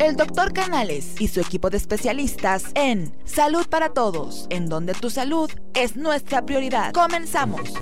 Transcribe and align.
El 0.00 0.14
doctor 0.14 0.52
Canales 0.52 1.20
y 1.20 1.26
su 1.26 1.40
equipo 1.40 1.70
de 1.70 1.76
especialistas 1.76 2.70
en 2.76 3.12
Salud 3.24 3.66
para 3.68 3.88
Todos, 3.94 4.46
en 4.48 4.68
donde 4.68 4.94
tu 4.94 5.10
salud 5.10 5.50
es 5.74 5.96
nuestra 5.96 6.46
prioridad. 6.46 6.92
Comenzamos. 6.92 7.74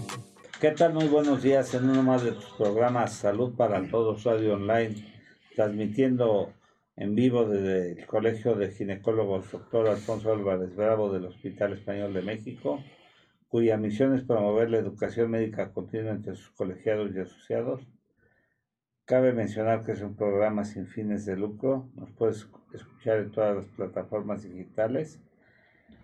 ¿Qué 0.58 0.70
tal? 0.70 0.94
Muy 0.94 1.08
buenos 1.08 1.42
días 1.42 1.74
en 1.74 1.90
uno 1.90 2.02
más 2.02 2.24
de 2.24 2.32
tus 2.32 2.46
programas 2.56 3.12
Salud 3.12 3.54
para 3.54 3.86
Todos 3.90 4.24
Radio 4.24 4.54
Online, 4.54 4.94
transmitiendo 5.54 6.54
en 6.96 7.14
vivo 7.14 7.44
desde 7.44 7.92
el 7.92 8.06
Colegio 8.06 8.54
de 8.54 8.70
Ginecólogos 8.70 9.52
Dr. 9.52 9.86
Alfonso 9.86 10.32
Álvarez 10.32 10.74
Bravo 10.74 11.12
del 11.12 11.26
Hospital 11.26 11.74
Español 11.74 12.14
de 12.14 12.22
México, 12.22 12.82
cuya 13.48 13.76
misión 13.76 14.14
es 14.14 14.22
promover 14.22 14.70
la 14.70 14.78
educación 14.78 15.32
médica 15.32 15.70
continua 15.70 16.12
entre 16.12 16.34
sus 16.34 16.50
colegiados 16.52 17.14
y 17.14 17.20
asociados. 17.20 17.82
Cabe 19.06 19.32
mencionar 19.32 19.84
que 19.84 19.92
es 19.92 20.02
un 20.02 20.16
programa 20.16 20.64
sin 20.64 20.88
fines 20.88 21.24
de 21.26 21.36
lucro, 21.36 21.88
nos 21.94 22.10
puedes 22.10 22.48
escuchar 22.72 23.18
en 23.18 23.30
todas 23.30 23.54
las 23.54 23.66
plataformas 23.66 24.42
digitales. 24.42 25.20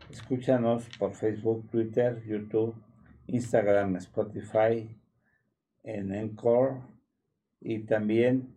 Escúchanos 0.09 0.89
por 1.01 1.13
Facebook, 1.13 1.69
Twitter, 1.69 2.23
YouTube, 2.25 2.77
Instagram, 3.27 3.97
Spotify, 3.97 4.97
en 5.83 6.15
Encore 6.15 6.81
y 7.59 7.81
también 7.81 8.55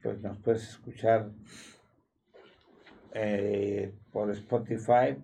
pues 0.00 0.22
nos 0.22 0.38
puedes 0.38 0.62
escuchar 0.62 1.32
eh, 3.14 3.92
por 4.12 4.30
Spotify. 4.30 5.16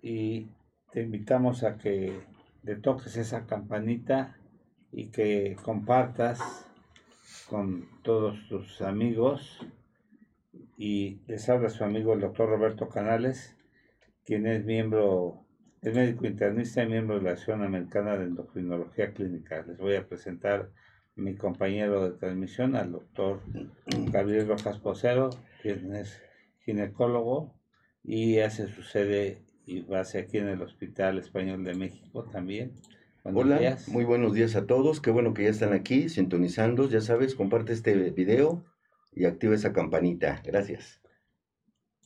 Y 0.00 0.46
te 0.92 1.02
invitamos 1.02 1.64
a 1.64 1.76
que 1.76 2.20
le 2.62 2.76
toques 2.76 3.16
esa 3.16 3.46
campanita 3.46 4.36
y 4.92 5.08
que 5.08 5.56
compartas 5.64 6.69
con 7.50 7.88
todos 8.04 8.46
tus 8.48 8.80
amigos 8.80 9.58
y 10.78 11.18
les 11.26 11.48
habla 11.48 11.68
su 11.68 11.82
amigo 11.82 12.12
el 12.12 12.20
doctor 12.20 12.48
Roberto 12.48 12.88
Canales, 12.88 13.56
quien 14.24 14.46
es 14.46 14.64
miembro, 14.64 15.44
es 15.82 15.92
médico 15.92 16.28
internista 16.28 16.84
y 16.84 16.86
miembro 16.86 17.16
de 17.16 17.22
la 17.22 17.32
Asociación 17.32 17.64
Americana 17.64 18.16
de 18.16 18.26
Endocrinología 18.26 19.12
Clínica. 19.12 19.64
Les 19.66 19.78
voy 19.78 19.96
a 19.96 20.06
presentar 20.06 20.70
mi 21.16 21.34
compañero 21.34 22.08
de 22.08 22.16
transmisión, 22.16 22.76
al 22.76 22.92
doctor 22.92 23.40
Gabriel 24.12 24.46
Rojas 24.46 24.78
Posero, 24.78 25.30
quien 25.60 25.96
es 25.96 26.22
ginecólogo 26.60 27.52
y 28.04 28.38
hace 28.38 28.68
su 28.68 28.84
sede 28.84 29.42
y 29.66 29.80
base 29.80 30.20
aquí 30.20 30.38
en 30.38 30.46
el 30.46 30.62
Hospital 30.62 31.18
Español 31.18 31.64
de 31.64 31.74
México 31.74 32.22
también. 32.30 32.74
Hola, 33.22 33.76
muy 33.88 34.04
buenos 34.04 34.32
días 34.32 34.56
a 34.56 34.66
todos. 34.66 35.02
Qué 35.02 35.10
bueno 35.10 35.34
que 35.34 35.44
ya 35.44 35.50
están 35.50 35.74
aquí 35.74 36.08
sintonizando. 36.08 36.88
Ya 36.88 37.02
sabes, 37.02 37.34
comparte 37.34 37.74
este 37.74 37.92
video 38.12 38.64
y 39.12 39.26
activa 39.26 39.54
esa 39.54 39.74
campanita. 39.74 40.40
Gracias. 40.42 41.02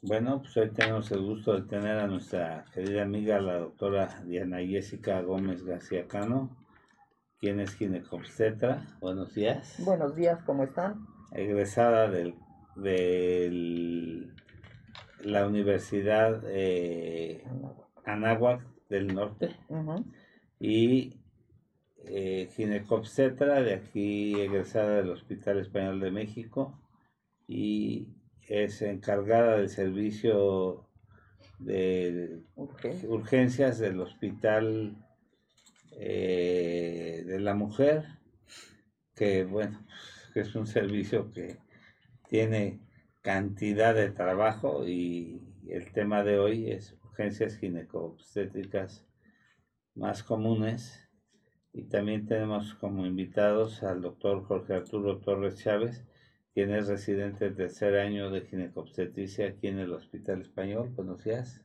Bueno, 0.03 0.43
pues 0.43 0.56
hoy 0.56 0.71
tenemos 0.71 1.12
el 1.12 1.23
gusto 1.23 1.55
de 1.55 1.69
tener 1.69 1.98
a 1.98 2.09
nuestra 2.09 2.65
querida 2.75 3.03
amiga, 3.03 3.41
la 3.41 3.59
doctora 3.59 4.25
Diana 4.27 4.59
Jessica 4.59 5.23
Gómez 5.23 5.65
García 5.65 6.09
Cano, 6.09 6.56
quien 7.39 7.61
es 7.61 7.77
ginecobstetra. 7.77 8.99
Buenos 9.01 9.34
días. 9.34 9.77
Buenos 9.78 10.17
días, 10.17 10.43
¿cómo 10.43 10.65
están? 10.65 11.06
Egresada 11.31 12.11
del, 12.11 12.34
la 15.21 15.47
Universidad 15.47 16.43
eh, 16.49 17.45
Anáhuac 18.05 18.67
del 18.89 19.15
Norte 19.15 19.56
y 20.58 21.20
eh, 22.06 22.48
ginecobstetra 22.55 23.62
de 23.62 23.74
aquí, 23.74 24.34
egresada 24.41 24.97
del 24.97 25.10
Hospital 25.10 25.58
Español 25.58 26.00
de 26.00 26.10
México 26.10 26.80
y 27.47 28.08
es 28.48 28.82
encargada 28.82 29.56
del 29.56 29.69
servicio 29.69 30.88
de 31.58 32.42
urgencias 32.56 33.78
del 33.78 34.00
Hospital 34.00 34.97
eh, 35.92 37.22
de 37.26 37.41
la 37.41 37.54
Mujer, 37.54 38.04
que 39.14 39.44
bueno, 39.44 39.87
que 40.32 40.41
es 40.41 40.54
un 40.54 40.66
servicio 40.66 41.32
que 41.32 41.59
tiene 42.28 42.81
cantidad 43.22 43.94
de 43.94 44.10
trabajo 44.10 44.87
y 44.87 45.41
el 45.69 45.93
tema 45.93 46.22
de 46.22 46.38
hoy 46.38 46.70
es 46.70 46.97
urgencias 47.03 47.56
ginecobstétricas 47.56 49.06
más 49.94 50.22
comunes 50.22 51.09
y 51.72 51.84
también 51.84 52.27
tenemos 52.27 52.75
como 52.75 53.05
invitados 53.05 53.82
al 53.82 54.00
doctor 54.00 54.44
Jorge 54.44 54.75
Arturo 54.75 55.19
Torres 55.19 55.56
Chávez, 55.62 56.05
quien 56.53 56.72
es 56.72 56.87
residente 56.87 57.44
del 57.44 57.56
tercer 57.56 57.97
año 57.99 58.31
de 58.31 58.43
ginecobstetricia 58.43 59.49
aquí 59.49 59.66
en 59.66 59.81
el 59.81 59.93
Hospital 59.93 60.41
Español. 60.41 60.93
Buenos 60.94 61.25
días. 61.25 61.65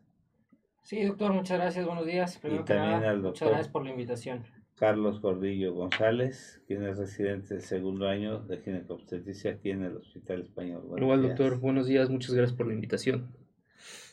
Sí, 0.82 1.04
doctor, 1.04 1.34
muchas 1.34 1.60
gracias, 1.60 1.86
buenos 1.86 2.08
días. 2.08 2.40
y 2.44 2.64
también 2.64 3.04
al 3.04 3.22
doctor 3.22 3.30
muchas 3.32 3.50
gracias 3.50 3.68
por 3.68 3.84
la 3.84 3.92
invitación. 3.92 4.44
Carlos 4.76 5.22
Gordillo 5.22 5.74
González, 5.74 6.64
quien 6.66 6.84
es 6.88 6.98
residente 6.98 7.54
del 7.54 7.64
segundo 7.64 8.08
año 8.08 8.40
de 8.40 8.58
ginecobstetricia 8.58 9.52
aquí 9.52 9.72
en 9.72 9.84
el 9.84 9.98
Hospital 9.98 10.42
Español. 10.42 10.84
Igual, 10.98 11.22
doctor, 11.22 11.60
buenos 11.60 11.86
días, 11.86 12.10
muchas 12.10 12.34
gracias 12.34 12.58
por 12.58 12.66
la 12.66 12.74
invitación. 12.74 13.28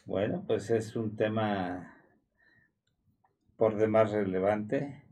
Bueno, 0.05 0.45
pues 0.47 0.71
es 0.71 0.95
un 0.97 1.17
tema 1.17 1.96
por 3.57 3.77
demás 3.77 4.13
relevante 4.13 5.03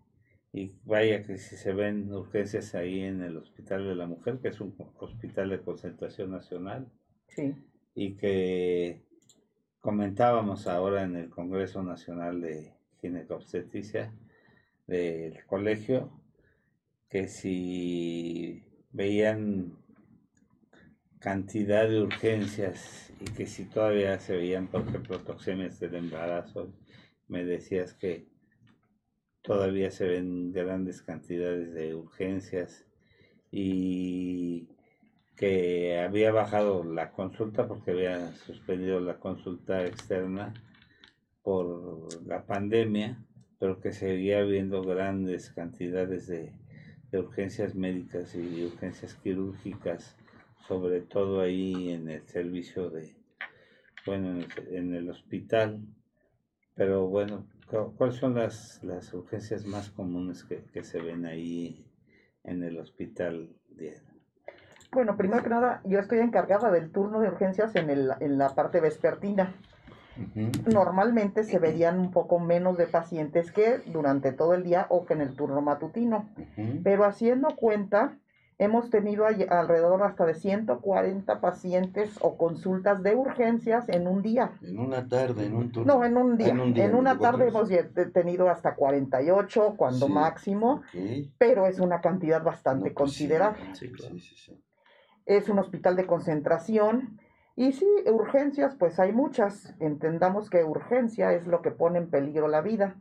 y 0.52 0.72
vaya 0.84 1.24
que 1.24 1.36
si 1.38 1.56
se 1.56 1.72
ven 1.72 2.12
urgencias 2.12 2.74
ahí 2.74 3.00
en 3.00 3.22
el 3.22 3.36
Hospital 3.36 3.86
de 3.86 3.96
la 3.96 4.06
Mujer, 4.06 4.38
que 4.38 4.48
es 4.48 4.60
un 4.60 4.74
hospital 4.98 5.50
de 5.50 5.60
concentración 5.60 6.30
nacional, 6.30 6.86
sí. 7.26 7.54
y 7.94 8.14
que 8.14 9.02
comentábamos 9.80 10.68
ahora 10.68 11.02
en 11.02 11.16
el 11.16 11.28
Congreso 11.28 11.82
Nacional 11.82 12.40
de 12.40 12.72
Ginecobstetricia 13.00 14.12
del 14.86 15.44
colegio, 15.46 16.10
que 17.08 17.26
si 17.26 18.62
veían 18.92 19.76
cantidad 21.18 21.88
de 21.88 22.02
urgencias 22.02 23.12
y 23.20 23.24
que 23.24 23.46
si 23.46 23.64
todavía 23.64 24.18
se 24.20 24.36
veían, 24.36 24.68
por 24.68 24.82
ejemplo, 24.82 25.18
toxemias 25.18 25.80
del 25.80 25.96
embarazo, 25.96 26.72
me 27.28 27.44
decías 27.44 27.94
que 27.94 28.26
todavía 29.44 29.90
se 29.90 30.08
ven 30.08 30.52
grandes 30.52 31.02
cantidades 31.02 31.74
de 31.74 31.94
urgencias 31.94 32.86
y 33.52 34.66
que 35.36 35.98
había 35.98 36.32
bajado 36.32 36.82
la 36.82 37.12
consulta 37.12 37.68
porque 37.68 37.90
había 37.90 38.32
suspendido 38.32 39.00
la 39.00 39.18
consulta 39.18 39.84
externa 39.84 40.54
por 41.42 42.08
la 42.26 42.46
pandemia, 42.46 43.22
pero 43.58 43.80
que 43.80 43.92
seguía 43.92 44.40
habiendo 44.40 44.82
grandes 44.82 45.50
cantidades 45.50 46.26
de, 46.26 46.52
urgencias 47.12 47.76
médicas 47.76 48.34
y 48.34 48.64
urgencias 48.64 49.14
quirúrgicas, 49.14 50.16
sobre 50.66 51.00
todo 51.00 51.42
ahí 51.42 51.92
en 51.92 52.08
el 52.08 52.26
servicio 52.26 52.90
de, 52.90 53.14
bueno, 54.04 54.44
en 54.72 54.94
el 54.94 55.08
hospital. 55.10 55.80
Pero 56.74 57.06
bueno, 57.06 57.46
¿Cuáles 57.96 58.16
son 58.16 58.34
las, 58.34 58.82
las 58.84 59.12
urgencias 59.12 59.66
más 59.66 59.90
comunes 59.90 60.44
que, 60.44 60.64
que, 60.64 60.84
se 60.84 61.00
ven 61.00 61.26
ahí 61.26 61.84
en 62.44 62.62
el 62.62 62.78
hospital? 62.78 63.50
Bueno, 64.92 65.16
primero 65.16 65.42
que 65.42 65.50
nada, 65.50 65.80
yo 65.84 65.98
estoy 65.98 66.20
encargada 66.20 66.70
del 66.70 66.92
turno 66.92 67.20
de 67.20 67.28
urgencias 67.28 67.74
en, 67.74 67.90
el, 67.90 68.12
en 68.20 68.38
la 68.38 68.54
parte 68.54 68.80
vespertina. 68.80 69.54
Normalmente 70.72 71.42
se 71.42 71.58
verían 71.58 71.98
un 71.98 72.12
poco 72.12 72.38
menos 72.38 72.78
de 72.78 72.86
pacientes 72.86 73.50
que 73.50 73.78
durante 73.86 74.30
todo 74.30 74.54
el 74.54 74.62
día 74.62 74.86
o 74.88 75.04
que 75.04 75.14
en 75.14 75.22
el 75.22 75.34
turno 75.34 75.60
matutino. 75.60 76.28
Pero 76.84 77.04
haciendo 77.04 77.56
cuenta, 77.56 78.16
Hemos 78.56 78.88
tenido 78.88 79.26
alrededor 79.26 80.02
hasta 80.04 80.24
de 80.26 80.34
140 80.34 81.40
pacientes 81.40 82.16
o 82.20 82.36
consultas 82.36 83.02
de 83.02 83.16
urgencias 83.16 83.88
en 83.88 84.06
un 84.06 84.22
día. 84.22 84.52
En 84.62 84.78
una 84.78 85.08
tarde, 85.08 85.46
en 85.46 85.56
un 85.56 85.72
turno. 85.72 85.94
No, 85.94 86.04
en 86.04 86.16
un 86.16 86.36
día. 86.36 86.48
En, 86.48 86.94
una 86.94 87.18
tarde 87.18 87.48
hemos 87.48 87.68
tenido 88.12 88.48
hasta 88.48 88.76
48, 88.76 89.74
cuando 89.76 90.08
máximo, 90.08 90.82
pero 91.36 91.66
es 91.66 91.80
una 91.80 92.00
cantidad 92.00 92.44
bastante 92.44 92.92
pues 92.92 92.94
considerable. 92.94 93.74
Sí, 93.74 93.92
es 95.26 95.48
un 95.48 95.58
hospital 95.58 95.96
de 95.96 96.06
concentración. 96.06 97.18
Y 97.56 97.72
sí, 97.72 97.86
urgencias, 98.06 98.76
pues 98.76 99.00
hay 99.00 99.12
muchas. 99.12 99.74
Entendamos 99.80 100.48
que 100.48 100.62
urgencia 100.62 101.32
es 101.32 101.48
lo 101.48 101.60
que 101.60 101.72
pone 101.72 101.98
en 101.98 102.08
peligro 102.08 102.46
la 102.46 102.60
vida, 102.60 102.94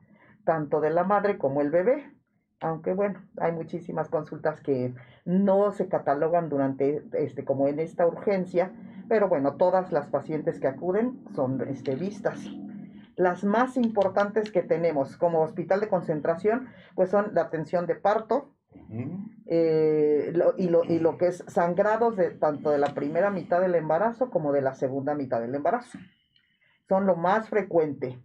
tanto 0.45 0.81
de 0.81 0.89
la 0.89 1.03
madre 1.03 1.37
como 1.37 1.61
el 1.61 1.69
bebé 1.69 2.12
aunque 2.63 2.93
bueno, 2.93 3.21
hay 3.37 3.51
muchísimas 3.51 4.09
consultas 4.09 4.61
que 4.61 4.93
no 5.25 5.71
se 5.73 5.89
catalogan 5.89 6.49
durante, 6.49 7.03
este, 7.13 7.43
como 7.43 7.67
en 7.67 7.79
esta 7.79 8.07
urgencia, 8.07 8.71
pero 9.09 9.27
bueno, 9.27 9.57
todas 9.57 9.91
las 9.91 10.07
pacientes 10.07 10.59
que 10.59 10.67
acuden 10.67 11.19
son 11.35 11.61
este, 11.67 11.95
vistas. 11.95 12.39
Las 13.15 13.43
más 13.43 13.75
importantes 13.75 14.49
que 14.49 14.63
tenemos 14.63 15.17
como 15.17 15.41
hospital 15.41 15.81
de 15.81 15.89
concentración, 15.89 16.69
pues 16.95 17.09
son 17.09 17.33
la 17.33 17.41
atención 17.41 17.85
de 17.85 17.95
parto, 17.95 18.53
eh, 19.45 20.33
y, 20.57 20.67
lo, 20.67 20.83
y 20.85 20.99
lo 20.99 21.17
que 21.17 21.27
es 21.27 21.43
sangrados 21.47 22.15
de 22.15 22.31
tanto 22.31 22.71
de 22.71 22.79
la 22.79 22.93
primera 22.93 23.29
mitad 23.29 23.61
del 23.61 23.75
embarazo 23.75 24.29
como 24.29 24.51
de 24.51 24.61
la 24.61 24.73
segunda 24.73 25.13
mitad 25.13 25.41
del 25.41 25.53
embarazo. 25.53 25.99
Son 26.87 27.05
lo 27.05 27.15
más 27.15 27.49
frecuente. 27.49 28.19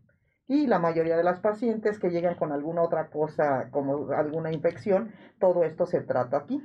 Y 0.48 0.66
la 0.66 0.78
mayoría 0.78 1.16
de 1.16 1.24
las 1.24 1.40
pacientes 1.40 1.98
que 1.98 2.10
llegan 2.10 2.34
con 2.34 2.52
alguna 2.52 2.82
otra 2.82 3.08
cosa, 3.08 3.68
como 3.70 4.10
alguna 4.12 4.50
infección, 4.50 5.12
todo 5.38 5.62
esto 5.62 5.84
se 5.86 6.00
trata 6.00 6.38
aquí. 6.38 6.62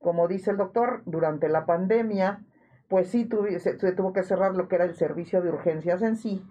Como 0.00 0.26
dice 0.26 0.50
el 0.50 0.56
doctor, 0.56 1.02
durante 1.04 1.48
la 1.48 1.66
pandemia, 1.66 2.42
pues 2.88 3.08
sí 3.08 3.28
se, 3.58 3.92
tuvo 3.92 4.12
que 4.12 4.22
cerrar 4.22 4.54
lo 4.54 4.68
que 4.68 4.76
era 4.76 4.84
el 4.84 4.94
servicio 4.94 5.42
de 5.42 5.50
urgencias 5.50 6.02
en 6.02 6.16
sí 6.16 6.42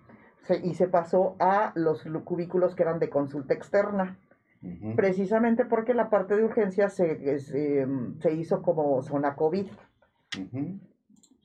y 0.63 0.73
se 0.73 0.88
pasó 0.88 1.35
a 1.39 1.71
los 1.75 2.03
cubículos 2.23 2.75
que 2.75 2.83
eran 2.83 2.99
de 2.99 3.09
consulta 3.09 3.53
externa. 3.53 4.19
Precisamente 4.95 5.65
porque 5.65 5.94
la 5.94 6.09
parte 6.09 6.38
de 6.38 6.44
urgencias 6.45 6.94
se, 6.94 7.39
se, 7.39 8.33
hizo 8.33 8.61
como 8.61 9.01
zona 9.01 9.35
COVID. 9.35 9.67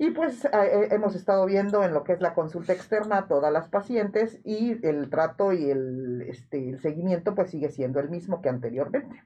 Y 0.00 0.10
pues 0.10 0.44
eh, 0.44 0.88
hemos 0.92 1.16
estado 1.16 1.44
viendo 1.44 1.82
en 1.82 1.92
lo 1.92 2.04
que 2.04 2.12
es 2.12 2.20
la 2.20 2.32
consulta 2.32 2.72
externa 2.72 3.18
a 3.18 3.28
todas 3.28 3.52
las 3.52 3.68
pacientes 3.68 4.40
y 4.44 4.86
el 4.86 5.10
trato 5.10 5.52
y 5.52 5.70
el, 5.70 6.22
este, 6.28 6.68
el 6.68 6.80
seguimiento 6.80 7.34
pues 7.34 7.50
sigue 7.50 7.68
siendo 7.68 7.98
el 7.98 8.08
mismo 8.08 8.40
que 8.40 8.48
anteriormente. 8.48 9.24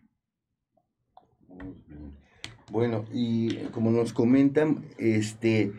Bueno, 2.71 3.05
y 3.13 3.57
como 3.67 3.91
nos 3.91 4.15
comentan, 4.15 4.87
este, 4.97 5.73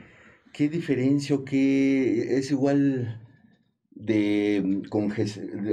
¿qué 0.53 0.69
diferencia 0.69 1.37
o 1.37 1.43
qué 1.43 2.37
es 2.37 2.51
igual 2.51 3.19
de 3.89 4.83
con 4.89 5.11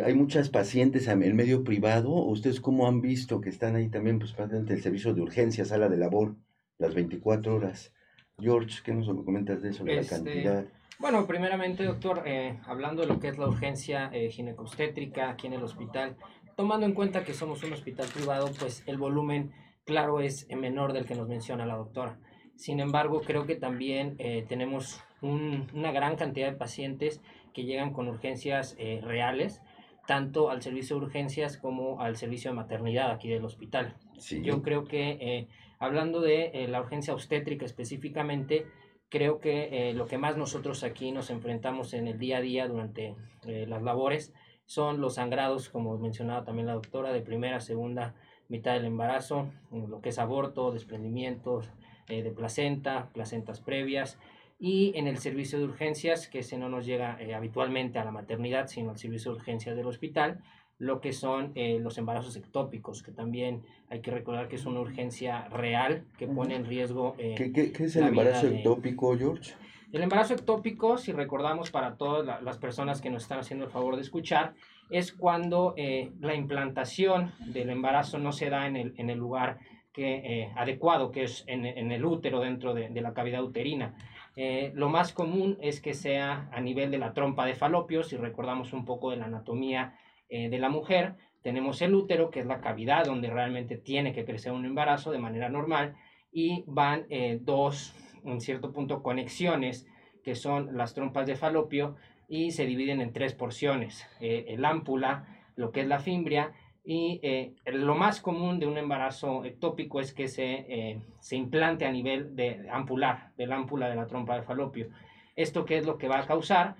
hay 0.05 0.15
muchas 0.15 0.49
pacientes 0.49 1.09
en 1.09 1.23
el 1.23 1.35
medio 1.35 1.63
privado? 1.63 2.11
¿Ustedes 2.25 2.59
cómo 2.63 2.89
han 2.89 3.03
visto 3.03 3.43
que 3.43 3.51
están 3.51 3.77
ahí 3.77 3.91
también 3.91 4.19
pues 4.19 4.33
parte 4.33 4.57
el 4.57 4.83
servicio 4.83 5.13
de 5.13 5.21
urgencia, 5.21 5.67
sala 5.67 5.91
de 5.91 5.99
labor, 5.99 6.37
las 6.79 6.95
24 6.95 7.55
horas? 7.55 7.93
George, 8.41 8.81
¿qué 8.85 8.93
nos 8.93 9.07
comentas 9.25 9.63
de 9.63 9.71
eso, 9.71 9.85
de 9.85 9.95
la 9.95 10.01
este, 10.01 10.15
cantidad? 10.17 10.65
Bueno, 10.99 11.27
primeramente, 11.27 11.85
doctor, 11.85 12.23
eh, 12.27 12.59
hablando 12.67 13.03
de 13.03 13.09
lo 13.09 13.19
que 13.19 13.29
es 13.29 13.39
la 13.39 13.49
urgencia 13.49 14.11
eh, 14.13 14.31
ginecostétrica 14.31 15.31
aquí 15.31 15.47
en 15.47 15.55
el 15.55 15.63
hospital, 15.63 16.17
tomando 16.57 16.85
en 16.87 16.93
cuenta 16.93 17.25
que 17.25 17.33
somos 17.33 17.63
un 17.63 17.73
hospital 17.73 18.07
privado, 18.13 18.51
pues 18.59 18.83
el 18.87 18.99
volumen 18.99 19.53
claro, 19.91 20.21
es 20.21 20.47
menor 20.49 20.93
del 20.93 21.05
que 21.05 21.15
nos 21.15 21.29
menciona 21.29 21.67
la 21.67 21.77
doctora. 21.77 22.19
Sin 22.55 22.79
embargo, 22.79 23.23
creo 23.23 23.47
que 23.47 23.57
también 23.57 24.15
eh, 24.19 24.45
tenemos 24.49 25.03
una 25.21 25.93
gran 25.93 26.17
cantidad 26.17 26.51
de 26.51 26.57
pacientes 26.57 27.21
que 27.53 27.65
llegan 27.65 27.93
con 27.93 28.09
urgencias 28.09 28.77
eh, 28.79 29.01
reales, 29.03 29.63
tanto 30.07 30.51
al 30.51 30.63
servicio 30.63 30.97
de 30.97 31.07
urgencias 31.07 31.57
como 31.57 32.01
al 32.01 32.17
servicio 32.17 32.51
de 32.51 32.57
maternidad 32.57 33.11
aquí 33.11 33.29
del 33.29 33.45
hospital. 33.45 33.97
Yo 34.43 34.63
creo 34.63 34.85
que, 34.85 35.11
eh, 35.21 35.49
hablando 35.79 36.21
de 36.21 36.67
la 36.69 36.81
urgencia 36.81 37.15
obstétrica 37.15 37.65
específicamente, 37.65 38.67
creo 39.09 39.41
que 39.41 39.93
lo 39.95 40.07
que 40.07 40.19
más 40.19 40.37
nosotros 40.37 40.85
aquí 40.85 41.11
nos 41.11 41.31
enfrentamos 41.31 41.95
en 41.95 42.07
el 42.07 42.19
día 42.19 42.39
a 42.39 42.41
día 42.41 42.69
durante 42.69 43.17
las 43.45 43.83
labores 43.83 44.33
son 44.71 45.01
los 45.01 45.17
sangrados, 45.17 45.69
como 45.69 45.99
mencionaba 45.99 46.45
también 46.45 46.69
la 46.69 46.75
doctora, 46.75 47.13
de 47.13 47.23
primera, 47.23 47.59
segunda, 47.59 48.15
mitad 48.51 48.75
del 48.75 48.85
embarazo, 48.85 49.51
lo 49.73 50.01
que 50.01 50.11
es 50.11 50.19
aborto, 50.21 50.71
desprendimientos 50.71 51.71
eh, 52.09 52.23
de 52.23 52.31
placenta, 52.31 53.09
placentas 53.13 53.61
previas, 53.61 54.19
y 54.59 54.93
en 54.97 55.07
el 55.07 55.19
servicio 55.19 55.59
de 55.59 55.65
urgencias, 55.65 56.29
que 56.29 56.41
ese 56.41 56.59
no 56.59 56.69
nos 56.69 56.85
llega 56.85 57.17
eh, 57.21 57.35
habitualmente 57.35 57.99
a 57.99 58.05
la 58.05 58.11
maternidad, 58.11 58.67
sino 58.67 58.91
al 58.91 58.99
servicio 58.99 59.33
de 59.33 59.39
urgencias 59.39 59.77
del 59.77 59.87
hospital, 59.87 60.43
lo 60.81 61.01
que 61.01 61.13
son 61.13 61.53
eh, 61.55 61.79
los 61.79 61.97
embarazos 61.99 62.35
ectópicos, 62.35 63.05
que 63.05 63.13
también 63.13 63.63
hay 63.89 64.01
que 64.01 64.11
recordar 64.11 64.49
que 64.49 64.57
es 64.57 64.67
una 64.67 64.81
urgencia 64.81 65.47
real 65.49 66.05
que 66.19 66.27
pone 66.27 66.57
en 66.57 66.65
riesgo. 66.65 67.15
¿Qué, 67.17 67.53
qué, 67.53 67.85
es 67.85 67.95
el 67.95 68.09
embarazo 68.09 68.49
ectópico, 68.49 69.17
George? 69.17 69.53
El 69.93 70.03
embarazo 70.03 70.35
ectópico, 70.35 70.99
si 70.99 71.13
recordamos 71.13 71.71
para 71.71 71.97
todas 71.97 72.43
las 72.43 72.59
personas 72.59 73.01
que 73.01 73.11
nos 73.11 73.25
están 73.25 73.41
haciendo 73.41 73.67
el 73.67 73.71
favor 73.71 73.97
de 73.97 74.03
escuchar, 74.03 74.55
es 74.89 75.13
cuando 75.13 75.75
eh, 75.77 76.13
la 76.21 76.35
implantación 76.35 77.33
del 77.47 77.71
embarazo 77.71 78.19
no 78.19 78.33
se 78.33 78.51
da 78.51 78.67
en 78.67 78.77
el, 78.77 78.95
en 78.97 79.11
el 79.11 79.19
lugar 79.19 79.59
que, 79.93 80.15
eh, 80.15 80.53
adecuado, 80.57 81.11
que 81.11 81.25
es 81.25 81.45
en, 81.47 81.67
en, 81.67 81.93
el 81.93 82.05
útero, 82.05 82.41
dentro 82.41 82.73
de, 82.73 82.89
de 82.89 83.01
la 83.01 83.13
cavidad 83.13 83.43
uterina. 83.43 83.95
Eh, 84.37 84.71
lo 84.75 84.89
más 84.89 85.13
común 85.13 85.59
es 85.61 85.81
que 85.81 85.93
sea 85.93 86.49
a 86.53 86.61
nivel 86.61 86.91
de 86.91 86.99
la 86.99 87.13
trompa 87.13 87.45
de 87.45 87.55
falopio, 87.55 88.03
si 88.03 88.17
recordamos 88.17 88.73
un 88.73 88.85
poco 88.85 89.11
de 89.11 89.17
la 89.17 89.27
anatomía 89.27 89.99
de 90.31 90.59
la 90.59 90.69
mujer, 90.69 91.17
tenemos 91.43 91.83
el 91.83 91.95
útero, 91.95 92.31
que 92.31 92.41
es 92.41 92.47
la 92.47 92.61
cavidad 92.61 93.05
donde 93.05 93.29
realmente 93.29 93.77
tiene 93.77 94.13
que 94.13 94.25
crecer 94.25 94.53
un 94.53 94.65
embarazo 94.65 95.11
de 95.11 95.19
manera 95.19 95.49
normal, 95.49 95.97
y 96.33 96.65
van 96.67 97.07
dos, 97.41 97.95
en 98.25 98.41
cierto 98.41 98.73
punto, 98.73 99.03
conexiones, 99.03 99.87
que 100.23 100.35
son 100.35 100.77
las 100.77 100.95
trompas 100.95 101.27
de 101.27 101.37
falopio, 101.37 101.97
y 102.29 102.53
se 102.53 102.65
dividen 102.65 103.01
en 103.01 103.13
tres 103.13 103.35
porciones, 103.35 104.07
eh, 104.21 104.45
el 104.49 104.65
ámpula, 104.65 105.27
lo 105.57 105.73
que 105.73 105.81
es 105.81 105.89
la 105.89 105.99
fimbria, 105.99 106.53
y 106.85 107.19
eh, 107.25 107.55
lo 107.67 107.97
más 107.97 108.21
común 108.21 108.61
de 108.61 108.67
un 108.67 108.79
embarazo 108.79 109.45
ectópico 109.45 110.01
es 110.01 110.15
que 110.15 110.29
se, 110.29 110.65
eh, 110.69 111.01
se 111.19 111.37
implante 111.37 111.87
a 111.87 111.91
nivel 111.91 112.37
de 112.37 112.69
ampular, 112.71 113.33
del 113.37 113.53
ámpula 113.53 113.89
de 113.89 113.97
la 113.97 114.07
trompa 114.07 114.37
de 114.37 114.43
falopio. 114.43 114.91
¿Esto 115.35 115.65
qué 115.65 115.79
es 115.79 115.87
lo 115.87 115.99
que 115.99 116.07
va 116.07 116.21
a 116.21 116.27
causar? 116.27 116.77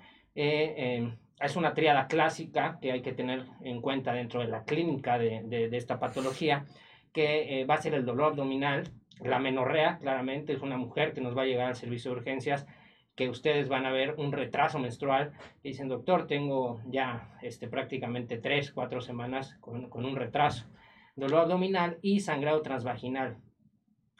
Es 1.41 1.55
una 1.55 1.73
triada 1.73 2.07
clásica 2.07 2.77
que 2.81 2.91
hay 2.91 3.01
que 3.01 3.13
tener 3.13 3.45
en 3.61 3.81
cuenta 3.81 4.13
dentro 4.13 4.41
de 4.41 4.47
la 4.47 4.63
clínica 4.63 5.17
de, 5.17 5.69
esta 5.73 5.99
patología, 5.99 6.65
que 7.13 7.65
va 7.69 7.75
a 7.75 7.81
ser 7.81 7.93
el 7.93 8.05
dolor 8.05 8.31
abdominal, 8.31 8.91
la 9.19 9.39
menorrea, 9.39 9.99
claramente, 9.99 10.53
es 10.53 10.61
una 10.61 10.77
mujer 10.77 11.13
que 11.13 11.21
nos 11.21 11.37
va 11.37 11.43
a 11.43 11.45
llegar 11.45 11.67
al 11.67 11.75
servicio 11.75 12.11
de 12.11 12.17
urgencias 12.17 12.65
que 13.15 13.29
ustedes 13.29 13.69
van 13.69 13.85
a 13.85 13.91
ver 13.91 14.15
un 14.17 14.31
retraso 14.31 14.79
menstrual 14.79 15.33
y 15.63 15.69
dicen, 15.69 15.89
doctor, 15.89 16.27
tengo 16.27 16.81
ya 16.87 17.37
este, 17.41 17.67
prácticamente 17.67 18.37
tres, 18.37 18.71
cuatro 18.71 19.01
semanas 19.01 19.57
con, 19.59 19.89
con 19.89 20.05
un 20.05 20.15
retraso. 20.15 20.65
Dolor 21.15 21.41
abdominal 21.41 21.97
y 22.01 22.21
sangrado 22.21 22.61
transvaginal. 22.61 23.37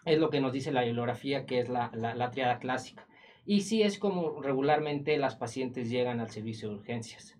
Es 0.05 0.19
lo 0.19 0.29
que 0.29 0.41
nos 0.41 0.51
dice 0.51 0.71
la 0.71 0.83
bibliografía, 0.83 1.45
que 1.45 1.59
es 1.59 1.69
la, 1.69 1.89
la, 1.93 2.31
triada 2.31 2.57
clásica. 2.59 3.07
Y 3.51 3.63
sí 3.63 3.83
es 3.83 3.99
como 3.99 4.41
regularmente 4.41 5.17
las 5.17 5.35
pacientes 5.35 5.89
llegan 5.89 6.21
al 6.21 6.29
servicio 6.29 6.69
de 6.69 6.75
urgencias. 6.75 7.37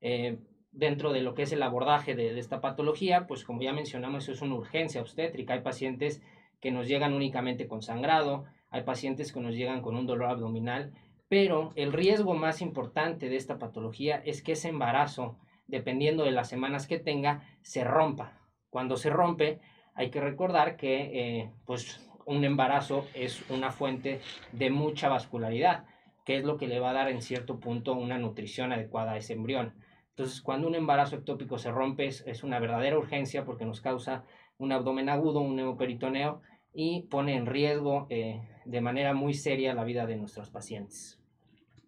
Eh, 0.00 0.38
dentro 0.72 1.12
de 1.12 1.20
lo 1.20 1.34
que 1.34 1.42
es 1.42 1.52
el 1.52 1.62
abordaje 1.62 2.14
de, 2.14 2.38
esta 2.38 2.62
patología, 2.62 3.26
pues 3.26 3.44
como 3.44 3.60
ya 3.60 3.74
mencionamos, 3.74 4.22
eso 4.22 4.32
es 4.32 4.40
una 4.40 4.54
urgencia 4.54 5.02
obstétrica. 5.02 5.52
Hay 5.52 5.60
pacientes 5.60 6.22
que 6.62 6.70
nos 6.70 6.88
llegan 6.88 7.12
únicamente 7.12 7.68
con 7.68 7.82
sangrado, 7.82 8.46
hay 8.70 8.84
pacientes 8.84 9.34
que 9.34 9.40
nos 9.40 9.54
llegan 9.54 9.82
con 9.82 9.96
un 9.96 10.06
dolor 10.06 10.30
abdominal, 10.30 10.94
pero 11.28 11.72
el 11.74 11.92
riesgo 11.92 12.32
más 12.32 12.62
importante 12.62 13.28
de 13.28 13.36
esta 13.36 13.58
patología 13.58 14.22
es 14.24 14.42
que 14.42 14.52
ese 14.52 14.70
embarazo, 14.70 15.36
dependiendo 15.66 16.24
de 16.24 16.30
las 16.30 16.48
semanas 16.48 16.86
que 16.86 16.98
tenga, 16.98 17.42
se 17.60 17.84
rompa. 17.84 18.40
Cuando 18.70 18.96
se 18.96 19.10
rompe, 19.10 19.60
hay 19.92 20.08
que 20.08 20.22
recordar 20.22 20.78
que 20.78 21.40
eh, 21.40 21.50
pues 21.66 22.09
un 22.26 22.44
embarazo 22.44 23.06
es 23.14 23.48
una 23.50 23.70
fuente 23.70 24.20
de 24.52 24.70
mucha 24.70 25.08
vascularidad, 25.08 25.84
que 26.24 26.36
es 26.36 26.44
lo 26.44 26.56
que 26.56 26.68
le 26.68 26.80
va 26.80 26.90
a 26.90 26.94
dar 26.94 27.08
en 27.08 27.22
cierto 27.22 27.58
punto 27.60 27.94
una 27.94 28.18
nutrición 28.18 28.72
adecuada 28.72 29.12
a 29.12 29.16
ese 29.16 29.34
embrión. 29.34 29.74
Entonces, 30.10 30.42
cuando 30.42 30.68
un 30.68 30.74
embarazo 30.74 31.16
ectópico 31.16 31.58
se 31.58 31.70
rompe, 31.70 32.06
es, 32.06 32.42
una 32.44 32.58
verdadera 32.58 32.98
urgencia 32.98 33.44
porque 33.44 33.64
nos 33.64 33.80
causa 33.80 34.24
un 34.58 34.72
abdomen 34.72 35.08
agudo, 35.08 35.40
un 35.40 35.56
neumoperitoneo 35.56 36.42
y 36.74 37.02
pone 37.04 37.36
en 37.36 37.46
riesgo 37.46 38.06
eh, 38.10 38.42
de 38.64 38.80
manera 38.80 39.14
muy 39.14 39.34
seria 39.34 39.74
la 39.74 39.84
vida 39.84 40.06
de 40.06 40.16
nuestros 40.16 40.50
pacientes. 40.50 41.18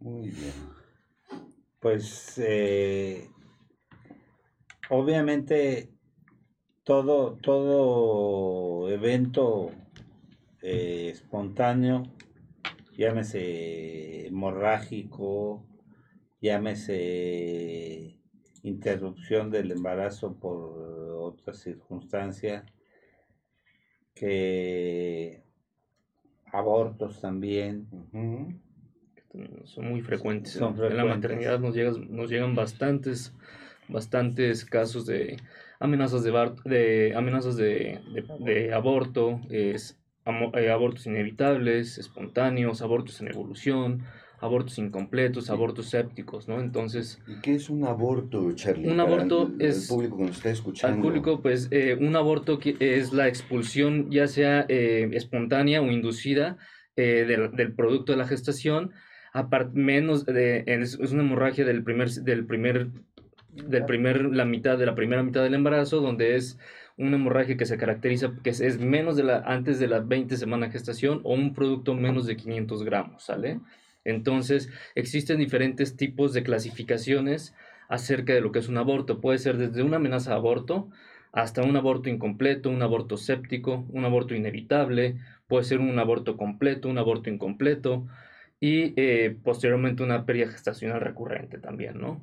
Muy 0.00 0.30
bien. 0.30 0.54
Pues 1.78 2.38
eh, 2.38 3.28
obviamente 4.88 5.90
todo, 6.84 7.36
todo 7.36 8.88
evento 8.88 9.70
eh, 10.62 11.10
espontáneo, 11.10 12.04
llámese 12.96 14.26
hemorrágico, 14.26 15.64
llámese 16.40 18.16
interrupción 18.62 19.50
del 19.50 19.72
embarazo 19.72 20.38
por 20.38 20.78
otra 21.18 21.54
circunstancia, 21.54 22.64
que 24.14 25.42
abortos 26.52 27.20
también. 27.20 27.88
Son 29.64 29.88
muy 29.88 30.02
frecuentes. 30.02 30.56
En 30.56 30.96
la 30.96 31.04
maternidad 31.04 31.58
nos, 31.58 31.74
nos 31.98 32.30
llegan 32.30 32.54
bastantes, 32.54 33.34
bastantes 33.88 34.64
casos 34.64 35.06
de 35.06 35.38
amenazas 35.80 36.22
de, 36.22 36.30
de 36.66 37.14
amenazas 37.16 37.56
de, 37.56 38.00
de, 38.40 38.74
aborto, 38.74 39.40
es, 39.50 39.98
abortos 40.24 41.06
inevitables, 41.06 41.98
espontáneos, 41.98 42.82
abortos 42.82 43.20
en 43.20 43.28
evolución, 43.28 44.04
abortos 44.42 44.78
incompletos, 44.78 45.50
abortos 45.50 45.86
sépticos, 45.90 46.48
¿no? 46.48 46.60
Entonces... 46.60 47.20
¿Y 47.28 47.40
qué 47.40 47.54
es 47.54 47.70
un 47.70 47.84
aborto, 47.84 48.52
Charlie? 48.54 48.88
Un 48.88 48.98
aborto 48.98 49.52
es... 49.60 49.88
El 49.88 49.96
público 49.96 50.16
que 50.18 50.24
nos 50.24 50.36
está 50.36 50.50
escuchando. 50.50 50.96
Al 50.96 51.02
público, 51.02 51.40
pues, 51.40 51.68
eh, 51.70 51.96
un 51.98 52.16
aborto 52.16 52.58
es 52.80 53.12
la 53.12 53.28
expulsión 53.28 54.10
ya 54.10 54.26
sea 54.26 54.66
eh, 54.68 55.08
espontánea 55.12 55.80
o 55.80 55.86
inducida 55.86 56.58
eh, 56.96 57.24
del, 57.26 57.52
del, 57.52 57.72
producto 57.72 58.12
de 58.12 58.18
la 58.18 58.26
gestación, 58.26 58.90
aparte 59.32 59.78
menos 59.78 60.26
de... 60.26 60.64
Es, 60.66 60.96
una 60.96 61.22
hemorragia 61.22 61.64
del 61.64 61.84
primer... 61.84 62.10
Del 62.10 62.44
primer 62.44 62.90
del 63.54 63.84
primer, 63.84 64.34
la 64.34 64.46
mitad 64.46 64.78
de 64.78 64.86
la 64.86 64.94
primera 64.94 65.22
mitad 65.22 65.42
del 65.42 65.52
embarazo, 65.52 66.00
donde 66.00 66.36
es 66.36 66.58
una 66.96 67.16
hemorragia 67.16 67.56
que 67.56 67.66
se 67.66 67.78
caracteriza, 67.78 68.32
que 68.42 68.50
es, 68.50 68.78
menos 68.78 69.16
de 69.16 69.24
la, 69.24 69.38
antes 69.38 69.78
de 69.78 69.88
las 69.88 70.06
20 70.06 70.36
semanas 70.36 70.68
de 70.68 70.72
gestación 70.78 71.20
o 71.24 71.34
un 71.34 71.54
producto 71.54 71.94
menos 71.94 72.26
de 72.26 72.36
500 72.36 72.84
gramos, 72.84 73.24
¿sale? 73.24 73.60
Entonces, 74.04 74.70
existen 74.94 75.38
diferentes 75.38 75.96
tipos 75.96 76.32
de 76.32 76.42
clasificaciones 76.42 77.54
acerca 77.88 78.32
de 78.32 78.40
lo 78.40 78.52
que 78.52 78.58
es 78.58 78.68
un 78.68 78.78
aborto. 78.78 79.20
Puede 79.20 79.38
ser 79.38 79.58
desde 79.58 79.82
una 79.82 79.96
amenaza 79.96 80.30
de 80.30 80.36
aborto 80.36 80.88
hasta 81.32 81.62
un 81.62 81.76
aborto 81.76 82.10
incompleto, 82.10 82.68
un 82.70 82.82
aborto 82.82 83.16
séptico, 83.16 83.86
un 83.90 84.04
aborto 84.04 84.34
inevitable, 84.34 85.16
puede 85.46 85.64
ser 85.64 85.80
un 85.80 85.98
aborto 85.98 86.36
completo, 86.36 86.88
un 86.88 86.98
aborto 86.98 87.30
incompleto 87.30 88.06
y 88.60 88.92
eh, 89.00 89.36
posteriormente 89.42 90.02
una 90.02 90.26
pérdida 90.26 90.48
gestacional 90.48 91.00
recurrente 91.00 91.58
también, 91.58 91.98
¿no? 91.98 92.20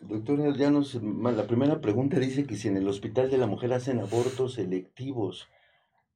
Doctora 0.00 0.44
nos 0.70 0.94
la 0.94 1.46
primera 1.46 1.80
pregunta 1.80 2.18
dice 2.18 2.44
que 2.44 2.56
si 2.56 2.68
en 2.68 2.76
el 2.76 2.88
Hospital 2.88 3.30
de 3.30 3.38
la 3.38 3.46
Mujer 3.46 3.72
hacen 3.72 3.98
abortos 3.98 4.54
selectivos. 4.54 5.48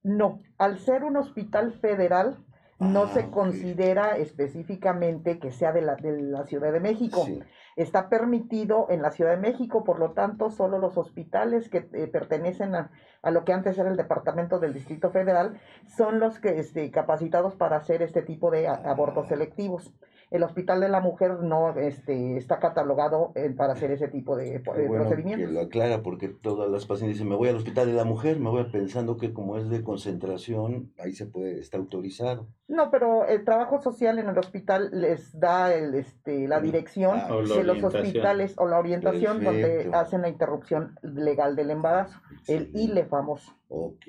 No, 0.02 0.40
al 0.58 0.78
ser 0.78 1.02
un 1.02 1.16
hospital 1.16 1.72
federal, 1.72 2.44
no 2.78 3.08
se 3.08 3.20
ah, 3.20 3.30
considera 3.30 4.18
específicamente 4.18 5.38
que 5.38 5.50
sea 5.50 5.72
de 5.72 5.82
la, 5.82 5.96
de 5.96 6.20
la 6.20 6.44
Ciudad 6.44 6.72
de 6.72 6.80
México. 6.80 7.26
Está 7.74 8.08
permitido 8.08 8.86
en 8.90 9.02
la 9.02 9.10
Ciudad 9.10 9.30
de 9.30 9.40
México, 9.40 9.82
por 9.82 9.98
lo 9.98 10.12
tanto, 10.12 10.50
solo 10.50 10.78
los 10.78 10.96
hospitales 10.96 11.68
que 11.68 11.88
eh, 11.92 12.06
pertenecen 12.06 12.74
a, 12.74 12.90
a, 13.22 13.30
lo 13.30 13.44
que 13.44 13.52
antes 13.52 13.78
era 13.78 13.90
el 13.90 13.96
Departamento 13.96 14.58
del 14.60 14.74
Distrito 14.74 15.10
Federal 15.10 15.58
son 15.86 16.20
los 16.20 16.38
que 16.38 16.58
este, 16.60 16.90
capacitados 16.90 17.56
para 17.56 17.78
hacer 17.78 18.02
este 18.02 18.22
tipo 18.22 18.50
de 18.50 18.68
abortos 18.68 19.28
selectivos 19.28 19.92
el 20.30 20.42
Hospital 20.42 20.80
de 20.80 20.88
la 20.88 21.00
Mujer 21.00 21.40
no 21.40 21.76
este, 21.78 22.36
está 22.36 22.58
catalogado 22.58 23.32
eh, 23.36 23.50
para 23.50 23.74
hacer 23.74 23.92
ese 23.92 24.08
tipo 24.08 24.36
de, 24.36 24.60
procedimientos. 24.60 25.48
Que 25.48 25.54
lo 25.54 25.60
aclara 25.60 26.02
porque 26.02 26.28
todas 26.28 26.70
las 26.70 26.84
pacientes 26.86 27.16
dicen, 27.16 27.28
me 27.28 27.36
voy 27.36 27.48
al 27.48 27.56
Hospital 27.56 27.86
de 27.86 27.92
la 27.92 28.04
Mujer, 28.04 28.40
me 28.40 28.50
voy 28.50 28.64
pensando 28.64 29.16
que 29.16 29.32
como 29.32 29.56
es 29.56 29.68
de 29.70 29.82
concentración, 29.84 30.92
ahí 30.98 31.12
se 31.12 31.26
puede, 31.26 31.60
está 31.60 31.78
autorizado. 31.78 32.48
No, 32.68 32.90
pero 32.90 33.26
el 33.26 33.44
trabajo 33.44 33.80
social 33.80 34.18
en 34.18 34.28
el 34.28 34.38
hospital 34.38 34.90
les 34.92 35.38
da 35.38 35.72
el, 35.72 35.94
este, 35.94 36.48
la 36.48 36.60
dirección 36.60 37.20
ah, 37.22 37.36
de 37.36 37.62
los 37.62 37.82
hospitales 37.82 38.54
o 38.58 38.66
la 38.66 38.78
orientación 38.78 39.44
donde 39.44 39.90
hacen 39.92 40.22
la 40.22 40.28
interrupción 40.28 40.98
legal 41.02 41.54
del 41.54 41.70
embarazo, 41.70 42.20
el 42.48 42.70
ILE 42.74 43.04
famoso. 43.04 43.52
Ok. 43.68 44.06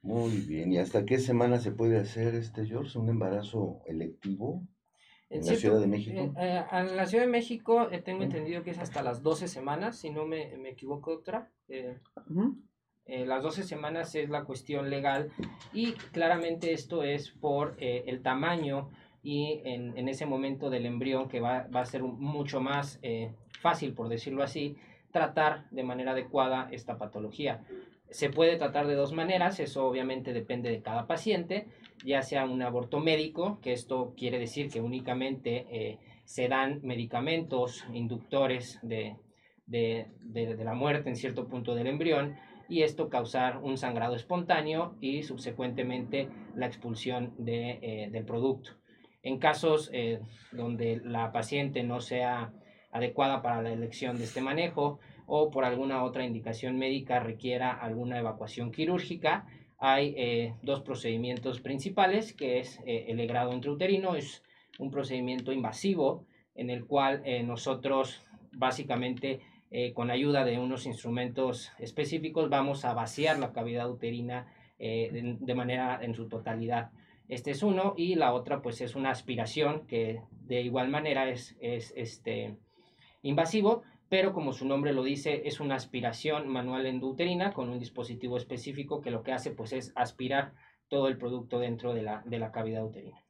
Muy 0.00 0.36
bien, 0.38 0.72
¿y 0.72 0.78
hasta 0.78 1.04
qué 1.04 1.18
semana 1.18 1.58
se 1.58 1.72
puede 1.72 1.98
hacer 1.98 2.36
este, 2.36 2.64
George? 2.64 2.96
¿Un 2.96 3.08
embarazo 3.08 3.82
electivo? 3.86 4.62
¿En, 5.28 5.44
la 5.44 5.56
Ciudad 5.56 5.80
de 5.80 5.86
México? 5.86 6.18
en 6.18 6.34
eh, 6.38 6.64
la 6.70 7.06
Ciudad 7.06 7.24
de 7.24 7.30
México 7.30 7.88
eh, 7.90 8.00
tengo 8.00 8.22
entendido 8.22 8.62
que 8.62 8.70
es 8.70 8.78
hasta 8.78 9.02
las 9.02 9.22
12 9.22 9.48
semanas, 9.48 9.98
si 9.98 10.10
no 10.10 10.24
me, 10.24 10.56
me 10.56 10.70
equivoco, 10.70 11.10
doctora. 11.10 11.50
Eh, 11.68 11.98
las 13.06 13.42
12 13.42 13.62
semanas 13.62 14.14
es 14.14 14.30
la 14.30 14.44
cuestión 14.44 14.90
legal 14.90 15.30
y 15.72 15.92
claramente 15.92 16.72
esto 16.72 17.04
es 17.04 17.30
por 17.30 17.76
el 17.78 18.20
tamaño 18.20 18.90
y 19.22 19.60
en, 19.64 19.96
en, 19.96 20.08
ese 20.08 20.26
momento 20.26 20.70
del 20.70 20.86
embrión 20.86 21.28
que 21.28 21.38
va, 21.38 21.68
va 21.68 21.82
a 21.82 21.86
ser 21.86 22.02
mucho 22.02 22.60
más 22.60 23.00
fácil, 23.60 23.94
por 23.94 24.08
decirlo 24.08 24.42
así, 24.42 24.76
tratar 25.12 25.70
de 25.70 25.84
manera 25.84 26.12
adecuada 26.12 26.68
esta 26.72 26.98
patología. 26.98 27.64
Se 28.10 28.30
puede 28.30 28.56
tratar 28.56 28.86
de 28.86 28.94
dos 28.94 29.12
maneras, 29.12 29.58
eso 29.60 29.86
obviamente 29.86 30.32
depende 30.32 30.70
de 30.70 30.80
cada 30.80 31.06
paciente, 31.06 31.66
ya 32.04 32.22
sea 32.22 32.44
un 32.44 32.62
aborto 32.62 33.00
médico, 33.00 33.58
que 33.62 33.72
esto 33.72 34.14
quiere 34.16 34.38
decir 34.38 34.70
que 34.70 34.80
únicamente 34.80 35.66
eh, 35.70 35.98
se 36.24 36.48
dan 36.48 36.80
medicamentos 36.82 37.84
inductores 37.92 38.78
de, 38.82 39.16
de, 39.66 40.06
de, 40.20 40.64
la 40.64 40.74
muerte 40.74 41.08
en 41.08 41.16
cierto 41.16 41.48
punto 41.48 41.74
del 41.74 41.88
embrión, 41.88 42.36
y 42.68 42.82
esto 42.82 43.08
causar 43.08 43.58
un 43.58 43.76
sangrado 43.76 44.16
espontáneo 44.16 44.96
y 45.00 45.22
subsecuentemente 45.22 46.28
la 46.54 46.66
expulsión 46.66 47.32
de, 47.38 47.78
eh, 47.82 48.08
del 48.10 48.24
producto. 48.24 48.72
En 49.22 49.38
casos 49.38 49.90
eh, 49.92 50.20
donde 50.52 51.00
la 51.04 51.32
paciente 51.32 51.82
no 51.82 52.00
sea 52.00 52.52
adecuada 52.90 53.42
para 53.42 53.62
la 53.62 53.72
elección 53.72 54.18
de 54.18 54.24
este 54.24 54.40
manejo, 54.40 54.98
o 55.26 55.50
por 55.50 55.64
alguna 55.64 56.04
otra 56.04 56.24
indicación 56.24 56.78
médica 56.78 57.20
requiera 57.20 57.72
alguna 57.72 58.18
evacuación 58.18 58.70
quirúrgica, 58.70 59.46
hay 59.78 60.14
eh, 60.16 60.54
dos 60.62 60.80
procedimientos 60.80 61.60
principales, 61.60 62.32
que 62.32 62.60
es 62.60 62.80
eh, 62.86 63.06
el 63.08 63.18
legrado 63.18 63.52
intrauterino, 63.52 64.14
es 64.14 64.42
un 64.78 64.90
procedimiento 64.90 65.52
invasivo 65.52 66.24
en 66.54 66.70
el 66.70 66.86
cual 66.86 67.22
eh, 67.24 67.42
nosotros 67.42 68.22
básicamente 68.52 69.40
con 69.94 70.10
ayuda 70.10 70.44
de 70.44 70.58
unos 70.58 70.86
instrumentos 70.86 71.70
específicos 71.80 72.48
vamos 72.48 72.84
a 72.86 72.94
vaciar 72.94 73.38
la 73.38 73.52
cavidad 73.52 73.90
uterina 73.90 74.46
de, 74.78 75.36
de, 75.38 75.54
manera 75.54 75.98
en 76.00 76.14
su 76.14 76.28
totalidad. 76.28 76.92
Este 77.28 77.50
es 77.50 77.62
uno 77.62 77.92
y 77.94 78.14
la 78.14 78.32
otra 78.32 78.62
pues 78.62 78.80
es 78.80 78.94
una 78.94 79.10
aspiración 79.10 79.86
que 79.86 80.22
de 80.30 80.62
igual 80.62 80.88
manera 80.88 81.28
es, 81.28 81.56
es 81.60 81.92
este, 81.96 82.56
invasivo 83.22 83.82
pero 84.08 84.32
como 84.32 84.52
su 84.52 84.66
nombre 84.66 84.92
lo 84.92 85.02
dice, 85.02 85.42
es 85.46 85.60
una 85.60 85.74
aspiración 85.74 86.48
manual 86.48 86.86
endouterina 86.86 87.52
con 87.52 87.68
un 87.68 87.78
dispositivo 87.78 88.36
específico 88.36 89.00
que 89.00 89.10
lo 89.10 89.22
que 89.22 89.32
hace 89.32 89.50
pues 89.50 89.72
es 89.72 89.92
aspirar 89.96 90.52
todo 90.88 91.08
el 91.08 91.18
producto 91.18 91.58
dentro 91.58 91.94
de 91.94 92.02
la, 92.02 92.22
de 92.24 92.38
la 92.38 92.52
cavidad 92.52 92.84
uterina. 92.84 93.22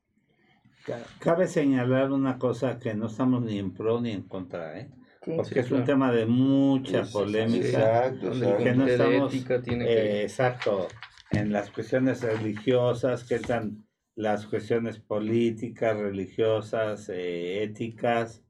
Cabe 1.19 1.49
señalar 1.49 2.13
una 2.13 2.39
cosa 2.39 2.79
que 2.79 2.95
no 2.95 3.07
estamos 3.07 3.43
ni 3.43 3.59
en 3.59 3.73
pro 3.73 4.01
ni 4.01 4.13
en 4.13 4.23
contra, 4.23 4.79
¿eh? 4.79 4.89
porque 5.35 5.61
es 5.61 5.71
un 5.73 5.85
tema 5.85 6.13
de 6.13 6.27
mucha 6.27 7.03
polémica, 7.03 8.07
exacto, 8.07 8.31
que 8.59 8.73
no 8.73 8.87
estamos, 8.87 9.35
eh, 9.35 10.23
exacto, 10.23 10.89
en 11.33 11.53
las 11.53 11.71
cuestiones 11.71 12.23
religiosas, 12.23 13.25
que 13.25 13.35
están 13.37 13.85
las 14.15 14.47
cuestiones 14.47 15.01
políticas, 15.01 15.97
religiosas, 15.97 17.09
eh, 17.09 17.65
éticas, 17.65 18.45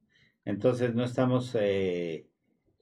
entonces 0.46 0.94
no 0.94 1.04
estamos 1.04 1.54
eh, 1.60 2.28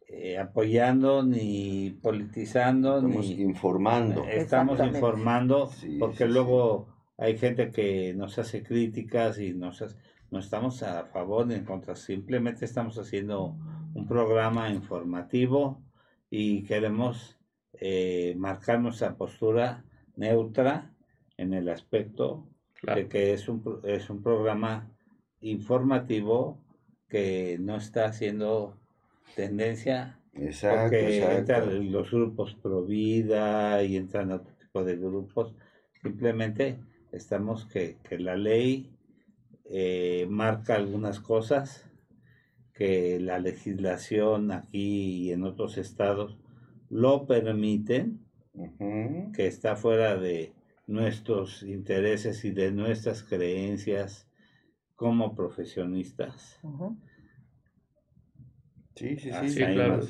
eh, 0.06 0.38
apoyando 0.38 1.22
ni 1.22 1.98
politizando. 2.02 2.98
Estamos 2.98 3.26
ni, 3.26 3.42
informando. 3.42 4.24
Estamos 4.26 4.80
informando 4.80 5.70
porque 5.98 6.26
luego 6.26 6.86
hay 7.16 7.38
gente 7.38 7.72
que 7.72 8.12
nos 8.14 8.38
hace 8.38 8.62
críticas 8.62 9.40
y 9.40 9.54
nos 9.54 9.82
no 10.30 10.40
estamos 10.40 10.82
a 10.82 11.06
favor 11.06 11.46
ni 11.46 11.54
en 11.54 11.64
contra. 11.64 11.96
Simplemente 11.96 12.66
estamos 12.66 12.98
haciendo 12.98 13.56
un 13.94 14.06
programa 14.06 14.68
informativo 14.68 15.82
y 16.28 16.64
queremos 16.64 17.38
eh, 17.80 18.34
marcar 18.36 18.80
nuestra 18.80 19.16
postura 19.16 19.84
neutra 20.16 20.92
en 21.38 21.54
el 21.54 21.70
aspecto 21.70 22.46
de 22.82 23.08
que 23.08 23.32
es 23.32 23.48
un, 23.48 23.80
es 23.84 24.10
un 24.10 24.22
programa 24.22 24.90
informativo 25.40 26.63
que 27.14 27.58
no 27.60 27.76
está 27.76 28.06
haciendo 28.06 28.76
tendencia. 29.36 30.18
Exacto, 30.32 30.96
porque 30.96 31.22
entran 31.22 31.92
los 31.92 32.10
grupos 32.10 32.56
pro 32.60 32.82
vida 32.82 33.80
y 33.84 33.96
entran 33.96 34.32
otro 34.32 34.52
tipo 34.58 34.82
de 34.82 34.96
grupos. 34.96 35.54
Simplemente 36.02 36.80
estamos 37.12 37.66
que, 37.66 37.98
que 38.02 38.18
la 38.18 38.34
ley 38.34 38.90
eh, 39.70 40.26
marca 40.28 40.74
algunas 40.74 41.20
cosas 41.20 41.88
que 42.72 43.20
la 43.20 43.38
legislación 43.38 44.50
aquí 44.50 45.28
y 45.28 45.30
en 45.30 45.44
otros 45.44 45.78
estados 45.78 46.36
lo 46.90 47.26
permiten, 47.26 48.26
que 49.32 49.46
está 49.46 49.76
fuera 49.76 50.16
de 50.16 50.52
nuestros 50.88 51.62
intereses 51.62 52.44
y 52.44 52.50
de 52.50 52.72
nuestras 52.72 53.22
creencias 53.22 54.26
como 54.96 55.34
profesionistas. 55.34 56.60
Sí, 58.94 59.16
sí, 59.16 59.30
sí, 59.48 59.64
claro, 59.64 60.00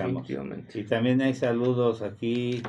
Y 0.75 0.85
también 0.85 1.23
hay 1.23 1.35
saludos 1.35 2.03
aquí 2.03 2.63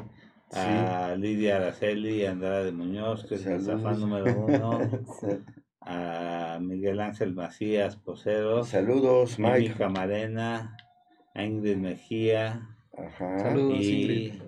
a 0.52 1.16
Lidia 1.18 1.58
Araceli, 1.58 2.26
a 2.26 2.32
Andrade 2.32 2.72
Muñoz, 2.72 3.26
que 3.26 3.36
es 3.36 3.46
el 3.46 3.62
zafán 3.62 4.00
número 4.00 4.46
uno, 4.46 4.80
a 5.82 6.58
Miguel 6.62 7.02
Ángel 7.02 7.34
Macías 7.34 7.98
Posero, 7.98 8.64
saludos, 8.64 9.38
Mike. 9.38 9.74
Camarena, 9.78 10.78
a 11.34 11.44
Ingrid 11.44 11.78
Mejía, 11.78 12.70
Ajá. 12.98 13.40
Saludos, 13.40 13.82
y, 13.82 14.40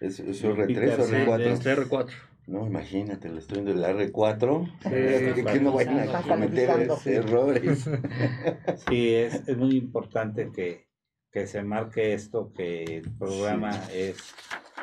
¿Es, 0.00 0.20
R3 0.20 0.98
o 0.98 1.06
R4? 1.06 1.88
R4. 1.88 2.10
No, 2.46 2.66
imagínate, 2.66 3.30
le 3.30 3.38
estoy 3.38 3.62
viendo 3.62 3.72
el 3.72 4.12
R4, 4.12 4.72
sí, 4.82 5.42
que, 5.42 5.60
no 5.60 5.72
vayan 5.72 6.14
a 6.14 6.22
cometer 6.22 6.88
errores. 7.06 7.88
Sí, 8.88 9.14
es, 9.14 9.48
es 9.48 9.56
muy 9.56 9.76
importante 9.76 10.50
que, 10.52 10.88
que 11.30 11.46
se 11.46 11.62
marque 11.62 12.12
esto, 12.12 12.52
que 12.52 12.82
el 12.84 13.10
programa 13.16 13.70
es 13.90 14.34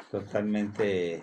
totalmente 0.10 1.22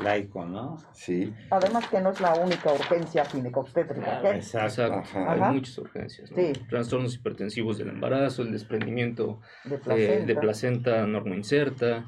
laico, 0.00 0.44
¿no? 0.44 0.78
Sí. 0.92 1.32
Además 1.50 1.88
que 1.88 2.00
no 2.00 2.10
es 2.10 2.20
la 2.20 2.34
única 2.34 2.72
urgencia 2.72 3.24
ginecobstétrica. 3.24 4.34
Exacto. 4.34 5.02
Hay 5.14 5.40
muchas 5.52 5.78
urgencias. 5.78 6.30
Sí. 6.34 6.52
Trastornos 6.68 7.14
hipertensivos 7.14 7.78
del 7.78 7.90
embarazo, 7.90 8.42
el 8.42 8.52
desprendimiento 8.52 9.40
de 9.64 9.78
placenta, 9.78 10.26
de 10.26 10.36
placenta 10.36 11.06
normoinserta, 11.06 12.06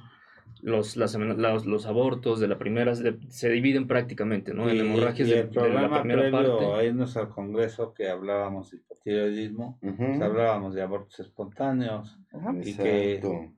los, 0.65 0.97
las, 0.97 1.15
los, 1.15 1.87
abortos 1.87 2.41
de 2.41 2.49
la 2.49 2.59
primera 2.59 2.95
se 2.95 3.49
dividen 3.51 3.87
prácticamente, 3.87 4.55
¿no? 4.55 4.71
en 4.71 4.81
hemorragias 4.81 5.29
de, 5.29 5.45
la 5.53 6.01
primera 6.01 6.31
parte. 6.31 6.65
A 6.65 6.83
irnos 6.83 7.19
al 7.19 7.29
congreso 7.29 7.93
que 7.93 8.09
hablábamos 8.09 8.71
de 8.71 8.79
hipotiroidismo, 8.79 9.79
pues 9.81 10.23
hablábamos 10.23 10.75
de 10.75 10.81
abortos 10.81 11.21
espontáneos 11.21 12.19
y 12.63 12.75
que 12.75 13.51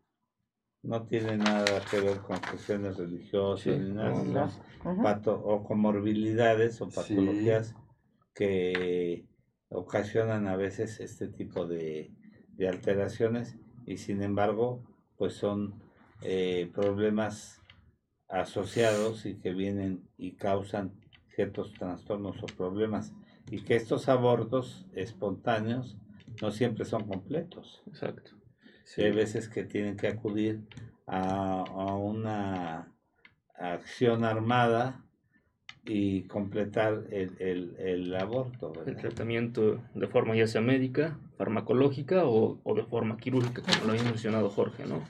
no 0.83 1.07
tiene 1.07 1.37
nada 1.37 1.81
que 1.89 2.01
ver 2.01 2.19
con 2.19 2.39
cuestiones 2.39 2.97
religiosas 2.97 3.79
ni 3.79 3.93
nada, 3.93 4.51
o 5.45 5.63
comorbilidades 5.63 6.81
o 6.81 6.89
patologías 6.89 7.77
que 8.35 9.27
ocasionan 9.69 10.49
a 10.49 10.57
veces 10.57 10.99
este 10.99 11.29
tipo 11.29 11.69
de, 11.69 12.11
alteraciones 12.69 13.57
y 13.85 13.99
sin 13.99 14.23
embargo 14.23 14.83
pues 15.17 15.35
son 15.35 15.86
eh, 16.23 16.71
problemas 16.75 17.61
asociados 18.29 19.27
y 19.27 19.35
que 19.35 19.53
vienen 19.53 20.09
y 20.17 20.33
causan 20.33 20.93
ciertos 21.35 21.73
trastornos 21.75 22.43
o 22.43 22.47
problemas 22.47 23.13
y 23.51 23.61
que 23.63 23.77
estos 23.77 24.09
abortos 24.09 24.87
espontáneos 24.95 25.97
no 26.43 26.51
siempre 26.51 26.85
son 26.85 27.07
completos. 27.07 27.83
Exacto. 27.87 28.33
Hay 28.99 29.11
veces 29.11 29.49
que 29.49 29.65
tienen 29.65 29.97
que 29.97 30.09
acudir 30.09 30.61
a, 31.07 31.65
una 31.97 32.93
acción 33.55 34.25
armada 34.25 35.05
y 35.85 36.23
completar 36.23 37.05
el, 37.11 38.17
aborto. 38.19 38.73
El 38.87 38.97
tratamiento 38.97 39.83
de 39.95 40.07
forma 40.07 40.35
ya 40.35 40.47
sea 40.47 40.61
médica, 40.61 41.19
farmacológica 41.37 42.23
o, 42.27 42.61
de 42.75 42.85
forma 42.85 43.17
quirúrgica, 43.17 43.63
como 43.63 43.87
lo 43.87 43.93
había 43.93 44.05
mencionado 44.05 44.51
Jorge, 44.51 44.87
¿no? 44.87 45.03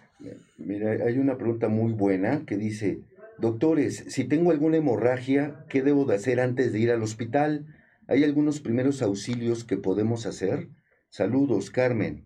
Mira, 0.59 0.91
hay 1.05 1.19
una 1.19 1.37
pregunta 1.37 1.69
muy 1.69 1.93
buena 1.93 2.45
que 2.47 2.57
dice, 2.57 3.01
doctores, 3.39 4.05
si 4.09 4.25
tengo 4.25 4.51
alguna 4.51 4.79
hemorragia, 4.79 5.65
¿qué 5.69 5.83
debo 5.83 6.05
de 6.05 6.17
hacer 6.17 6.41
antes 6.41 6.73
de 6.73 6.79
ir 6.79 6.91
al 6.91 7.03
hospital? 7.03 7.67
¿Hay 8.09 8.25
algunos 8.25 8.61
primeros 8.61 9.03
auxilios 9.03 9.65
que 9.65 9.77
podemos 9.77 10.27
hacer? 10.27 10.69
Saludos, 11.11 11.71
Carmen. 11.71 12.25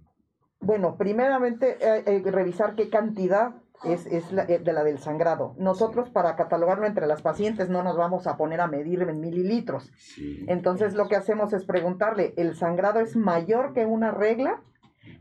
Bueno, 0.61 0.97
primeramente 0.97 1.79
eh, 1.81 2.23
que 2.23 2.31
revisar 2.31 2.75
qué 2.75 2.91
cantidad 2.91 3.55
es, 3.85 4.07
es 4.07 4.31
la, 4.31 4.45
eh, 4.45 4.59
de 4.59 4.73
la 4.73 4.85
del 4.85 4.99
sangrado. 4.99 5.55
Nosotros 5.59 6.11
para 6.11 6.37
catalogarlo 6.37 6.87
entre 6.87 7.07
las 7.07 7.23
pacientes 7.23 7.71
no 7.71 7.83
nos 7.83 7.97
vamos 7.97 8.27
a 8.27 8.37
poner 8.37 8.61
a 8.61 8.67
medir 8.67 9.03
en 9.03 9.21
mililitros. 9.21 9.91
Entonces 10.47 10.95
lo 10.95 11.09
que 11.09 11.17
hacemos 11.17 11.53
es 11.53 11.65
preguntarle, 11.65 12.35
¿el 12.37 12.57
sangrado 12.57 13.01
es 13.01 13.17
mayor 13.17 13.73
que 13.73 13.87
una 13.87 14.11
regla? 14.11 14.63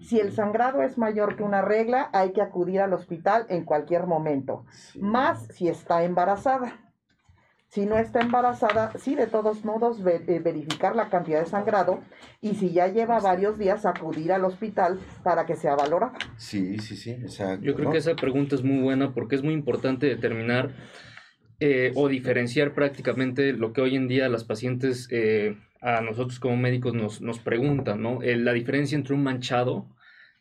Si 0.01 0.19
el 0.19 0.31
sangrado 0.31 0.81
es 0.81 0.98
mayor 0.98 1.36
que 1.36 1.43
una 1.43 1.62
regla, 1.62 2.09
hay 2.13 2.31
que 2.33 2.41
acudir 2.41 2.81
al 2.81 2.93
hospital 2.93 3.45
en 3.50 3.63
cualquier 3.63 4.05
momento, 4.05 4.65
más 5.00 5.48
si 5.48 5.67
está 5.67 6.03
embarazada. 6.03 6.86
Si 7.69 7.86
no 7.86 8.00
está 8.00 8.21
embarazada, 8.21 8.91
sí, 8.98 9.13
de 9.13 9.27
todos 9.27 9.63
modos, 9.63 10.00
eh, 10.03 10.39
verificar 10.43 10.95
la 10.95 11.09
cantidad 11.09 11.39
de 11.39 11.45
sangrado 11.45 12.00
y 12.41 12.55
si 12.55 12.71
ya 12.71 12.88
lleva 12.88 13.19
varios 13.19 13.59
días, 13.59 13.86
acudir 13.86 14.31
al 14.31 14.43
hospital 14.43 15.00
para 15.21 15.45
que 15.45 15.55
sea 15.55 15.75
valorada. 15.75 16.17
Sí, 16.38 16.79
sí, 16.79 16.95
sí, 16.95 17.12
exacto. 17.12 17.63
Yo 17.63 17.75
creo 17.75 17.91
que 17.91 18.00
esa 18.00 18.15
pregunta 18.15 18.55
es 18.55 18.63
muy 18.63 18.81
buena 18.81 19.13
porque 19.13 19.36
es 19.36 19.43
muy 19.43 19.53
importante 19.53 20.07
determinar 20.07 20.71
eh, 21.59 21.91
o 21.93 22.07
diferenciar 22.07 22.74
prácticamente 22.74 23.53
lo 23.53 23.71
que 23.71 23.81
hoy 23.81 23.95
en 23.95 24.07
día 24.07 24.29
las 24.29 24.45
pacientes 24.45 25.07
eh, 25.12 25.55
a 25.81 26.01
nosotros 26.01 26.39
como 26.39 26.57
médicos 26.57 26.93
nos, 26.93 27.21
nos 27.21 27.39
preguntan, 27.39 28.01
¿no? 28.01 28.19
la 28.21 28.53
diferencia 28.53 28.95
entre 28.95 29.13
un 29.13 29.24
manchado 29.24 29.88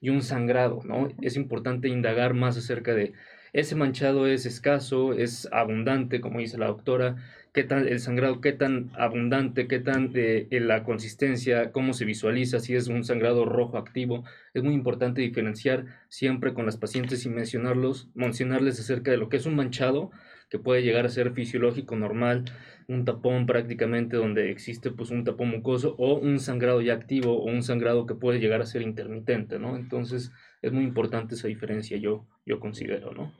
y 0.00 0.10
un 0.10 0.22
sangrado, 0.22 0.80
¿no? 0.84 1.08
Es 1.20 1.36
importante 1.36 1.88
indagar 1.88 2.34
más 2.34 2.56
acerca 2.56 2.94
de 2.94 3.14
ese 3.52 3.74
manchado 3.76 4.26
es 4.26 4.44
escaso, 4.46 5.14
es 5.14 5.48
abundante, 5.52 6.20
como 6.20 6.40
dice 6.40 6.58
la 6.58 6.66
doctora, 6.66 7.16
qué 7.54 7.64
tan 7.64 7.88
el 7.88 7.98
sangrado, 8.00 8.40
qué 8.40 8.52
tan 8.52 8.90
abundante, 8.94 9.66
qué 9.68 9.78
tan 9.80 10.12
eh, 10.14 10.46
la 10.50 10.84
consistencia, 10.84 11.72
cómo 11.72 11.94
se 11.94 12.04
visualiza, 12.04 12.60
si 12.60 12.74
es 12.74 12.88
un 12.88 13.04
sangrado 13.04 13.46
rojo 13.46 13.78
activo. 13.78 14.24
Es 14.52 14.62
muy 14.62 14.74
importante 14.74 15.22
diferenciar 15.22 15.86
siempre 16.08 16.52
con 16.52 16.66
las 16.66 16.76
pacientes 16.76 17.24
y 17.24 17.30
mencionarlos, 17.30 18.08
mencionarles 18.14 18.78
acerca 18.80 19.10
de 19.10 19.16
lo 19.16 19.28
que 19.28 19.38
es 19.38 19.46
un 19.46 19.56
manchado, 19.56 20.10
que 20.48 20.58
puede 20.58 20.82
llegar 20.82 21.06
a 21.06 21.10
ser 21.10 21.32
fisiológico 21.32 21.96
normal, 21.96 22.44
un 22.86 23.04
tapón 23.04 23.46
prácticamente 23.46 24.16
donde 24.16 24.50
existe 24.50 24.90
pues 24.90 25.10
un 25.10 25.24
tapón 25.24 25.50
mucoso 25.50 25.94
o 25.98 26.14
un 26.14 26.40
sangrado 26.40 26.80
ya 26.80 26.94
activo 26.94 27.38
o 27.38 27.44
un 27.44 27.62
sangrado 27.62 28.06
que 28.06 28.14
puede 28.14 28.40
llegar 28.40 28.62
a 28.62 28.66
ser 28.66 28.82
intermitente, 28.82 29.58
¿no? 29.58 29.76
Entonces 29.76 30.32
es 30.62 30.72
muy 30.72 30.84
importante 30.84 31.34
esa 31.34 31.48
diferencia, 31.48 31.98
yo, 31.98 32.26
yo 32.46 32.60
considero, 32.60 33.12
¿no? 33.12 33.32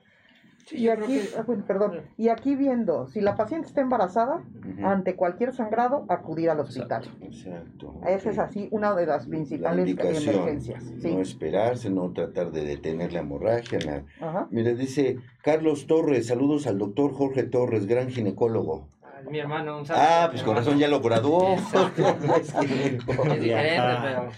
Y 0.73 0.89
aquí, 0.89 1.21
ah, 1.37 1.45
perdón, 1.67 2.03
y 2.17 2.29
aquí 2.29 2.55
viendo, 2.57 3.07
si 3.07 3.21
la 3.21 3.37
paciente 3.37 3.69
está 3.69 3.81
embarazada, 3.81 4.43
ante 4.83 5.15
cualquier 5.17 5.53
sangrado, 5.53 6.05
acudir 6.09 6.51
al 6.51 6.61
hospital. 6.61 7.05
Exacto. 7.21 7.95
Esa 8.07 8.31
es 8.31 8.39
así 8.39 8.69
una 8.71 8.95
de 8.95 9.07
las 9.07 9.27
principales 9.27 9.97
emergencias. 9.99 10.85
No 10.85 11.21
esperarse, 11.21 11.91
no 11.91 12.13
tratar 12.13 12.51
de 12.51 12.65
detener 12.65 13.13
la 13.13 13.21
hemorragia. 13.21 14.05
Mira, 14.51 14.73
dice 14.73 15.19
Carlos 15.43 15.87
Torres, 15.87 16.27
saludos 16.27 16.67
al 16.67 16.79
doctor 16.79 17.13
Jorge 17.13 17.45
Torres, 17.45 17.87
gran 17.87 18.09
ginecólogo. 18.09 18.89
Mi 19.31 19.41
hermano, 19.41 19.79
un 19.79 19.87
saludo. 19.87 20.05
Ah, 20.07 20.29
pues 20.31 20.43
con 20.43 20.57
razón 20.57 20.79
ya 20.79 20.89
lo 20.89 21.01
graduó. 21.01 21.55
es 22.41 22.61
diferente, 22.61 23.05
pero... 23.07 24.31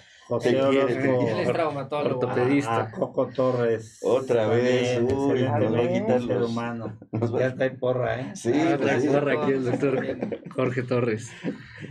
Él 0.44 1.38
es 1.40 1.52
traumatólogo. 1.52 2.18
Ortopedista. 2.18 2.82
A, 2.82 2.90
Coco 2.90 3.28
Torres. 3.28 3.98
Otra 4.02 4.46
vez. 4.48 5.00
Uy, 5.00 5.42
no 5.42 5.88
quitar 5.92 6.22
ser 6.22 6.42
humano. 6.42 6.98
Ya 7.38 7.46
está 7.48 7.66
en 7.66 7.78
porra, 7.78 8.20
¿eh? 8.20 8.32
Sí, 8.34 8.52
ah, 8.54 8.78
pues, 8.80 9.06
porra 9.06 9.42
aquí 9.42 9.52
el 9.52 9.64
doctor 9.64 10.18
Jorge 10.54 10.82
Torres. 10.82 11.30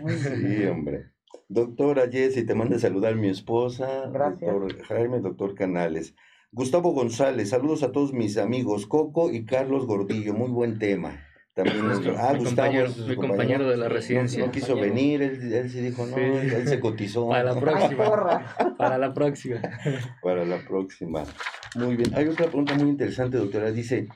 Sí, 0.07 0.65
hombre. 0.65 1.11
Doctora 1.47 2.07
Jessy, 2.09 2.45
te 2.45 2.53
manda 2.53 2.75
a 2.75 2.79
saludar 2.79 3.15
mi 3.15 3.29
esposa. 3.29 4.09
Gracias. 4.11 4.51
Doctor 4.51 4.83
Jaime, 4.83 5.19
doctor 5.19 5.55
Canales. 5.55 6.15
Gustavo 6.51 6.93
González, 6.93 7.49
saludos 7.49 7.83
a 7.83 7.91
todos 7.91 8.11
mis 8.11 8.37
amigos, 8.37 8.87
Coco 8.87 9.31
y 9.31 9.45
Carlos 9.45 9.85
Gordillo, 9.85 10.33
muy 10.33 10.49
buen 10.49 10.79
tema. 10.79 11.23
También 11.53 11.85
nuestro, 11.85 12.15
ah, 12.17 12.33
mi 12.33 12.45
compañero, 12.45 12.89
mi 13.07 13.15
compañero 13.15 13.69
de 13.69 13.77
la 13.77 13.89
residencia. 13.89 14.45
No, 14.45 14.51
quiso 14.51 14.75
venir, 14.75 15.21
él, 15.21 15.51
él 15.51 15.69
se 15.69 15.81
dijo, 15.81 16.05
no, 16.05 16.17
él 16.17 16.67
se 16.67 16.79
cotizó. 16.79 17.27
Para 17.27 17.43
la 17.43 17.55
próxima. 17.59 18.75
para 18.77 18.97
la 18.97 19.13
próxima. 19.13 19.61
Para 20.21 20.45
la 20.45 20.59
próxima. 20.59 21.23
Muy 21.75 21.95
bien. 21.95 22.11
Hay 22.15 22.27
otra 22.27 22.45
pregunta 22.45 22.75
muy 22.75 22.89
interesante, 22.89 23.37
doctora. 23.37 23.71
Dice, 23.71 24.07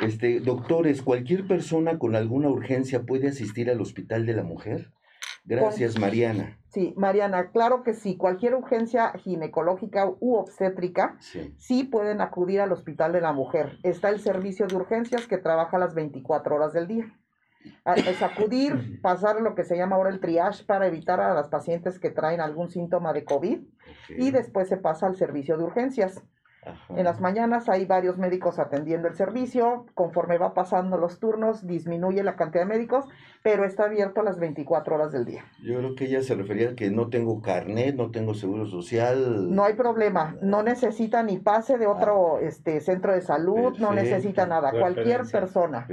este, 0.00 0.40
doctores, 0.40 1.02
¿cualquier 1.02 1.46
persona 1.46 1.98
con 1.98 2.14
alguna 2.14 2.48
urgencia 2.48 3.02
puede 3.02 3.28
asistir 3.28 3.70
al 3.70 3.80
hospital 3.80 4.26
de 4.26 4.34
la 4.34 4.42
mujer? 4.42 4.90
Gracias, 5.44 5.98
Mariana. 5.98 6.58
Sí, 6.68 6.94
Mariana, 6.96 7.50
claro 7.50 7.82
que 7.82 7.94
sí. 7.94 8.16
Cualquier 8.16 8.54
urgencia 8.54 9.12
ginecológica 9.18 10.08
u 10.20 10.36
obstétrica, 10.36 11.18
sí. 11.56 11.84
pueden 11.84 12.20
acudir 12.20 12.60
al 12.60 12.72
Hospital 12.72 13.12
de 13.12 13.20
la 13.20 13.32
Mujer. 13.32 13.78
Está 13.82 14.08
el 14.08 14.20
servicio 14.20 14.66
de 14.66 14.76
urgencias 14.76 15.26
que 15.26 15.38
trabaja 15.38 15.78
las 15.78 15.94
24 15.94 16.54
horas 16.54 16.72
del 16.72 16.86
día. 16.86 17.18
Es 17.96 18.22
acudir, 18.22 19.00
pasar 19.02 19.40
lo 19.40 19.54
que 19.54 19.64
se 19.64 19.76
llama 19.76 19.96
ahora 19.96 20.10
el 20.10 20.20
triage 20.20 20.64
para 20.64 20.86
evitar 20.86 21.20
a 21.20 21.34
las 21.34 21.48
pacientes 21.48 21.98
que 21.98 22.10
traen 22.10 22.40
algún 22.40 22.70
síntoma 22.70 23.12
de 23.12 23.24
COVID 23.24 23.60
y 24.16 24.30
después 24.30 24.68
se 24.68 24.76
pasa 24.76 25.06
al 25.06 25.16
servicio 25.16 25.58
de 25.58 25.64
urgencias. 25.64 26.22
En 26.90 27.04
las 27.04 27.20
mañanas 27.20 27.68
hay 27.68 27.86
varios 27.86 28.18
médicos 28.18 28.60
atendiendo 28.60 29.08
el 29.08 29.14
servicio, 29.14 29.86
conforme 29.94 30.38
va 30.38 30.54
pasando 30.54 30.96
los 30.96 31.18
turnos 31.18 31.66
disminuye 31.66 32.22
la 32.22 32.36
cantidad 32.36 32.62
de 32.62 32.68
médicos, 32.68 33.04
pero 33.42 33.64
está 33.64 33.84
abierto 33.84 34.22
las 34.22 34.38
24 34.38 34.94
horas 34.94 35.12
del 35.12 35.24
día. 35.24 35.44
Yo 35.62 35.78
creo 35.78 35.94
que 35.96 36.04
ella 36.04 36.22
se 36.22 36.36
refería 36.36 36.70
a 36.70 36.74
que 36.74 36.90
no 36.90 37.08
tengo 37.08 37.42
carnet, 37.42 37.96
no 37.96 38.12
tengo 38.12 38.34
seguro 38.34 38.66
social. 38.66 39.52
No 39.52 39.64
hay 39.64 39.74
problema, 39.74 40.36
no 40.40 40.62
necesita 40.62 41.24
ni 41.24 41.38
pase 41.38 41.78
de 41.78 41.88
otro 41.88 42.36
ah. 42.36 42.42
este, 42.42 42.80
centro 42.80 43.12
de 43.12 43.22
salud, 43.22 43.76
no 43.78 43.92
necesita 43.92 44.46
nada. 44.46 44.70
Cualquier 44.70 45.22
persona 45.30 45.88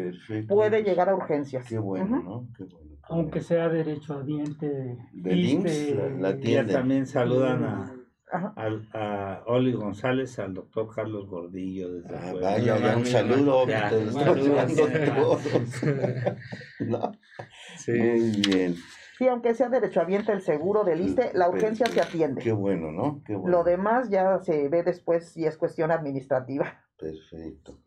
puede 0.48 0.84
llegar 0.84 1.10
a 1.10 1.16
urgencias. 1.16 1.68
Qué 1.68 1.80
bueno, 1.80 2.22
¿no? 2.22 2.48
Qué 2.56 2.64
bueno. 2.66 2.90
Aunque 3.12 3.42
sea 3.42 3.70
derecho 3.70 4.20
a 4.20 4.24
diente. 4.24 4.98
De, 5.14 6.06
la, 6.20 6.38
también 6.68 7.08
saludan 7.08 7.64
a 7.64 7.99
a 8.32 9.44
Oli 9.48 9.74
González, 9.74 10.38
al 10.40 10.54
doctor 10.54 10.94
Carlos 10.94 11.28
Gordillo 11.28 11.94
desde 11.94 12.16
ah, 12.16 12.34
Vaya, 12.40 12.78
ya 12.78 12.98
un 12.98 13.06
saludo. 13.06 13.66
Sí. 17.78 17.94
Muy 17.94 18.42
bien. 18.42 18.76
Sí, 19.18 19.28
aunque 19.28 19.54
sea 19.54 19.70
derechohabiente 19.70 20.32
el 20.32 20.42
seguro 20.42 20.84
del 20.84 21.02
ISTE, 21.02 21.32
la 21.34 21.50
urgencia 21.50 21.86
se 21.88 22.02
atiende. 22.02 22.42
Qué 22.42 22.52
bueno, 22.52 22.92
¿no? 22.92 23.22
Qué 23.26 23.36
bueno. 23.36 23.58
Lo 23.58 23.64
demás 23.64 24.10
ya 24.10 24.40
se 24.40 24.70
ve 24.70 24.84
después 24.84 25.30
si 25.30 25.46
es 25.46 25.58
cuestión 25.58 25.92
administrativa. 25.92 26.86
Perfecto. 26.98 27.80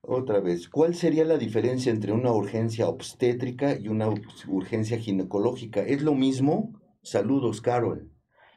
Otra 0.00 0.40
vez, 0.40 0.68
¿cuál 0.68 0.94
sería 0.94 1.24
la 1.24 1.36
diferencia 1.36 1.92
entre 1.92 2.12
una 2.12 2.32
urgencia 2.32 2.88
obstétrica 2.88 3.76
y 3.76 3.88
una 3.88 4.08
urgencia 4.48 4.98
ginecológica? 4.98 5.82
¿Es 5.82 6.02
lo 6.02 6.14
mismo? 6.14 6.72
Saludos, 7.02 7.60
Carol. 7.60 8.10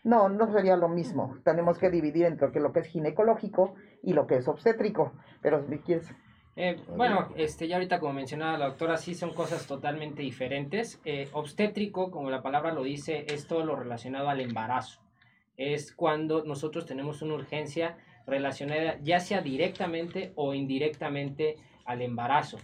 No, 0.04 0.30
no 0.30 0.52
sería 0.52 0.76
lo 0.76 0.90
mismo. 0.90 1.38
Tenemos 1.44 1.78
que 1.78 1.90
dividir 1.90 2.26
entre 2.26 2.50
lo 2.60 2.72
que 2.74 2.80
es 2.80 2.88
ginecológico 2.88 3.76
y 4.02 4.14
lo 4.14 4.26
que 4.26 4.36
es 4.38 4.48
obstétrico. 4.48 5.14
Pero 5.42 5.64
si 5.68 5.78
quieres 5.80 6.12
eh, 6.58 6.76
bueno, 6.96 7.30
este, 7.38 7.68
ya 7.68 7.78
ahorita 7.78 8.00
como 8.00 8.14
mencionaba 8.14 8.58
la 8.58 8.68
doctora, 8.68 8.98
sí 8.98 9.16
son 9.16 9.34
cosas 9.34 9.66
totalmente 9.68 10.22
diferentes. 10.22 11.00
Eh, 11.06 11.30
obstétrico, 11.32 12.12
como 12.12 12.30
la 12.30 12.42
palabra 12.42 12.74
lo 12.74 12.84
dice, 12.84 13.26
es 13.30 13.48
todo 13.48 13.66
lo 13.66 13.76
relacionado 13.76 14.30
al 14.30 14.42
embarazo. 14.42 15.02
Es 15.56 15.94
cuando 15.94 16.44
nosotros 16.44 16.86
tenemos 16.86 17.22
una 17.22 17.36
urgencia 17.36 17.98
relacionada 18.28 18.98
ya 19.02 19.20
sea 19.20 19.42
directamente 19.42 20.34
o 20.36 20.54
indirectamente 20.54 21.56
al 21.86 22.02
embarazo. 22.02 22.58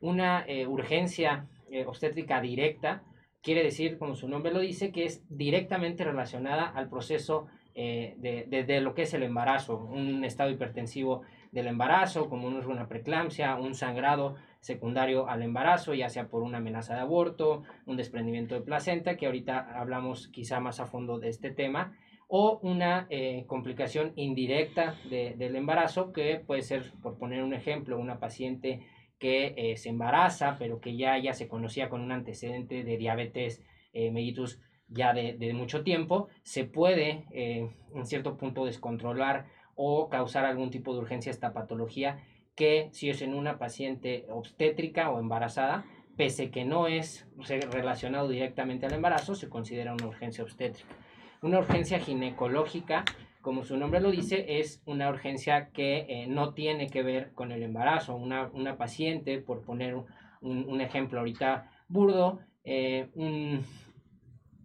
Una 0.00 0.44
eh, 0.46 0.66
urgencia 0.66 1.46
obstétrica 1.86 2.40
directa 2.40 3.02
quiere 3.42 3.62
decir, 3.62 3.98
como 3.98 4.14
su 4.14 4.28
nombre 4.28 4.52
lo 4.52 4.60
dice, 4.60 4.92
que 4.92 5.04
es 5.04 5.22
directamente 5.28 6.04
relacionada 6.04 6.66
al 6.66 6.88
proceso 6.88 7.46
de, 7.74 8.46
de, 8.66 8.80
lo 8.80 8.94
que 8.94 9.02
es 9.02 9.14
el 9.14 9.22
embarazo, 9.22 9.78
un 9.78 10.24
estado 10.24 10.50
hipertensivo 10.50 11.22
del 11.52 11.66
embarazo, 11.66 12.28
como 12.28 12.46
una 12.48 12.88
preeclampsia, 12.88 13.56
un 13.56 13.74
sangrado 13.74 14.36
secundario 14.60 15.28
al 15.28 15.42
embarazo, 15.42 15.92
ya 15.92 16.08
sea 16.08 16.28
por 16.28 16.42
una 16.42 16.58
amenaza 16.58 16.94
de 16.94 17.00
aborto, 17.00 17.64
un 17.84 17.96
desprendimiento 17.96 18.54
de 18.54 18.60
placenta, 18.60 19.16
que 19.16 19.26
ahorita 19.26 19.78
hablamos 19.78 20.28
quizá 20.28 20.60
más 20.60 20.80
a 20.80 20.86
fondo 20.86 21.18
de 21.18 21.28
este 21.28 21.50
tema, 21.50 21.96
o 22.28 22.60
una 22.62 23.06
eh, 23.10 23.44
complicación 23.46 24.12
indirecta 24.16 24.96
del 25.10 25.56
embarazo, 25.56 26.12
que 26.12 26.40
puede 26.46 26.62
ser, 26.62 26.92
por 27.02 27.18
poner 27.18 27.42
un 27.42 27.52
ejemplo, 27.52 27.98
una 27.98 28.18
paciente 28.18 28.86
que 29.22 29.54
eh, 29.56 29.76
se 29.76 29.88
embaraza, 29.88 30.56
pero 30.58 30.80
que 30.80 30.96
ya, 30.96 31.32
se 31.32 31.46
conocía 31.46 31.88
con 31.88 32.00
un 32.00 32.10
antecedente 32.10 32.82
de 32.82 32.96
diabetes 32.96 33.62
eh, 33.92 34.10
mellitus 34.10 34.58
ya 34.88 35.12
de, 35.14 35.34
de, 35.34 35.54
mucho 35.54 35.84
tiempo, 35.84 36.26
se 36.42 36.64
puede 36.64 37.24
en 37.30 38.04
cierto 38.04 38.36
punto 38.36 38.66
descontrolar 38.66 39.46
o 39.76 40.08
causar 40.08 40.44
algún 40.44 40.70
tipo 40.70 40.92
de 40.92 40.98
urgencia 40.98 41.30
esta 41.30 41.52
patología 41.52 42.18
que 42.56 42.88
si 42.90 43.10
es 43.10 43.22
en 43.22 43.32
una 43.32 43.58
paciente 43.58 44.26
obstétrica 44.28 45.08
o 45.10 45.20
embarazada, 45.20 45.84
pese 46.16 46.50
que 46.50 46.64
no 46.64 46.88
es 46.88 47.26
relacionado 47.70 48.28
directamente 48.28 48.86
al 48.86 48.94
embarazo, 48.94 49.36
se 49.36 49.48
considera 49.48 49.94
una 49.94 50.08
urgencia 50.08 50.42
obstétrica. 50.42 50.94
Una 51.42 51.60
urgencia 51.60 52.00
ginecológica, 52.00 53.04
como 53.42 53.64
su 53.64 53.76
nombre 53.76 54.00
lo 54.00 54.10
dice, 54.10 54.60
es 54.60 54.82
una 54.86 55.10
urgencia 55.10 55.70
que 55.70 56.06
eh, 56.08 56.26
no 56.28 56.54
tiene 56.54 56.88
que 56.88 57.02
ver 57.02 57.32
con 57.32 57.52
el 57.52 57.62
embarazo. 57.62 58.14
Una, 58.14 58.48
una 58.54 58.78
paciente, 58.78 59.38
por 59.38 59.62
poner 59.62 59.96
un, 59.96 60.06
un 60.40 60.80
ejemplo 60.80 61.18
ahorita 61.18 61.70
burdo, 61.88 62.40
eh, 62.64 63.08
un, 63.14 63.64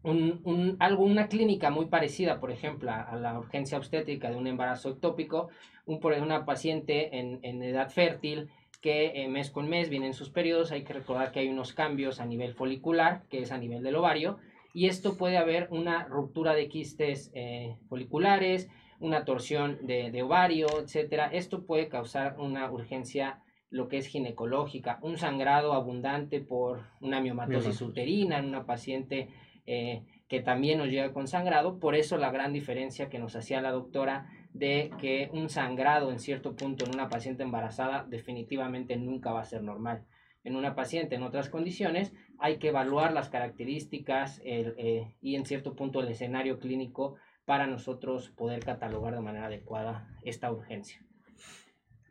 un, 0.03 0.77
algo, 0.79 1.03
una 1.03 1.27
clínica 1.27 1.69
muy 1.69 1.87
parecida, 1.87 2.39
por 2.39 2.51
ejemplo, 2.51 2.91
a, 2.91 3.15
la 3.15 3.37
urgencia 3.37 3.77
obstétrica 3.77 4.29
de 4.29 4.37
un 4.37 4.47
embarazo 4.47 4.89
ectópico, 4.89 5.49
un, 5.85 5.99
una 6.21 6.45
paciente 6.45 7.17
en, 7.17 7.39
en 7.41 7.63
edad 7.63 7.89
fértil 7.89 8.49
que 8.81 9.23
eh, 9.23 9.27
mes 9.27 9.49
con 9.49 9.67
mes 9.67 9.89
vienen 9.89 10.13
sus 10.13 10.29
periodos, 10.29 10.71
hay 10.71 10.83
que 10.83 10.93
recordar 10.93 11.31
que 11.31 11.39
hay 11.39 11.49
unos 11.49 11.73
cambios 11.73 12.19
a 12.19 12.25
nivel 12.25 12.53
folicular, 12.53 13.23
que 13.29 13.41
es 13.41 13.51
a 13.51 13.57
nivel 13.57 13.81
del 13.81 13.95
ovario, 13.95 14.37
y 14.77 14.85
esto 14.85 15.17
puede 15.17 15.39
haber 15.39 15.69
una 15.71 16.03
ruptura 16.03 16.53
de 16.53 16.69
quistes 16.69 17.31
eh, 17.33 17.77
foliculares, 17.89 18.69
una 18.99 19.25
torsión 19.25 19.79
de, 19.87 20.11
de, 20.11 20.21
ovario, 20.21 20.67
etcétera. 20.79 21.31
Esto 21.33 21.65
puede 21.65 21.89
causar 21.89 22.35
una 22.37 22.69
urgencia 22.69 23.41
lo 23.71 23.87
que 23.87 23.97
es 23.97 24.05
ginecológica, 24.05 24.99
un 25.01 25.17
sangrado 25.17 25.73
abundante 25.73 26.41
por 26.41 26.83
una 27.01 27.19
miomatosis 27.21 27.81
uterina 27.81 28.37
en 28.37 28.45
una 28.45 28.67
paciente 28.67 29.29
eh, 29.65 30.03
que 30.27 30.41
también 30.41 30.77
nos 30.77 30.89
llega 30.89 31.11
con 31.11 31.27
sangrado. 31.27 31.79
Por 31.79 31.95
eso 31.95 32.17
la 32.17 32.29
gran 32.29 32.53
diferencia 32.53 33.09
que 33.09 33.17
nos 33.17 33.35
hacía 33.35 33.61
la 33.61 33.71
doctora 33.71 34.29
de 34.53 34.91
que 34.99 35.31
un 35.33 35.49
sangrado 35.49 36.11
en 36.11 36.19
cierto 36.19 36.55
punto 36.55 36.85
en 36.85 36.93
una 36.93 37.09
paciente 37.09 37.41
embarazada 37.41 38.05
definitivamente 38.07 38.95
nunca 38.95 39.31
va 39.31 39.41
a 39.41 39.45
ser 39.45 39.63
normal. 39.63 40.05
En 40.47 40.55
una 40.55 40.75
paciente 40.75 41.15
en 41.15 41.23
otras 41.23 41.49
condiciones 41.49 42.13
hay 42.39 42.57
que 42.57 42.69
evaluar 42.69 43.11
las 43.11 43.27
características 43.27 44.39
eh, 44.45 45.13
y 45.21 45.35
en 45.35 45.45
cierto 45.45 45.75
punto 45.75 45.99
el 45.99 46.07
escenario 46.07 46.57
clínico 46.57 47.15
para 47.43 47.67
nosotros 47.67 48.29
poder 48.29 48.63
catalogar 48.63 49.13
de 49.13 49.19
manera 49.19 49.47
adecuada 49.47 50.07
esta 50.23 50.49
urgencia. 50.49 51.03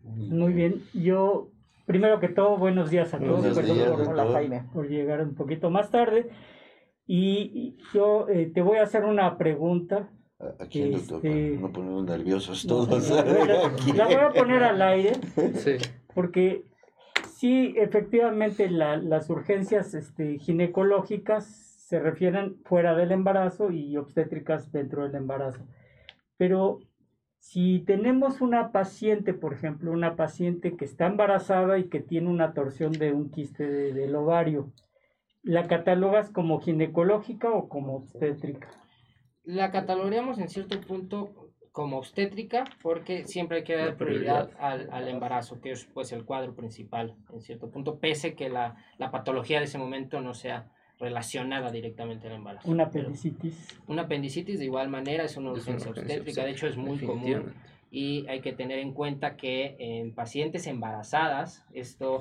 Muy 0.03 0.53
bien, 0.53 0.83
yo 0.93 1.51
primero 1.87 2.21
que 2.21 2.29
todo, 2.29 2.59
buenos 2.59 2.91
días 2.91 3.15
a 3.15 3.19
todos. 3.19 3.57
Perdón 3.57 4.69
por 4.71 4.87
llegar 4.87 5.23
un 5.23 5.35
poquito 5.35 5.71
más 5.71 5.91
tarde. 5.91 6.29
Y 7.07 7.79
yo 7.95 8.29
eh, 8.29 8.51
te 8.53 8.61
voy 8.61 8.77
a 8.77 8.83
hacer 8.83 9.07
una 9.07 9.39
pregunta. 9.39 10.11
¿A 10.39 10.67
quién, 10.67 10.93
doctor? 10.93 11.25
Este, 11.25 11.57
no 11.59 11.73
ponemos 11.73 12.05
nerviosos 12.05 12.67
todos. 12.67 13.09
la, 13.09 14.05
voy 14.05 14.15
a 14.15 14.29
poner 14.29 14.63
al 14.63 14.83
aire. 14.83 15.13
Sí. 15.55 15.79
Porque 16.15 16.67
sí, 17.39 17.75
efectivamente, 17.77 18.69
la, 18.71 18.97
las 18.97 19.31
urgencias 19.31 19.95
este, 19.95 20.39
ginecológicas 20.39 21.47
se 21.47 22.01
refieren 22.01 22.57
fuera 22.65 22.95
del 22.95 23.13
embarazo 23.13 23.71
y 23.71 23.97
obstétricas 23.97 24.73
dentro 24.73 25.05
del 25.05 25.15
embarazo. 25.15 25.61
Pero 26.37 26.81
si 27.39 27.81
tenemos 27.81 28.41
una 28.41 28.73
paciente, 28.73 29.35
por 29.35 29.55
ejemplo, 29.55 29.93
una 29.93 30.17
paciente 30.17 30.77
que 30.77 30.85
está 30.85 31.07
embarazada 31.07 31.79
y 31.79 31.85
que 31.85 32.01
tiene 32.01 32.29
una 32.29 32.55
torsión 32.55 32.93
de 32.93 33.13
un 33.13 33.31
quiste 33.31 33.67
del 33.67 34.15
ovario, 34.17 34.73
¿La 35.47 35.69
catalogas 35.69 36.29
como 36.31 36.61
ginecológica 36.61 37.53
o 37.53 37.69
como 37.69 37.95
obstétrica? 37.95 38.67
La 39.45 39.71
catalogaríamos 39.71 40.41
en 40.41 40.49
cierto 40.49 40.81
punto 40.81 41.46
como 41.77 41.99
obstétrica 41.99 42.65
porque 42.81 43.27
siempre 43.27 43.59
hay 43.59 43.63
que 43.63 43.77
dar 43.77 43.99
prioridad, 43.99 44.49
al, 44.59 45.09
embarazo, 45.09 45.61
que 45.61 45.73
es 45.73 45.85
pues 45.85 46.11
el 46.13 46.25
cuadro 46.25 46.55
principal 46.55 47.15
en 47.31 47.43
cierto 47.43 47.69
punto, 47.69 47.99
pese 47.99 48.33
que 48.35 48.49
la, 48.49 48.77
patología 49.13 49.59
de 49.59 49.67
ese 49.67 49.77
momento 49.77 50.23
no 50.23 50.33
sea 50.33 50.71
relacionada 50.99 51.71
directamente 51.71 52.29
al 52.29 52.37
embarazo. 52.37 52.71
¿Una 52.71 52.85
apendicitis? 52.85 53.79
una 53.89 54.05
apendicitis 54.05 54.59
de 54.59 54.65
igual 54.65 54.89
manera 54.89 55.25
es 55.25 55.37
una 55.37 55.53
urgencia 55.53 55.91
obstétrica, 55.91 56.45
de 56.45 56.53
hecho 56.53 56.67
es 56.67 56.79
muy 56.79 56.97
común. 56.97 57.53
Y 57.91 58.27
hay 58.27 58.41
que 58.41 58.55
tener 58.55 58.79
en 58.79 58.95
cuenta 58.95 59.37
que 59.37 59.77
en 59.79 60.15
pacientes 60.15 60.67
embarazadas, 60.67 61.63
esto 61.75 62.21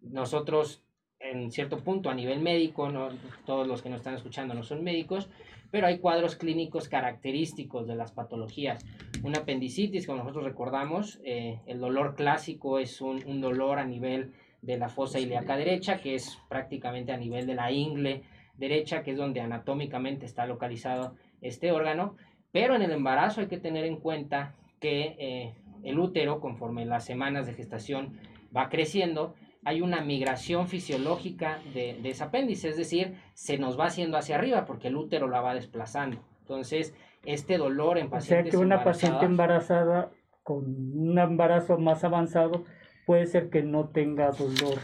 nosotros 0.00 0.82
en 1.20 1.50
cierto 1.50 1.80
punto 1.80 2.08
a 2.08 2.14
nivel 2.14 2.40
médico, 2.40 2.88
no, 2.88 3.10
todos 3.44 3.66
los 3.66 3.82
que 3.82 3.90
nos 3.90 3.98
están 3.98 4.14
escuchando 4.14 4.54
no 4.54 4.62
son 4.62 4.82
médicos, 4.82 5.28
pero 5.74 5.88
hay 5.88 5.98
cuadros 5.98 6.36
clínicos 6.36 6.88
característicos 6.88 7.88
de 7.88 7.96
las 7.96 8.12
patologías. 8.12 8.86
Una 9.24 9.38
apendicitis, 9.38 10.06
como 10.06 10.18
nosotros 10.18 10.44
recordamos, 10.44 11.18
eh, 11.24 11.58
el 11.66 11.80
dolor 11.80 12.14
clásico 12.14 12.78
es 12.78 13.00
un, 13.00 13.24
un, 13.26 13.40
dolor 13.40 13.80
a 13.80 13.84
nivel 13.84 14.34
de 14.62 14.78
la 14.78 14.88
fosa 14.88 15.18
ilíaca 15.18 15.56
derecha, 15.56 15.98
que 15.98 16.14
es 16.14 16.38
prácticamente 16.48 17.10
a 17.10 17.16
nivel 17.16 17.48
de 17.48 17.56
la 17.56 17.72
ingle 17.72 18.22
derecha, 18.56 19.02
que 19.02 19.10
es 19.10 19.16
donde 19.16 19.40
anatómicamente 19.40 20.26
está 20.26 20.46
localizado 20.46 21.16
este 21.42 21.72
órgano, 21.72 22.14
pero 22.52 22.76
en 22.76 22.82
el 22.82 22.92
embarazo 22.92 23.40
hay 23.40 23.48
que 23.48 23.58
tener 23.58 23.84
en 23.84 23.96
cuenta 23.96 24.54
que 24.78 25.16
eh, 25.18 25.54
el 25.82 25.98
útero, 25.98 26.38
conforme 26.38 26.84
las 26.84 27.04
semanas 27.04 27.46
de 27.46 27.54
gestación 27.54 28.20
va 28.56 28.68
creciendo, 28.68 29.34
hay 29.64 29.80
una 29.80 30.00
migración 30.02 30.68
fisiológica 30.68 31.60
de, 31.72 31.98
de, 32.02 32.10
ese 32.10 32.24
apéndice, 32.24 32.68
es 32.68 32.76
decir, 32.76 33.14
se 33.34 33.58
nos 33.58 33.78
va 33.78 33.86
haciendo 33.86 34.16
hacia 34.16 34.36
arriba 34.36 34.64
porque 34.66 34.88
el 34.88 34.96
útero 34.96 35.28
la 35.28 35.40
va 35.40 35.54
desplazando. 35.54 36.18
Entonces, 36.40 36.94
este 37.24 37.56
dolor 37.56 37.98
en 37.98 38.10
pacientes. 38.10 38.48
O 38.48 38.58
sea 38.58 38.60
que 38.60 38.64
una 38.64 38.84
paciente 38.84 39.24
embarazada 39.24 40.10
con 40.42 40.64
un 40.66 41.18
embarazo 41.18 41.78
más 41.78 42.04
avanzado 42.04 42.64
puede 43.06 43.26
ser 43.26 43.50
que 43.50 43.62
no 43.62 43.88
tenga 43.88 44.30
dolor. 44.30 44.78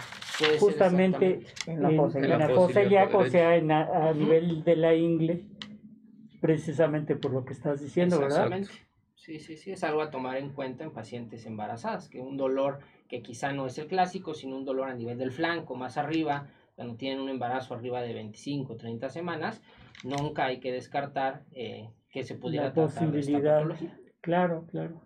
Justamente 0.58 1.40
en 1.66 1.82
la 1.82 1.90
fosa, 2.48 2.82
ilíaca, 2.82 3.18
o 3.18 3.26
sea, 3.26 3.56
en 3.56 3.70
a, 3.70 4.12
nivel 4.14 4.64
de 4.64 4.76
la 4.76 4.94
ingle, 4.94 5.44
precisamente 6.40 7.14
por 7.14 7.32
lo 7.32 7.44
que 7.44 7.52
estás 7.52 7.82
diciendo, 7.82 8.18
¿verdad? 8.18 8.62
Sí, 9.16 9.38
sí, 9.38 9.58
sí, 9.58 9.72
es 9.72 9.84
algo 9.84 10.00
a 10.00 10.10
tomar 10.10 10.38
en 10.38 10.54
cuenta 10.54 10.82
en 10.82 10.92
pacientes 10.92 11.44
embarazadas, 11.44 12.08
que 12.08 12.20
un 12.20 12.38
dolor 12.38 12.78
que 13.10 13.22
quizá 13.22 13.52
no 13.52 13.66
es 13.66 13.76
el 13.76 13.88
clásico, 13.88 14.34
sino 14.34 14.56
un 14.56 14.64
dolor 14.64 14.88
a 14.88 14.94
nivel 14.94 15.18
del 15.18 15.32
flanco, 15.32 15.74
más 15.74 15.96
arriba, 15.98 16.46
cuando 16.76 16.94
tienen 16.94 17.20
un 17.20 17.28
embarazo 17.28 17.74
arriba 17.74 18.00
de 18.02 18.14
25, 18.14 18.76
30 18.76 19.10
semanas, 19.10 19.60
nunca 20.04 20.44
hay 20.44 20.60
que 20.60 20.70
descartar 20.70 21.42
eh, 21.50 21.90
que 22.08 22.22
se 22.22 22.36
pudiera 22.36 22.66
la 22.66 22.72
posibilidad. 22.72 23.66
Claro, 24.20 24.64
claro. 24.70 25.02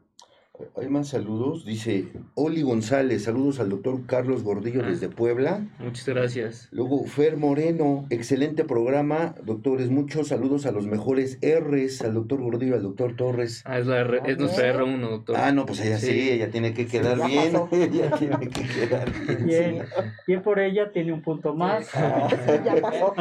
Hay 0.76 0.88
más 0.88 1.08
saludos. 1.08 1.64
Dice 1.64 2.06
Oli 2.34 2.62
González, 2.62 3.24
saludos 3.24 3.58
al 3.58 3.70
doctor 3.70 4.06
Carlos 4.06 4.44
Gordillo 4.44 4.82
ah. 4.84 4.88
desde 4.88 5.08
Puebla. 5.08 5.66
Muchas 5.80 6.06
gracias. 6.06 6.68
Luego 6.70 7.04
Fer 7.06 7.36
Moreno, 7.36 8.06
excelente 8.10 8.64
programa, 8.64 9.34
doctores. 9.42 9.90
Muchos 9.90 10.28
saludos 10.28 10.64
a 10.66 10.70
los 10.70 10.86
mejores 10.86 11.40
R's, 11.42 12.02
al 12.02 12.14
doctor 12.14 12.40
Gordillo, 12.40 12.76
al 12.76 12.82
doctor 12.82 13.16
Torres. 13.16 13.62
Ah, 13.66 13.80
es, 13.80 13.86
la 13.86 13.98
R, 14.00 14.22
es 14.26 14.38
nuestra 14.38 14.72
R1, 14.72 15.00
doctor. 15.00 15.36
Ah, 15.36 15.50
no, 15.50 15.66
pues 15.66 15.80
ella 15.80 15.98
sí, 15.98 16.30
ella 16.30 16.48
tiene 16.50 16.72
que 16.72 16.86
quedar 16.86 17.16
bien. 17.26 17.56
ella 17.72 18.10
tiene 18.16 18.48
que 18.48 18.62
quedar 18.62 19.10
bien. 19.44 19.82
Bien, 20.28 20.42
por 20.42 20.60
ella, 20.60 20.92
tiene 20.92 21.12
un 21.12 21.22
punto 21.22 21.54
más. 21.54 21.90
ya 22.64 22.76
pasó. 22.80 23.12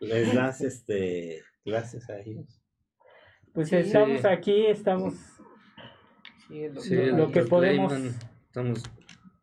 Les 0.00 0.34
das 0.34 0.62
este, 0.62 1.42
clases 1.64 2.08
a 2.08 2.18
ellos. 2.18 2.62
Pues 3.52 3.70
estamos 3.74 4.24
aquí, 4.24 4.64
estamos 4.64 5.12
lo, 6.52 7.30
que 7.30 7.42
podemos. 7.42 7.92
estamos 8.46 8.82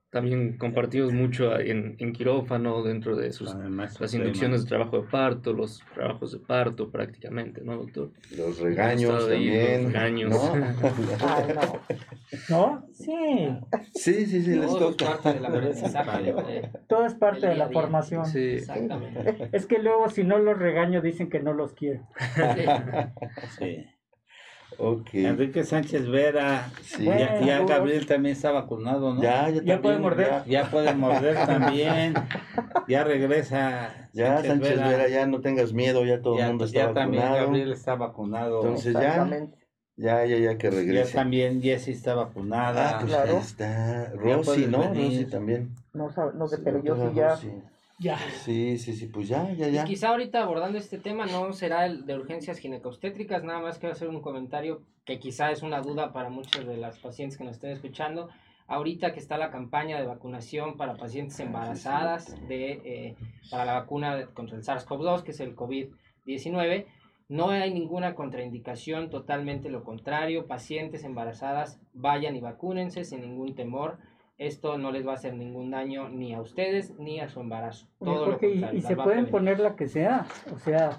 también 0.10 0.58
compartimos 0.58 1.14
mucho 1.14 1.60
en, 1.60 1.96
en 2.00 2.14
quirófano, 2.14 2.82
dentro 2.82 3.16
de 3.16 3.32
sus, 3.32 3.54
las 3.54 4.14
inducciones 4.14 4.64
de 4.64 4.68
trabajo 4.68 5.02
de 5.02 5.08
parto, 5.08 5.54
los 5.54 5.84
trabajos 5.94 6.32
de 6.32 6.40
parto 6.40 6.90
prácticamente, 6.90 7.62
¿no, 7.62 7.78
doctor? 7.78 8.12
Los 8.36 8.60
regaños 8.60 9.28
también. 9.28 9.84
los 9.84 9.94
regaños. 9.94 10.32
¿No? 10.32 10.56
no. 12.50 12.88
Sí. 12.92 13.50
Sí, 13.94 14.26
sí, 14.26 14.42
sí, 14.42 14.56
les 14.56 14.76
toca. 14.76 15.20
Parte 15.22 15.34
de 15.34 15.40
la 15.42 16.72
Todo 16.88 17.06
es 17.06 17.14
parte 17.14 17.48
de 17.48 17.56
la 17.56 17.70
formación. 17.70 18.26
Sí. 18.26 18.54
Exactamente. 18.54 19.50
Es 19.52 19.68
que 19.68 19.78
luego 19.78 20.10
si 20.10 20.24
no 20.24 20.40
los 20.40 20.58
regaño 20.58 21.02
dicen 21.02 21.30
que 21.30 21.40
no 21.40 21.54
los 21.54 21.74
quiero. 21.74 22.08
sí. 23.60 23.86
Enrique 25.14 25.64
Sánchez 25.64 26.08
Vera, 26.08 26.72
ya, 27.00 27.64
Gabriel 27.64 28.06
también 28.06 28.36
está 28.36 28.52
vacunado, 28.52 29.14
¿no? 29.14 29.22
Ya, 29.22 29.50
ya, 29.50 29.82
puede 29.82 30.00
morder. 30.00 30.44
Ya, 30.46 30.72
puede 30.72 30.94
morder 30.94 31.36
también. 31.46 32.14
Ya 32.88 33.04
regresa. 33.04 34.10
Ya, 34.14 34.42
Sánchez, 34.42 34.78
Vera. 34.78 35.08
ya 35.10 35.26
no 35.26 35.42
tengas 35.42 35.74
miedo, 35.74 36.06
ya 36.06 36.22
todo 36.22 36.40
el 36.40 36.48
mundo 36.48 36.66
está 36.66 36.88
vacunado. 36.88 37.12
Ya 37.12 37.20
también 37.22 37.44
Gabriel 37.46 37.72
está 37.74 37.96
vacunado. 37.96 38.62
Entonces 38.62 38.94
ya, 38.94 39.28
ya, 39.98 40.26
ya, 40.26 40.38
ya 40.38 40.58
que 40.58 40.70
regrese. 40.70 41.12
Ya 41.12 41.20
también 41.20 41.62
Jessie 41.62 41.94
está 41.94 42.16
vacunada. 42.16 42.90
Ah, 42.90 43.00
pues 43.02 43.12
claro. 43.12 43.38
está. 43.38 44.12
Rosy, 44.16 44.68
¿no? 44.68 44.94
Rosy 44.94 45.26
también. 45.26 45.76
No, 45.94 46.10
no 46.36 46.48
sé, 46.48 46.58
pero 46.60 46.82
yo 46.82 46.96
sí 46.96 47.16
ya. 47.16 47.38
Ya. 48.00 48.18
Sí, 48.18 48.78
sí, 48.78 48.94
sí, 48.94 49.08
pues 49.08 49.28
ya, 49.28 49.52
ya, 49.52 49.68
ya. 49.68 49.84
Y 49.84 49.86
quizá 49.86 50.10
ahorita 50.10 50.42
abordando 50.42 50.78
este 50.78 50.98
tema 50.98 51.26
no 51.26 51.52
será 51.52 51.86
el 51.86 52.06
de 52.06 52.16
urgencias 52.16 52.58
ginecostétricas, 52.60 53.44
nada 53.44 53.60
más 53.60 53.78
quiero 53.78 53.94
hacer 53.94 54.08
un 54.08 54.22
comentario 54.22 54.82
que 55.04 55.20
quizá 55.20 55.52
es 55.52 55.64
una 55.64 55.82
duda 55.82 56.14
para 56.14 56.30
muchas 56.30 56.66
de 56.66 56.78
las 56.78 56.98
pacientes 57.00 57.38
que 57.38 57.44
nos 57.44 57.56
estén 57.56 57.72
escuchando. 57.72 58.30
Ahorita 58.68 59.12
que 59.14 59.20
está 59.20 59.38
la 59.38 59.50
campaña 59.50 60.00
de 60.00 60.08
vacunación 60.08 60.78
para 60.78 60.96
pacientes 60.96 61.40
embarazadas 61.40 62.38
de, 62.48 62.72
eh, 62.86 63.16
para 63.50 63.66
la 63.66 63.74
vacuna 63.74 64.28
contra 64.34 64.56
el 64.56 64.64
SARS-CoV-2, 64.64 65.24
que 65.24 65.32
es 65.32 65.40
el 65.40 65.56
COVID-19, 65.56 66.86
no 67.30 67.50
hay 67.50 67.74
ninguna 67.74 68.16
contraindicación, 68.16 69.10
totalmente 69.10 69.70
lo 69.70 69.84
contrario. 69.84 70.48
Pacientes 70.48 71.04
embarazadas 71.04 71.80
vayan 71.94 72.36
y 72.36 72.42
vacúnense 72.42 73.04
sin 73.04 73.22
ningún 73.22 73.56
temor 73.56 73.98
esto 74.40 74.78
no 74.78 74.92
les 74.92 75.06
va 75.06 75.12
a 75.12 75.16
hacer 75.16 75.36
ningún 75.36 75.70
daño 75.70 76.10
ni 76.10 76.34
a 76.34 76.42
ustedes 76.42 76.98
ni 76.98 77.20
a 77.20 77.30
su 77.30 77.42
embarazo. 77.42 77.88
Todo 78.00 78.40
y, 78.42 78.82
se 78.82 78.96
pueden 78.96 79.28
poner 79.28 79.60
la 79.60 79.76
que 79.76 79.88
sea, 79.88 80.26
o 80.52 80.58
sea, 80.58 80.98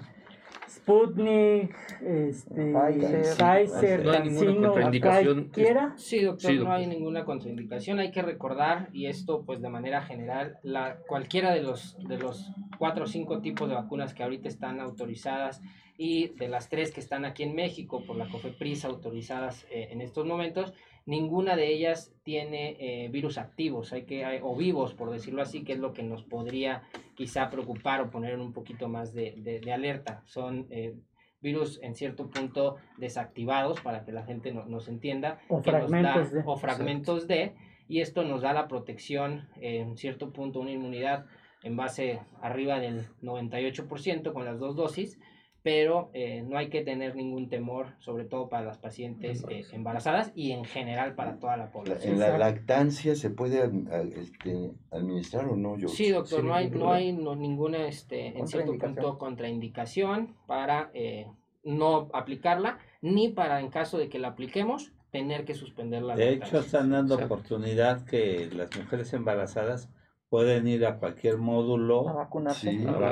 Sputnik, 0.69 1.75
este, 2.01 2.73
Pfizer, 2.73 4.05
no 4.05 4.11
hay 4.11 4.29
ninguna 4.29 4.67
contraindicación. 4.69 5.51
Sí, 5.97 6.21
doctor, 6.21 6.53
no 6.53 6.71
hay 6.71 6.87
ninguna 6.87 7.25
contraindicación. 7.25 7.99
Hay 7.99 8.11
que 8.11 8.21
recordar, 8.21 8.87
y 8.93 9.07
esto 9.07 9.43
pues 9.43 9.61
de 9.61 9.69
manera 9.69 10.01
general, 10.01 10.59
la, 10.63 10.97
cualquiera 11.07 11.51
de 11.53 11.61
los, 11.61 11.97
de 12.07 12.17
los 12.17 12.51
cuatro 12.77 13.03
o 13.03 13.07
cinco 13.07 13.41
tipos 13.41 13.67
de 13.67 13.75
vacunas 13.75 14.13
que 14.13 14.23
ahorita 14.23 14.47
están 14.47 14.79
autorizadas 14.79 15.61
y 15.97 16.29
de 16.29 16.47
las 16.47 16.69
tres 16.69 16.91
que 16.91 17.01
están 17.01 17.25
aquí 17.25 17.43
en 17.43 17.53
México 17.53 18.03
por 18.05 18.15
la 18.15 18.29
COFEPRIS 18.29 18.85
autorizadas 18.85 19.65
eh, 19.71 19.89
en 19.91 20.01
estos 20.01 20.25
momentos, 20.25 20.73
ninguna 21.05 21.55
de 21.55 21.67
ellas 21.67 22.13
tiene 22.23 22.77
eh, 22.79 23.09
virus 23.09 23.37
activos 23.37 23.93
hay 23.93 24.03
que, 24.03 24.39
o 24.43 24.55
vivos, 24.55 24.93
por 24.93 25.11
decirlo 25.11 25.41
así, 25.41 25.63
que 25.63 25.73
es 25.73 25.79
lo 25.79 25.93
que 25.93 26.03
nos 26.03 26.23
podría 26.23 26.83
quizá 27.15 27.49
preocupar 27.49 28.01
o 28.01 28.09
poner 28.11 28.39
un 28.39 28.53
poquito 28.53 28.87
más 28.87 29.13
de, 29.13 29.33
de, 29.37 29.73
alerta. 29.73 30.21
Son 30.25 30.67
eh, 30.69 30.95
virus 31.41 31.79
en 31.81 31.95
cierto 31.95 32.29
punto 32.29 32.77
desactivados 32.97 33.81
para 33.81 34.05
que 34.05 34.11
la 34.11 34.23
gente 34.23 34.53
no, 34.53 34.65
nos 34.65 34.87
entienda. 34.87 35.39
O 35.49 35.61
fragmentos 35.61 36.31
de. 36.31 36.43
O 36.45 36.57
fragmentos 36.57 37.27
de. 37.27 37.53
Y 37.87 37.99
esto 37.99 38.23
nos 38.23 38.41
da 38.41 38.53
la 38.53 38.67
protección, 38.67 39.49
eh, 39.59 39.79
en 39.79 39.97
cierto 39.97 40.31
punto, 40.31 40.59
una 40.59 40.71
inmunidad 40.71 41.25
en 41.63 41.75
base 41.75 42.19
arriba 42.41 42.79
del 42.79 43.05
98% 43.21 44.33
con 44.33 44.45
las 44.45 44.59
dos 44.59 44.75
dosis 44.75 45.19
pero 45.63 46.09
eh, 46.13 46.43
no 46.47 46.57
hay 46.57 46.69
que 46.69 46.81
tener 46.81 47.15
ningún 47.15 47.47
temor, 47.47 47.87
sobre 47.99 48.25
todo 48.25 48.49
para 48.49 48.65
las 48.65 48.79
pacientes 48.79 49.45
eh, 49.47 49.63
embarazadas. 49.71 50.31
y 50.33 50.51
en 50.51 50.65
general 50.65 51.13
para 51.13 51.37
toda 51.37 51.55
la 51.55 51.71
población. 51.71 52.13
¿En 52.13 52.19
la 52.19 52.37
lactancia 52.37 53.15
se 53.15 53.29
puede 53.29 53.69
este, 54.15 54.71
administrar 54.91 55.45
o 55.45 55.55
no? 55.55 55.77
Yo, 55.77 55.87
sí, 55.87 56.09
doctor, 56.09 56.43
no 56.43 56.55
hay, 56.55 56.71
no 56.71 56.91
hay 56.91 57.13
ninguna, 57.13 57.87
este, 57.87 58.37
en 58.37 58.47
cierto 58.47 58.75
punto, 58.77 59.19
contraindicación 59.19 60.35
para 60.47 60.89
eh, 60.95 61.27
no 61.63 62.09
aplicarla, 62.13 62.79
ni 63.01 63.29
para, 63.29 63.59
en 63.59 63.69
caso 63.69 63.99
de 63.99 64.09
que 64.09 64.17
la 64.17 64.29
apliquemos, 64.29 64.91
tener 65.11 65.45
que 65.45 65.53
suspender 65.53 66.01
la 66.01 66.15
De 66.15 66.33
hecho, 66.33 66.59
están 66.59 66.89
dando 66.89 67.15
oportunidad 67.15 68.03
que 68.05 68.49
las 68.51 68.75
mujeres 68.75 69.13
embarazadas 69.13 69.89
pueden 70.31 70.65
ir 70.65 70.85
a 70.85 70.97
cualquier 70.97 71.37
módulo 71.37 72.07
a 72.07 72.13
vacunarse, 72.13 72.71
para 72.85 73.09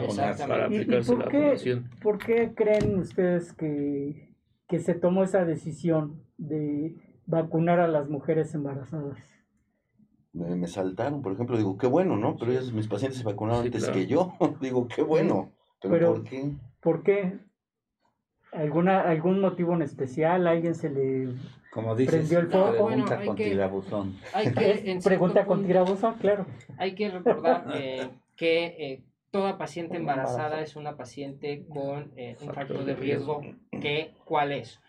aplicarse 0.65 1.17
la 1.17 1.27
qué, 1.27 1.82
¿Por 2.01 2.17
qué 2.17 2.53
creen 2.55 2.97
ustedes 2.97 3.51
que, 3.51 4.34
que 4.69 4.79
se 4.79 4.93
tomó 4.93 5.25
esa 5.25 5.43
decisión 5.43 6.23
de 6.38 6.95
vacunar 7.25 7.82
a 7.82 7.89
las 7.89 8.10
mujeres 8.10 8.55
embarazadas? 8.55 9.17
Me, 10.32 10.65
saltaron, 10.67 11.21
por 11.21 11.34
ejemplo, 11.34 11.58
digo, 11.58 11.77
qué 11.77 11.88
bueno, 11.88 12.15
¿no? 12.15 12.38
Pero 12.38 12.53
ellos, 12.53 12.71
mis 12.71 12.88
pacientes 12.88 13.19
se 13.19 13.25
vacunaron 13.25 13.65
antes 13.65 13.89
que 13.89 14.08
yo. 14.08 14.36
digo, 14.62 14.88
qué 14.88 15.01
bueno. 15.01 15.51
Pero, 15.82 16.13
¿por 16.13 16.23
qué? 16.23 16.53
¿Por 16.79 17.03
qué? 17.03 17.38
¿Alguna, 18.53 19.01
¿Algún 19.01 19.41
motivo 19.41 19.73
en 19.73 19.82
especial? 19.82 20.47
¿Alguien 20.47 20.73
se 20.73 20.89
le 20.89 21.34
como 21.71 21.95
dices, 21.95 22.32
el 22.32 22.47
pregunta 22.47 23.21
con 23.23 23.36
tirabuzón. 23.36 24.17
Hay 24.34 24.51
que, 24.51 24.99
pregunta 25.03 25.45
con 25.45 25.65
tirabuzón, 25.65 26.15
claro. 26.15 26.45
Hay 26.77 26.95
que 26.95 27.10
recordar 27.10 27.65
eh, 27.75 28.10
que 28.36 28.65
eh, 28.65 29.03
toda 29.29 29.58
paciente 29.58 29.97
embarazada 29.97 30.62
es 30.62 30.75
una 30.75 30.97
paciente 30.97 31.65
con 31.69 32.12
eh, 32.15 32.38
un 32.41 32.53
factor 32.53 32.86
de 32.86 32.95
riesgo 32.95 33.41
que 33.71 34.13
cuál 34.25 34.51
es. 34.51 34.79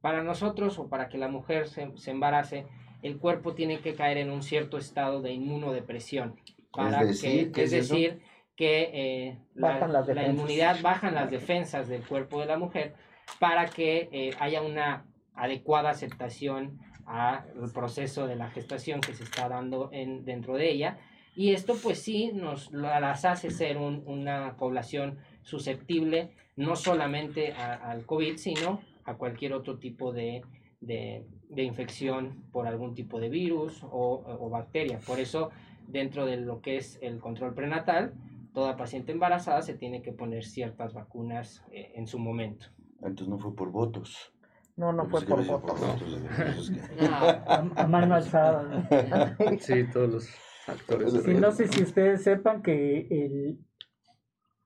Para 0.00 0.22
nosotros 0.22 0.78
o 0.78 0.88
para 0.88 1.08
que 1.08 1.18
la 1.18 1.26
mujer 1.26 1.66
se, 1.66 1.90
se, 1.96 2.12
embarace, 2.12 2.66
el 3.02 3.18
cuerpo 3.18 3.54
tiene 3.54 3.80
que 3.80 3.94
caer 3.94 4.18
en 4.18 4.30
un 4.30 4.44
cierto 4.44 4.78
estado 4.78 5.20
de 5.20 5.32
inmunodepresión. 5.32 6.36
Para 6.70 7.02
es 7.02 7.08
decir, 7.08 7.50
que, 7.50 7.64
es, 7.64 7.72
decir 7.72 8.20
que 8.54 9.36
la, 9.54 9.88
la 9.88 10.28
inmunidad 10.28 10.80
bajan 10.82 11.14
las 11.16 11.32
defensas 11.32 11.88
del 11.88 12.06
cuerpo 12.06 12.38
de 12.38 12.46
la 12.46 12.58
mujer 12.58 12.94
para 13.40 13.66
que 13.66 14.30
haya 14.38 14.62
una 14.62 15.04
adecuada 15.38 15.90
aceptación 15.90 16.78
al 17.06 17.70
proceso 17.72 18.26
de 18.26 18.36
la 18.36 18.50
gestación 18.50 19.00
que 19.00 19.14
se 19.14 19.24
está 19.24 19.48
dando 19.48 19.88
en, 19.92 20.24
dentro 20.24 20.56
de 20.56 20.70
ella. 20.70 20.98
Y 21.34 21.52
esto 21.52 21.76
pues 21.82 22.00
sí 22.02 22.32
nos 22.34 22.72
las 22.72 23.24
hace 23.24 23.50
ser 23.50 23.78
una 23.78 24.56
población 24.56 25.18
susceptible 25.42 26.34
no 26.56 26.74
solamente 26.74 27.52
al 27.52 28.04
COVID, 28.04 28.36
sino 28.36 28.80
a 29.04 29.14
cualquier 29.14 29.52
otro 29.52 29.78
tipo 29.78 30.12
de, 30.12 30.42
de, 30.80 31.62
infección 31.62 32.44
por 32.52 32.66
algún 32.66 32.94
tipo 32.94 33.20
de 33.20 33.28
virus 33.28 33.82
o, 33.84 34.24
o, 34.26 34.50
bacteria. 34.50 34.98
Por 34.98 35.20
eso, 35.20 35.50
dentro 35.86 36.26
de 36.26 36.36
lo 36.36 36.60
que 36.60 36.76
es 36.76 36.98
el 37.00 37.20
control 37.20 37.54
prenatal, 37.54 38.12
toda 38.52 38.76
paciente 38.76 39.12
embarazada 39.12 39.62
se 39.62 39.74
tiene 39.74 40.02
que 40.02 40.12
poner 40.12 40.44
ciertas 40.44 40.92
vacunas 40.92 41.64
eh, 41.70 41.92
en 41.94 42.08
su 42.08 42.18
momento. 42.18 42.66
Entonces 43.00 43.28
no 43.28 43.38
fue 43.38 43.54
por 43.54 43.70
votos. 43.70 44.32
No, 44.78 44.92
no 44.92 45.06
fue 45.06 45.22
por 45.22 45.44
votos. 45.44 45.80
A, 47.76 47.86
mano 47.88 48.14
alzada. 48.14 48.86
Sí, 49.58 49.84
todos 49.92 50.08
los 50.08 50.28
actores. 50.68 51.12
Sí, 51.24 51.34
no 51.34 51.50
sé 51.50 51.66
si 51.66 51.82
ustedes 51.82 52.22
sepan 52.22 52.62
que 52.62 53.08
el, 53.10 53.58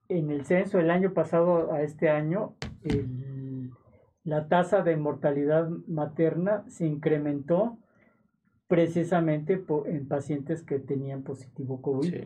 en 0.08 0.30
el 0.30 0.44
censo 0.44 0.76
del 0.76 0.90
año 0.90 1.14
pasado 1.14 1.72
a 1.72 1.80
este 1.80 2.10
año, 2.10 2.56
la 4.22 4.48
tasa 4.48 4.82
de 4.82 4.96
mortalidad 4.98 5.70
materna 5.88 6.64
se 6.68 6.86
incrementó 6.86 7.78
precisamente 8.68 9.64
en 9.86 10.08
pacientes 10.08 10.62
que 10.62 10.78
tenían 10.78 11.22
positivo 11.22 11.80
COVID. 11.80 12.24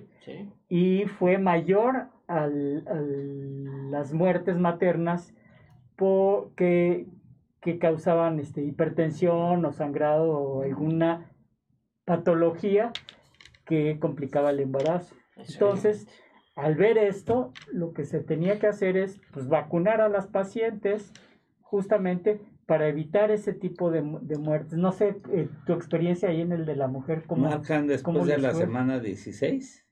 Y 0.68 1.04
fue 1.04 1.38
mayor 1.38 2.08
a 2.26 2.48
las 2.48 4.12
muertes 4.12 4.58
maternas 4.58 5.32
por, 5.96 6.52
que, 6.54 7.06
que 7.66 7.80
causaban 7.80 8.38
este, 8.38 8.62
hipertensión 8.62 9.64
o 9.64 9.72
sangrado 9.72 10.30
o 10.30 10.62
alguna 10.62 11.32
patología 12.04 12.92
que 13.64 13.98
complicaba 13.98 14.50
el 14.50 14.60
embarazo. 14.60 15.16
Entonces, 15.34 16.06
al 16.54 16.76
ver 16.76 16.96
esto, 16.96 17.52
lo 17.72 17.92
que 17.92 18.04
se 18.04 18.20
tenía 18.20 18.60
que 18.60 18.68
hacer 18.68 18.96
es 18.96 19.20
pues, 19.32 19.48
vacunar 19.48 20.00
a 20.00 20.08
las 20.08 20.28
pacientes 20.28 21.12
justamente 21.60 22.40
para 22.66 22.86
evitar 22.86 23.32
ese 23.32 23.52
tipo 23.52 23.90
de, 23.90 24.02
muertes. 24.02 24.78
No 24.78 24.92
sé, 24.92 25.16
eh, 25.32 25.48
tu 25.66 25.72
experiencia 25.72 26.28
ahí 26.28 26.42
en 26.42 26.52
el 26.52 26.66
de 26.66 26.76
la 26.76 26.86
mujer, 26.86 27.24
¿cómo 27.26 27.48
Marcan 27.48 27.88
después 27.88 28.26
de 28.26 28.38
la 28.38 28.54
semana 28.54 29.00
16. 29.00 29.85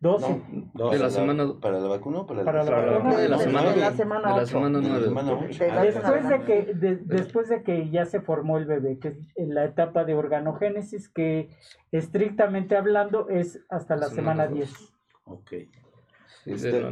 12. 0.00 0.42
de 0.74 0.98
la 0.98 1.10
semana 1.10 1.54
para 1.58 1.80
la 1.80 1.88
vacuna 1.88 2.26
para, 2.26 2.44
para 2.44 2.64
la, 2.64 2.98
vacuna 2.98 3.16
de 3.16 3.28
la 3.28 3.38
semana 3.38 3.72
de 3.72 3.80
la 3.80 4.46
semana 4.46 5.32
8. 5.32 5.64
Después 5.82 6.28
de 6.28 6.44
que 6.44 6.74
después 7.06 7.48
de 7.48 7.62
que 7.62 7.88
ya 7.88 8.04
se 8.04 8.20
formó 8.20 8.58
el 8.58 8.66
bebé, 8.66 8.98
que 8.98 9.08
es 9.08 9.18
en 9.36 9.54
la 9.54 9.64
etapa 9.64 10.04
de 10.04 10.14
organogénesis 10.14 11.08
que 11.08 11.48
estrictamente 11.92 12.76
hablando 12.76 13.30
es 13.30 13.60
hasta 13.70 13.96
la, 13.96 14.08
semana, 14.08 14.46
10. 14.48 14.70
Ok. 15.24 15.52
Este, 16.44 16.84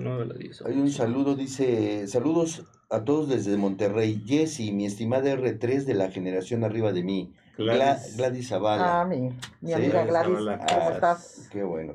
hay 0.66 0.80
un 0.80 0.90
saludo, 0.90 1.36
dice, 1.36 2.08
saludos 2.08 2.64
a 2.90 3.04
todos 3.04 3.28
desde 3.28 3.56
Monterrey. 3.56 4.22
Jessy, 4.26 4.72
mi 4.72 4.86
estimada 4.86 5.32
R3 5.32 5.84
de 5.84 5.94
la 5.94 6.10
generación 6.10 6.64
arriba 6.64 6.92
de 6.92 7.04
mí. 7.04 7.34
Gladys, 7.56 8.16
Gladys 8.16 8.48
Zavala. 8.48 9.02
Ah, 9.02 9.04
mi, 9.04 9.28
mi 9.60 9.72
amiga 9.72 10.04
Gladys, 10.06 10.38
¿cómo 10.38 10.90
estás? 10.90 11.48
Qué 11.52 11.62
bueno. 11.62 11.94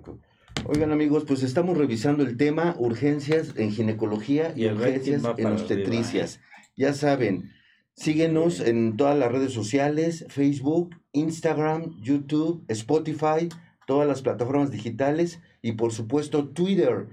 Oigan 0.72 0.92
amigos, 0.92 1.26
pues 1.26 1.42
estamos 1.42 1.80
revisando 1.80 2.22
el 2.22 2.38
tema 2.38 2.76
urgencias 2.78 3.56
en 3.58 3.72
ginecología 3.72 4.54
y, 4.56 4.68
urgencias 4.68 5.24
en 5.40 5.48
obstetricias. 5.48 6.42
Ya 6.78 6.94
saben, 6.94 7.50
síguenos 7.96 8.60
en 8.60 8.96
todas 8.96 9.18
las 9.18 9.32
redes 9.32 9.52
sociales, 9.52 10.28
Facebook, 10.30 10.96
Instagram, 11.12 12.00
YouTube, 12.04 12.64
Spotify, 12.68 13.50
todas 13.88 14.08
las 14.08 14.22
plataformas 14.22 14.70
digitales 14.70 15.42
y 15.64 15.72
por 15.72 15.92
supuesto 15.92 16.50
Twitter. 16.50 17.08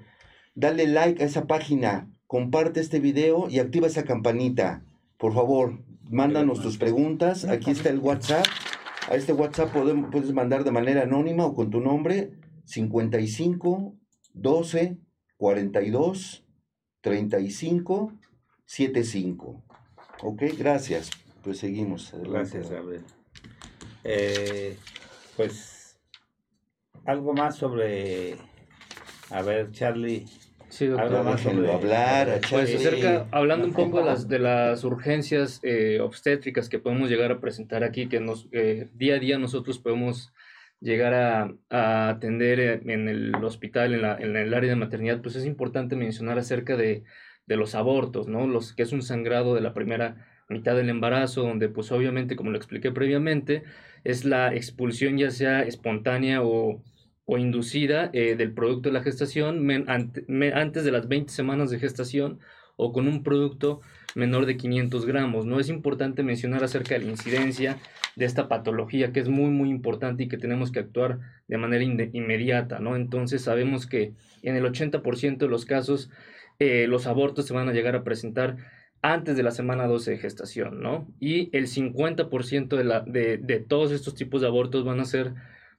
Dale 0.55 0.87
like 0.87 1.23
a 1.23 1.27
esa 1.27 1.47
página, 1.47 2.11
comparte 2.27 2.81
este 2.81 3.01
video 3.01 3.49
y 3.49 3.61
activa 3.61 3.87
esa 3.87 4.05
campanita. 4.05 4.83
Por 5.17 5.33
favor, 5.33 5.79
mándanos 6.11 6.61
tus 6.61 6.77
preguntas. 6.77 7.47
Aquí 7.47 7.71
está 7.71 7.89
el 7.89 8.01
WhatsApp. 8.01 8.45
A 9.09 9.15
este 9.15 9.33
WhatsApp 9.33 9.73
puedes 9.73 10.35
mandar 10.35 10.63
de 10.63 10.73
manera 10.73 11.05
anónima 11.05 11.47
o 11.47 11.55
con 11.55 11.71
tu 11.71 11.81
nombre 11.81 12.33
55 12.67 13.97
12 14.35 14.99
42 15.39 16.45
35 17.01 18.13
75. 18.67 19.63
Ok, 20.23 20.43
gracias. 20.59 21.11
Pues 21.43 21.59
seguimos. 21.59 22.13
Gracias, 22.25 22.71
Gabriel. 22.71 23.05
Eh, 24.03 24.77
pues 25.37 25.99
algo 27.05 27.33
más 27.33 27.57
sobre, 27.57 28.37
a 29.31 29.43
ver, 29.43 29.71
Charlie. 29.71 30.27
Sí, 30.69 30.87
Algo 30.87 31.23
más 31.23 31.41
sobre 31.41 31.73
hablar, 31.73 32.41
pues 32.51 32.75
acerca, 32.75 33.29
hablando 33.31 33.67
un 33.67 33.73
poco 33.73 34.01
de 34.01 34.05
las, 34.05 34.29
de 34.29 34.41
las 34.41 34.83
urgencias 34.83 35.61
eh, 35.63 36.01
obstétricas 36.01 36.69
que 36.69 36.81
podemos 36.81 37.09
llegar 37.09 37.31
a 37.31 37.41
presentar 37.41 37.85
aquí, 37.85 38.09
que 38.09 38.19
nos 38.19 38.49
eh, 38.51 38.89
día 38.95 39.15
a 39.15 39.19
día 39.21 39.39
nosotros 39.39 39.79
podemos 39.79 40.33
llegar 40.87 41.15
a, 41.69 42.09
atender 42.09 42.61
en 42.61 43.09
el 43.09 43.35
hospital, 43.45 43.93
en, 43.93 44.03
la, 44.03 44.15
el 44.15 44.55
área 44.55 44.71
de 44.71 44.77
maternidad, 44.77 45.21
pues 45.21 45.35
es 45.35 45.45
importante 45.45 45.97
mencionar 45.97 46.39
acerca 46.39 46.77
de, 46.77 47.03
los 47.49 47.75
abortos, 47.75 48.29
¿no? 48.29 48.47
Los, 48.47 48.73
que 48.73 48.83
es 48.85 48.93
un 48.93 49.03
sangrado 49.03 49.55
de 49.55 49.61
la 49.61 49.75
primera 49.75 50.27
mitad 50.49 50.77
del 50.77 50.89
embarazo, 50.89 51.43
donde 51.43 51.69
pues 51.69 51.91
obviamente, 51.91 52.37
como 52.37 52.51
lo 52.51 52.57
expliqué 52.57 52.93
previamente, 52.93 53.65
es 54.05 54.25
la 54.25 54.55
expulsión 54.55 55.19
ya 55.19 55.31
sea 55.31 55.63
espontánea 55.63 56.43
o, 56.43 56.83
o 57.25 57.39
inducida 57.39 58.11
eh, 58.13 58.37
del 58.37 58.53
producto 58.53 58.89
de 58.89 58.93
la 58.93 59.03
gestación 59.03 59.69
antes 59.89 60.85
de 60.85 60.93
las 60.93 61.09
20 61.09 61.33
semanas 61.33 61.71
de 61.71 61.81
gestación 61.81 62.39
o 62.77 62.93
con 62.93 63.09
un 63.09 63.23
producto 63.23 63.81
menor 64.15 64.47
de 64.47 64.57
500 64.57 65.05
gramos. 65.07 65.47
No 65.47 65.61
es 65.61 65.69
importante 65.69 66.23
mencionar 66.23 66.65
acerca 66.65 66.95
de 66.95 67.05
la 67.05 67.11
incidencia 67.11 67.79
de 68.17 68.25
esta 68.25 68.49
patología 68.49 69.13
que 69.13 69.21
es 69.21 69.29
muy 69.29 69.51
muy 69.51 69.69
importante 69.69 70.25
y 70.25 70.29
que 70.29 70.39
tenemos 70.39 70.73
que 70.73 70.81
actuar 70.81 71.19
de 71.49 71.59
manera 71.59 71.85
inmediata, 71.85 72.79
¿no? 72.79 72.97
Entonces 72.97 73.43
sabemos 73.43 73.87
que 73.87 74.15
en 74.43 74.57
el 74.57 74.65
80% 74.65 75.39
de 75.39 75.49
los 75.49 75.65
casos 75.67 76.11
eh, 76.59 76.87
los 76.89 77.07
abortos 77.07 77.47
se 77.47 77.55
van 77.55 77.69
a 77.69 77.73
llegar 77.73 77.95
a 77.95 78.05
presentar 78.05 78.57
antes 79.03 79.37
de 79.37 79.43
la 79.43 79.51
semana 79.51 79.87
12 79.87 80.13
de 80.13 80.19
gestación, 80.19 80.81
¿no? 80.81 81.07
Y 81.21 81.55
el 81.57 81.67
50% 81.67 82.77
de, 82.77 82.85
la, 82.85 83.01
de, 83.01 83.37
de 83.37 83.61
todos 83.61 83.93
estos 83.93 84.15
tipos 84.15 84.41
de 84.41 84.47
abortos 84.47 84.85
van 84.85 85.01
a 85.01 85.05
ser 85.05 85.35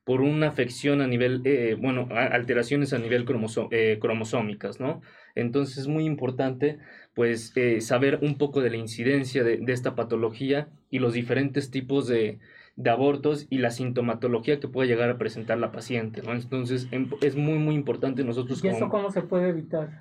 por 0.07 0.21
una 0.21 0.47
afección 0.47 1.01
a 1.01 1.07
nivel, 1.07 1.41
eh, 1.43 1.75
bueno, 1.77 2.07
alteraciones 2.09 2.93
a 2.93 2.97
nivel 2.97 3.25
eh, 3.71 3.99
cromosómicas, 3.99 4.79
¿no? 4.79 5.01
Entonces 5.41 5.77
es 5.77 5.87
muy 5.87 6.05
importante, 6.05 6.79
pues, 7.13 7.53
eh, 7.55 7.81
saber 7.81 8.19
un 8.21 8.37
poco 8.37 8.61
de 8.61 8.69
la 8.69 8.77
incidencia 8.77 9.43
de, 9.43 9.63
esta 9.67 9.95
patología 9.95 10.67
y 10.89 10.99
los 10.99 11.13
diferentes 11.13 11.71
tipos 11.71 12.07
de, 12.07 12.39
abortos 12.85 13.47
y 13.49 13.57
la 13.57 13.71
sintomatología 13.71 14.59
que 14.59 14.67
puede 14.67 14.87
llegar 14.87 15.09
a 15.09 15.17
presentar 15.17 15.57
la 15.57 15.71
paciente, 15.71 16.21
¿no? 16.21 16.33
Entonces 16.33 16.87
em, 16.91 17.09
es 17.21 17.35
muy, 17.35 17.57
muy 17.57 17.73
importante 17.73 18.23
nosotros... 18.23 18.63
¿Y 18.63 18.67
eso 18.67 18.87
cómo 18.89 19.09
se 19.11 19.21
puede 19.21 19.49
evitar? 19.49 19.97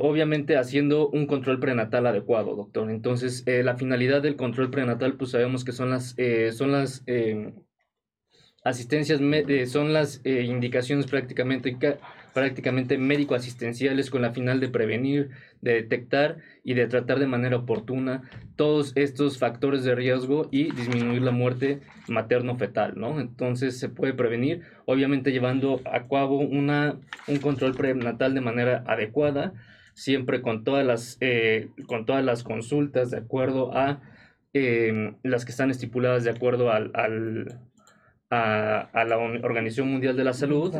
obviamente 0.00 0.56
haciendo 0.56 1.08
un 1.08 1.26
control 1.26 1.60
prenatal 1.60 2.06
adecuado, 2.06 2.56
doctor. 2.56 2.90
Entonces, 2.90 3.44
la 3.46 3.76
finalidad 3.76 4.20
del 4.22 4.36
control 4.36 4.70
prenatal, 4.70 5.14
pues 5.14 5.30
sabemos 5.30 5.64
que 5.64 5.72
son 5.72 5.90
las, 5.90 6.16
son 6.56 6.72
las 6.72 7.04
em, 7.06 7.52
asistencias 8.64 9.20
eh, 9.20 9.66
son 9.66 9.92
las 9.92 10.20
eh, 10.24 10.42
indicaciones 10.42 11.06
prácticamente, 11.06 11.76
prácticamente 12.34 12.98
médico-asistenciales 12.98 14.10
con 14.10 14.22
la 14.22 14.32
final 14.32 14.60
de 14.60 14.68
prevenir, 14.68 15.30
de 15.62 15.74
detectar 15.74 16.38
y 16.64 16.74
de 16.74 16.86
tratar 16.86 17.18
de 17.18 17.26
manera 17.26 17.56
oportuna 17.56 18.22
todos 18.56 18.92
estos 18.96 19.38
factores 19.38 19.84
de 19.84 19.94
riesgo 19.94 20.48
y 20.50 20.72
disminuir 20.72 21.22
la 21.22 21.30
muerte 21.30 21.80
materno-fetal, 22.08 22.94
¿no? 22.96 23.20
Entonces 23.20 23.78
se 23.78 23.88
puede 23.88 24.12
prevenir, 24.12 24.62
obviamente 24.84 25.32
llevando 25.32 25.80
a 25.84 26.08
cabo 26.08 26.38
una, 26.38 26.98
un 27.28 27.36
control 27.38 27.74
prenatal 27.74 28.34
de 28.34 28.40
manera 28.40 28.84
adecuada, 28.86 29.54
siempre 29.94 30.42
con 30.42 30.64
todas 30.64 30.84
las, 30.84 31.16
eh, 31.20 31.68
con 31.86 32.04
todas 32.04 32.24
las 32.24 32.42
consultas 32.42 33.10
de 33.12 33.18
acuerdo 33.18 33.76
a 33.76 34.02
em, 34.52 35.16
las 35.22 35.44
que 35.44 35.52
están 35.52 35.70
estipuladas 35.70 36.24
de 36.24 36.30
acuerdo 36.30 36.70
al 36.70 36.90
a, 38.30 39.04
la 39.04 39.18
Organización 39.18 39.90
Mundial 39.90 40.16
de 40.16 40.24
la 40.24 40.32
Salud 40.32 40.74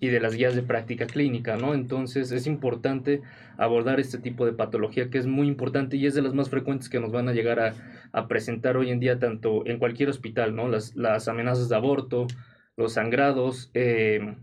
y 0.00 0.08
de 0.08 0.18
las 0.18 0.34
guías 0.34 0.56
de 0.56 0.62
práctica 0.62 1.06
clínica, 1.06 1.56
¿no? 1.56 1.74
Entonces 1.74 2.32
es 2.32 2.46
importante 2.46 3.20
abordar 3.58 4.00
este 4.00 4.18
tipo 4.18 4.46
de 4.46 4.54
patología 4.54 5.10
que 5.10 5.18
es 5.18 5.26
muy 5.26 5.46
importante 5.46 5.96
y 5.96 6.06
es 6.06 6.14
de 6.14 6.22
las 6.22 6.32
más 6.32 6.48
frecuentes 6.48 6.88
que 6.88 6.98
nos 6.98 7.12
van 7.12 7.28
a 7.28 7.32
llegar 7.32 7.60
a, 8.12 8.26
presentar 8.26 8.76
hoy 8.76 8.90
en 8.90 8.98
día 8.98 9.18
tanto 9.18 9.64
en 9.66 9.78
cualquier 9.78 10.08
hospital, 10.08 10.56
¿no? 10.56 10.68
Las, 10.68 10.96
las 10.96 11.28
amenazas 11.28 11.68
de 11.68 11.76
aborto, 11.76 12.26
los 12.76 12.94
sangrados 12.94 13.70
eh, 13.74 14.36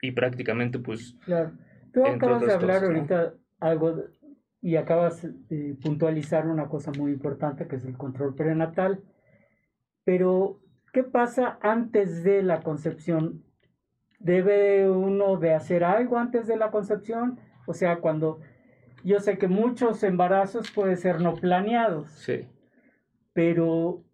y 0.00 0.12
prácticamente 0.12 0.78
pues... 0.78 1.16
Claro. 1.24 1.52
Tú 1.92 2.06
acabas 2.06 2.46
de 2.46 2.52
hablar 2.52 2.84
ahorita 2.84 3.34
algo 3.58 4.04
y 4.62 4.76
acabas 4.76 5.26
de 5.48 5.76
puntualizar 5.82 6.46
una 6.46 6.68
cosa 6.68 6.92
muy 6.96 7.10
importante 7.10 7.66
que 7.66 7.76
es 7.76 7.84
el 7.84 7.96
control 7.96 8.34
prenatal, 8.36 9.02
pero 10.04 10.60
¿Qué 10.92 11.04
pasa 11.04 11.58
antes 11.62 12.24
de 12.24 12.42
la 12.42 12.62
concepción? 12.62 13.44
¿Debe 14.20 14.88
uno 14.88 15.38
de 15.38 15.54
hacer 15.54 15.82
algo 15.82 16.18
antes 16.18 16.46
de 16.46 16.56
la 16.56 16.70
concepción? 16.70 17.40
O 17.66 17.74
sea, 17.74 17.96
cuando 17.96 18.38
yo 19.02 19.18
sé 19.20 19.38
que 19.38 19.48
muchos 19.48 20.02
embarazos 20.02 20.70
pueden 20.70 20.96
ser 20.96 21.20
no 21.20 21.34
planeados. 21.34 22.10
Sí. 22.10 22.46
Pero 23.32 24.04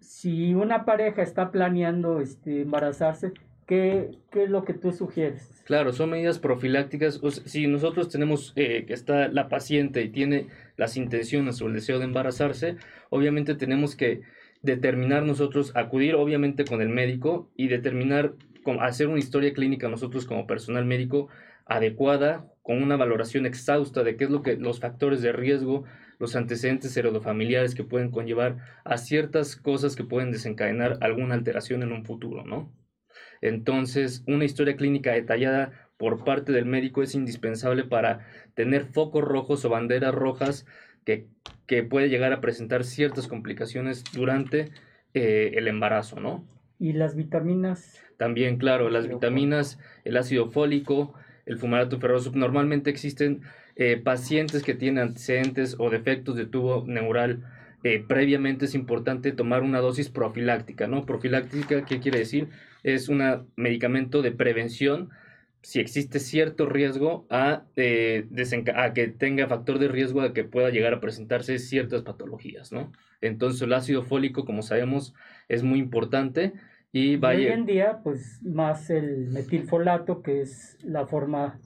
si 0.00 0.54
una 0.54 0.84
pareja 0.84 1.22
está 1.22 1.50
planeando 1.50 2.20
este, 2.20 2.62
embarazarse, 2.62 3.32
¿qué, 3.66 4.10
¿qué, 4.30 4.44
es 4.44 4.50
lo 4.50 4.64
que 4.64 4.72
tú 4.72 4.92
sugieres? 4.92 5.62
Claro, 5.66 5.92
son 5.92 6.10
medidas 6.10 6.38
profilácticas. 6.38 7.20
si 7.44 7.66
nosotros 7.66 8.08
tenemos 8.08 8.52
eh, 8.56 8.84
que 8.86 8.94
está 8.94 9.28
la 9.28 9.48
paciente 9.48 10.02
y 10.02 10.08
tiene 10.08 10.46
las 10.76 10.96
intenciones 10.96 11.60
o 11.60 11.66
el 11.66 11.74
deseo 11.74 11.98
de 11.98 12.04
embarazarse, 12.04 12.76
obviamente 13.10 13.54
tenemos 13.54 13.96
que 13.96 14.22
determinar 14.66 15.22
nosotros, 15.22 15.72
acudir 15.74 16.14
obviamente 16.14 16.66
con 16.66 16.82
el 16.82 16.90
médico 16.90 17.50
y 17.56 17.68
determinar, 17.68 18.34
hacer 18.80 19.08
una 19.08 19.18
historia 19.18 19.54
clínica 19.54 19.88
nosotros 19.88 20.26
como 20.26 20.46
personal 20.46 20.84
médico 20.84 21.28
adecuada, 21.64 22.52
con 22.62 22.82
una 22.82 22.96
valoración 22.96 23.46
exhausta 23.46 24.02
de 24.02 24.16
qué 24.16 24.24
es 24.24 24.30
lo 24.30 24.42
que 24.42 24.56
los 24.56 24.80
factores 24.80 25.22
de 25.22 25.32
riesgo, 25.32 25.84
los 26.18 26.36
antecedentes 26.36 26.96
heredofamiliares 26.96 27.74
que 27.74 27.84
pueden 27.84 28.10
conllevar 28.10 28.58
a 28.84 28.98
ciertas 28.98 29.56
cosas 29.56 29.96
que 29.96 30.04
pueden 30.04 30.32
desencadenar 30.32 30.98
alguna 31.00 31.34
alteración 31.34 31.82
en 31.82 31.92
un 31.92 32.04
futuro, 32.04 32.44
¿no? 32.44 32.72
Entonces, 33.40 34.24
una 34.26 34.44
historia 34.44 34.76
clínica 34.76 35.12
detallada 35.12 35.72
por 35.96 36.24
parte 36.24 36.52
del 36.52 36.66
médico 36.66 37.02
es 37.02 37.14
indispensable 37.14 37.84
para 37.84 38.26
tener 38.54 38.86
focos 38.86 39.24
rojos 39.24 39.64
o 39.64 39.68
banderas 39.68 40.14
rojas 40.14 40.66
que, 41.06 41.24
que 41.66 41.82
puede 41.82 42.10
llegar 42.10 42.34
a 42.34 42.42
presentar 42.42 42.84
ciertas 42.84 43.28
complicaciones 43.28 44.04
durante 44.12 44.72
eh, 45.14 45.52
el 45.54 45.68
embarazo, 45.68 46.20
¿no? 46.20 46.44
¿Y 46.78 46.92
las 46.92 47.16
vitaminas? 47.16 48.02
También, 48.18 48.58
claro, 48.58 48.90
las 48.90 49.08
vitaminas, 49.08 49.78
el 50.04 50.18
ácido 50.18 50.50
fólico, 50.50 51.14
el 51.46 51.56
fumarato 51.56 51.98
ferroso. 51.98 52.32
Normalmente 52.34 52.90
existen 52.90 53.40
eh, 53.76 53.96
pacientes 53.96 54.62
que 54.62 54.74
tienen 54.74 55.02
antecedentes 55.02 55.76
o 55.78 55.88
defectos 55.88 56.36
de 56.36 56.44
tubo 56.44 56.84
neural. 56.86 57.44
Eh, 57.84 58.04
previamente 58.06 58.64
es 58.64 58.74
importante 58.74 59.32
tomar 59.32 59.62
una 59.62 59.80
dosis 59.80 60.10
profiláctica, 60.10 60.86
¿no? 60.86 61.06
Profiláctica, 61.06 61.84
¿qué 61.84 62.00
quiere 62.00 62.18
decir? 62.18 62.48
Es 62.82 63.08
un 63.08 63.22
medicamento 63.54 64.22
de 64.22 64.32
prevención 64.32 65.10
si 65.66 65.80
existe 65.80 66.20
cierto 66.20 66.66
riesgo 66.66 67.26
a, 67.28 67.64
a 67.64 68.92
que 68.94 69.08
tenga 69.08 69.48
factor 69.48 69.80
de 69.80 69.88
riesgo 69.88 70.22
de 70.22 70.32
que 70.32 70.44
pueda 70.44 70.70
llegar 70.70 70.94
a 70.94 71.00
presentarse 71.00 71.58
ciertas 71.58 72.02
patologías, 72.02 72.70
¿no? 72.70 72.92
Entonces 73.20 73.60
el 73.62 73.72
ácido 73.72 74.04
fólico, 74.04 74.44
como 74.44 74.62
sabemos, 74.62 75.12
es 75.48 75.64
muy 75.64 75.80
importante. 75.80 76.52
Y, 76.92 77.16
hoy 77.16 77.48
en 77.48 77.66
día, 77.66 77.98
pues 78.04 78.40
más 78.44 78.90
el 78.90 79.26
metilfolato, 79.26 80.22
que 80.22 80.40
es 80.40 80.78
la 80.84 81.08
forma 81.08 81.58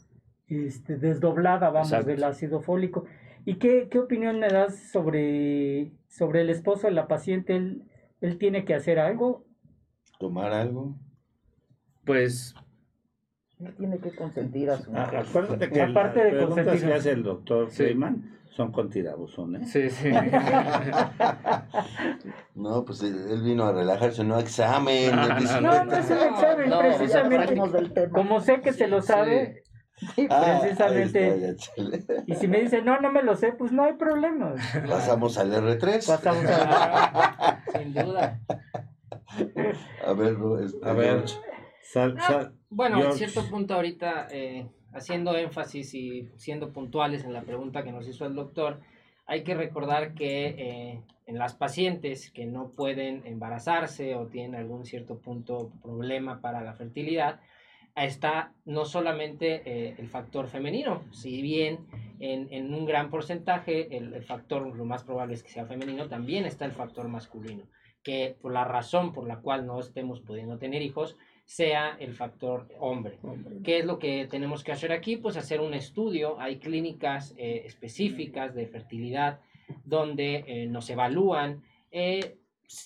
este, 0.49 0.97
desdoblada, 0.97 1.69
vamos, 1.69 2.07
del 2.07 2.25
ácido 2.25 2.63
fólico. 2.63 3.05
¿Y 3.45 3.57
qué, 3.57 3.89
qué, 3.91 3.99
opinión 3.99 4.39
me 4.39 4.49
das 4.49 4.79
sobre, 4.91 5.93
sobre 6.09 6.41
el 6.41 6.49
esposo 6.49 6.87
de 6.87 6.95
la 6.95 7.07
paciente? 7.07 7.55
¿Él, 7.55 7.83
¿Él 8.23 8.39
tiene 8.39 8.65
que 8.65 8.73
hacer 8.73 8.99
algo? 8.99 9.45
¿Tomar 10.19 10.55
algo? 10.55 10.97
Pues 12.07 12.55
él 13.65 13.75
tiene 13.77 13.99
que 13.99 14.15
consentir 14.15 14.71
a 14.71 14.79
su 14.79 14.91
ah, 14.95 15.11
acuérdate 15.19 15.69
que 15.71 15.83
Aparte 15.83 16.25
de 16.25 16.31
preguntas 16.31 16.83
que 16.83 16.95
hace 16.95 17.11
el 17.13 17.23
doctor 17.23 17.71
Freeman 17.71 18.39
son 18.51 18.73
con 18.73 18.91
tirabuzón, 18.91 19.65
Sí, 19.65 19.89
sí. 19.91 20.11
no, 22.55 22.85
pues 22.85 23.03
él 23.03 23.43
vino 23.43 23.65
a 23.65 23.73
relajarse, 23.73 24.23
no 24.25 24.37
a 24.37 24.41
examen. 24.41 25.15
No, 25.15 25.29
no, 25.29 25.39
es 25.39 25.55
un 26.11 26.19
examen, 26.19 26.73
precisamente. 26.79 28.11
Como 28.11 28.41
sé 28.41 28.61
que 28.61 28.73
se 28.73 28.89
lo 28.89 29.03
sabe, 29.03 29.63
ah, 30.29 30.59
precisamente. 30.61 31.57
y 32.27 32.35
si 32.35 32.49
me 32.49 32.61
dice, 32.61 32.83
no, 32.83 33.01
no 33.01 33.13
me 33.13 33.23
lo 33.23 33.37
sé, 33.37 33.53
pues 33.53 33.71
no 33.73 33.85
hay 33.85 33.93
problema. 33.95 34.55
Pasamos 34.89 35.39
al 35.39 35.53
R3. 35.53 36.07
Pasamos 36.07 36.45
al 36.45 36.69
R3. 36.69 37.59
Sin 37.79 37.95
duda. 37.95 38.41
A 40.05 40.13
ver, 40.13 40.37
este, 40.65 40.89
a 40.89 40.93
ver. 40.93 41.25
Sal, 41.93 42.15
ah, 42.21 42.53
bueno, 42.69 43.03
en 43.05 43.13
cierto 43.15 43.43
punto 43.51 43.75
ahorita, 43.75 44.29
eh, 44.31 44.65
haciendo 44.93 45.37
énfasis 45.37 45.93
y 45.95 46.29
siendo 46.37 46.73
puntuales 46.73 47.25
en 47.25 47.33
la 47.33 47.43
pregunta 47.43 47.83
que 47.83 47.91
nos 47.91 48.07
hizo 48.07 48.27
el 48.27 48.37
doctor, 48.37 48.79
hay 49.27 49.43
que 49.43 49.57
recordar 49.57 50.15
que 50.15 50.47
eh, 50.47 51.01
en 51.27 51.37
las 51.37 51.55
pacientes 51.55 52.31
que 52.31 52.47
no 52.47 52.69
pueden 52.77 53.27
embarazarse 53.27 54.15
o 54.15 54.29
tienen 54.29 54.55
algún 54.55 54.85
cierto 54.87 55.19
punto 55.19 55.73
problema 55.83 56.41
para 56.41 56.63
la 56.63 56.75
fertilidad, 56.75 57.41
está 57.97 58.53
no 58.65 58.85
solamente 58.85 59.63
eh, 59.65 59.97
el 59.99 60.09
factor 60.09 60.47
femenino, 60.47 61.03
si 61.11 61.43
bien 61.43 61.89
en, 62.21 62.47
en 62.53 62.73
un 62.73 62.87
gran 62.87 63.11
porcentaje 63.11 63.97
el, 63.97 64.15
el, 64.15 64.23
factor 64.23 64.65
lo 64.77 64.85
más 64.85 65.03
probable 65.03 65.35
es 65.35 65.43
que 65.43 65.51
sea 65.51 65.67
femenino, 65.67 66.07
también 66.07 66.45
está 66.45 66.67
el 66.67 66.73
factor 66.73 67.09
masculino, 67.09 67.65
que 68.05 68.37
por 68.41 68.53
la 68.53 68.65
razón 68.65 69.13
por 69.13 69.27
la 69.27 69.41
cual 69.41 69.67
no 69.67 69.81
estemos 69.81 70.21
pudiendo 70.21 70.57
tener 70.57 70.83
hijos, 70.83 71.17
sea 71.51 71.97
el 71.99 72.15
factor 72.15 72.69
hombre. 72.79 73.19
¿Qué 73.65 73.81
es 73.81 73.85
lo 73.85 73.99
que 73.99 74.29
tenemos 74.31 74.63
que 74.63 74.71
hacer 74.71 74.93
aquí? 74.93 75.17
Pues 75.17 75.37
hacer 75.37 75.61
un 75.61 75.75
estudio. 75.75 76.39
Hay 76.39 76.61
clínicas 76.61 77.35
eh, 77.37 77.63
específicas 77.65 78.55
de 78.55 78.69
fertilidad 78.69 79.41
donde 79.85 80.45
eh, 80.47 80.67
nos 80.69 80.89
evalúan 80.91 81.65
eh, 81.91 82.37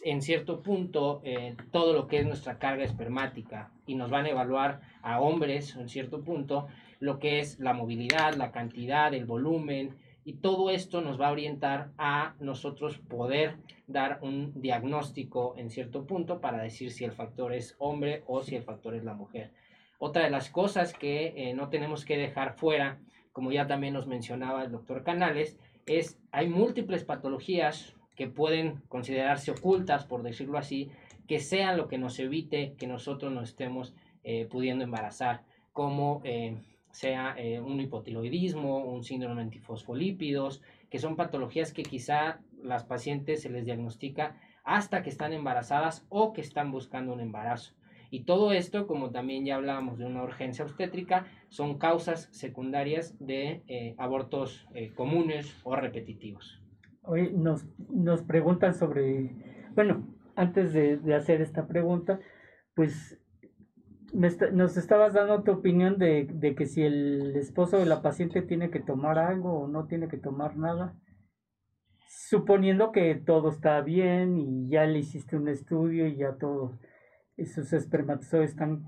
en 0.02 0.22
cierto 0.22 0.62
punto 0.62 1.22
todo 1.72 1.92
lo 1.92 2.06
que 2.06 2.20
es 2.20 2.26
nuestra 2.26 2.58
carga 2.58 2.84
espermática 2.84 3.70
y 3.86 3.96
nos 3.96 4.08
van 4.10 4.24
a 4.24 4.30
evaluar 4.30 4.80
a 5.02 5.20
hombres 5.20 5.76
en 5.76 5.90
cierto 5.90 6.22
punto 6.22 6.68
lo 7.00 7.18
que 7.18 7.40
es 7.40 7.60
la 7.60 7.74
movilidad, 7.74 8.32
la 8.32 8.50
cantidad, 8.50 9.12
el 9.12 9.26
volumen, 9.26 9.94
y 10.24 10.34
todo 10.34 10.70
esto 10.70 11.02
nos 11.02 11.20
va 11.20 11.28
a 11.28 11.32
orientar 11.32 11.90
a 11.98 12.34
nosotros 12.40 12.96
poder 12.96 13.58
dar 13.86 14.18
un 14.22 14.60
diagnóstico 14.60 15.54
en 15.56 15.70
cierto 15.70 16.06
punto 16.06 16.40
para 16.40 16.62
decir 16.62 16.90
si 16.90 17.04
el 17.04 17.12
factor 17.12 17.52
es 17.52 17.74
hombre 17.78 18.22
o 18.26 18.42
si 18.42 18.56
el 18.56 18.62
factor 18.62 18.94
es 18.94 19.04
la 19.04 19.14
mujer. 19.14 19.50
Otra 19.98 20.24
de 20.24 20.30
las 20.30 20.50
cosas 20.50 20.92
que 20.92 21.34
eh, 21.36 21.54
no 21.54 21.68
tenemos 21.68 22.04
que 22.04 22.16
dejar 22.16 22.54
fuera, 22.54 22.98
como 23.32 23.52
ya 23.52 23.66
también 23.66 23.94
nos 23.94 24.06
mencionaba 24.06 24.64
el 24.64 24.72
doctor 24.72 25.02
Canales, 25.02 25.58
es 25.86 26.18
hay 26.32 26.48
múltiples 26.48 27.04
patologías 27.04 27.94
que 28.16 28.28
pueden 28.28 28.80
considerarse 28.88 29.50
ocultas, 29.50 30.04
por 30.04 30.22
decirlo 30.22 30.58
así, 30.58 30.90
que 31.26 31.40
sean 31.40 31.76
lo 31.76 31.88
que 31.88 31.98
nos 31.98 32.18
evite 32.18 32.74
que 32.78 32.86
nosotros 32.86 33.32
nos 33.32 33.50
estemos 33.50 33.94
eh, 34.22 34.46
pudiendo 34.50 34.84
embarazar, 34.84 35.42
como 35.72 36.20
eh, 36.24 36.56
sea 36.90 37.34
eh, 37.36 37.60
un 37.60 37.80
hipotiroidismo, 37.80 38.78
un 38.84 39.02
síndrome 39.02 39.42
antifosfolípidos, 39.42 40.62
que 40.90 40.98
son 40.98 41.16
patologías 41.16 41.72
que 41.72 41.82
quizá 41.82 42.38
las 42.64 42.84
pacientes 42.84 43.42
se 43.42 43.50
les 43.50 43.64
diagnostica 43.64 44.36
hasta 44.64 45.02
que 45.02 45.10
están 45.10 45.32
embarazadas 45.32 46.06
o 46.08 46.32
que 46.32 46.40
están 46.40 46.72
buscando 46.72 47.12
un 47.12 47.20
embarazo. 47.20 47.74
Y 48.10 48.24
todo 48.24 48.52
esto, 48.52 48.86
como 48.86 49.10
también 49.10 49.44
ya 49.44 49.56
hablábamos 49.56 49.98
de 49.98 50.06
una 50.06 50.22
urgencia 50.22 50.64
obstétrica, 50.64 51.26
son 51.48 51.78
causas 51.78 52.28
secundarias 52.32 53.16
de 53.18 53.62
eh, 53.66 53.94
abortos 53.98 54.66
eh, 54.74 54.92
comunes 54.94 55.60
o 55.64 55.74
repetitivos. 55.76 56.62
Hoy 57.02 57.32
nos, 57.32 57.66
nos 57.90 58.22
preguntan 58.22 58.74
sobre, 58.74 59.30
bueno, 59.74 60.06
antes 60.36 60.72
de, 60.72 61.14
hacer 61.14 61.40
esta 61.40 61.66
pregunta, 61.66 62.20
pues 62.74 63.20
nos 64.12 64.76
estabas 64.76 65.12
dando 65.12 65.42
tu 65.42 65.50
opinión 65.50 65.98
de, 65.98 66.54
que 66.56 66.66
si 66.66 66.82
el 66.82 67.34
esposo 67.36 67.78
de 67.78 67.86
la 67.86 68.00
paciente 68.00 68.42
tiene 68.42 68.70
que 68.70 68.80
tomar 68.80 69.18
algo 69.18 69.60
o 69.60 69.68
no 69.68 69.86
tiene 69.86 70.08
que 70.08 70.18
tomar 70.18 70.56
nada. 70.56 70.94
Suponiendo 72.06 72.92
que 72.92 73.14
todo 73.14 73.50
está 73.50 73.80
bien 73.80 74.38
y 74.38 74.68
ya 74.68 74.84
le 74.84 74.98
hiciste 74.98 75.36
un 75.36 75.48
estudio 75.48 76.06
y 76.06 76.16
ya 76.16 76.36
todo, 76.36 76.78
esos 77.36 77.72
espermatozoides 77.72 78.50
están 78.50 78.86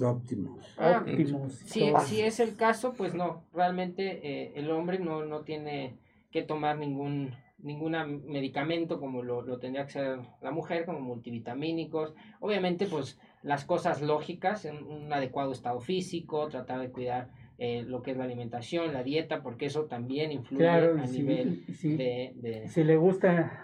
óptimos. 0.00 0.74
Ah, 0.78 1.02
óptimos. 1.02 1.54
Si, 1.54 1.92
si, 2.06 2.20
es 2.20 2.40
el 2.40 2.56
caso, 2.56 2.94
pues 2.94 3.14
no, 3.14 3.44
realmente 3.52 4.20
eh, 4.22 4.52
el 4.56 4.70
hombre 4.70 4.98
no, 4.98 5.24
no 5.24 5.42
tiene 5.42 5.98
que 6.30 6.42
tomar 6.42 6.78
ningún 6.78 7.34
ningún 7.58 7.92
medicamento 8.26 9.00
como 9.00 9.22
lo, 9.22 9.42
lo, 9.42 9.58
tendría 9.58 9.86
que 9.86 9.92
ser 9.92 10.18
la 10.42 10.50
mujer, 10.50 10.84
como 10.84 11.00
multivitamínicos. 11.00 12.14
Obviamente, 12.40 12.86
pues 12.86 13.18
las 13.42 13.64
cosas 13.64 14.02
lógicas, 14.02 14.64
un 14.66 15.12
adecuado 15.12 15.52
estado 15.52 15.80
físico, 15.80 16.48
tratar 16.48 16.80
de 16.80 16.90
cuidar 16.90 17.30
eh, 17.58 17.84
lo 17.86 18.02
que 18.02 18.12
es 18.12 18.16
la 18.16 18.24
alimentación, 18.24 18.92
la 18.92 19.02
dieta, 19.02 19.42
porque 19.42 19.66
eso 19.66 19.84
también 19.84 20.32
influye 20.32 20.68
a 20.68 21.06
nivel 21.06 21.64
de, 21.66 22.64
Si 22.68 22.84
le 22.84 22.96
gusta... 22.96 23.62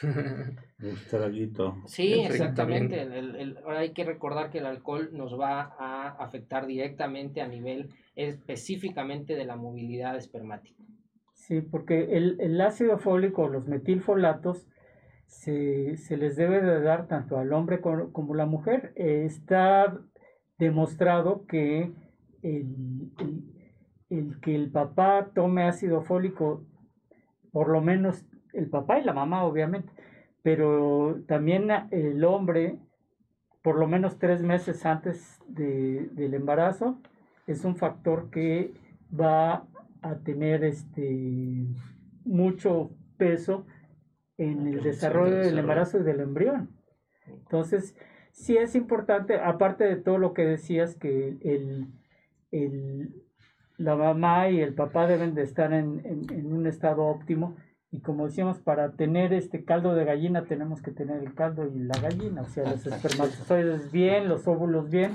Sí, 1.86 2.14
exactamente. 2.14 3.02
El, 3.02 3.58
ahora 3.64 3.80
hay 3.80 3.90
que 3.90 4.04
recordar 4.04 4.50
que 4.50 4.58
el 4.58 4.66
alcohol 4.66 5.10
nos 5.12 5.38
va 5.38 5.74
a 5.78 6.08
afectar 6.18 6.66
directamente 6.66 7.40
a 7.40 7.46
nivel 7.46 7.90
específicamente 8.16 9.36
de 9.36 9.44
la 9.44 9.54
movilidad 9.54 10.16
espermática. 10.16 10.82
Sí, 11.34 11.60
porque 11.60 12.16
el, 12.16 12.36
el 12.40 12.60
ácido 12.60 12.98
fólico, 12.98 13.48
los 13.48 13.68
metilfolatos, 13.68 14.66
se, 15.26 15.96
se, 15.96 16.16
les 16.16 16.36
debe 16.36 16.60
de 16.60 16.80
dar 16.80 17.08
tanto 17.08 17.38
al 17.38 17.52
hombre 17.52 17.80
como, 17.80 18.34
a 18.34 18.36
la 18.36 18.46
mujer. 18.46 18.92
está 18.96 19.98
demostrado 20.58 21.46
que 21.46 21.90
el, 22.42 23.10
el, 24.10 24.40
que 24.40 24.54
el 24.54 24.70
papá 24.70 25.30
tome 25.34 25.64
ácido 25.64 26.02
fólico, 26.02 26.64
por 27.52 27.68
lo 27.68 27.80
menos 27.80 28.24
el 28.52 28.68
papá 28.68 28.98
y 28.98 29.04
la 29.04 29.12
mamá 29.12 29.44
obviamente, 29.44 29.92
pero 30.42 31.22
también 31.26 31.68
el 31.90 32.24
hombre, 32.24 32.78
por 33.62 33.78
lo 33.78 33.86
menos 33.86 34.18
tres 34.18 34.42
meses 34.42 34.84
antes 34.84 35.40
de, 35.46 36.08
del 36.12 36.34
embarazo, 36.34 37.00
es 37.46 37.64
un 37.64 37.76
factor 37.76 38.30
que 38.30 38.74
va 39.18 39.66
a 40.02 40.16
tener 40.24 40.64
este 40.64 41.66
mucho 42.24 42.90
peso 43.16 43.66
en 44.36 44.66
el 44.66 44.82
desarrollo 44.82 45.36
del 45.36 45.58
embarazo 45.58 46.00
y 46.00 46.02
del 46.02 46.20
embrión. 46.20 46.70
Entonces, 47.26 47.96
sí 48.32 48.56
es 48.56 48.74
importante, 48.74 49.36
aparte 49.36 49.84
de 49.84 49.96
todo 49.96 50.18
lo 50.18 50.32
que 50.32 50.44
decías, 50.44 50.96
que 50.96 51.36
el, 51.42 51.86
el, 52.52 53.12
la 53.78 53.96
mamá 53.96 54.48
y 54.50 54.60
el 54.60 54.74
papá 54.74 55.06
deben 55.06 55.34
de 55.34 55.42
estar 55.42 55.72
en, 55.72 56.02
en, 56.04 56.52
un 56.52 56.66
estado 56.66 57.04
óptimo. 57.04 57.56
Y 57.90 58.00
como 58.00 58.26
decíamos, 58.26 58.60
para 58.60 58.92
tener 58.92 59.32
este 59.32 59.64
caldo 59.64 59.94
de 59.94 60.04
gallina 60.04 60.44
tenemos 60.44 60.80
que 60.80 60.92
tener 60.92 61.22
el 61.22 61.34
caldo 61.34 61.66
y 61.66 61.78
la 61.78 62.00
gallina, 62.00 62.42
o 62.42 62.46
sea, 62.46 62.64
los 62.64 62.86
espermatozoides 62.86 63.90
bien, 63.92 64.28
los 64.28 64.46
óvulos 64.46 64.88
bien. 64.88 65.12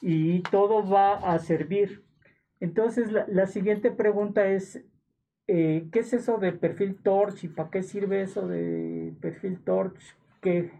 y 0.00 0.40
todo 0.42 0.88
va 0.88 1.14
a 1.14 1.38
servir. 1.38 2.04
Entonces, 2.60 3.12
la, 3.12 3.46
siguiente 3.46 3.90
pregunta 3.90 4.48
es, 4.48 4.84
eh, 5.46 5.88
¿qué 5.92 6.00
es 6.00 6.12
eso 6.12 6.38
de 6.38 6.52
perfil 6.52 6.96
torch 7.02 7.44
y 7.44 7.48
para 7.48 7.70
qué 7.70 7.82
sirve 7.82 8.22
eso 8.22 8.48
de 8.48 9.14
perfil 9.20 9.60
torch? 9.62 9.98
¿Qué, 10.40 10.72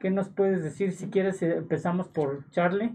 qué 0.00 0.10
nos 0.10 0.28
puedes 0.28 0.62
decir? 0.62 0.92
Si 0.92 1.08
quieres, 1.08 1.42
empezamos 1.42 2.08
por 2.08 2.48
Charlie. 2.50 2.94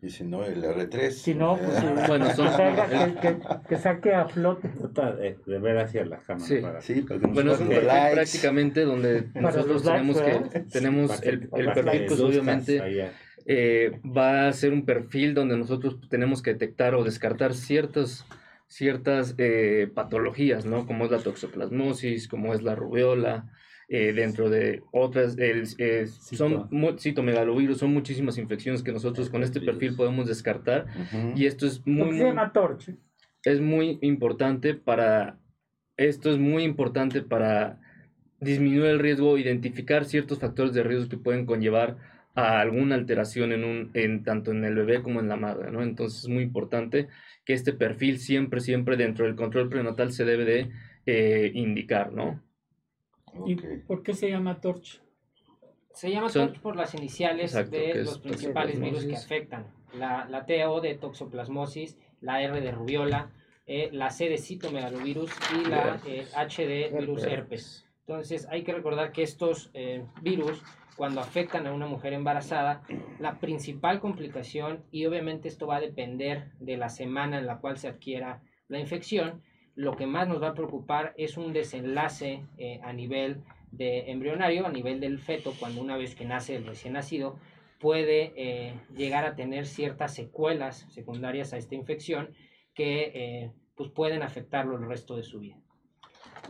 Y 0.00 0.10
si 0.10 0.22
no, 0.22 0.44
el 0.44 0.62
R3. 0.62 1.10
Si 1.10 1.34
no, 1.34 1.58
pues 1.58 1.82
bueno, 2.08 2.26
que, 3.68 3.76
saque 3.76 4.14
a 4.14 4.28
flote. 4.28 4.68
De, 4.68 5.58
ver 5.58 5.78
hacia 5.78 6.04
la 6.04 6.18
cámara. 6.18 6.80
Sí, 6.80 6.94
sí 6.94 7.06
bueno, 7.20 7.54
es 7.54 7.60
un 7.60 7.68
perfil 7.68 7.88
prácticamente 8.12 8.82
donde 8.82 9.28
nosotros 9.34 9.82
tenemos 9.82 10.20
que 10.20 10.60
tenemos 10.70 11.22
el, 11.22 11.48
el 11.52 11.72
perfil, 11.72 12.04
pues 12.06 12.20
obviamente 12.20 13.10
eh, 13.46 14.00
va 14.04 14.46
a 14.46 14.52
ser 14.52 14.72
un 14.72 14.84
perfil 14.84 15.34
donde 15.34 15.56
nosotros 15.56 15.98
tenemos 16.08 16.42
que 16.42 16.52
detectar 16.52 16.94
o 16.94 17.02
descartar 17.02 17.54
ciertas 17.54 18.24
ciertas 18.68 19.34
eh, 19.38 19.90
patologías, 19.92 20.66
¿no? 20.66 20.86
Como 20.86 21.06
es 21.06 21.10
la 21.10 21.18
toxoplasmosis, 21.18 22.28
como 22.28 22.54
es 22.54 22.62
la 22.62 22.74
rubiola, 22.74 23.46
eh, 23.88 24.12
dentro 24.12 24.50
de 24.50 24.82
otras, 24.92 25.36
eh, 25.38 26.06
son 26.06 26.68
citomegalovirus, 26.98 27.78
son 27.78 27.92
muchísimas 27.92 28.36
infecciones 28.36 28.82
que 28.82 28.92
nosotros 28.92 29.30
con 29.30 29.42
este 29.42 29.60
perfil 29.60 29.96
podemos 29.96 30.26
descartar. 30.26 30.86
Y 31.34 31.46
esto 31.46 31.66
es 31.66 31.86
muy, 31.86 32.20
es 33.44 33.60
muy 33.60 33.98
importante 34.02 34.74
para, 34.74 35.38
esto 35.96 36.30
es 36.30 36.38
muy 36.38 36.64
importante 36.64 37.22
para 37.22 37.80
disminuir 38.40 38.90
el 38.90 38.98
riesgo, 38.98 39.38
identificar 39.38 40.04
ciertos 40.04 40.38
factores 40.38 40.72
de 40.72 40.82
riesgo 40.82 41.08
que 41.08 41.16
pueden 41.16 41.46
conllevar 41.46 41.96
a 42.34 42.60
alguna 42.60 42.94
alteración 42.94 43.52
en 43.52 43.64
un, 43.64 43.90
en, 43.94 44.22
tanto 44.22 44.52
en 44.52 44.64
el 44.64 44.74
bebé 44.74 45.02
como 45.02 45.20
en 45.20 45.28
la 45.28 45.36
madre, 45.36 45.72
¿no? 45.72 45.82
Entonces 45.82 46.24
es 46.24 46.28
muy 46.28 46.44
importante 46.44 47.08
que 47.44 47.52
este 47.52 47.72
perfil 47.72 48.18
siempre, 48.18 48.60
siempre 48.60 48.96
dentro 48.96 49.24
del 49.24 49.34
control 49.34 49.68
prenatal 49.68 50.12
se 50.12 50.24
debe 50.24 50.44
de 50.44 50.70
eh, 51.06 51.50
indicar, 51.54 52.12
¿no? 52.12 52.40
¿Y 53.46 53.56
por 53.56 54.02
qué 54.02 54.14
se 54.14 54.30
llama 54.30 54.60
Torch? 54.60 55.02
Se 55.92 56.10
llama 56.10 56.28
Torch 56.30 56.60
por 56.60 56.76
las 56.76 56.94
iniciales 56.94 57.52
de 57.70 58.02
los 58.04 58.18
principales 58.18 58.80
virus 58.80 59.04
que 59.04 59.16
afectan. 59.16 59.66
La, 59.94 60.26
la 60.28 60.44
TO 60.46 60.80
de 60.80 60.94
toxoplasmosis, 60.94 61.96
la 62.20 62.42
R 62.42 62.60
de 62.60 62.70
rubiola, 62.72 63.30
eh, 63.66 63.90
la 63.92 64.10
C 64.10 64.28
de 64.28 64.38
citomegalovirus 64.38 65.30
y 65.54 65.68
la 65.68 66.00
eh, 66.06 66.26
H 66.34 66.66
de 66.66 66.88
virus 66.98 67.24
herpes. 67.24 67.86
Entonces 68.06 68.48
hay 68.50 68.62
que 68.62 68.72
recordar 68.72 69.12
que 69.12 69.22
estos 69.22 69.70
eh, 69.74 70.06
virus, 70.22 70.62
cuando 70.96 71.20
afectan 71.20 71.66
a 71.66 71.74
una 71.74 71.86
mujer 71.86 72.14
embarazada, 72.14 72.82
la 73.18 73.38
principal 73.38 74.00
complicación, 74.00 74.84
y 74.90 75.04
obviamente 75.04 75.48
esto 75.48 75.66
va 75.66 75.76
a 75.76 75.80
depender 75.80 76.50
de 76.60 76.78
la 76.78 76.88
semana 76.88 77.38
en 77.38 77.46
la 77.46 77.58
cual 77.58 77.76
se 77.76 77.88
adquiera 77.88 78.42
la 78.68 78.78
infección, 78.78 79.42
lo 79.78 79.94
que 79.94 80.06
más 80.08 80.26
nos 80.26 80.42
va 80.42 80.48
a 80.48 80.54
preocupar 80.54 81.14
es 81.16 81.36
un 81.36 81.52
desenlace 81.52 82.42
eh, 82.58 82.80
a 82.82 82.92
nivel 82.92 83.44
de 83.70 84.10
embrionario, 84.10 84.66
a 84.66 84.72
nivel 84.72 84.98
del 84.98 85.20
feto, 85.20 85.54
cuando 85.56 85.80
una 85.80 85.96
vez 85.96 86.16
que 86.16 86.24
nace 86.24 86.56
el 86.56 86.66
recién 86.66 86.94
nacido, 86.94 87.38
puede 87.78 88.32
eh, 88.34 88.74
llegar 88.96 89.24
a 89.24 89.36
tener 89.36 89.66
ciertas 89.66 90.12
secuelas 90.16 90.84
secundarias 90.90 91.52
a 91.52 91.58
esta 91.58 91.76
infección 91.76 92.30
que 92.74 93.12
eh, 93.14 93.52
pues 93.76 93.88
pueden 93.90 94.24
afectarlo 94.24 94.76
el 94.76 94.88
resto 94.88 95.14
de 95.14 95.22
su 95.22 95.38
vida. 95.38 95.56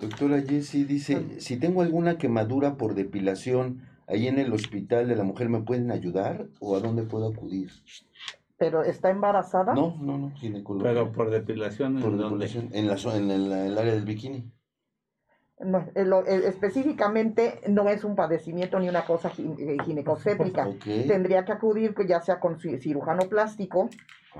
Doctora 0.01 0.41
Jessie 0.41 0.87
dice, 0.87 1.39
si 1.39 1.59
tengo 1.59 1.83
alguna 1.83 2.17
quemadura 2.17 2.79
por 2.79 2.95
depilación 2.95 3.83
ahí 4.07 4.27
en 4.27 4.39
el 4.39 4.55
hospital 4.55 5.07
de 5.07 5.17
la 5.17 5.25
mujer, 5.25 5.51
¿me 5.51 5.61
pueden 5.61 5.91
ayudar 5.91 6.49
o 6.61 6.77
a 6.77 6.81
dónde 6.81 7.03
puedo 7.03 7.29
acudir? 7.29 7.73
Pero 8.59 8.83
está 8.83 9.11
embarazada. 9.11 9.73
No, 9.75 9.97
no, 10.01 10.19
no, 10.19 10.31
ginecología. 10.33 10.91
Pero 10.91 11.13
por 11.13 11.31
depilación, 11.31 12.01
por 12.01 12.17
depilación 12.17 12.69
en, 12.73 12.89
la, 12.89 12.95
en, 12.95 13.31
el, 13.31 13.53
en 13.53 13.53
el 13.53 13.79
área 13.79 13.95
del 13.95 14.05
bikini. 14.05 14.53
No, 15.61 15.85
específicamente 16.25 17.61
no 17.69 17.89
es 17.89 18.05
un 18.05 18.15
padecimiento 18.15 18.79
ni 18.79 18.89
una 18.89 19.05
cosa 19.05 19.33
eh, 19.39 19.77
ginecocétrica. 19.85 20.69
Tendría 20.85 21.45
que 21.45 21.53
acudir 21.53 21.95
ya 22.07 22.21
sea 22.21 22.39
con 22.39 22.61
cirujano 22.61 23.29
plástico, 23.29 23.91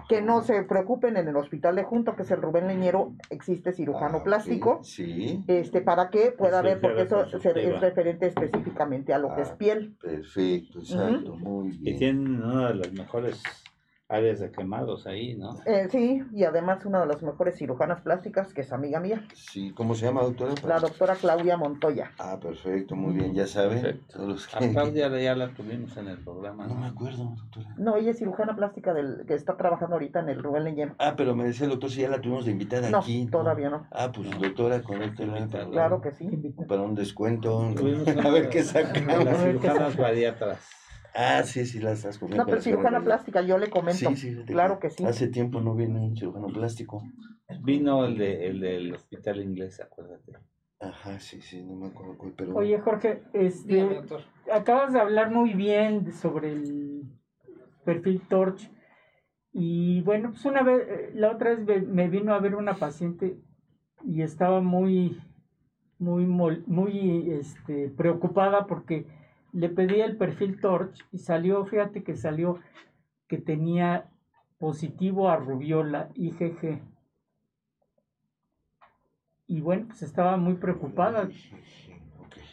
que 0.09 0.23
no 0.23 0.43
se 0.43 0.63
preocupen 0.63 1.17
en 1.17 1.27
el 1.27 1.37
hospital 1.37 1.75
de 1.75 1.83
junto, 1.83 2.15
que 2.15 2.23
es 2.23 2.31
el 2.31 2.41
Rubén 2.41 2.69
Leñero, 2.69 3.15
existe 3.31 3.73
cirujano 3.73 4.19
ah, 4.19 4.25
plástico, 4.25 4.81
sí. 4.85 5.43
este, 5.49 5.81
para 5.81 6.09
que 6.09 6.31
pueda 6.31 6.63
ver, 6.63 6.81
porque 6.81 7.03
eso 7.03 7.25
es 7.25 7.81
referente 7.81 8.27
específicamente 8.27 9.13
a 9.13 9.19
lo 9.19 9.35
que 9.35 9.43
es 9.43 9.51
ah, 9.51 9.57
piel. 9.59 9.97
Perfecto, 10.01 10.79
exacto, 10.79 11.37
muy 11.37 11.71
bien. 11.79 11.97
Y 11.97 11.99
tienen 11.99 12.43
una 12.45 12.69
de 12.69 12.75
las 12.77 12.93
mejores 12.93 13.43
áreas 14.09 14.41
de 14.41 14.51
quemados 14.51 15.07
ahí, 15.07 15.37
¿no? 15.37 15.59
Eh, 15.67 15.89
sí, 15.91 16.23
y 16.33 16.45
además 16.45 16.85
una 16.87 17.01
de 17.01 17.07
las 17.07 17.23
mejores 17.23 17.57
cirujanas 17.59 18.01
plásticas, 18.01 18.55
que 18.55 18.63
es 18.63 18.73
amiga 18.73 19.01
mía. 19.01 19.27
Sí, 19.35 19.73
¿cómo 19.75 19.95
se 19.95 20.07
llama, 20.07 20.23
doctora? 20.23 20.55
La 20.67 20.79
doctora 20.79 21.15
Claudia 21.15 21.57
Montoya. 21.57 22.13
Ah, 22.19 22.39
perfecto, 22.41 22.97
muy 22.97 23.15
bien, 23.15 23.35
ya 23.35 23.47
saben. 23.47 24.01
Todos 24.13 24.49
A 24.55 24.59
Claudia 24.59 25.09
ya 25.19 25.35
la 25.35 25.49
tuvimos 25.49 25.97
en 25.99 26.09
el 26.09 26.19
programa. 26.19 26.67
No, 26.67 26.75
me 26.75 26.87
acuerdo, 26.87 27.35
doctora. 27.37 27.75
No, 27.77 27.97
ella 27.97 28.13
es 28.13 28.19
cirujana 28.19 28.57
plástica 28.57 28.95
del 28.95 29.25
que 29.27 29.35
está 29.35 29.57
trabajando 29.57 29.97
ahorita 29.97 30.21
en 30.21 30.31
el 30.31 30.43
Rubén 30.43 30.65
Leñero. 30.65 30.95
Ah, 30.99 31.15
pero 31.17 31.37
me 31.37 31.45
decía 31.45 31.65
el 31.65 31.73
doctor 31.73 31.91
si 31.91 32.01
ya 32.01 32.09
la 32.09 32.21
tuvimos 32.21 32.47
de 32.47 32.53
invitada 32.53 32.89
no, 32.91 32.99
aquí. 32.99 33.27
todavía 33.27 33.69
no. 33.69 33.87
Ah, 33.91 34.11
pues 34.15 34.31
doctora, 34.31 34.83
con 34.83 34.99
Claro 35.71 36.01
que 36.01 36.13
sí. 36.13 36.29
Para 36.67 36.83
un 36.83 36.95
descuento. 36.95 37.61
a 38.25 38.31
ver 38.31 38.49
qué 38.49 38.63
sacamos. 38.63 39.25
Las 39.25 39.43
cirujanas 39.43 39.97
bariatras. 39.97 40.79
Ah, 41.21 41.43
sí, 41.43 41.67
sí, 41.67 41.81
las 41.81 41.99
estás 41.99 42.17
comiendo. 42.17 42.45
No, 42.45 42.49
pero 42.49 42.63
cirujana 42.63 43.01
plástica, 43.01 43.43
yo 43.43 43.59
le 43.59 43.69
comento. 43.69 44.11
Sí, 44.11 44.15
sí, 44.15 44.37
claro 44.47 44.79
que 44.79 44.89
sí. 44.89 45.05
Hace 45.05 45.27
tiempo 45.27 45.61
no 45.61 45.75
viene 45.75 45.99
un 45.99 46.17
cirujano 46.17 46.47
plástico. 46.47 47.03
Vino 47.65 48.05
el, 48.05 48.17
de, 48.17 48.47
el 48.47 48.61
del 48.61 48.95
hospital 48.95 49.43
inglés, 49.43 49.81
acuérdate. 49.81 50.35
Ajá, 50.79 51.19
sí, 51.19 51.41
sí, 51.41 51.61
no 51.65 51.75
me 51.75 51.89
acuerdo 51.89 52.17
cuál, 52.17 52.35
pero... 52.37 52.55
Oye, 52.55 52.79
Jorge, 52.79 53.25
este, 53.33 54.01
acabas 54.53 54.93
de 54.93 55.01
hablar 55.01 55.33
muy 55.33 55.55
bien 55.55 56.13
sobre 56.13 56.53
el 56.53 57.03
perfil 57.85 58.23
Torch. 58.29 58.71
Y 59.53 60.03
bueno, 60.03 60.31
pues 60.31 60.45
una 60.45 60.63
vez, 60.63 61.13
la 61.15 61.33
otra 61.33 61.57
vez 61.57 61.85
me 61.85 62.09
vino 62.09 62.33
a 62.33 62.39
ver 62.39 62.55
una 62.55 62.75
paciente 62.75 63.41
y 64.05 64.23
estaba 64.23 64.61
muy, 64.61 65.21
muy, 65.99 66.27
muy 66.27 67.33
este, 67.33 67.89
preocupada 67.89 68.69
porque 68.69 69.18
le 69.53 69.69
pedí 69.69 70.01
el 70.01 70.17
perfil 70.17 70.61
Torch 70.61 71.07
y 71.13 71.19
salió, 71.19 71.65
fíjate 71.65 72.03
que 72.03 72.15
salió 72.15 72.59
que 73.27 73.39
tenía 73.39 74.09
positivo 74.59 75.29
a 75.29 75.37
rubiola 75.37 76.09
IgG. 76.15 76.81
Y 79.47 79.61
bueno, 79.61 79.87
pues 79.89 80.03
estaba 80.03 80.37
muy 80.37 80.55
preocupada. 80.55 81.29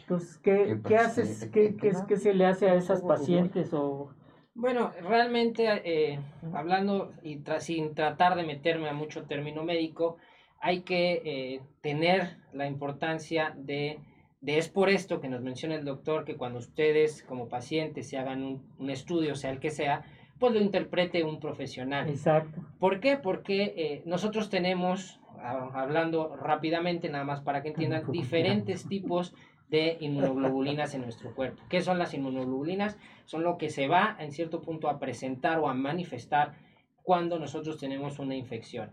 Entonces, 0.00 0.38
¿qué, 0.38 0.80
¿qué, 0.86 0.96
haces? 0.96 1.50
¿Qué, 1.52 1.76
qué, 1.76 1.92
qué, 2.06 2.16
se 2.16 2.32
le 2.32 2.46
hace 2.46 2.70
a 2.70 2.74
esas 2.74 3.02
pacientes? 3.02 3.74
O... 3.74 4.10
Bueno, 4.54 4.92
realmente, 5.02 5.66
eh, 5.84 6.20
hablando 6.54 7.12
y 7.22 7.42
sin 7.58 7.94
tratar 7.94 8.36
de 8.36 8.44
meterme 8.44 8.88
a 8.88 8.94
mucho 8.94 9.24
término 9.24 9.64
médico, 9.64 10.16
hay 10.60 10.82
que 10.82 11.22
eh, 11.24 11.60
tener 11.82 12.38
la 12.52 12.66
importancia 12.66 13.52
de 13.56 13.98
de 14.46 14.58
es 14.58 14.68
por 14.68 14.90
esto 14.90 15.20
que 15.20 15.26
nos 15.26 15.42
menciona 15.42 15.74
el 15.74 15.84
doctor 15.84 16.24
que 16.24 16.36
cuando 16.36 16.60
ustedes 16.60 17.24
como 17.24 17.48
pacientes 17.48 18.08
se 18.08 18.16
hagan 18.16 18.60
un, 18.78 18.90
estudio, 18.90 19.34
sea 19.34 19.50
el 19.50 19.58
que 19.58 19.72
sea, 19.72 20.04
pues 20.38 20.52
lo 20.54 20.60
interprete 20.60 21.24
un 21.24 21.40
profesional. 21.40 22.08
Exacto. 22.08 22.64
¿Por 22.78 23.00
qué? 23.00 23.16
Porque 23.16 23.74
eh, 23.76 24.02
nosotros 24.04 24.48
tenemos, 24.48 25.18
hablando 25.40 26.36
rápidamente, 26.36 27.08
nada 27.08 27.24
más 27.24 27.40
para 27.40 27.60
que 27.60 27.70
entiendan, 27.70 28.04
diferentes 28.12 28.86
tipos 28.86 29.34
de 29.68 29.96
inmunoglobulinas 29.98 30.94
en 30.94 31.02
nuestro 31.02 31.34
cuerpo. 31.34 31.64
¿Qué 31.68 31.80
son 31.80 31.98
las 31.98 32.14
inmunoglobulinas? 32.14 32.96
Son 33.24 33.42
lo 33.42 33.58
que 33.58 33.68
se 33.68 33.88
va 33.88 34.16
en 34.20 34.30
cierto 34.30 34.62
punto 34.62 34.88
a 34.88 35.00
presentar 35.00 35.58
o 35.58 35.68
a 35.68 35.74
manifestar 35.74 36.54
cuando 37.02 37.40
nosotros 37.40 37.78
tenemos 37.78 38.20
una 38.20 38.36
infección. 38.36 38.92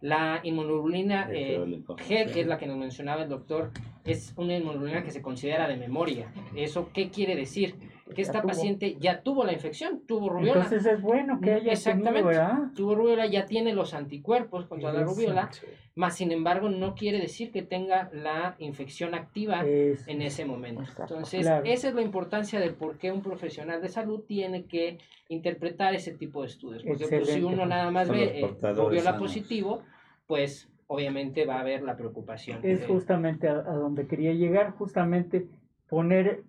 La 0.00 0.40
inmunoglobulina 0.44 1.28
eh, 1.32 1.58
G, 1.58 2.32
que 2.32 2.40
es 2.40 2.46
la 2.46 2.56
que 2.56 2.66
nos 2.66 2.76
mencionaba 2.76 3.22
el 3.22 3.28
doctor, 3.28 3.72
es 4.04 4.32
una 4.36 4.54
inmunoglobulina 4.56 5.02
que 5.02 5.10
se 5.10 5.22
considera 5.22 5.66
de 5.66 5.76
memoria. 5.76 6.32
¿Eso 6.54 6.90
qué 6.92 7.10
quiere 7.10 7.34
decir? 7.34 7.74
Que 8.14 8.22
esta 8.22 8.42
paciente 8.42 8.96
ya 8.98 9.22
tuvo 9.22 9.44
la 9.44 9.52
infección, 9.52 10.02
tuvo 10.06 10.28
rubiola. 10.28 10.64
Entonces 10.64 10.86
es 10.86 11.00
bueno 11.02 11.40
que 11.40 11.52
haya 11.52 11.72
Exactamente. 11.72 12.38
tuvo 12.74 12.94
rubiola, 12.94 13.26
ya 13.26 13.46
tiene 13.46 13.72
los 13.74 13.94
anticuerpos 13.94 14.66
contra 14.66 14.92
la 14.92 15.02
rubiola, 15.04 15.50
más 15.94 16.16
sin 16.16 16.32
embargo 16.32 16.68
no 16.68 16.94
quiere 16.94 17.20
decir 17.20 17.50
que 17.50 17.62
tenga 17.62 18.08
la 18.12 18.56
infección 18.58 19.14
activa 19.14 19.64
en 19.64 20.22
ese 20.22 20.44
momento. 20.44 20.82
Entonces, 20.98 21.46
esa 21.64 21.88
es 21.88 21.94
la 21.94 22.02
importancia 22.02 22.60
de 22.60 22.70
por 22.70 22.98
qué 22.98 23.12
un 23.12 23.22
profesional 23.22 23.82
de 23.82 23.88
salud 23.88 24.24
tiene 24.26 24.64
que 24.64 24.98
interpretar 25.28 25.94
ese 25.94 26.12
tipo 26.12 26.42
de 26.42 26.48
estudios. 26.48 26.82
Porque 26.84 27.06
pues, 27.06 27.28
si 27.28 27.42
uno 27.42 27.66
nada 27.66 27.90
más 27.90 28.08
ve 28.08 28.40
eh, 28.40 28.72
rubiola 28.74 29.18
positivo, 29.18 29.82
pues 30.26 30.68
obviamente 30.88 31.46
va 31.46 31.56
a 31.56 31.60
haber 31.60 31.82
la 31.82 31.96
preocupación. 31.96 32.60
Es 32.62 32.84
justamente 32.86 33.48
a, 33.48 33.62
donde 33.62 34.06
quería 34.06 34.32
llegar, 34.32 34.72
justamente 34.72 35.46
poner 35.88 36.42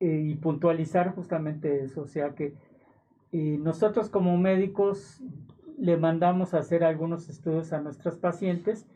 y 0.00 0.34
puntualizar 0.36 1.14
justamente 1.14 1.82
eso, 1.82 2.02
o 2.02 2.06
sea 2.06 2.34
que 2.34 2.54
y 3.30 3.58
nosotros 3.58 4.10
como 4.10 4.36
médicos 4.36 5.20
le 5.78 5.96
mandamos 5.96 6.54
a 6.54 6.58
hacer 6.58 6.84
algunos 6.84 7.28
estudios 7.28 7.72
a 7.72 7.80
nuestros 7.80 8.16
pacientes 8.16 8.86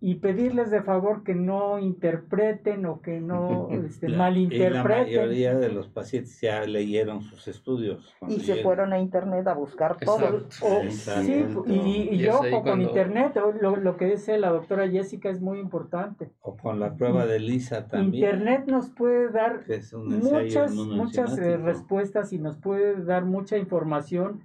y 0.00 0.16
pedirles 0.16 0.70
de 0.70 0.82
favor 0.82 1.24
que 1.24 1.34
no 1.34 1.78
interpreten 1.78 2.86
o 2.86 3.00
que 3.00 3.20
no 3.20 3.68
este, 3.86 4.08
malinterpreten. 4.08 4.84
la 4.84 4.84
mayoría 4.84 5.54
de 5.54 5.70
los 5.70 5.88
pacientes 5.88 6.40
ya 6.40 6.62
leyeron 6.64 7.22
sus 7.22 7.48
estudios. 7.48 8.14
Y 8.28 8.40
se 8.40 8.62
fueron 8.62 8.92
a 8.92 9.00
internet 9.00 9.46
a 9.48 9.54
buscar 9.54 9.96
todo. 9.98 10.44
sí, 10.50 11.46
y, 11.66 12.18
yo 12.18 12.40
con 12.62 12.80
internet, 12.80 13.40
lo, 13.60 13.76
lo, 13.76 13.96
que 13.96 14.06
dice 14.06 14.38
la 14.38 14.50
doctora 14.50 14.88
Jessica 14.88 15.30
es 15.30 15.40
muy 15.40 15.58
importante. 15.58 16.30
O 16.42 16.56
con 16.56 16.78
la 16.78 16.94
prueba 16.94 17.26
de 17.26 17.40
Lisa 17.40 17.88
también. 17.88 18.24
Internet 18.24 18.66
nos 18.66 18.90
puede 18.90 19.30
dar 19.30 19.64
muchas, 19.92 20.72
muchas 20.74 21.36
eh, 21.38 21.56
respuestas 21.56 22.32
y 22.32 22.38
nos 22.38 22.56
puede 22.56 23.02
dar 23.04 23.24
mucha 23.24 23.56
información 23.58 24.44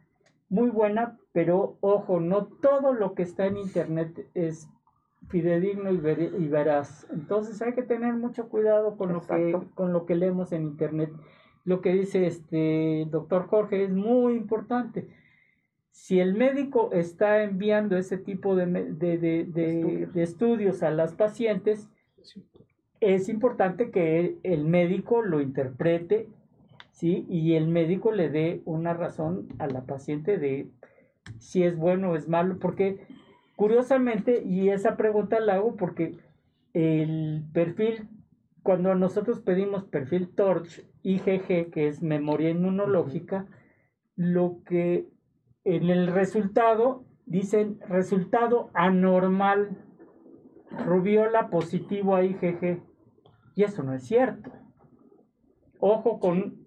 muy 0.50 0.70
buena, 0.70 1.18
pero 1.32 1.78
ojo, 1.82 2.20
no 2.20 2.46
todo 2.46 2.94
lo 2.94 3.14
que 3.14 3.24
está 3.24 3.48
en 3.48 3.58
internet 3.58 4.28
es 4.36 4.68
fidedigno 5.30 5.92
y, 5.92 5.96
y 5.96 6.48
veraz. 6.48 7.08
Entonces 7.12 7.62
hay 7.62 7.74
que 7.74 7.84
tener 7.84 8.14
mucho 8.14 8.50
cuidado 8.50 8.98
con 8.98 9.14
lo, 9.14 9.22
que, 9.22 9.58
con 9.76 9.94
lo 9.94 10.06
que 10.06 10.16
leemos 10.16 10.52
en 10.52 10.64
internet. 10.64 11.12
Lo 11.66 11.82
que 11.82 11.94
dice 11.94 12.28
este 12.28 13.08
doctor 13.10 13.48
Jorge 13.48 13.84
es 13.84 13.92
muy 13.92 14.36
importante. 14.36 15.08
Si 15.92 16.20
el 16.20 16.34
médico 16.34 16.90
está 16.92 17.44
enviando 17.44 17.96
ese 17.98 18.18
tipo 18.18 18.56
de, 18.56 18.66
de, 18.66 20.10
estudios. 20.16 20.82
a 20.82 20.90
las 20.90 21.14
pacientes, 21.14 21.88
es 23.00 23.30
importante 23.30 23.92
que 23.92 24.38
el 24.44 24.66
médico 24.66 25.22
lo 25.22 25.40
interprete, 25.40 26.30
¿sí? 26.92 27.26
Y 27.30 27.54
el 27.54 27.68
médico 27.68 28.12
le 28.12 28.30
dé 28.30 28.62
una 28.66 28.94
razón 28.94 29.48
a 29.60 29.68
la 29.68 29.86
paciente 29.86 30.38
de 30.38 30.68
si 31.38 31.64
es 31.64 31.78
bueno 31.78 32.12
o 32.12 32.16
es 32.16 32.28
malo, 32.28 32.58
porque 32.60 33.06
Curiosamente, 33.56 34.44
y 34.44 34.70
esa 34.70 34.98
pregunta 34.98 35.40
la 35.40 35.56
hago 35.56 35.76
porque 35.76 36.18
el 36.74 37.44
perfil, 37.54 38.10
cuando 38.64 38.96
nosotros 38.96 39.40
pedimos 39.42 39.84
perfil 39.84 40.30
TORCH 40.30 40.86
IgG, 41.04 41.70
que 41.70 41.88
es 41.88 42.02
memoria 42.02 42.50
inmunológica, 42.50 43.46
lo 44.16 44.62
que 44.66 45.08
en 45.64 45.90
el 45.90 46.08
resultado 46.08 47.06
dicen 47.26 47.80
resultado 47.88 48.70
anormal, 48.74 49.78
rubiola 50.86 51.50
positivo 51.50 52.16
a 52.16 52.24
IgG. 52.24 52.82
Y 53.56 53.64
eso 53.64 53.84
no 53.84 53.94
es 53.94 54.04
cierto. 54.04 54.52
Ojo 55.80 56.20
con, 56.20 56.66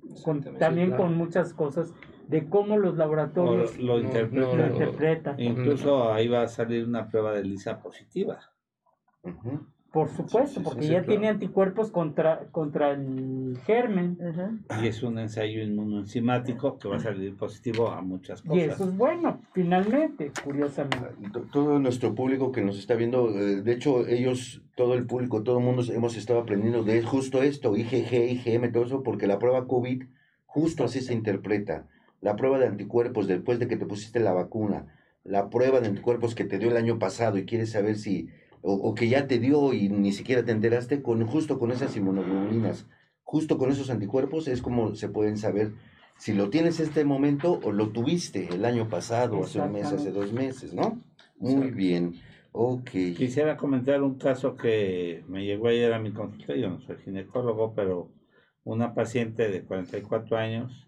también 0.59 0.93
con 0.93 1.16
muchas 1.16 1.53
cosas 1.53 1.93
de 2.28 2.48
cómo 2.48 2.76
los 2.76 2.96
laboratorios 2.96 3.78
lo, 3.78 3.98
interpretan. 4.00 5.38
Incluso 5.40 6.12
ahí 6.12 6.28
va 6.28 6.42
a 6.42 6.48
salir 6.48 6.86
una 6.86 7.08
prueba 7.08 7.32
de 7.32 7.44
lisa 7.44 7.80
positiva. 7.80 8.40
Por 9.92 10.10
supuesto, 10.10 10.62
porque 10.62 10.88
ya 10.88 11.02
tiene 11.04 11.28
anticuerpos 11.28 11.90
contra, 11.90 12.48
contra 12.50 12.90
el 12.90 13.56
germen. 13.64 14.18
Y 14.82 14.88
es 14.88 15.02
un 15.02 15.18
ensayo 15.18 15.62
inmunoenzimático 15.62 16.76
que 16.76 16.88
va 16.88 16.96
a 16.96 17.00
salir 17.00 17.34
positivo 17.34 17.88
a 17.88 18.02
muchas 18.02 18.42
cosas. 18.42 18.56
Y 18.56 18.60
eso 18.60 18.84
es 18.84 18.96
bueno, 18.96 19.40
finalmente, 19.54 20.32
curiosamente. 20.44 21.08
Todo 21.50 21.78
nuestro 21.78 22.14
público 22.14 22.52
que 22.52 22.60
nos 22.60 22.78
está 22.78 22.94
viendo, 22.94 23.30
eh, 23.30 23.62
de 23.62 23.72
hecho, 23.72 24.06
ellos, 24.06 24.62
todo 24.76 24.92
el 24.94 25.06
público, 25.06 25.42
todo 25.42 25.60
el 25.60 25.64
mundo 25.64 25.82
hemos 25.90 26.16
estado 26.16 26.40
aprendiendo 26.40 26.82
de 26.82 27.02
justo 27.02 27.42
esto, 27.42 27.74
IgG, 27.74 28.12
IgM, 28.12 28.72
todo 28.72 28.84
eso, 28.84 29.02
porque 29.02 29.26
la 29.26 29.38
prueba 29.38 29.66
COVID 29.66 30.02
justo 30.44 30.84
así 30.84 31.00
se 31.00 31.14
interpreta 31.14 31.86
la 32.26 32.34
prueba 32.34 32.58
de 32.58 32.66
anticuerpos 32.66 33.28
después 33.28 33.60
de 33.60 33.68
que 33.68 33.76
te 33.76 33.86
pusiste 33.86 34.18
la 34.18 34.32
vacuna, 34.32 34.92
la 35.22 35.48
prueba 35.48 35.78
de 35.78 35.86
anticuerpos 35.86 36.34
que 36.34 36.42
te 36.42 36.58
dio 36.58 36.70
el 36.70 36.76
año 36.76 36.98
pasado 36.98 37.38
y 37.38 37.44
quieres 37.44 37.70
saber 37.70 37.94
si, 37.94 38.30
o, 38.62 38.96
que 38.96 39.08
ya 39.08 39.28
te 39.28 39.38
dio 39.38 39.72
y 39.72 39.88
ni 39.90 40.10
siquiera 40.10 40.44
te 40.44 40.50
enteraste, 40.50 41.02
con, 41.02 41.24
justo 41.24 41.60
con 41.60 41.70
esas 41.70 41.96
inmunoglobulinas, 41.96 42.88
justo 43.22 43.58
con 43.58 43.70
esos 43.70 43.90
anticuerpos 43.90 44.48
es 44.48 44.60
como 44.60 44.96
se 44.96 45.08
pueden 45.08 45.36
saber 45.36 45.70
si 46.18 46.32
lo 46.32 46.50
tienes 46.50 46.80
este 46.80 47.04
momento 47.04 47.60
o 47.62 47.70
lo 47.70 47.90
tuviste 47.90 48.48
el 48.52 48.64
año 48.64 48.88
pasado, 48.88 49.44
hace 49.44 49.60
un 49.60 49.70
mes, 49.70 49.92
hace 49.92 50.10
dos 50.10 50.32
meses, 50.32 50.74
¿no? 50.74 51.00
Muy 51.38 51.70
bien. 51.70 52.16
Ok. 52.50 52.90
Quisiera 53.16 53.56
comentar 53.56 54.02
un 54.02 54.16
caso 54.16 54.56
que 54.56 55.22
me 55.28 55.44
llegó 55.44 55.68
ayer 55.68 55.92
a 55.92 56.00
mi 56.00 56.10
consultorio, 56.10 56.62
yo 56.62 56.70
no 56.70 56.80
soy 56.80 56.96
ginecólogo, 57.04 57.72
pero 57.72 58.10
una 58.64 58.94
paciente 58.94 59.48
de 59.48 59.62
44 59.62 60.36
años 60.36 60.86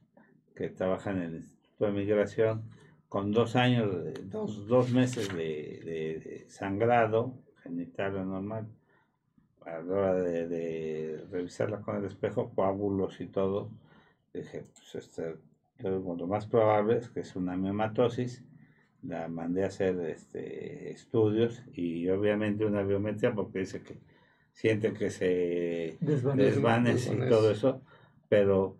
que 0.59 0.71
trabaja 0.71 1.13
en 1.13 1.19
el 1.19 1.35
Instituto 1.37 1.87
de 1.87 1.93
Migración, 1.93 2.65
con 3.09 3.31
dos 3.31 3.55
años, 3.55 3.89
dos, 4.25 4.67
dos 4.67 4.91
meses 4.91 5.33
de, 5.33 6.45
sangrado 6.49 7.39
genital 7.63 8.29
normal, 8.29 8.67
a 9.65 9.79
la 9.79 9.95
hora 9.95 10.15
de, 10.15 11.25
revisarla 11.31 11.81
con 11.81 11.97
el 11.97 12.07
espejo, 12.07 12.51
coágulos 12.55 13.21
y 13.21 13.27
todo, 13.27 13.71
dije, 14.35 14.65
pues 14.75 14.97
este, 14.97 15.37
lo 15.79 16.27
más 16.27 16.47
probable 16.47 16.99
es 16.99 17.09
que 17.09 17.21
es 17.21 17.37
una 17.37 17.57
miomatosis, 17.57 18.43
la 19.03 19.29
mandé 19.29 19.63
a 19.63 19.69
hacer 19.69 20.01
este, 20.01 20.91
estudios 20.91 21.63
y 21.73 22.09
obviamente 22.09 22.65
una 22.65 22.83
biometría 22.83 23.33
porque 23.33 23.61
dice 23.61 23.81
que 23.83 24.01
siente 24.51 24.93
que 24.93 25.11
se 25.11 25.97
desvanece, 26.01 27.15
y 27.15 27.29
todo 27.29 27.53
eso, 27.53 27.81
pero 28.29 28.77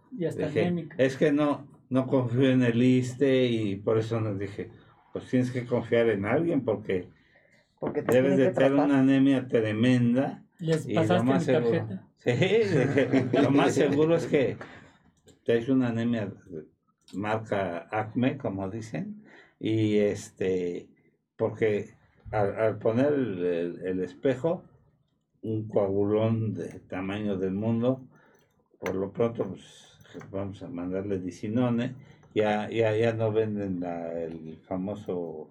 es 0.99 1.17
que 1.17 1.33
no, 1.33 1.67
no 1.89 2.07
confío 2.07 2.51
en 2.51 2.63
el 2.63 2.83
ISTE 2.83 3.47
y 3.47 3.77
por 3.77 3.99
eso 3.99 4.21
nos 4.21 4.39
dije, 4.39 4.71
pues 5.13 5.27
tienes 5.27 5.51
que 5.51 5.65
confiar 5.65 6.09
en 6.11 6.27
alguien 6.27 6.65
porque, 6.65 7.09
debes 8.07 8.37
de 8.37 8.51
tener 8.51 8.75
una 8.75 9.01
anemia 9.01 9.47
tremenda. 9.47 10.45
¿Les 10.59 10.87
y 10.87 10.95
lo 10.95 11.25
más 11.25 11.45
seguro, 11.45 11.87
Sí, 12.19 12.33
lo 13.43 13.51
más 13.51 13.75
seguro 13.75 14.17
es 14.17 14.27
que 14.27 14.57
te 15.45 15.73
una 15.73 15.89
anemia 15.89 16.33
marca 17.15 17.89
ACME, 17.91 18.37
como 18.37 18.69
dicen, 18.69 19.25
y 19.59 19.97
este, 19.99 20.89
porque 21.37 21.95
al, 22.33 22.79
poner 22.79 23.15
el, 23.15 23.81
el 23.83 24.01
espejo, 24.03 24.65
un 25.43 25.69
coagulón 25.69 26.55
de 26.55 26.81
tamaño 26.81 27.39
del 27.39 27.53
mundo, 27.53 28.08
por 28.79 28.95
lo 28.95 29.13
pronto, 29.13 29.45
pues 29.45 29.99
vamos 30.31 30.63
a 30.63 30.69
mandarle 30.69 31.19
dicinone, 31.19 31.95
ya, 32.35 32.69
ya, 32.71 32.95
ya 32.97 33.13
no 33.13 33.33
venden 33.33 33.83
el 33.83 34.59
famoso 34.67 35.51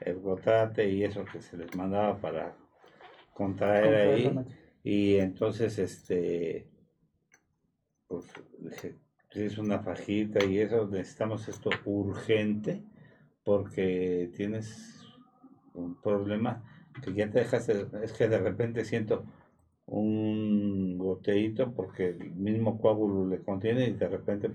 ergotrate 0.00 0.88
y 0.88 1.04
eso 1.04 1.24
que 1.24 1.42
se 1.42 1.56
les 1.56 1.74
mandaba 1.74 2.20
para 2.20 2.56
contraer 3.34 3.94
ahí. 3.94 4.44
Y 4.82 5.16
entonces, 5.16 5.78
este, 5.78 6.66
pues 8.06 8.26
es 9.32 9.58
una 9.58 9.80
fajita 9.80 10.44
y 10.44 10.58
eso, 10.58 10.88
necesitamos 10.88 11.48
esto 11.48 11.70
urgente 11.84 12.82
porque 13.44 14.30
tienes 14.36 15.04
un 15.74 16.00
problema 16.00 16.64
que 17.02 17.12
ya 17.14 17.30
te 17.30 17.40
dejas, 17.40 17.68
es 17.68 18.12
que 18.12 18.28
de 18.28 18.38
repente 18.38 18.84
siento 18.84 19.24
un 19.90 20.98
goteito 20.98 21.72
porque 21.72 22.10
el 22.10 22.32
mismo 22.32 22.80
coágulo 22.80 23.26
le 23.26 23.40
contiene 23.40 23.88
y 23.88 23.92
de 23.94 24.08
repente 24.08 24.50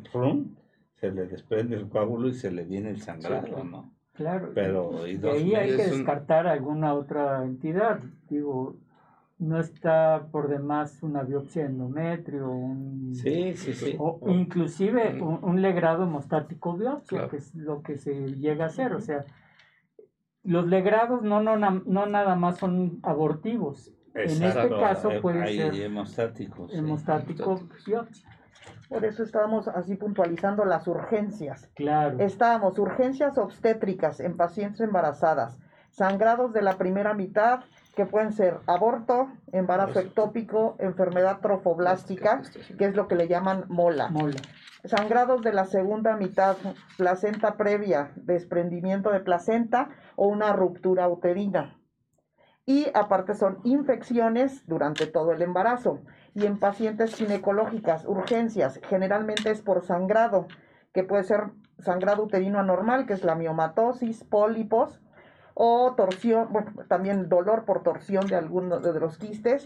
se 0.95 1.11
le 1.11 1.27
desprende 1.27 1.75
el 1.75 1.89
coágulo 1.89 2.29
y 2.29 2.33
se 2.33 2.51
le 2.51 2.63
viene 2.63 2.89
el 2.89 3.01
sangrado, 3.01 3.63
¿no? 3.63 3.91
Claro. 4.13 4.51
Pero 4.55 5.05
y, 5.05 5.19
ahí 5.25 5.55
hay 5.55 5.75
que 5.75 5.87
descartar 5.87 6.47
alguna 6.47 6.93
otra 6.93 7.43
entidad. 7.43 7.99
Digo, 8.29 8.77
no 9.37 9.59
está 9.59 10.27
por 10.31 10.47
demás 10.47 11.03
una 11.03 11.23
biopsia 11.23 11.65
endometrio, 11.65 12.49
un, 12.49 13.13
sí, 13.13 13.55
sí, 13.55 13.73
sí. 13.73 13.95
o 13.99 14.21
inclusive 14.27 15.21
un, 15.21 15.61
legrado 15.61 16.03
hemostático 16.03 16.77
biopsia, 16.77 17.27
que 17.27 17.37
es 17.37 17.53
lo 17.55 17.81
que 17.81 17.97
se 17.97 18.35
llega 18.35 18.63
a 18.63 18.67
hacer. 18.67 18.93
O 18.93 19.01
sea, 19.01 19.25
los 20.43 20.65
legrados 20.65 21.21
no, 21.23 21.41
no, 21.41 21.57
no 21.57 22.05
nada 22.05 22.35
más 22.35 22.57
son 22.57 22.99
abortivos, 23.03 23.91
en 24.15 24.43
este 24.43 24.69
caso 24.69 25.09
puede 25.21 25.47
ser 25.47 25.75
hemostático. 25.75 26.67
Hemostático, 26.71 27.61
Por 28.87 29.03
eso 29.03 29.23
estábamos 29.23 29.67
así 29.67 29.95
puntualizando 29.95 30.63
las 30.63 30.87
urgencias. 30.87 31.69
Claro. 31.75 32.19
Estábamos 32.19 32.79
urgencias 32.79 33.37
obstétricas 33.37 34.19
en 34.19 34.37
pacientes 34.37 34.79
embarazadas, 34.81 35.59
sangrados 35.91 36.53
de 36.53 36.61
la 36.61 36.77
primera 36.77 37.13
mitad, 37.13 37.61
que 37.95 38.05
pueden 38.05 38.31
ser 38.31 38.59
aborto, 38.67 39.29
embarazo 39.51 39.99
ectópico, 39.99 40.75
enfermedad 40.79 41.39
trofoblástica, 41.41 42.41
que 42.77 42.85
es 42.85 42.95
lo 42.95 43.07
que 43.07 43.15
le 43.15 43.27
llaman 43.27 43.65
mola. 43.67 44.09
Mola. 44.09 44.41
Sangrados 44.83 45.41
de 45.41 45.51
la 45.51 45.65
segunda 45.65 46.15
mitad, 46.15 46.57
placenta 46.97 47.55
previa, 47.55 48.11
desprendimiento 48.15 49.11
de 49.11 49.21
placenta 49.21 49.89
o 50.15 50.27
una 50.27 50.53
ruptura 50.53 51.07
uterina 51.09 51.75
y 52.65 52.87
aparte 52.93 53.35
son 53.35 53.59
infecciones 53.63 54.65
durante 54.67 55.05
todo 55.05 55.31
el 55.31 55.41
embarazo. 55.41 56.01
Y 56.33 56.45
en 56.45 56.59
pacientes 56.59 57.15
ginecológicas, 57.15 58.05
urgencias, 58.05 58.79
generalmente 58.89 59.51
es 59.51 59.61
por 59.61 59.83
sangrado, 59.83 60.47
que 60.93 61.03
puede 61.03 61.23
ser 61.23 61.51
sangrado 61.79 62.23
uterino 62.23 62.59
anormal, 62.59 63.05
que 63.05 63.13
es 63.13 63.23
la 63.23 63.35
miomatosis, 63.35 64.23
pólipos, 64.23 64.99
o 65.53 65.93
torsión, 65.95 66.51
bueno, 66.51 66.71
también 66.87 67.29
dolor 67.29 67.65
por 67.65 67.83
torsión 67.83 68.27
de 68.27 68.35
algunos 68.35 68.81
de 68.81 68.99
los 68.99 69.17
quistes, 69.17 69.63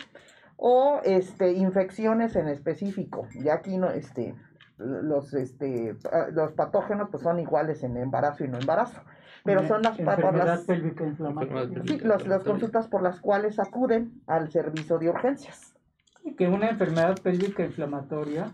o 0.57 0.99
este, 1.03 1.53
infecciones 1.53 2.35
en 2.35 2.47
específico. 2.49 3.27
Y 3.33 3.49
aquí 3.49 3.77
no, 3.77 3.89
este, 3.89 4.35
los, 4.77 5.33
este, 5.33 5.95
los 6.31 6.51
patógenos 6.53 7.09
pues 7.09 7.23
son 7.23 7.39
iguales 7.39 7.83
en 7.83 7.97
embarazo 7.97 8.43
y 8.43 8.49
no 8.49 8.57
embarazo. 8.59 9.01
Pero 9.43 9.67
son 9.67 9.81
las, 9.81 9.97
por 9.97 10.35
las, 10.35 10.65
sí, 10.65 11.99
las 12.03 12.43
consultas 12.43 12.87
por 12.87 13.01
las 13.01 13.19
cuales 13.19 13.59
acuden 13.59 14.21
al 14.27 14.51
servicio 14.51 14.99
de 14.99 15.09
urgencias. 15.09 15.73
Y 16.23 16.33
que 16.33 16.47
una 16.47 16.69
enfermedad 16.69 17.17
pélvica 17.21 17.63
inflamatoria 17.63 18.53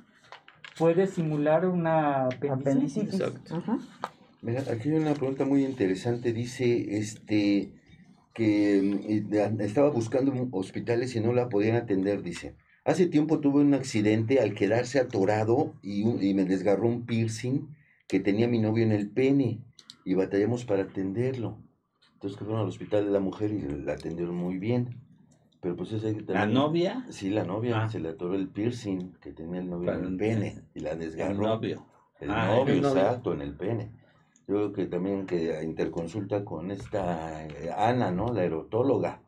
puede 0.78 1.08
simular 1.08 1.66
una 1.66 2.26
apendicitis. 2.28 3.22
Mira, 4.42 4.62
aquí 4.72 4.90
hay 4.90 4.98
una 4.98 5.14
pregunta 5.14 5.46
muy 5.46 5.66
interesante. 5.66 6.34
Dice 6.34 6.98
este 6.98 7.72
que 8.34 9.26
mm, 9.32 9.62
estaba 9.62 9.90
buscando 9.90 10.34
hospitales 10.52 11.16
y 11.16 11.22
no 11.22 11.34
la 11.34 11.50
podían 11.50 11.78
atender, 11.78 12.22
dice. 12.22 12.56
Hace 12.84 13.08
tiempo 13.08 13.40
tuve 13.40 13.62
un 13.62 13.74
accidente 13.74 14.40
al 14.40 14.54
quedarse 14.54 15.00
atorado 15.00 15.74
y, 15.82 16.04
y 16.04 16.34
me 16.36 16.46
desgarró 16.46 16.88
un 16.88 17.08
piercing 17.08 17.70
que 18.08 18.20
tenía 18.20 18.48
mi 18.48 18.60
novio 18.60 18.84
en 18.84 18.92
el 18.92 19.10
pene 19.10 19.62
y 20.06 20.14
batallamos 20.14 20.64
para 20.64 20.84
atenderlo. 20.84 21.58
Entonces 22.14 22.40
fueron 22.40 22.62
al 22.62 22.68
hospital 22.68 23.04
de 23.04 23.12
la 23.12 23.20
mujer 23.20 23.52
y 23.52 23.62
la 23.62 23.94
atendieron 23.94 24.36
muy 24.36 24.58
bien. 24.58 25.02
Pero 25.60 25.76
pues 25.76 25.92
ese 25.92 26.14
también, 26.14 26.36
¿La 26.36 26.46
novia? 26.46 27.06
Sí, 27.10 27.32
la 27.32 27.44
novia. 27.44 27.84
Ah. 27.84 27.90
Se 27.90 28.00
le 28.00 28.10
atoró 28.10 28.36
el 28.36 28.48
piercing 28.48 29.14
que 29.20 29.34
tenía 29.34 29.60
el 29.60 29.70
novio 29.70 29.94
en 29.94 30.06
el 30.06 30.16
pene 30.16 30.62
y 30.76 30.80
la 30.80 30.96
desgarró. 30.96 31.32
El 31.32 31.38
novio. 31.42 31.86
El 32.20 32.30
ah, 32.30 32.56
novio, 32.56 32.76
exacto, 32.76 33.34
en 33.34 33.42
el 33.42 33.56
pene. 33.56 33.92
Yo 34.48 34.56
creo 34.56 34.74
que 34.74 34.86
también 34.86 35.26
que 35.26 35.64
interconsulta 35.64 36.46
con 36.46 36.70
esta 36.70 37.46
eh, 37.48 37.72
Ana, 37.76 38.12
¿no? 38.12 38.32
La 38.32 38.44
erotóloga. 38.44 39.22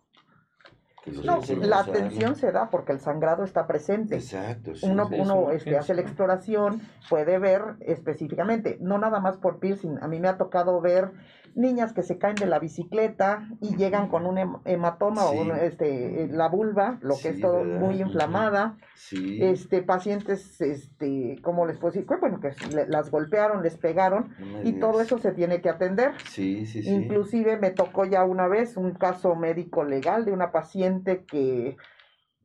No, 1.23 1.41
la 1.61 1.79
atención 1.79 2.35
se 2.35 2.51
da 2.51 2.69
porque 2.69 2.91
el 2.91 2.99
sangrado 2.99 3.43
está 3.43 3.67
presente. 3.67 4.15
Exacto. 4.15 4.71
uno 4.83 5.09
uno 5.11 5.51
este, 5.51 5.77
hace 5.77 5.93
la 5.93 6.01
exploración, 6.01 6.81
puede 7.09 7.39
ver 7.39 7.61
específicamente, 7.81 8.77
no 8.81 8.97
nada 8.97 9.19
más 9.19 9.37
por 9.37 9.59
piercing. 9.59 9.97
A 10.01 10.07
mí 10.07 10.19
me 10.19 10.27
ha 10.27 10.37
tocado 10.37 10.81
ver 10.81 11.11
niñas 11.57 11.91
que 11.91 12.03
se 12.03 12.17
caen 12.17 12.35
de 12.35 12.45
la 12.45 12.59
bicicleta 12.59 13.47
y 13.59 13.75
llegan 13.75 14.07
con 14.07 14.25
un 14.25 14.61
hematoma 14.65 15.25
o 15.25 15.53
este, 15.55 16.27
la 16.31 16.47
vulva, 16.47 16.99
lo 17.01 17.17
que 17.17 17.29
es 17.29 17.41
todo 17.41 17.63
muy 17.63 17.99
inflamada. 18.01 18.77
Este, 19.11 19.81
pacientes, 19.81 20.61
este, 20.61 21.37
¿cómo 21.41 21.65
les 21.65 21.77
puedo 21.77 21.91
decir? 21.91 22.07
Bueno, 22.19 22.39
que 22.39 22.53
las 22.87 23.09
golpearon, 23.11 23.63
les 23.63 23.77
pegaron 23.77 24.33
y 24.63 24.73
todo 24.73 25.01
eso 25.01 25.17
se 25.17 25.31
tiene 25.31 25.61
que 25.61 25.69
atender. 25.69 26.11
Sí, 26.29 26.65
sí, 26.65 26.83
sí. 26.83 26.89
Inclusive 26.89 27.57
me 27.57 27.71
tocó 27.71 28.05
ya 28.05 28.23
una 28.23 28.47
vez 28.47 28.77
un 28.77 28.91
caso 28.91 29.35
médico 29.35 29.83
legal 29.83 30.25
de 30.25 30.31
una 30.31 30.51
paciente 30.51 31.25
que 31.25 31.77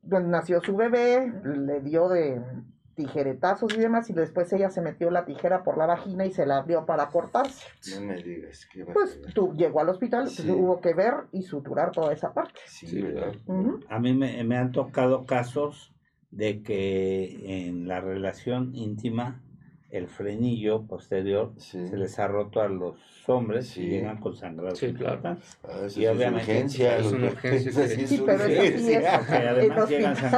nació 0.03 0.61
su 0.61 0.75
bebé, 0.75 1.31
le 1.43 1.79
dio 1.81 2.09
de 2.09 2.41
tijeretazos 2.95 3.73
y 3.73 3.77
demás, 3.77 4.09
y 4.09 4.13
después 4.13 4.51
ella 4.53 4.69
se 4.69 4.81
metió 4.81 5.09
la 5.09 5.25
tijera 5.25 5.63
por 5.63 5.77
la 5.77 5.85
vagina 5.85 6.25
y 6.25 6.31
se 6.31 6.45
la 6.45 6.57
abrió 6.57 6.85
para 6.85 7.09
cortarse. 7.09 7.65
No 7.95 8.07
me 8.07 8.21
digas. 8.21 8.65
que 8.71 8.85
pues 8.85 9.19
tú 9.33 9.53
llegó 9.55 9.81
al 9.81 9.89
hospital, 9.89 10.29
hubo 10.49 10.79
que 10.79 10.93
ver 10.93 11.13
y 11.31 11.43
suturar 11.43 11.91
toda 11.91 12.13
esa 12.13 12.33
parte. 12.33 12.59
Sí, 12.65 13.01
¿verdad? 13.01 13.33
A 13.89 13.99
mí 13.99 14.13
me, 14.13 14.43
me 14.43 14.57
han 14.57 14.71
tocado 14.71 15.25
casos 15.25 15.93
de 16.31 16.63
que 16.63 17.67
en 17.67 17.87
la 17.87 18.01
relación 18.01 18.75
íntima 18.75 19.41
el 19.93 20.07
frenillo 20.07 20.87
posterior 20.87 21.53
se 21.57 21.95
les 21.95 22.17
ha 22.17 22.27
roto 22.27 22.61
a 22.61 22.67
los 22.67 22.97
hombres 23.27 23.77
y 23.77 23.89
llegan 23.89 24.19
con 24.19 24.35
sangrado. 24.35 24.75
Sí, 24.75 24.91
claro. 24.91 25.37
Ah, 25.63 25.87
y 25.95 26.07
obviamente 26.07 26.51
urgencia, 26.51 26.97
es 26.97 27.11
una 27.11 27.27
urgencia. 27.27 27.87
Sí, 28.07 28.23
pero 28.25 28.43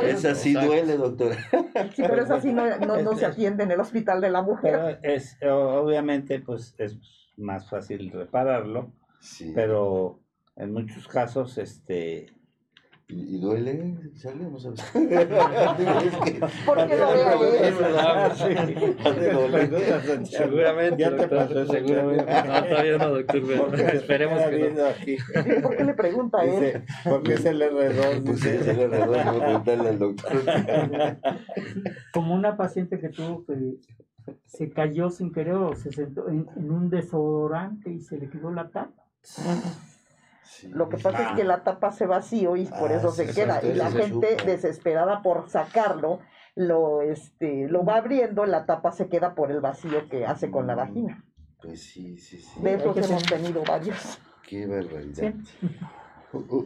es 0.01 0.25
así 0.25 0.53
duele, 0.53 0.97
doctora. 0.97 1.37
Sí, 1.95 2.01
pero 2.01 2.23
eso 2.23 2.41
sí 2.41 2.51
no, 2.51 2.77
no, 2.79 3.15
se 3.15 3.25
atiende 3.25 3.63
en 3.63 3.71
el 3.71 3.79
hospital 3.79 4.19
de 4.19 4.29
la 4.29 4.41
mujer. 4.41 4.99
es, 5.01 5.37
obviamente, 5.41 6.41
pues 6.41 6.75
es 6.77 6.97
más 7.37 7.69
fácil 7.69 8.11
repararlo, 8.11 8.91
pero 9.53 10.19
en 10.57 10.73
muchos 10.73 11.07
casos, 11.07 11.57
este, 11.57 12.27
¿Y, 13.07 13.39
duele? 13.39 13.95
¿Sale? 14.15 14.49
No 14.49 14.57
sabes. 14.59 14.81
¿Por 16.65 16.87
qué 16.87 16.97
duele? 16.97 17.45
Seguramente. 20.25 21.03
Ya 21.03 21.15
te 21.15 21.27
pasó, 21.27 21.67
seguramente. 21.67 22.25
No, 22.25 22.63
todavía 22.63 22.97
no, 22.97 23.09
doctor. 23.09 23.79
Esperemos 23.93 24.41
que 24.49 24.71
no. 24.71 24.85
Aquí. 24.85 25.17
¿Por 25.61 25.77
qué 25.77 25.83
le 25.83 25.93
pregunta 25.93 26.39
a 26.39 26.45
él? 26.45 26.83
¿Por 27.03 27.21
qué 27.21 27.37
se 27.37 27.53
le 27.53 27.69
redó? 27.69 28.23
Pues 28.23 28.39
se 28.39 28.73
le 28.73 28.87
redó, 28.87 29.05
voy 29.05 29.19
a 29.19 29.33
preguntarle 29.33 29.89
al 29.89 29.99
doctor. 29.99 30.41
Como 32.11 32.33
una 32.33 32.57
paciente 32.57 32.99
que 32.99 33.09
tuvo 33.09 33.45
que 33.45 33.77
se 34.47 34.71
cayó 34.71 35.11
sin 35.11 35.31
querer 35.31 35.53
o 35.53 35.75
se 35.75 35.91
sentó 35.91 36.27
en, 36.27 36.47
en 36.55 36.71
un 36.71 36.89
desodorante 36.89 37.91
y 37.91 38.01
se 38.01 38.17
le 38.17 38.29
quedó 38.29 38.51
la 38.51 38.69
tapa. 38.69 39.05
Lo 40.69 40.89
que 40.89 40.97
pasa 40.97 41.29
es 41.29 41.35
que 41.35 41.43
la 41.43 41.63
tapa 41.63 41.91
se 41.91 42.05
vacío 42.05 42.55
y 42.55 42.65
por 42.65 42.91
eso 42.91 43.09
ah, 43.09 43.11
se 43.11 43.27
queda. 43.27 43.61
Y 43.63 43.73
la 43.73 43.91
gente 43.91 44.37
desesperada 44.45 45.21
por 45.21 45.49
sacarlo, 45.49 46.19
lo, 46.55 47.01
este, 47.01 47.67
lo 47.67 47.83
va 47.83 47.97
abriendo, 47.97 48.45
la 48.45 48.65
tapa 48.65 48.91
se 48.91 49.07
queda 49.07 49.35
por 49.35 49.51
el 49.51 49.61
vacío 49.61 50.07
que 50.09 50.25
hace 50.25 50.51
con 50.51 50.67
la 50.67 50.75
mm, 50.75 50.77
vagina. 50.77 51.25
Pues 51.61 51.81
sí, 51.81 52.17
sí, 52.17 52.37
sí. 52.37 52.61
De 52.61 52.75
esos 52.75 52.97
hemos 52.97 53.23
tenido 53.23 53.63
varios. 53.63 54.19
Qué 54.47 54.67
barbaridad. 54.67 55.33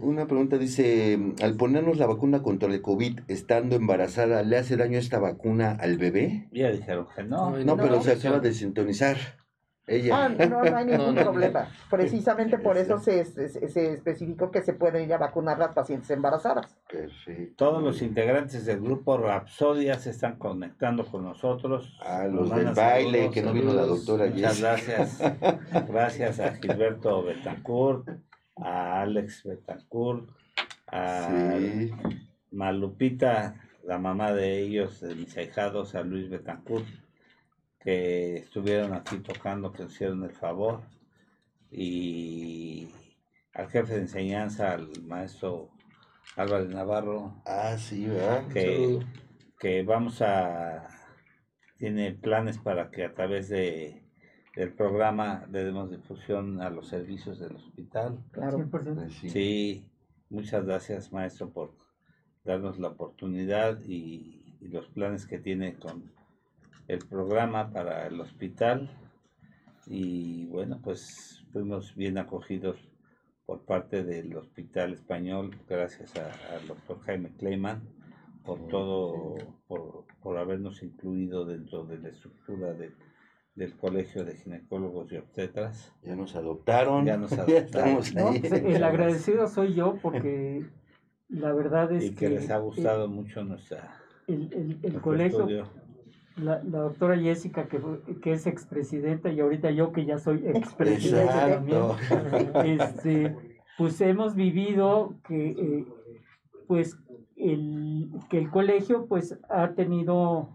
Una 0.01 0.25
pregunta 0.25 0.57
dice, 0.57 1.17
al 1.41 1.55
ponernos 1.55 1.97
la 1.97 2.07
vacuna 2.07 2.41
contra 2.41 2.69
el 2.69 2.82
COVID 2.82 3.19
estando 3.27 3.75
embarazada, 3.75 4.41
¿le 4.41 4.57
hace 4.57 4.77
daño 4.77 4.97
esta 4.97 5.19
vacuna 5.19 5.77
al 5.80 5.97
bebé? 5.97 6.49
Ya 6.51 6.71
dijeron 6.71 7.07
que 7.15 7.23
no. 7.23 7.51
No, 7.59 7.77
pero 7.77 8.01
se 8.01 8.13
acaba 8.13 8.39
de 8.39 8.53
sintonizar. 8.53 9.17
Ah, 10.11 10.29
no, 10.29 10.63
no 10.63 10.77
hay 10.77 10.85
ningún 10.85 11.15
problema. 11.15 11.67
Precisamente 11.89 12.57
por 12.59 12.77
eso 12.77 12.99
se, 12.99 13.25
se, 13.25 13.93
especificó 13.93 14.51
que 14.51 14.61
se 14.61 14.73
pueden 14.73 15.05
ir 15.05 15.13
a 15.13 15.17
vacunar 15.17 15.57
las 15.57 15.73
pacientes 15.73 16.09
embarazadas. 16.11 16.77
Todos 17.55 17.81
los 17.81 18.01
integrantes 18.01 18.65
del 18.65 18.81
grupo 18.81 19.17
Rapsodia 19.17 19.97
se 19.97 20.11
están 20.11 20.37
conectando 20.37 21.05
con 21.05 21.23
nosotros. 21.23 21.97
Ah, 22.01 22.25
los 22.25 22.53
del 22.53 22.73
baile, 22.73 23.31
que 23.31 23.41
no 23.41 23.53
vino 23.53 23.73
la 23.73 23.85
doctora 23.85 24.27
Muchas 24.27 24.61
gracias. 24.61 25.19
Gracias 25.87 26.39
a 26.39 26.53
Gilberto 26.55 27.23
Betancourt, 27.23 28.09
a 28.57 29.01
Alex 29.01 29.43
Betancourt, 29.43 30.29
a 30.87 31.29
Malupita, 32.51 33.55
la 33.85 33.97
mamá 33.97 34.33
de 34.33 34.59
ellos, 34.59 35.01
de 35.01 35.15
mis 35.15 35.35
ahijados, 35.37 35.95
a 35.95 36.03
Luis 36.03 36.29
Betancourt 36.29 36.85
que 37.80 38.38
estuvieron 38.38 38.93
aquí 38.93 39.17
tocando, 39.19 39.71
que 39.71 39.84
hicieron 39.84 40.23
el 40.23 40.32
favor, 40.32 40.82
y 41.71 42.89
al 43.53 43.69
jefe 43.69 43.95
de 43.95 44.01
enseñanza, 44.01 44.73
al 44.73 44.89
maestro 45.03 45.69
Álvaro 46.36 46.65
Navarro. 46.65 47.41
Ah, 47.45 47.77
sí, 47.77 48.05
¿verdad? 48.05 48.47
Que, 48.47 48.99
que 49.59 49.84
vamos 49.84 50.21
a, 50.21 50.88
tiene 51.77 52.13
planes 52.13 52.57
para 52.57 52.91
que 52.91 53.05
a 53.05 53.13
través 53.13 53.49
de 53.49 54.03
del 54.55 54.73
programa 54.73 55.47
le 55.51 55.63
demos 55.63 55.89
difusión 55.89 56.61
a 56.61 56.69
los 56.69 56.89
servicios 56.89 57.39
del 57.39 57.55
hospital. 57.55 58.19
Claro, 58.32 58.69
sí. 59.09 59.30
sí, 59.30 59.89
muchas 60.30 60.65
gracias 60.65 61.13
maestro 61.13 61.49
por 61.49 61.77
darnos 62.43 62.77
la 62.77 62.89
oportunidad 62.89 63.80
y, 63.86 64.57
y 64.59 64.67
los 64.67 64.88
planes 64.88 65.25
que 65.25 65.39
tiene 65.39 65.75
con 65.75 66.11
el 66.89 67.05
programa 67.07 67.71
para 67.71 68.07
el 68.07 68.19
hospital 68.19 68.89
y 69.85 70.47
bueno, 70.47 70.79
pues 70.83 71.45
fuimos 71.53 71.95
bien 71.95 72.17
acogidos 72.17 72.77
por 73.45 73.63
parte 73.63 74.03
del 74.03 74.35
Hospital 74.35 74.93
Español, 74.93 75.55
gracias 75.67 76.15
al 76.15 76.67
doctor 76.67 76.99
Jaime 77.01 77.31
Kleiman 77.37 77.87
por 78.43 78.67
todo, 78.67 79.35
por, 79.67 80.05
por, 80.21 80.37
habernos 80.37 80.81
incluido 80.81 81.45
dentro 81.45 81.85
de 81.85 81.99
la 81.99 82.09
estructura 82.09 82.73
del 82.73 83.77
Colegio 83.77 84.25
de 84.25 84.35
Ginecólogos 84.37 85.11
y 85.11 85.17
Obstetras. 85.17 85.93
Ya 86.01 86.15
nos 86.15 86.35
adoptaron. 86.35 87.05
Ya 87.05 87.17
nos 87.17 87.31
adoptaron. 87.37 88.03
el 88.43 88.83
agradecido 88.83 89.47
soy 89.47 89.75
yo 89.75 89.99
porque 90.01 90.65
la 91.27 91.53
verdad 91.53 91.91
es 91.91 92.05
y 92.05 92.15
que, 92.15 92.29
les 92.29 92.49
ha 92.49 92.57
gustado 92.57 93.07
mucho 93.07 93.43
nuestra... 93.43 93.95
El, 94.25 94.79
el, 94.83 95.01
colegio 95.01 95.67
la, 96.39 96.63
la, 96.63 96.79
doctora 96.79 97.17
Jessica, 97.17 97.67
que, 97.67 97.81
que 98.21 98.33
es 98.33 98.47
expresidenta, 98.47 99.29
y 99.29 99.39
ahorita 99.39 99.71
yo 99.71 99.91
que 99.91 100.05
ya 100.05 100.17
soy 100.17 100.45
expresidenta 100.47 101.47
también, 101.49 101.81
este, 102.65 103.35
pues 103.77 103.99
hemos 104.01 104.35
vivido 104.35 105.15
que, 105.27 105.49
eh, 105.51 105.87
pues, 106.67 106.97
el, 107.35 108.11
que 108.29 108.37
el 108.37 108.49
colegio 108.49 109.05
pues 109.07 109.39
ha 109.49 109.69
tenido 109.69 110.49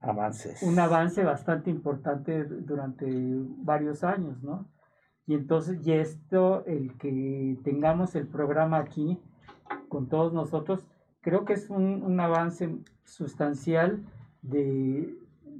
avances. 0.00 0.62
un 0.62 0.78
avance 0.78 1.22
bastante 1.22 1.70
importante 1.70 2.44
durante 2.44 3.06
varios 3.58 4.02
años, 4.02 4.42
¿no? 4.42 4.66
Y 5.26 5.34
entonces, 5.34 5.84
y 5.84 5.92
esto, 5.92 6.64
el 6.66 6.96
que 6.98 7.58
tengamos 7.64 8.14
el 8.14 8.28
programa 8.28 8.78
aquí 8.78 9.18
con 9.88 10.08
todos 10.08 10.32
nosotros, 10.32 10.86
creo 11.20 11.44
que 11.44 11.54
es 11.54 11.68
un, 11.68 12.02
un 12.02 12.20
avance 12.20 12.78
sustancial 13.04 14.04
de, 14.48 15.16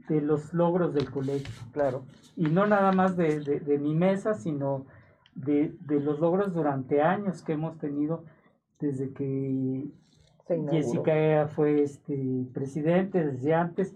de, 0.09 0.21
los 0.21 0.53
logros 0.53 0.95
del 0.95 1.11
colegio, 1.11 1.49
claro. 1.73 2.05
Y 2.37 2.47
no 2.47 2.67
nada 2.67 2.93
más 2.93 3.17
de, 3.17 3.41
de, 3.41 3.61
de 3.61 3.79
mi 3.79 3.95
mesa, 3.95 4.35
sino 4.35 4.87
de, 5.35 5.75
los 5.89 6.19
logros 6.19 6.53
durante 6.55 7.03
años 7.03 7.43
que 7.43 7.53
hemos 7.53 7.79
tenido 7.79 8.25
desde 8.79 9.13
que 9.13 9.87
Jessica 10.71 11.49
fue 11.49 11.83
este, 11.83 12.47
presidente, 12.53 13.25
desde 13.25 13.55
antes, 13.55 13.95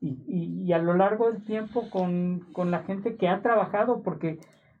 y, 0.00 0.18
y, 0.26 0.62
y, 0.64 0.72
a 0.72 0.78
lo 0.78 0.94
largo 0.94 1.30
del 1.30 1.42
tiempo 1.42 1.90
con, 1.90 2.46
con 2.52 2.70
la 2.70 2.84
gente 2.84 3.16
que 3.16 3.28
ha 3.28 3.42
trabajado, 3.42 4.02
porque 4.02 4.38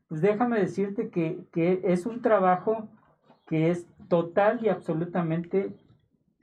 pues 0.08 0.22
déjame 0.22 0.58
decirte 0.58 1.10
que, 1.10 1.80
es 1.84 2.06
un 2.06 2.22
trabajo 2.22 2.88
que 3.46 3.70
es 3.70 3.86
total 4.08 4.60
y 4.62 4.68
absolutamente 4.68 5.72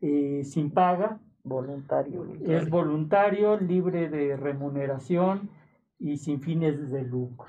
eh, 0.02 0.42
sin 0.44 0.72
paga. 0.72 1.20
Voluntario, 1.46 2.26
Es 2.44 2.70
voluntario, 2.72 3.58
libre 3.60 4.10
de 4.10 4.36
remuneración 4.36 5.52
y 6.00 6.18
sin 6.18 6.42
fines 6.42 6.90
de 6.92 7.04
lucro. 7.04 7.48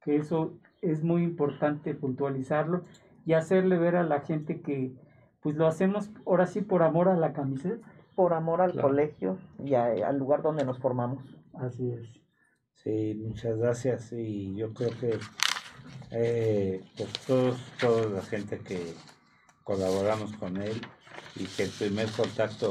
Que 0.00 0.16
eso 0.16 0.54
es 0.80 1.02
muy 1.02 1.24
importante 1.24 1.94
puntualizarlo 1.94 2.84
y 3.24 3.32
hacerle 3.32 3.78
ver 3.78 3.96
a 3.96 4.04
la 4.04 4.20
gente 4.20 4.60
que 4.60 4.94
pues 5.40 5.56
lo 5.56 5.66
hacemos 5.66 6.10
ahora 6.24 6.46
sí 6.46 6.60
por 6.60 6.84
amor 6.84 7.08
a 7.08 7.16
la 7.16 7.32
camiseta. 7.32 7.84
Por 8.14 8.32
amor 8.32 8.62
al 8.62 8.80
colegio 8.80 9.38
y 9.58 9.74
al 9.74 10.16
lugar 10.16 10.42
donde 10.42 10.64
nos 10.64 10.78
formamos. 10.78 11.22
Así 11.54 11.90
es. 11.90 12.08
Sí, 12.74 13.20
muchas 13.26 13.58
gracias 13.58 14.12
y 14.12 14.54
yo 14.54 14.72
creo 14.72 14.90
que 14.98 15.18
eh, 16.12 16.80
pues 16.96 17.12
todos, 17.26 17.58
toda 17.80 18.08
la 18.08 18.22
gente 18.22 18.60
que 18.60 18.94
colaboramos 19.64 20.32
con 20.36 20.56
él 20.56 20.80
y 21.34 21.44
que 21.44 21.64
el 21.64 21.70
primer 21.70 22.08
contacto 22.12 22.70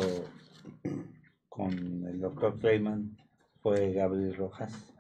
con 1.49 1.71
el 1.71 2.19
doctor 2.19 2.59
Clayman 2.59 3.17
fue 3.61 3.93
Gabriel 3.93 4.35
Rojas, 4.35 4.93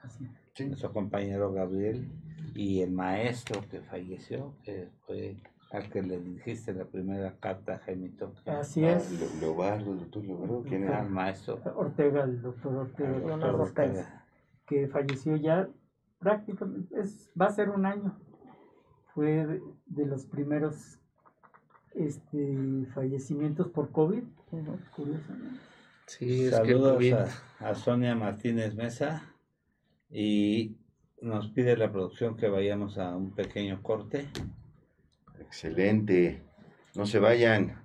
nuestro 0.59 0.91
compañero 0.91 1.51
Gabriel, 1.51 2.09
y 2.55 2.81
el 2.81 2.91
maestro 2.91 3.61
que 3.69 3.81
falleció, 3.81 4.55
que 4.63 4.89
fue 5.05 5.37
al 5.71 5.89
que 5.89 6.01
le 6.01 6.19
dijiste 6.19 6.73
la 6.73 6.85
primera 6.85 7.35
carta 7.39 7.73
a 7.73 7.79
Gemito. 7.79 8.33
Así 8.45 8.85
es. 8.85 9.39
Leobardo, 9.41 9.91
el 9.91 9.99
doctor 9.99 10.23
Leobardo, 10.23 10.63
¿quién 10.63 10.83
era? 10.83 11.01
El 11.01 11.09
maestro. 11.09 11.59
Ortega, 11.75 12.23
el 12.23 12.41
doctor 12.41 12.75
Ortega. 12.75 14.25
Que 14.65 14.87
falleció 14.87 15.35
ya 15.35 15.69
prácticamente, 16.19 16.99
es, 16.99 17.31
va 17.39 17.47
a 17.47 17.51
ser 17.51 17.69
un 17.69 17.85
año. 17.85 18.17
Fue 19.13 19.61
de, 19.85 20.05
los 20.05 20.25
primeros 20.25 20.99
este, 21.95 22.85
fallecimientos 22.93 23.67
por 23.69 23.91
COVID, 23.91 24.23
Sí, 26.07 26.49
Saludos 26.49 27.01
a, 27.59 27.69
a, 27.69 27.75
Sonia 27.75 28.15
Martínez 28.15 28.75
Mesa 28.75 29.33
y 30.11 30.77
nos 31.21 31.47
pide 31.49 31.75
la 31.75 31.91
producción 31.91 32.37
que 32.37 32.47
vayamos 32.47 32.99
a 32.99 33.15
un 33.15 33.33
pequeño 33.33 33.81
corte. 33.81 34.27
Excelente. 35.39 36.43
No 36.93 37.05
se 37.07 37.19
vayan. 37.19 37.84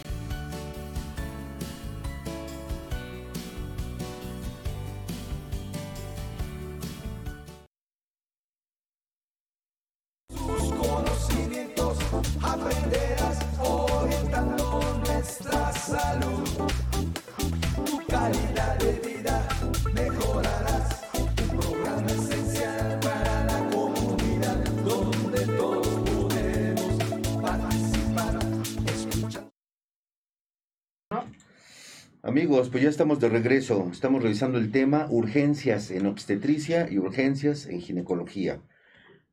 Amigos, 32.31 32.69
pues 32.69 32.81
ya 32.81 32.89
estamos 32.89 33.19
de 33.19 33.27
regreso. 33.27 33.89
Estamos 33.91 34.23
revisando 34.23 34.57
el 34.57 34.71
tema 34.71 35.05
urgencias 35.09 35.91
en 35.91 36.05
obstetricia 36.05 36.87
y 36.89 36.97
urgencias 36.97 37.65
en 37.65 37.81
ginecología. 37.81 38.61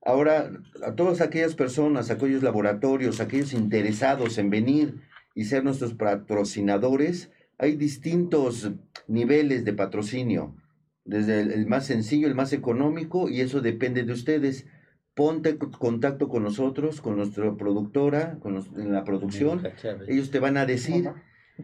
Ahora, 0.04 0.50
a 0.84 0.96
todas 0.96 1.20
aquellas 1.20 1.54
personas, 1.54 2.10
aquellos 2.10 2.42
laboratorios, 2.42 3.20
aquellos 3.20 3.52
interesados 3.52 4.36
en 4.38 4.50
venir 4.50 4.96
y 5.36 5.44
ser 5.44 5.62
nuestros 5.62 5.94
patrocinadores, 5.94 7.30
hay 7.56 7.76
distintos 7.76 8.72
niveles 9.06 9.64
de 9.64 9.74
patrocinio, 9.74 10.56
desde 11.04 11.42
el, 11.42 11.68
más 11.68 11.86
sencillo, 11.86 12.26
el 12.26 12.34
más 12.34 12.52
económico, 12.52 13.28
y 13.28 13.42
eso 13.42 13.60
depende 13.60 14.02
de 14.02 14.12
ustedes. 14.12 14.66
Ponte 15.14 15.56
contacto 15.56 16.28
con 16.28 16.42
nosotros, 16.42 17.00
con 17.00 17.16
nuestra 17.16 17.56
productora, 17.56 18.40
con 18.40 18.56
en 18.76 18.92
la 18.92 19.04
producción. 19.04 19.62
Ellos 20.08 20.32
te 20.32 20.40
van 20.40 20.56
a 20.56 20.66
decir 20.66 21.12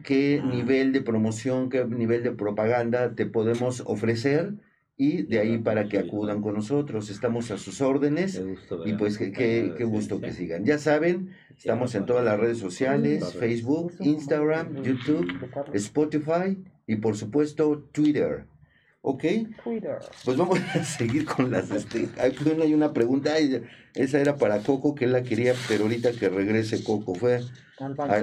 qué 0.03 0.41
nivel 0.43 0.91
de 0.91 1.01
promoción, 1.01 1.69
qué 1.69 1.85
nivel 1.85 2.23
de 2.23 2.31
propaganda 2.31 3.15
te 3.15 3.25
podemos 3.25 3.81
ofrecer 3.85 4.53
y 4.97 5.23
de 5.23 5.39
ahí 5.39 5.57
para 5.57 5.89
que 5.89 5.97
acudan 5.97 6.41
con 6.41 6.53
nosotros. 6.53 7.09
Estamos 7.09 7.51
a 7.51 7.57
sus 7.57 7.81
órdenes 7.81 8.41
y 8.85 8.93
pues 8.93 9.17
qué, 9.17 9.31
qué, 9.31 9.83
gusto 9.83 10.21
que 10.21 10.31
sigan. 10.31 10.63
Ya 10.65 10.77
saben, 10.77 11.31
estamos 11.57 11.95
en 11.95 12.05
todas 12.05 12.23
las 12.23 12.39
redes 12.39 12.57
sociales, 12.57 13.33
Facebook, 13.33 13.93
Instagram, 13.99 14.83
YouTube, 14.83 15.27
Spotify 15.73 16.57
y 16.87 16.97
por 16.97 17.17
supuesto 17.17 17.89
Twitter. 17.91 18.45
¿Ok? 19.07 19.23
Twitter. 19.63 19.99
Pues 20.23 20.35
vamos 20.35 20.59
a 20.73 20.83
seguir 20.83 21.25
con 21.25 21.51
las... 21.51 21.69
Este, 21.69 22.09
hay 22.17 22.73
una 22.73 22.91
pregunta, 22.91 23.35
esa 23.93 24.19
era 24.19 24.35
para 24.35 24.59
Coco, 24.59 24.95
que 24.95 25.05
él 25.05 25.11
la 25.11 25.21
quería, 25.21 25.53
pero 25.67 25.83
ahorita 25.83 26.11
que 26.13 26.27
regrese 26.27 26.83
Coco, 26.83 27.13
fue 27.13 27.41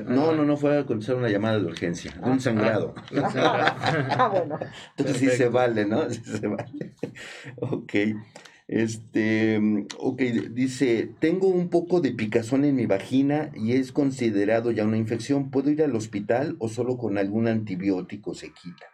no, 0.09 0.33
no, 0.33 0.45
no 0.45 0.57
fue 0.57 0.79
a 0.79 0.85
contestar 0.85 1.17
una 1.17 1.29
llamada 1.29 1.61
de 1.61 1.67
urgencia, 1.67 2.13
un 2.23 2.33
ah. 2.33 2.41
sangrado. 2.41 2.95
ah, 3.15 4.29
bueno. 4.33 4.59
Entonces 4.97 5.17
sí 5.19 5.29
se 5.37 5.49
vale, 5.49 5.85
¿no? 5.85 6.11
Sí 6.11 6.21
se 6.25 6.49
vale. 6.49 6.95
ok. 7.61 7.95
Este, 8.67 9.61
ok, 9.99 10.21
dice, 10.51 11.11
tengo 11.21 11.49
un 11.49 11.69
poco 11.69 12.01
de 12.01 12.13
picazón 12.13 12.65
en 12.65 12.75
mi 12.75 12.87
vagina 12.87 13.51
y 13.55 13.73
es 13.73 13.93
considerado 13.93 14.73
ya 14.73 14.85
una 14.85 14.97
infección. 14.97 15.51
¿Puedo 15.51 15.71
ir 15.71 15.83
al 15.83 15.95
hospital 15.95 16.57
o 16.59 16.69
solo 16.69 16.97
con 16.97 17.19
algún 17.19 17.47
antibiótico 17.47 18.35
se 18.35 18.53
quita? 18.53 18.92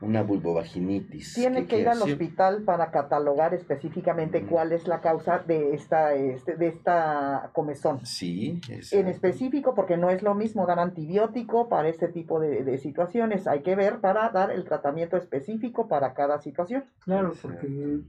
Una 0.00 0.22
vulvovaginitis. 0.22 1.34
Tiene 1.34 1.66
que 1.66 1.78
ir 1.78 1.88
al 1.88 2.00
hospital 2.00 2.62
para 2.62 2.90
catalogar 2.90 3.52
específicamente 3.52 4.46
cuál 4.46 4.72
es 4.72 4.88
la 4.88 5.00
causa 5.00 5.40
de 5.40 5.74
esta, 5.74 6.14
este, 6.14 6.56
de 6.56 6.68
esta 6.68 7.50
comezón. 7.52 8.04
Sí. 8.06 8.60
En 8.92 9.08
específico, 9.08 9.74
porque 9.74 9.98
no 9.98 10.10
es 10.10 10.22
lo 10.22 10.34
mismo 10.34 10.66
dar 10.66 10.78
antibiótico 10.78 11.68
para 11.68 11.88
este 11.88 12.08
tipo 12.08 12.40
de, 12.40 12.78
situaciones. 12.78 13.46
Hay 13.46 13.60
que 13.60 13.74
ver 13.74 14.00
para 14.00 14.30
dar 14.30 14.50
el 14.50 14.64
tratamiento 14.64 15.16
específico 15.16 15.86
para 15.86 16.14
cada 16.14 16.38
situación. 16.38 16.84
Claro, 17.04 17.32
porque, 17.42 18.00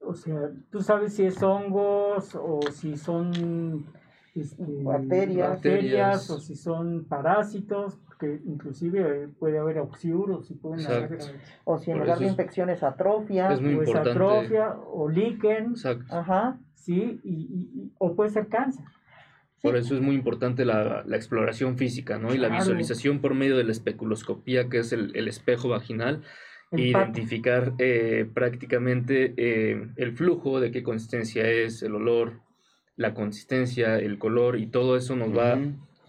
o 0.00 0.14
sea, 0.14 0.50
tú 0.70 0.82
sabes 0.82 1.14
si 1.14 1.24
es 1.24 1.40
hongos 1.42 2.34
o 2.34 2.60
si 2.72 2.96
son 2.96 3.86
este, 4.40 4.64
bacterias. 4.82 5.50
bacterias 5.50 6.30
o 6.30 6.40
si 6.40 6.56
son 6.56 7.04
parásitos 7.04 7.98
que 8.18 8.40
inclusive 8.46 9.28
puede 9.38 9.58
haber 9.58 9.78
oxiuros 9.78 10.50
y 10.50 10.54
pueden 10.54 10.86
haber, 10.86 11.18
o 11.64 11.78
si 11.78 11.90
en 11.90 12.00
lugar 12.00 12.18
de 12.18 12.26
infecciones 12.26 12.82
atrofia, 12.82 13.52
es 13.52 13.60
pues 13.60 13.94
atrofia 13.94 14.76
o 14.92 15.08
líquen, 15.08 15.74
ajá, 16.10 16.58
sí, 16.74 17.20
y, 17.22 17.92
o 17.98 18.14
puede 18.14 18.30
ser 18.30 18.48
cáncer. 18.48 18.84
Por 19.62 19.76
eso 19.76 19.96
es 19.96 20.00
muy 20.00 20.14
importante 20.14 20.64
la, 20.64 21.02
la 21.04 21.16
exploración 21.16 21.76
física, 21.76 22.18
¿no? 22.18 22.32
Y 22.32 22.38
la 22.38 22.48
visualización 22.48 23.20
por 23.20 23.34
medio 23.34 23.56
de 23.56 23.64
la 23.64 23.72
especuloscopía, 23.72 24.68
que 24.68 24.78
es 24.78 24.92
el, 24.92 25.10
el 25.16 25.26
espejo 25.26 25.68
vaginal, 25.68 26.22
e 26.70 26.82
identificar 26.82 27.72
eh, 27.78 28.28
prácticamente 28.32 29.34
eh, 29.36 29.88
el 29.96 30.12
flujo, 30.12 30.60
de 30.60 30.70
qué 30.70 30.82
consistencia 30.82 31.48
es, 31.48 31.82
el 31.82 31.94
olor, 31.94 32.40
la 32.98 33.14
consistencia, 33.14 33.96
el 33.96 34.18
color, 34.18 34.58
y 34.58 34.66
todo 34.66 34.96
eso 34.96 35.16
nos 35.16 35.34
va 35.34 35.56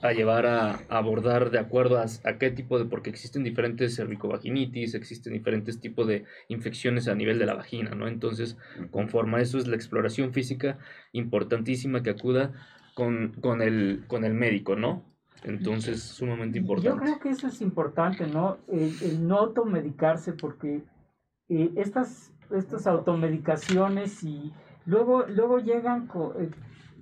a 0.01 0.11
llevar 0.11 0.45
a, 0.47 0.79
abordar 0.89 1.51
de 1.51 1.59
acuerdo 1.59 1.99
a, 1.99 2.37
qué 2.37 2.51
tipo 2.51 2.79
de, 2.79 2.85
porque 2.85 3.09
existen 3.09 3.43
diferentes 3.43 3.95
cervicovaginitis, 3.95 4.95
existen 4.95 5.33
diferentes 5.33 5.79
tipos 5.79 6.07
de 6.07 6.25
infecciones 6.47 7.07
a 7.07 7.15
nivel 7.15 7.37
de 7.37 7.45
la 7.45 7.53
vagina, 7.53 7.91
¿no? 7.91 8.07
Entonces, 8.07 8.57
conforme 8.91 9.37
a 9.37 9.41
eso 9.41 9.57
es 9.57 9.67
la 9.67 9.75
exploración 9.75 10.33
física 10.33 10.79
importantísima 11.11 12.01
que 12.01 12.09
acuda 12.09 12.53
con, 12.95 13.33
con, 13.39 13.61
el, 13.61 14.03
con 14.07 14.25
el 14.25 14.33
médico, 14.33 14.75
¿no? 14.75 15.03
Entonces, 15.43 16.01
sumamente 16.01 16.57
importante. 16.57 16.89
Yo 16.89 17.01
creo 17.01 17.19
que 17.19 17.29
eso 17.29 17.47
es 17.47 17.61
importante, 17.61 18.25
¿no? 18.27 18.57
El, 18.67 19.27
no 19.27 19.37
automedicarse, 19.37 20.33
porque 20.33 20.81
eh, 21.49 21.71
estas, 21.75 22.33
estas 22.51 22.87
automedicaciones 22.87 24.23
y 24.23 24.51
luego, 24.85 25.25
luego 25.27 25.59
llegan, 25.59 26.09
eh, 26.39 26.49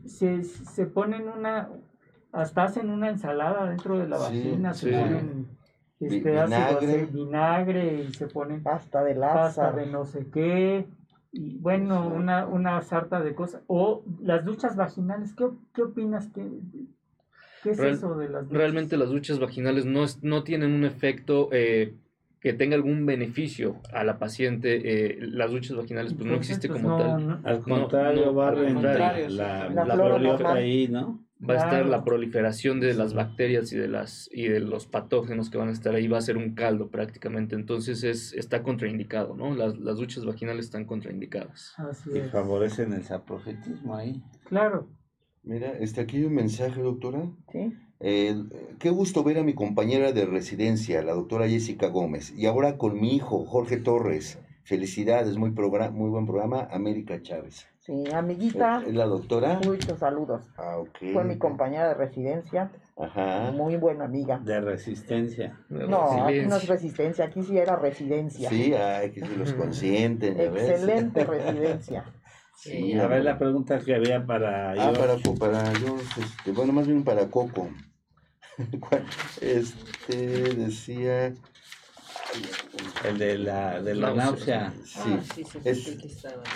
se, 0.08 0.44
se 0.44 0.86
ponen 0.86 1.28
una, 1.30 1.70
hasta 2.32 2.64
hacen 2.64 2.90
una 2.90 3.10
ensalada 3.10 3.70
dentro 3.70 3.98
de 3.98 4.08
la 4.08 4.18
vagina, 4.18 4.74
se 4.74 4.92
ponen 4.92 5.48
este 6.00 6.30
vinagre. 6.30 7.06
vinagre 7.06 8.04
y 8.04 8.14
se 8.14 8.28
ponen 8.28 8.62
pasta 8.62 9.04
de 9.04 9.16
pasta 9.16 9.72
de 9.72 9.88
no 9.88 10.06
sé 10.06 10.28
qué 10.32 10.88
y 11.32 11.58
bueno, 11.58 12.08
una, 12.08 12.46
una 12.46 12.82
sarta 12.82 13.22
de 13.22 13.36
cosas. 13.36 13.62
O 13.68 14.04
las 14.22 14.44
duchas 14.46 14.76
vaginales, 14.76 15.34
¿qué, 15.36 15.46
qué 15.74 15.84
opinas? 15.84 16.28
¿Qué, 16.34 16.50
qué 17.64 17.72
es 17.72 17.80
eso 17.80 18.16
de 18.18 18.30
las 18.30 18.44
duchas? 18.44 18.58
Realmente 18.58 18.98
las 18.98 19.10
duchas 19.10 19.40
vaginales 19.40 19.86
no, 19.86 20.06
no 20.22 20.44
tienen 20.44 20.74
un 20.74 20.86
efecto 20.86 21.50
eh, 21.52 21.96
que 22.40 22.54
tenga 22.54 22.76
algún 22.76 23.06
beneficio 23.06 23.78
a 23.94 24.04
la 24.04 24.20
paciente. 24.20 24.82
Eh, 24.84 25.18
las 25.22 25.52
duchas 25.52 25.76
vaginales 25.76 26.14
pues 26.14 26.26
no 26.26 26.36
existe 26.36 26.68
pues, 26.68 26.82
como 26.82 26.98
tal. 26.98 27.42
Al 27.44 27.62
contrario, 27.62 28.34
va 28.34 28.50
a 28.50 28.52
la, 28.54 29.70
la, 29.70 29.86
la, 29.86 30.54
ahí, 30.54 30.88
¿no? 30.88 31.28
va 31.40 31.54
a 31.54 31.58
estar 31.58 31.86
la 31.86 32.04
proliferación 32.04 32.80
de 32.80 32.94
las 32.94 33.14
bacterias 33.14 33.72
y 33.72 33.78
de 33.78 33.88
las 33.88 34.30
y 34.34 34.48
de 34.48 34.60
los 34.60 34.88
patógenos 34.88 35.50
que 35.50 35.58
van 35.58 35.70
a 35.70 35.72
estar 35.72 35.94
ahí 35.94 36.08
va 36.08 36.18
a 36.18 36.22
ser 36.22 36.38
un 36.38 36.56
caldo 36.56 36.90
prácticamente. 36.90 37.56
Entonces 37.56 38.04
es 38.04 38.34
está 38.34 38.64
contraindicado 38.64 39.36
no 39.36 39.54
las, 39.54 39.78
las 39.78 39.98
duchas 39.98 40.26
vaginales 40.26 40.66
están 40.66 40.86
contraindicadas. 40.86 41.76
Y 42.14 42.22
favorecen 42.30 42.94
el 42.94 43.04
saprofetismo 43.04 43.96
ahí. 43.96 44.24
Claro. 44.46 44.90
Mira 45.44 45.72
este 45.80 46.02
aquí 46.02 46.24
un 46.24 46.34
mensaje 46.34 46.82
doctora. 46.82 47.30
Sí 47.52 47.74
eh, 48.00 48.36
qué 48.80 48.90
gusto 48.90 49.24
ver 49.24 49.40
a 49.40 49.44
mi 49.44 49.54
compañera 49.54 50.12
de 50.12 50.26
residencia 50.26 51.02
la 51.02 51.14
doctora 51.14 51.48
Jessica 51.48 51.88
Gómez 51.88 52.34
y 52.38 52.46
ahora 52.46 52.78
con 52.78 53.00
mi 53.00 53.16
hijo 53.16 53.46
Jorge 53.46 53.78
Torres 53.78 54.40
felicidades 54.64 55.38
muy 55.38 55.52
programa 55.52 55.92
muy 55.92 56.10
buen 56.10 56.26
programa 56.26 56.68
América 56.72 57.22
Chávez 57.22 57.68
Sí, 57.88 58.04
amiguita. 58.14 58.84
¿Es 58.86 58.94
la 58.94 59.06
doctora? 59.06 59.62
Muchos 59.64 60.00
saludos. 60.00 60.42
Ah, 60.58 60.78
ok. 60.78 61.14
Fue 61.14 61.24
mi 61.24 61.38
compañera 61.38 61.88
de 61.88 61.94
residencia. 61.94 62.70
Ajá. 62.98 63.52
Muy 63.54 63.78
buena 63.78 64.04
amiga. 64.04 64.40
De 64.40 64.60
resistencia. 64.60 65.58
no, 65.70 66.26
aquí 66.26 66.42
no 66.42 66.58
es 66.58 66.68
resistencia, 66.68 67.24
aquí 67.24 67.44
sí 67.44 67.58
era 67.58 67.78
residencia. 67.78 68.50
Sí, 68.50 68.74
aquí 68.74 69.22
sí 69.22 69.36
los 69.38 69.54
consienten. 69.54 70.38
Excelente 70.38 71.24
residencia. 71.24 72.04
Sí, 72.58 72.92
a 73.00 73.08
ver 73.08 73.24
la 73.24 73.38
pregunta 73.38 73.80
que 73.80 73.96
había 73.96 74.26
para 74.26 74.72
Ah, 74.72 74.92
para, 74.92 75.16
para 75.40 75.72
yo, 75.74 75.96
este, 76.20 76.52
bueno, 76.52 76.74
más 76.74 76.88
bien 76.88 77.06
para 77.06 77.30
Coco. 77.30 77.70
este 79.42 80.18
decía 80.54 81.34
el 83.06 83.18
de 83.18 83.38
la, 83.38 83.82
de 83.82 83.96
la 83.96 84.14
náusea. 84.14 84.74
Sí, 84.84 85.44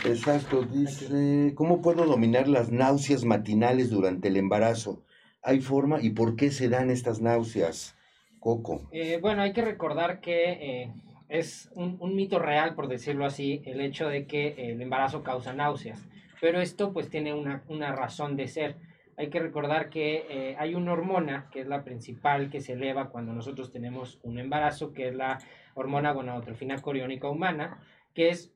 exacto. 0.05 0.63
Dice, 0.63 1.53
¿cómo 1.55 1.81
puedo 1.81 2.05
dominar 2.05 2.47
las 2.47 2.71
náuseas 2.71 3.23
matinales 3.23 3.89
durante 3.89 4.27
el 4.27 4.37
embarazo? 4.37 5.03
¿Hay 5.41 5.59
forma 5.61 6.01
y 6.01 6.11
por 6.11 6.35
qué 6.35 6.51
se 6.51 6.69
dan 6.69 6.89
estas 6.89 7.21
náuseas? 7.21 7.95
Coco. 8.39 8.81
Eh, 8.91 9.19
bueno, 9.21 9.43
hay 9.43 9.53
que 9.53 9.61
recordar 9.61 10.19
que 10.19 10.51
eh, 10.51 10.93
es 11.29 11.69
un, 11.75 11.97
un, 11.99 12.15
mito 12.15 12.39
real, 12.39 12.73
por 12.73 12.87
decirlo 12.87 13.25
así, 13.25 13.61
el 13.65 13.81
hecho 13.81 14.07
de 14.07 14.25
que 14.25 14.55
el 14.57 14.81
embarazo 14.81 15.21
causa 15.21 15.53
náuseas. 15.53 16.01
Pero 16.39 16.59
esto 16.59 16.91
pues 16.91 17.09
tiene 17.09 17.35
una, 17.35 17.63
una 17.67 17.95
razón 17.95 18.35
de 18.35 18.47
ser 18.47 18.75
hay 19.17 19.29
que 19.29 19.39
recordar 19.39 19.89
que 19.89 20.25
eh, 20.29 20.55
hay 20.57 20.75
una 20.75 20.93
hormona 20.93 21.49
que 21.51 21.61
es 21.61 21.67
la 21.67 21.83
principal 21.83 22.49
que 22.49 22.61
se 22.61 22.73
eleva 22.73 23.09
cuando 23.09 23.33
nosotros 23.33 23.71
tenemos 23.71 24.19
un 24.23 24.39
embarazo, 24.39 24.93
que 24.93 25.09
es 25.09 25.15
la 25.15 25.39
hormona 25.73 26.11
gonadotrofina 26.11 26.81
coriónica 26.81 27.29
humana, 27.29 27.79
que 28.13 28.29
es 28.29 28.53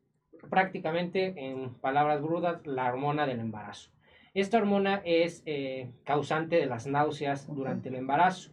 prácticamente, 0.49 1.33
en 1.37 1.73
palabras 1.75 2.21
brudas, 2.21 2.65
la 2.65 2.87
hormona 2.87 3.25
del 3.25 3.39
embarazo. 3.39 3.91
Esta 4.33 4.57
hormona 4.57 5.01
es 5.05 5.43
eh, 5.45 5.91
causante 6.03 6.57
de 6.57 6.65
las 6.65 6.87
náuseas 6.87 7.47
durante 7.47 7.89
el 7.89 7.95
embarazo. 7.95 8.51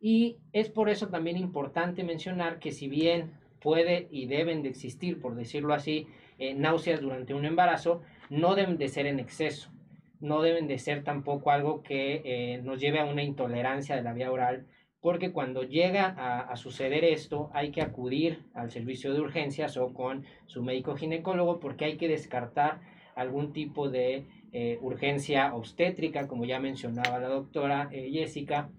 Y 0.00 0.36
es 0.52 0.68
por 0.68 0.88
eso 0.88 1.08
también 1.08 1.36
importante 1.36 2.04
mencionar 2.04 2.58
que 2.58 2.72
si 2.72 2.88
bien 2.88 3.32
puede 3.60 4.06
y 4.10 4.26
deben 4.26 4.62
de 4.62 4.68
existir, 4.68 5.20
por 5.20 5.34
decirlo 5.34 5.74
así, 5.74 6.06
eh, 6.38 6.54
náuseas 6.54 7.00
durante 7.00 7.34
un 7.34 7.44
embarazo, 7.46 8.02
no 8.30 8.54
deben 8.54 8.76
de 8.76 8.88
ser 8.88 9.06
en 9.06 9.18
exceso 9.18 9.73
no 10.20 10.42
deben 10.42 10.66
de 10.66 10.78
ser 10.78 11.04
tampoco 11.04 11.50
algo 11.50 11.82
que 11.82 12.22
eh, 12.24 12.62
nos 12.62 12.80
lleve 12.80 13.00
a 13.00 13.04
una 13.04 13.22
intolerancia 13.22 13.96
de 13.96 14.02
la 14.02 14.12
vía 14.12 14.30
oral, 14.32 14.66
porque 15.00 15.32
cuando 15.32 15.64
llega 15.64 16.14
a, 16.48 16.56
suceder 16.56 17.04
esto 17.04 17.50
hay 17.52 17.70
que 17.72 17.82
acudir 17.82 18.46
al 18.54 18.70
servicio 18.70 19.12
de 19.12 19.20
urgencias 19.20 19.76
o 19.76 19.92
con 19.92 20.24
su 20.46 20.62
médico 20.62 20.96
ginecólogo 20.96 21.60
porque 21.60 21.84
hay 21.84 21.96
que 21.98 22.08
descartar 22.08 22.80
algún 23.14 23.52
tipo 23.52 23.90
de 23.90 24.24
eh, 24.52 24.78
urgencia 24.80 25.54
obstétrica, 25.54 26.26
como 26.26 26.46
ya 26.46 26.58
mencionaba 26.58 27.18
la 27.18 27.28
doctora 27.28 27.90
eh, 27.92 28.08
Jessica, 28.12 28.70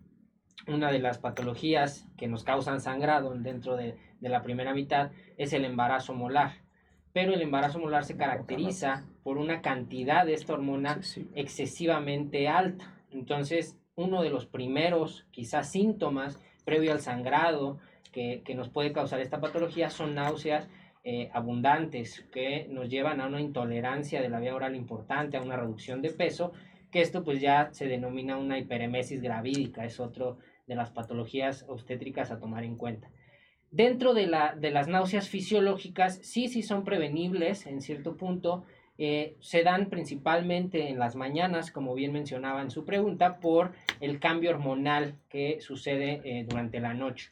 una 0.67 0.91
de 0.91 0.99
las 0.99 1.19
patologías 1.19 2.07
que 2.17 2.27
nos 2.27 2.43
causan 2.43 2.81
sangrado 2.81 3.36
dentro 3.36 3.75
de, 3.75 3.95
la 4.21 4.41
primera 4.41 4.73
mitad 4.73 5.11
es 5.38 5.53
el 5.53 5.63
embarazo 5.63 6.15
molar. 6.15 6.53
Pero 7.13 7.33
el 7.33 7.41
embarazo 7.43 7.77
molar 7.77 8.03
se 8.03 8.17
caracteriza 8.17 9.05
por 9.26 9.39
una 9.39 9.63
cantidad 9.63 10.23
de 10.23 10.36
esta 10.36 10.53
hormona 10.53 10.99
excesivamente 11.34 12.47
alta. 12.47 12.95
Entonces, 13.09 13.76
uno 13.95 14.21
de 14.21 14.30
los 14.30 14.45
primeros, 14.45 15.26
quizás, 15.32 15.71
síntomas 15.71 16.39
previo 16.63 16.91
al 16.91 16.99
sangrado 17.01 17.80
que, 18.11 18.43
nos 18.55 18.69
puede 18.69 18.93
causar 18.93 19.19
esta 19.21 19.41
patología 19.41 19.89
son 19.89 20.13
náuseas 20.13 20.69
eh, 21.03 21.32
abundantes 21.34 22.23
que 22.32 22.67
nos 22.69 22.88
llevan 22.88 23.19
a 23.19 23.26
una 23.26 23.41
intolerancia 23.41 24.21
de 24.21 24.30
la 24.30 24.39
vía 24.39 24.53
oral 24.53 24.76
importante, 24.76 25.38
a 25.38 25.41
una 25.41 25.57
reducción 25.57 26.03
de 26.03 26.11
peso, 26.11 26.53
que 26.91 27.01
esto 27.01 27.23
pues 27.23 27.41
ya 27.41 27.69
se 27.71 27.88
denomina 27.88 28.38
una 28.38 28.59
hiperemesis 28.59 29.23
gravídica, 29.23 29.86
es 29.86 29.99
otro 29.99 30.38
de 30.67 30.76
las 30.76 30.91
patologías 30.91 31.65
obstétricas 31.67 32.30
a 32.30 32.38
tomar 32.38 32.63
en 32.63 32.78
cuenta. 32.78 33.09
Dentro 33.71 34.13
de, 34.13 34.28
la, 34.28 34.55
de 34.55 34.69
las 34.69 34.88
náuseas 34.88 35.30
fisiológicas, 35.30 36.19
sí, 36.21 36.47
sí 36.47 36.61
son 36.61 36.84
prevenibles 36.84 37.65
en 37.65 37.82
cierto 37.82 38.17
punto, 38.17 38.65
eh, 38.97 39.35
se 39.41 39.63
dan 39.63 39.89
principalmente 39.89 40.87
en 40.87 40.99
las 40.99 41.15
mañanas, 41.15 41.69
como 41.69 41.93
bien 41.95 42.13
mencionaba 42.13 42.61
en 42.61 42.71
su 42.71 42.85
pregunta, 42.85 43.39
por 43.39 43.73
el 43.99 44.19
cambio 44.19 44.51
hormonal 44.51 45.15
que 45.29 45.59
sucede 45.59 46.21
eh, 46.23 46.45
durante 46.47 46.79
la 46.79 46.93
noche. 46.93 47.31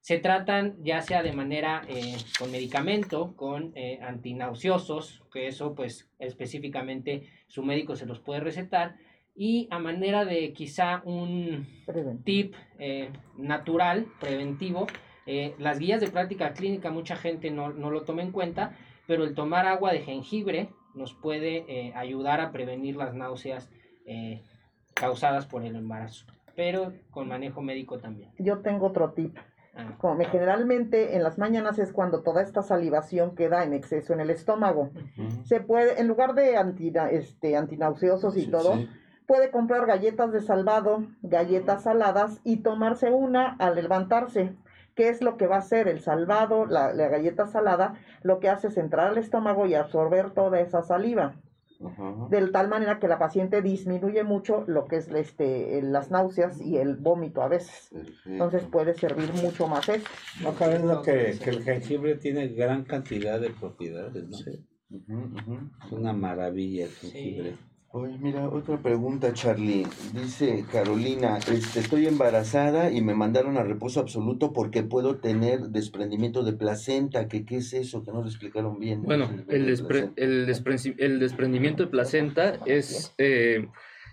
Se 0.00 0.18
tratan 0.18 0.76
ya 0.82 1.02
sea 1.02 1.22
de 1.22 1.32
manera 1.32 1.82
eh, 1.86 2.16
con 2.38 2.50
medicamento, 2.50 3.36
con 3.36 3.72
antinauseosos, 4.00 5.22
que 5.32 5.46
eso 5.46 5.74
pues 5.74 6.10
específicamente 6.18 7.28
su 7.46 7.62
médico 7.62 7.94
se 7.94 8.06
los 8.06 8.18
puede 8.18 8.40
recetar, 8.40 8.96
y 9.34 9.68
a 9.70 9.78
manera 9.78 10.24
de 10.24 10.52
quizá 10.52 11.02
un 11.04 11.66
tip 12.24 12.54
natural, 13.38 14.06
preventivo, 14.18 14.88
las 15.58 15.78
guías 15.78 16.00
de 16.00 16.10
práctica 16.10 16.52
clínica 16.52 16.90
mucha 16.90 17.14
gente 17.14 17.50
no, 17.50 17.72
no 17.72 17.90
lo 17.90 18.02
toma 18.02 18.22
en 18.22 18.32
cuenta, 18.32 18.76
pero 19.06 19.22
el 19.22 19.34
tomar 19.34 19.66
agua 19.66 19.92
de 19.92 20.00
jengibre 20.00 20.68
nos 20.94 21.14
puede 21.14 21.64
eh, 21.68 21.92
ayudar 21.94 22.40
a 22.40 22.52
prevenir 22.52 22.96
las 22.96 23.14
náuseas 23.14 23.70
eh, 24.06 24.42
causadas 24.94 25.46
por 25.46 25.64
el 25.64 25.76
embarazo, 25.76 26.26
pero 26.54 26.92
con 27.10 27.28
manejo 27.28 27.62
médico 27.62 27.98
también. 27.98 28.30
Yo 28.38 28.58
tengo 28.58 28.86
otro 28.86 29.12
tip. 29.12 29.36
Ah. 29.74 29.94
Como 29.98 30.22
generalmente 30.26 31.16
en 31.16 31.22
las 31.22 31.38
mañanas 31.38 31.78
es 31.78 31.92
cuando 31.92 32.22
toda 32.22 32.42
esta 32.42 32.62
salivación 32.62 33.34
queda 33.34 33.64
en 33.64 33.72
exceso 33.72 34.12
en 34.12 34.20
el 34.20 34.30
estómago. 34.30 34.90
Se 35.44 35.60
puede, 35.60 35.98
en 35.98 36.08
lugar 36.08 36.34
de 36.34 36.56
anti, 36.56 36.92
este, 37.10 37.56
antinauseosos 37.56 38.36
y 38.36 38.48
todo, 38.48 38.74
puede 39.26 39.50
comprar 39.50 39.86
galletas 39.86 40.30
de 40.30 40.42
salvado, 40.42 41.06
galletas 41.22 41.84
saladas 41.84 42.40
y 42.44 42.58
tomarse 42.58 43.10
una 43.10 43.56
al 43.58 43.76
levantarse. 43.76 44.54
¿Qué 44.94 45.08
es 45.08 45.22
lo 45.22 45.36
que 45.36 45.46
va 45.46 45.56
a 45.56 45.60
hacer 45.60 45.88
el 45.88 46.00
salvado, 46.00 46.66
la, 46.66 46.92
galleta 46.92 47.46
salada? 47.46 47.94
Lo 48.22 48.40
que 48.40 48.48
hace 48.48 48.68
es 48.68 48.76
entrar 48.76 49.08
al 49.08 49.18
estómago 49.18 49.66
y 49.66 49.74
absorber 49.74 50.30
toda 50.32 50.60
esa 50.60 50.82
saliva. 50.82 51.36
De 52.30 52.46
tal 52.48 52.68
manera 52.68 53.00
que 53.00 53.08
la 53.08 53.18
paciente 53.18 53.60
disminuye 53.60 54.22
mucho 54.22 54.62
lo 54.68 54.84
que 54.84 54.96
es 54.96 55.08
este, 55.08 55.82
las 55.82 56.12
náuseas 56.12 56.60
y 56.60 56.76
el 56.76 56.96
vómito 56.96 57.42
a 57.42 57.48
veces. 57.48 57.90
Entonces 58.24 58.62
puede 58.64 58.94
servir 58.94 59.32
mucho 59.42 59.66
más 59.66 59.88
eso. 59.88 60.06
No 60.42 60.54
cabe 60.54 60.78
que, 61.04 61.38
que, 61.42 61.50
el 61.50 61.64
jengibre 61.64 62.14
tiene 62.16 62.48
gran 62.48 62.84
cantidad 62.84 63.40
de 63.40 63.50
propiedades, 63.50 64.28
¿no? 64.28 64.38
Es 64.38 65.92
una 65.92 66.12
maravilla 66.12 66.84
el 66.84 66.90
jengibre. 66.92 67.56
Oye, 67.94 68.16
mira, 68.18 68.48
otra 68.48 68.78
pregunta, 68.78 69.34
Charlie. 69.34 69.86
Dice 70.14 70.64
Carolina, 70.72 71.36
este, 71.36 71.80
estoy 71.80 72.06
embarazada 72.06 72.90
y 72.90 73.02
me 73.02 73.14
mandaron 73.14 73.58
a 73.58 73.64
reposo 73.64 74.00
absoluto 74.00 74.54
porque 74.54 74.82
puedo 74.82 75.16
tener 75.16 75.60
desprendimiento 75.60 76.42
de 76.42 76.54
placenta. 76.54 77.28
¿Qué, 77.28 77.44
qué 77.44 77.58
es 77.58 77.74
eso? 77.74 78.02
Que 78.02 78.10
no 78.10 78.22
lo 78.22 78.28
explicaron 78.28 78.78
bien. 78.78 79.02
Bueno, 79.02 79.28
el, 79.48 79.68
el, 80.16 80.46
desprendimiento 81.18 81.82
de 81.82 81.90
placenta 81.90 82.58
es, 82.64 83.14
eh, 83.18 83.68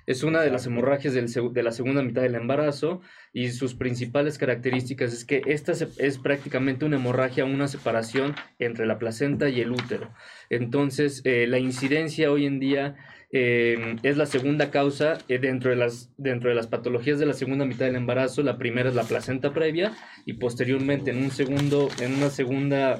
es 0.07 0.23
una 0.23 0.41
de 0.41 0.51
las 0.51 0.65
hemorragias 0.65 1.13
del, 1.13 1.31
de 1.53 1.63
la 1.63 1.71
segunda 1.71 2.01
mitad 2.01 2.23
del 2.23 2.35
embarazo 2.35 2.99
y 3.31 3.51
sus 3.51 3.75
principales 3.75 4.37
características 4.37 5.13
es 5.13 5.23
que 5.23 5.41
esta 5.45 5.71
es 5.71 6.17
prácticamente 6.17 6.83
una 6.83 6.97
hemorragia, 6.97 7.45
una 7.45 7.69
separación 7.69 8.35
entre 8.57 8.85
la 8.85 8.99
placenta 8.99 9.47
y 9.47 9.61
el 9.61 9.71
útero. 9.71 10.11
Entonces, 10.49 11.21
eh, 11.23 11.47
la 11.47 11.59
incidencia 11.59 12.29
hoy 12.29 12.45
en 12.45 12.59
día 12.59 12.97
Em, 13.31 13.97
es 14.01 14.17
la 14.17 14.25
segunda 14.25 14.71
causa 14.71 15.19
eh, 15.27 15.37
dentro, 15.37 15.69
de 15.69 15.75
las, 15.75 16.11
dentro 16.17 16.49
de 16.49 16.55
las 16.55 16.65
patologías 16.65 17.19
de 17.19 17.27
la 17.27 17.33
segunda 17.33 17.65
mitad 17.65 17.85
del 17.85 17.95
embarazo. 17.95 18.41
La 18.41 18.57
primera 18.57 18.89
es 18.89 18.95
la 18.95 19.03
placenta 19.03 19.53
previa 19.53 19.93
y 20.25 20.33
posteriormente 20.33 21.11
en 21.11 21.23
un 21.23 21.31
segundo, 21.31 21.89
en 22.01 22.15
una 22.15 22.29
segunda 22.29 22.99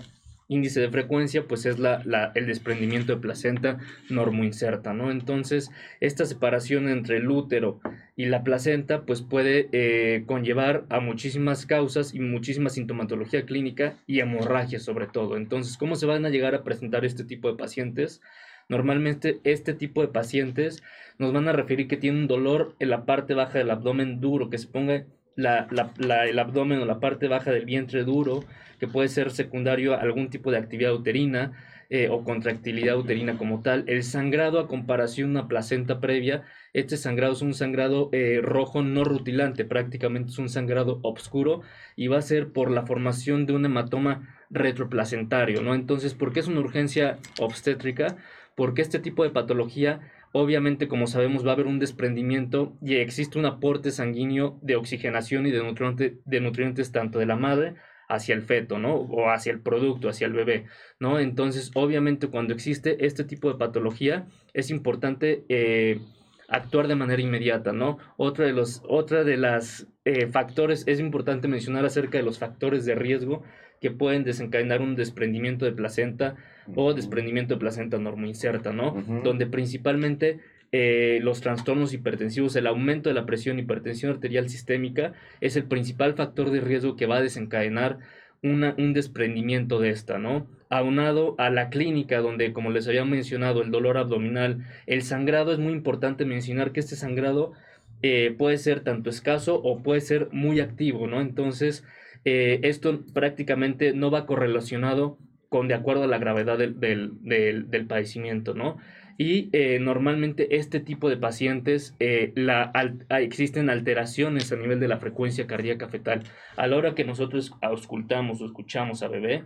índice 0.49 0.82
de 0.82 0.89
frecuencia, 0.89 1.47
pues 1.47 1.65
es 1.65 1.80
la, 1.80 2.32
el 2.36 2.47
desprendimiento 2.47 3.13
de 3.13 3.21
placenta 3.21 3.77
normoinserta, 4.09 4.93
¿no? 4.93 5.11
Entonces, 5.11 5.69
esta 5.99 6.25
separación 6.25 6.89
entre 6.89 7.17
el 7.17 7.30
útero 7.30 7.80
y 8.15 8.25
la 8.25 8.43
placenta, 8.43 9.05
pues 9.05 9.21
puede 9.21 9.69
eh, 9.71 10.23
conllevar 10.25 10.86
a 10.89 10.99
muchísimas 10.99 11.67
causas 11.67 12.15
y 12.15 12.19
muchísima 12.19 12.69
sintomatología 12.69 13.45
clínica 13.45 13.95
y 14.07 14.19
hemorragia 14.19 14.80
sobre 14.80 15.05
todo. 15.05 15.38
Entonces, 15.38 15.77
¿cómo 15.77 15.95
se 15.95 16.07
van 16.07 16.25
a 16.25 16.30
llegar 16.30 16.55
a 16.55 16.63
presentar 16.63 17.05
este 17.05 17.23
tipo 17.23 17.49
de 17.49 17.57
pacientes? 17.57 18.21
Normalmente 18.70 19.39
este 19.43 19.74
tipo 19.74 20.01
de 20.01 20.07
pacientes 20.07 20.84
nos 21.17 21.34
van 21.34 21.47
a 21.47 21.53
referir 21.53 21.88
que 21.88 21.97
tienen 21.97 22.22
un 22.22 22.28
dolor 22.28 22.76
en 22.80 22.91
la 22.91 23.05
parte 23.05 23.34
baja 23.34 23.57
del 23.57 23.72
abdomen 23.72 24.22
duro, 24.22 24.49
que 24.49 24.59
se 24.59 24.67
ponga 24.67 25.05
el 25.36 26.39
abdomen 26.39 26.80
o 26.80 26.86
la 26.86 26.99
parte 26.99 27.28
baja 27.28 27.51
del 27.51 27.65
vientre 27.65 28.03
duro, 28.03 28.43
que 28.80 28.88
puede 28.88 29.09
ser 29.09 29.32
secundario 29.32 29.93
a 29.93 29.97
algún 30.01 30.30
tipo 30.30 30.51
de 30.51 30.57
actividad 30.57 30.93
uterina 30.93 31.53
eh, 31.89 32.07
o 32.09 32.24
contractilidad 32.24 32.97
uterina 32.97 33.38
como 33.38 33.61
tal. 33.63 33.84
El 33.88 34.03
sangrado 34.03 34.59
a 34.59 34.67
comparación 34.67 35.34
de 35.34 35.39
una 35.39 35.47
placenta 35.47 35.99
previa, 35.99 36.43
este 36.74 36.97
sangrado 36.97 37.34
es 37.34 37.41
un 37.41 37.55
sangrado 37.55 38.09
eh, 38.11 38.41
rojo 38.43 38.84
no 38.84 39.03
rutilante, 39.03 39.65
prácticamente 39.65 40.30
es 40.30 40.38
un 40.38 40.49
sangrado 40.49 40.99
oscuro 41.01 41.61
y 41.95 42.07
va 42.07 42.20
a 42.20 42.22
ser 42.22 42.51
por 42.51 42.70
la 42.70 42.86
formación 42.86 43.47
de 43.47 43.53
un 43.53 43.65
hematoma 43.65 44.36
retroplacentario, 44.51 45.63
¿no? 45.63 45.74
Entonces, 45.74 46.13
¿por 46.13 46.32
qué 46.32 46.41
es 46.41 46.47
una 46.47 46.59
urgencia 46.59 47.17
obstétrica? 47.39 48.17
Porque 48.60 48.82
este 48.82 48.99
tipo 48.99 49.24
de 49.24 49.30
patología, 49.30 50.01
obviamente, 50.34 50.89
como 50.89 51.07
sabemos, 51.07 51.45
va 51.45 51.51
a 51.51 51.53
haber 51.53 51.66
un 51.66 51.80
desprendimiento 51.80 52.76
y 52.82 52.95
existe 52.95 53.39
un 53.39 53.45
aporte 53.45 53.89
sanguíneo 53.89 54.60
de 54.62 54.76
oxigenación 54.76 55.47
y 55.47 55.51
de, 55.51 56.18
de 56.26 56.41
nutrientes 56.41 56.91
tanto 56.91 57.20
de 57.20 57.26
la 57.26 57.38
madre 57.38 57.76
hacia 58.10 58.36
el 58.36 58.41
feto, 58.41 58.78
¿no? 58.78 58.95
O 58.95 59.30
hacia 59.30 59.53
el 59.53 59.62
producto, 59.62 60.10
hacia 60.10 60.28
el 60.28 60.34
bebé, 60.34 60.66
¿no? 60.99 61.20
Entonces, 61.20 61.72
obviamente, 61.74 62.28
cuando 62.28 62.53
existe 62.53 63.05
este 63.05 63.24
tipo 63.24 63.49
de 63.49 63.57
patología, 63.57 64.28
es 64.53 64.72
importante 64.72 65.45
eh, 65.47 66.01
actuar 66.49 66.89
de 66.89 66.95
manera 66.95 67.22
inmediata, 67.22 67.72
¿no? 67.72 67.97
Otra 68.18 68.45
de 68.45 68.51
los, 68.51 68.84
otra 68.89 69.24
de 69.24 69.38
las 69.38 69.88
eh, 70.03 70.28
factores, 70.28 70.84
es 70.86 70.99
importante 70.99 71.47
mencionar 71.47 71.86
acerca 71.86 72.18
de 72.18 72.26
los 72.26 72.39
factores 72.39 72.84
de 72.84 72.95
riesgo 72.95 73.41
que 73.82 73.91
pueden 73.91 74.23
desencadenar 74.23 74.82
un 74.82 74.95
desprendimiento 74.95 75.65
de 75.65 75.71
placenta 75.71 76.36
o 76.75 76.93
desprendimiento 76.93 77.55
de 77.55 77.59
placenta 77.59 77.97
normoinserta, 77.97 78.73
¿no? 78.73 79.03
Donde 79.23 79.47
principalmente 79.47 80.39
eh, 80.72 81.19
los 81.23 81.41
trastornos 81.41 81.93
hipertensivos, 81.93 82.56
el 82.56 82.68
aumento 82.68 83.10
de 83.10 83.15
la 83.15 83.26
presión, 83.26 83.57
hipertensión 83.57 84.11
arterial 84.11 84.49
sistémica, 84.49 85.14
es 85.41 85.56
el 85.56 85.64
principal 85.64 86.14
factor 86.14 86.51
de 86.51 86.61
riesgo 86.61 86.95
que 86.95 87.07
va 87.07 87.18
a 87.18 87.22
desencadenar 87.22 87.97
una, 88.43 88.76
un 88.77 88.93
desprendimiento 88.93 89.80
de 89.80 89.89
esta, 89.89 90.19
¿no? 90.19 90.47
Aunado 90.69 91.34
a 91.39 91.49
la 91.49 91.69
clínica, 91.69 92.19
donde, 92.19 92.53
como 92.53 92.69
les 92.69 92.88
había 92.88 93.03
mencionado, 93.03 93.64
el 93.64 93.72
dolor 93.72 93.97
abdominal, 93.97 94.65
el 94.85 95.01
sangrado, 95.01 95.51
es 95.51 95.60
muy 95.60 95.73
importante 95.73 96.26
mencionar 96.26 96.72
que 96.72 96.80
este 96.80 96.95
sangrado 96.95 97.53
eh, 98.01 98.35
puede 98.38 98.57
ser 98.57 98.81
tanto 98.81 99.10
escaso 99.10 99.56
o 99.61 99.81
puede 99.81 100.01
ser 100.01 100.30
muy 100.31 100.60
activo, 100.60 101.07
¿no? 101.07 101.19
Entonces, 101.19 101.84
eh, 102.25 102.59
esto 102.63 103.03
prácticamente 103.13 103.93
no 103.93 104.11
va 104.11 104.25
correlacionado 104.25 105.17
con 105.49 105.67
de 105.67 105.73
acuerdo 105.73 106.03
a 106.03 106.07
la 106.07 106.19
gravedad 106.19 106.57
del, 106.57 106.79
del, 106.79 107.87
padecimiento, 107.87 108.53
¿no? 108.53 108.77
Y 109.17 109.49
eh, 109.51 109.79
normalmente 109.79 110.55
este 110.57 110.79
tipo 110.79 111.09
de 111.09 111.17
pacientes 111.17 111.95
eh, 111.99 112.31
la, 112.35 112.71
existen 113.09 113.69
alteraciones 113.69 114.51
a 114.51 114.55
nivel 114.55 114.79
de 114.79 114.87
la 114.87 114.99
frecuencia 114.99 115.47
cardíaca 115.47 115.89
fetal. 115.89 116.23
A 116.55 116.67
la 116.67 116.77
hora 116.77 116.95
que 116.95 117.03
nosotros 117.03 117.53
auscultamos 117.61 118.41
o 118.41 118.45
escuchamos 118.45 119.03
a 119.03 119.09
bebé, 119.09 119.43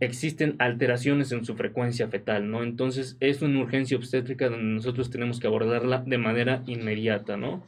existen 0.00 0.56
alteraciones 0.58 1.32
en 1.32 1.44
su 1.44 1.54
frecuencia 1.54 2.08
fetal, 2.08 2.50
¿no? 2.50 2.62
Entonces 2.62 3.16
es 3.20 3.42
una 3.42 3.60
urgencia 3.60 3.96
obstétrica 3.96 4.48
donde 4.48 4.74
nosotros 4.74 5.10
tenemos 5.10 5.40
que 5.40 5.46
abordarla 5.46 6.02
de 6.06 6.18
manera 6.18 6.62
inmediata, 6.66 7.36
¿no? 7.36 7.62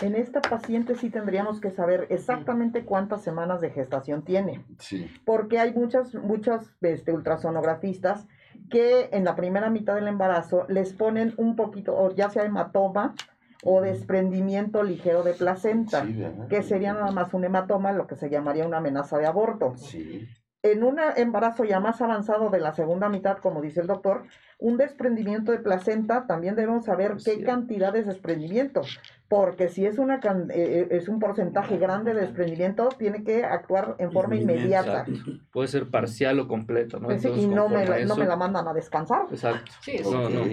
En 0.00 0.14
esta 0.14 0.40
paciente 0.40 0.94
sí 0.94 1.10
tendríamos 1.10 1.60
que 1.60 1.70
saber 1.70 2.06
exactamente 2.10 2.84
cuántas 2.84 3.22
semanas 3.22 3.60
de 3.60 3.70
gestación 3.70 4.22
tiene. 4.22 4.64
Sí. 4.78 5.10
Porque 5.24 5.58
hay 5.58 5.72
muchas, 5.72 6.14
muchas 6.14 6.74
este, 6.80 7.12
ultrasonografistas 7.12 8.26
que 8.70 9.08
en 9.12 9.24
la 9.24 9.36
primera 9.36 9.70
mitad 9.70 9.94
del 9.94 10.08
embarazo 10.08 10.66
les 10.68 10.92
ponen 10.92 11.34
un 11.36 11.56
poquito, 11.56 11.96
o 11.96 12.14
ya 12.14 12.30
sea 12.30 12.44
hematoma 12.44 13.14
o 13.64 13.80
desprendimiento 13.80 14.82
ligero 14.82 15.22
de 15.22 15.34
placenta, 15.34 16.04
que 16.48 16.62
sería 16.62 16.94
nada 16.94 17.12
más 17.12 17.32
un 17.32 17.44
hematoma, 17.44 17.92
lo 17.92 18.08
que 18.08 18.16
se 18.16 18.28
llamaría 18.28 18.66
una 18.66 18.78
amenaza 18.78 19.18
de 19.18 19.26
aborto. 19.26 19.74
Sí 19.76 20.28
en 20.62 20.84
un 20.84 20.98
embarazo 21.16 21.64
ya 21.64 21.80
más 21.80 22.00
avanzado 22.00 22.48
de 22.48 22.60
la 22.60 22.72
segunda 22.72 23.08
mitad, 23.08 23.38
como 23.38 23.60
dice 23.60 23.80
el 23.80 23.88
doctor, 23.88 24.24
un 24.58 24.76
desprendimiento 24.76 25.50
de 25.50 25.58
placenta, 25.58 26.26
también 26.26 26.54
debemos 26.54 26.84
saber 26.84 27.16
qué 27.24 27.42
cantidad 27.42 27.92
de 27.92 28.04
desprendimiento, 28.04 28.82
porque 29.28 29.68
si 29.68 29.86
es, 29.86 29.98
una, 29.98 30.16
eh, 30.16 30.20
eh, 30.54 30.88
es 30.90 31.08
un 31.08 31.18
porcentaje 31.18 31.78
grande 31.78 32.14
de 32.14 32.20
desprendimiento, 32.20 32.90
tiene 32.96 33.24
que 33.24 33.44
actuar 33.44 33.96
en 33.98 34.12
forma 34.12 34.36
inmediata. 34.36 35.04
Puede 35.52 35.66
ser 35.66 35.90
parcial 35.90 36.38
o 36.38 36.46
completo, 36.46 37.00
¿no? 37.00 37.10
y 37.10 37.46
no 37.48 37.68
me, 37.68 37.84
la, 37.84 38.04
no 38.04 38.16
me, 38.16 38.26
la, 38.26 38.36
mandan 38.36 38.68
a 38.68 38.72
descansar. 38.72 39.22
Exacto. 39.30 39.72
Sí, 39.80 40.00
no, 40.04 40.28
no. 40.28 40.44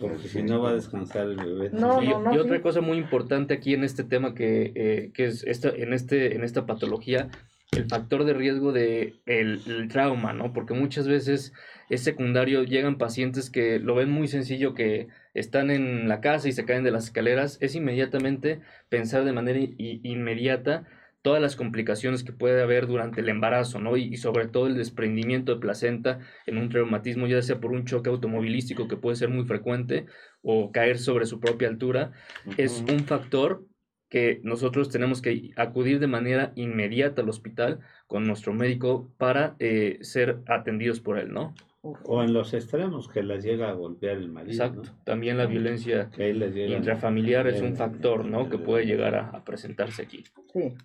Porque 0.00 0.28
si 0.28 0.42
no 0.42 0.62
va 0.62 0.70
a 0.70 0.74
descansar 0.74 1.26
el 1.26 1.36
bebé. 1.36 1.70
No, 1.72 2.02
y, 2.02 2.10
otra 2.38 2.62
cosa 2.62 2.80
muy 2.80 2.96
importante 2.96 3.52
aquí 3.52 3.74
en 3.74 3.84
este 3.84 4.02
tema 4.02 4.34
que, 4.34 4.72
eh, 4.74 5.12
que 5.12 5.26
es 5.26 5.44
esta, 5.44 5.68
en, 5.68 5.92
este, 5.92 6.34
en 6.34 6.42
esta 6.42 6.64
patología 6.64 7.28
el 7.72 7.86
factor 7.86 8.24
de 8.24 8.34
riesgo 8.34 8.72
de 8.72 9.20
el, 9.26 9.88
trauma, 9.88 10.32
¿no? 10.32 10.52
Porque 10.52 10.74
muchas 10.74 11.06
veces 11.06 11.52
es 11.88 12.02
secundario, 12.02 12.64
llegan 12.64 12.98
pacientes 12.98 13.50
que 13.50 13.78
lo 13.78 13.94
ven 13.94 14.10
muy 14.10 14.28
sencillo, 14.28 14.74
que 14.74 15.08
están 15.34 15.70
en 15.70 16.08
la 16.08 16.20
casa 16.20 16.48
y 16.48 16.52
se 16.52 16.64
caen 16.64 16.84
de 16.84 16.90
las 16.90 17.04
escaleras, 17.04 17.58
es 17.60 17.74
inmediatamente 17.74 18.60
pensar 18.88 19.24
de 19.24 19.32
manera 19.32 19.60
inmediata 19.78 20.86
todas 21.22 21.42
las 21.42 21.54
complicaciones 21.54 22.24
que 22.24 22.32
puede 22.32 22.62
haber 22.62 22.86
durante 22.86 23.20
el 23.20 23.28
embarazo, 23.28 23.78
¿no? 23.78 23.96
Y, 23.96 24.16
sobre 24.16 24.48
todo 24.48 24.66
el 24.66 24.76
desprendimiento 24.76 25.54
de 25.54 25.60
placenta 25.60 26.18
en 26.46 26.56
un 26.56 26.70
traumatismo, 26.70 27.26
ya 27.26 27.42
sea 27.42 27.60
por 27.60 27.72
un 27.72 27.84
choque 27.84 28.08
automovilístico 28.08 28.88
que 28.88 28.96
puede 28.96 29.16
ser 29.16 29.28
muy 29.28 29.44
frecuente 29.44 30.06
o 30.42 30.72
caer 30.72 30.98
sobre 30.98 31.26
su 31.26 31.38
propia 31.38 31.68
altura, 31.68 32.12
es 32.56 32.82
un 32.88 33.00
factor 33.00 33.64
que 34.10 34.40
nosotros 34.42 34.90
tenemos 34.90 35.22
que 35.22 35.52
acudir 35.56 36.00
de 36.00 36.08
manera 36.08 36.52
inmediata 36.56 37.22
al 37.22 37.28
hospital 37.28 37.78
con 38.08 38.26
nuestro 38.26 38.52
médico 38.52 39.08
para 39.16 39.54
eh, 39.60 39.98
ser 40.02 40.42
atendidos 40.46 41.00
por 41.00 41.18
él, 41.18 41.32
¿no? 41.32 41.54
O 41.82 42.22
en 42.22 42.34
los 42.34 42.52
extremos, 42.52 43.08
que 43.08 43.22
las 43.22 43.42
llega 43.42 43.70
a 43.70 43.72
golpear 43.72 44.18
el 44.18 44.28
marido. 44.28 44.52
Exacto. 44.52 44.82
También 45.04 45.38
la 45.38 45.46
violencia 45.46 46.10
intrafamiliar 46.18 47.46
es 47.46 47.62
un 47.62 47.74
factor, 47.74 48.26
¿no? 48.26 48.50
Que 48.50 48.58
puede 48.58 48.84
llegar 48.84 49.14
a, 49.14 49.42
presentarse 49.44 50.02
aquí. 50.02 50.24
Sí. 50.52 50.76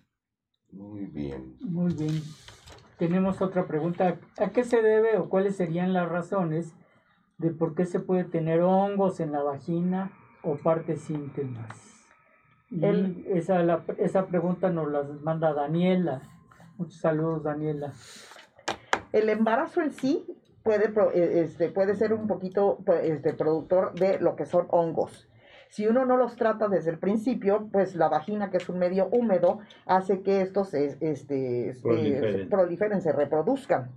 Muy 0.70 1.04
bien. 1.06 1.56
Muy 1.60 1.92
bien. 1.92 2.22
Tenemos 2.98 3.42
otra 3.42 3.66
pregunta. 3.66 4.18
¿A 4.38 4.50
qué 4.52 4.64
se 4.64 4.80
debe 4.80 5.18
o 5.18 5.28
cuáles 5.28 5.56
serían 5.56 5.92
las 5.92 6.08
razones 6.08 6.74
de 7.36 7.50
por 7.50 7.74
qué 7.74 7.84
se 7.84 8.00
puede 8.00 8.24
tener 8.24 8.62
hongos 8.62 9.20
en 9.20 9.32
la 9.32 9.42
vagina 9.42 10.12
o 10.42 10.56
partes 10.56 11.10
íntimas? 11.10 11.95
Esa, 12.70 13.62
la, 13.62 13.84
esa 13.98 14.26
pregunta 14.26 14.70
nos 14.70 14.90
la 14.90 15.02
manda 15.22 15.52
Daniela. 15.52 16.22
Muchos 16.78 17.00
saludos, 17.00 17.42
Daniela. 17.42 17.92
El 19.12 19.28
embarazo 19.28 19.80
en 19.80 19.92
sí 19.92 20.26
puede, 20.62 20.92
e, 21.14 21.40
este, 21.40 21.70
puede 21.70 21.94
ser 21.94 22.12
un 22.12 22.26
poquito 22.26 22.78
pues, 22.84 23.04
este, 23.04 23.32
productor 23.34 23.94
de 23.94 24.18
lo 24.18 24.36
que 24.36 24.46
son 24.46 24.66
hongos. 24.70 25.28
Si 25.68 25.86
uno 25.86 26.04
no 26.04 26.16
los 26.16 26.36
trata 26.36 26.68
desde 26.68 26.90
el 26.90 26.98
principio, 26.98 27.68
pues 27.72 27.96
la 27.96 28.08
vagina, 28.08 28.50
que 28.50 28.58
es 28.58 28.68
un 28.68 28.78
medio 28.78 29.08
húmedo, 29.10 29.58
hace 29.84 30.22
que 30.22 30.40
estos 30.40 30.74
este, 30.74 31.74
se 31.74 32.46
proliferen, 32.48 33.00
se 33.00 33.12
reproduzcan. 33.12 33.90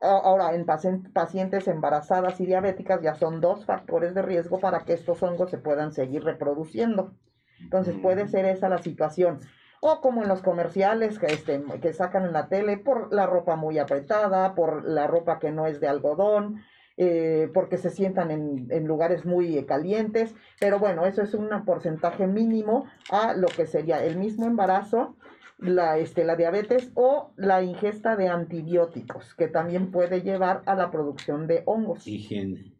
Ahora, 0.00 0.54
en 0.54 0.64
pacientes 0.64 1.66
embarazadas 1.68 2.40
y 2.40 2.46
diabéticas 2.46 3.02
ya 3.02 3.14
son 3.14 3.40
dos 3.40 3.64
factores 3.64 4.14
de 4.14 4.22
riesgo 4.22 4.60
para 4.60 4.80
que 4.80 4.92
estos 4.92 5.22
hongos 5.22 5.50
se 5.50 5.58
puedan 5.58 5.92
seguir 5.92 6.22
reproduciendo. 6.24 7.12
Entonces 7.60 7.96
puede 8.00 8.28
ser 8.28 8.44
esa 8.44 8.68
la 8.68 8.78
situación. 8.78 9.40
O 9.80 10.00
como 10.00 10.22
en 10.22 10.28
los 10.28 10.42
comerciales 10.42 11.18
que, 11.18 11.26
este, 11.26 11.62
que 11.80 11.92
sacan 11.92 12.24
en 12.24 12.32
la 12.32 12.48
tele, 12.48 12.78
por 12.78 13.12
la 13.12 13.26
ropa 13.26 13.56
muy 13.56 13.78
apretada, 13.78 14.54
por 14.54 14.84
la 14.88 15.06
ropa 15.06 15.38
que 15.38 15.52
no 15.52 15.66
es 15.66 15.80
de 15.80 15.86
algodón, 15.86 16.62
eh, 16.96 17.48
porque 17.54 17.78
se 17.78 17.90
sientan 17.90 18.32
en, 18.32 18.66
en, 18.70 18.86
lugares 18.86 19.24
muy 19.24 19.64
calientes. 19.66 20.34
Pero 20.58 20.80
bueno, 20.80 21.06
eso 21.06 21.22
es 21.22 21.34
un 21.34 21.48
porcentaje 21.64 22.26
mínimo 22.26 22.86
a 23.10 23.34
lo 23.34 23.46
que 23.46 23.66
sería 23.66 24.04
el 24.04 24.16
mismo 24.16 24.46
embarazo, 24.46 25.16
la, 25.58 25.98
este, 25.98 26.24
la 26.24 26.34
diabetes 26.34 26.90
o 26.94 27.32
la 27.36 27.62
ingesta 27.62 28.16
de 28.16 28.28
antibióticos, 28.28 29.34
que 29.34 29.46
también 29.46 29.92
puede 29.92 30.22
llevar 30.22 30.62
a 30.66 30.74
la 30.74 30.90
producción 30.90 31.46
de 31.46 31.62
hongos. 31.66 32.06
Higiene. 32.06 32.74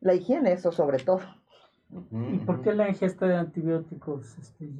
La 0.00 0.14
higiene, 0.14 0.52
eso 0.52 0.70
sobre 0.70 0.98
todo. 0.98 1.20
¿Y 1.90 2.38
por 2.38 2.62
qué 2.62 2.74
la 2.74 2.88
ingesta 2.88 3.26
de 3.26 3.36
antibióticos, 3.36 4.36
este, 4.38 4.70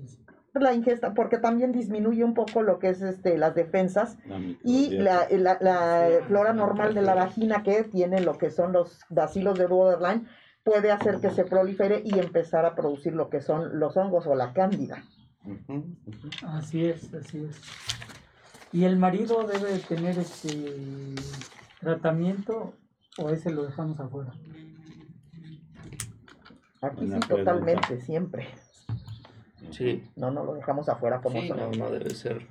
La 0.54 0.74
ingesta, 0.74 1.14
porque 1.14 1.38
también 1.38 1.72
disminuye 1.72 2.22
un 2.22 2.34
poco 2.34 2.62
lo 2.62 2.78
que 2.78 2.90
es 2.90 3.00
este, 3.00 3.38
las 3.38 3.54
defensas 3.54 4.18
y 4.64 4.90
la, 4.90 5.26
la, 5.30 6.08
flora 6.26 6.52
normal 6.52 6.94
de 6.94 7.02
la 7.02 7.14
vagina 7.14 7.62
que 7.62 7.84
tiene 7.84 8.20
lo 8.20 8.36
que 8.36 8.50
son 8.50 8.72
los 8.72 9.00
bacilos 9.08 9.58
de 9.58 9.66
borderline 9.66 10.26
puede 10.64 10.90
hacer 10.90 11.20
que 11.20 11.30
se 11.30 11.44
prolifere 11.44 12.02
y 12.04 12.18
empezar 12.18 12.66
a 12.66 12.74
producir 12.74 13.14
lo 13.14 13.30
que 13.30 13.40
son 13.40 13.78
los 13.78 13.96
hongos 13.96 14.26
o 14.26 14.34
la 14.34 14.52
cándida. 14.52 15.02
Así 16.46 16.84
es, 16.84 17.14
así 17.14 17.44
es. 17.44 17.60
¿Y 18.72 18.84
el 18.84 18.98
marido 18.98 19.46
debe 19.46 19.78
tener 19.78 20.18
este 20.18 21.14
tratamiento 21.80 22.74
o 23.16 23.30
ese 23.30 23.50
lo 23.50 23.64
dejamos 23.64 23.98
afuera? 23.98 24.34
Aquí 26.80 27.06
sí, 27.06 27.20
totalmente, 27.20 28.00
siempre. 28.00 28.48
Sí. 29.70 30.04
No, 30.16 30.30
no 30.30 30.44
lo 30.44 30.54
dejamos 30.54 30.88
afuera 30.88 31.20
como 31.20 31.40
sí, 31.40 31.48
no, 31.50 31.70
no 31.70 31.90
debe 31.90 32.10
ser. 32.10 32.46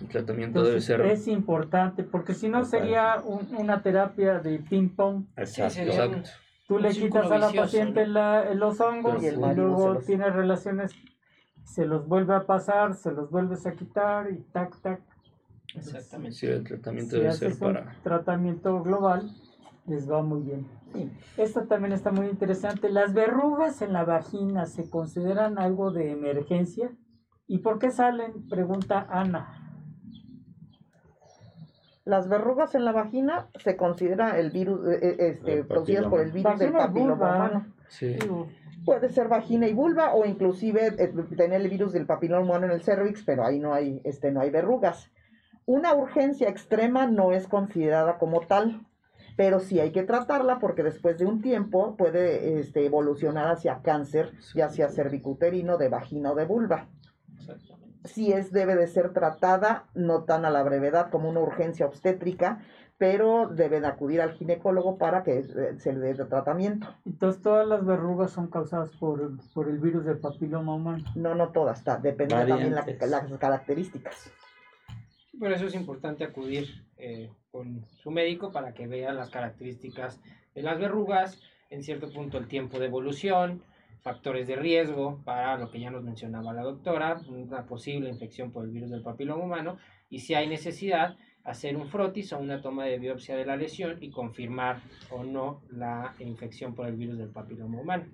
El 0.00 0.08
tratamiento 0.08 0.62
debe 0.62 0.80
ser. 0.80 1.00
Es 1.02 1.28
importante, 1.28 2.04
porque 2.04 2.34
si 2.34 2.48
no 2.48 2.64
sería 2.64 3.22
una 3.24 3.82
terapia 3.82 4.38
de 4.38 4.58
ping-pong. 4.58 5.26
Exacto. 5.36 6.22
Tú 6.66 6.78
le 6.78 6.90
quitas 6.90 7.30
a 7.30 7.38
la 7.38 7.50
paciente 7.50 8.06
los 8.06 8.80
hongos 8.80 9.22
y, 9.22 9.30
luego 9.32 9.98
tienes 10.06 10.32
relaciones, 10.32 10.92
se 11.64 11.84
los 11.84 12.06
vuelve 12.06 12.34
a 12.34 12.46
pasar, 12.46 12.94
se 12.94 13.10
los 13.10 13.30
vuelves 13.30 13.66
a 13.66 13.72
quitar 13.72 14.30
y 14.30 14.38
tac, 14.52 14.80
tac. 14.80 15.00
Exactamente. 15.74 16.36
Sí, 16.36 16.46
el 16.46 16.64
tratamiento 16.64 17.16
debe 17.16 17.32
ser 17.32 17.58
para. 17.58 17.96
tratamiento 18.02 18.82
global 18.82 19.30
les 19.86 20.08
va 20.08 20.22
muy 20.22 20.42
bien. 20.42 20.66
Esto 21.36 21.66
también 21.66 21.92
está 21.92 22.10
muy 22.10 22.26
interesante. 22.26 22.90
¿Las 22.90 23.14
verrugas 23.14 23.82
en 23.82 23.92
la 23.92 24.04
vagina 24.04 24.66
se 24.66 24.90
consideran 24.90 25.58
algo 25.58 25.90
de 25.90 26.10
emergencia? 26.10 26.90
¿Y 27.46 27.58
por 27.58 27.78
qué 27.78 27.90
salen? 27.90 28.48
Pregunta 28.48 29.06
Ana. 29.10 29.56
Las 32.04 32.28
verrugas 32.28 32.74
en 32.74 32.84
la 32.84 32.92
vagina 32.92 33.48
se 33.58 33.76
considera 33.76 34.38
el 34.38 34.50
virus, 34.50 34.86
eh, 34.88 34.98
eh, 35.02 35.16
este, 35.18 35.64
producidas 35.64 36.06
por 36.06 36.20
el 36.20 36.32
virus 36.32 36.58
del 36.58 36.72
papiloma 36.72 37.14
humano. 37.14 37.66
Sí. 37.88 38.18
Puede 38.84 39.10
ser 39.10 39.28
vagina 39.28 39.68
y 39.68 39.74
vulva 39.74 40.14
o 40.14 40.24
inclusive 40.24 40.94
eh, 40.98 41.12
tener 41.36 41.60
el 41.60 41.68
virus 41.68 41.92
del 41.92 42.06
papiloma 42.06 42.42
humano 42.42 42.66
en 42.66 42.72
el 42.72 42.82
cervix, 42.82 43.22
pero 43.22 43.44
ahí 43.44 43.58
no 43.58 43.74
hay, 43.74 44.00
este, 44.04 44.32
no 44.32 44.40
hay 44.40 44.50
verrugas. 44.50 45.10
Una 45.66 45.94
urgencia 45.94 46.48
extrema 46.48 47.06
no 47.06 47.32
es 47.32 47.46
considerada 47.46 48.18
como 48.18 48.40
tal 48.40 48.86
pero 49.40 49.58
sí 49.58 49.80
hay 49.80 49.90
que 49.90 50.02
tratarla 50.02 50.58
porque 50.58 50.82
después 50.82 51.16
de 51.16 51.24
un 51.24 51.40
tiempo 51.40 51.96
puede 51.96 52.58
este, 52.60 52.84
evolucionar 52.84 53.48
hacia 53.48 53.80
cáncer, 53.80 54.32
ya 54.54 54.68
sea 54.68 54.90
cervicuterino, 54.90 55.78
de 55.78 55.88
vagina 55.88 56.32
o 56.32 56.34
de 56.34 56.44
vulva. 56.44 56.88
Sí 58.04 58.32
es, 58.32 58.52
debe 58.52 58.76
de 58.76 58.86
ser 58.86 59.14
tratada, 59.14 59.86
no 59.94 60.24
tan 60.24 60.44
a 60.44 60.50
la 60.50 60.62
brevedad 60.62 61.08
como 61.08 61.30
una 61.30 61.40
urgencia 61.40 61.86
obstétrica, 61.86 62.60
pero 62.98 63.48
deben 63.48 63.86
acudir 63.86 64.20
al 64.20 64.32
ginecólogo 64.32 64.98
para 64.98 65.22
que 65.22 65.38
eh, 65.38 65.44
se 65.78 65.94
le 65.94 66.12
dé 66.12 66.22
tratamiento. 66.26 66.94
Entonces, 67.06 67.40
¿todas 67.40 67.66
las 67.66 67.82
verrugas 67.86 68.32
son 68.32 68.48
causadas 68.48 68.90
por, 68.90 69.22
el 69.22 69.78
virus 69.78 70.04
del 70.04 70.18
papiloma 70.18 70.74
humano? 70.74 71.02
No, 71.14 71.34
no 71.34 71.48
todas, 71.48 71.78
está, 71.78 71.96
depende 71.96 72.34
también 72.34 72.74
la, 72.74 72.84
las 73.06 73.38
características. 73.38 74.30
Por 75.38 75.50
eso 75.50 75.64
es 75.64 75.74
importante 75.74 76.24
acudir 76.24 76.68
eh, 76.98 77.30
con 77.50 77.84
su 78.02 78.10
médico 78.10 78.52
para 78.52 78.74
que 78.74 78.86
vea 78.86 79.12
las 79.12 79.30
características 79.30 80.20
de 80.54 80.62
las 80.62 80.78
verrugas, 80.78 81.40
en 81.70 81.82
cierto 81.82 82.12
punto 82.12 82.38
el 82.38 82.48
tiempo 82.48 82.78
de 82.78 82.86
evolución, 82.86 83.62
factores 84.02 84.46
de 84.46 84.56
riesgo 84.56 85.20
para 85.24 85.58
lo 85.58 85.70
que 85.70 85.80
ya 85.80 85.90
nos 85.90 86.02
mencionaba 86.02 86.52
la 86.52 86.62
doctora, 86.62 87.20
una 87.28 87.66
posible 87.66 88.08
infección 88.08 88.50
por 88.50 88.64
el 88.64 88.70
virus 88.70 88.90
del 88.90 89.02
papiloma 89.02 89.44
humano 89.44 89.78
y 90.08 90.20
si 90.20 90.34
hay 90.34 90.48
necesidad 90.48 91.16
hacer 91.44 91.76
un 91.76 91.88
frotis 91.88 92.32
o 92.32 92.38
una 92.38 92.60
toma 92.60 92.84
de 92.84 92.98
biopsia 92.98 93.36
de 93.36 93.46
la 93.46 93.56
lesión 93.56 93.98
y 94.00 94.10
confirmar 94.10 94.80
o 95.10 95.24
no 95.24 95.62
la 95.70 96.14
infección 96.18 96.74
por 96.74 96.86
el 96.86 96.96
virus 96.96 97.18
del 97.18 97.30
papiloma 97.30 97.80
humano. 97.80 98.04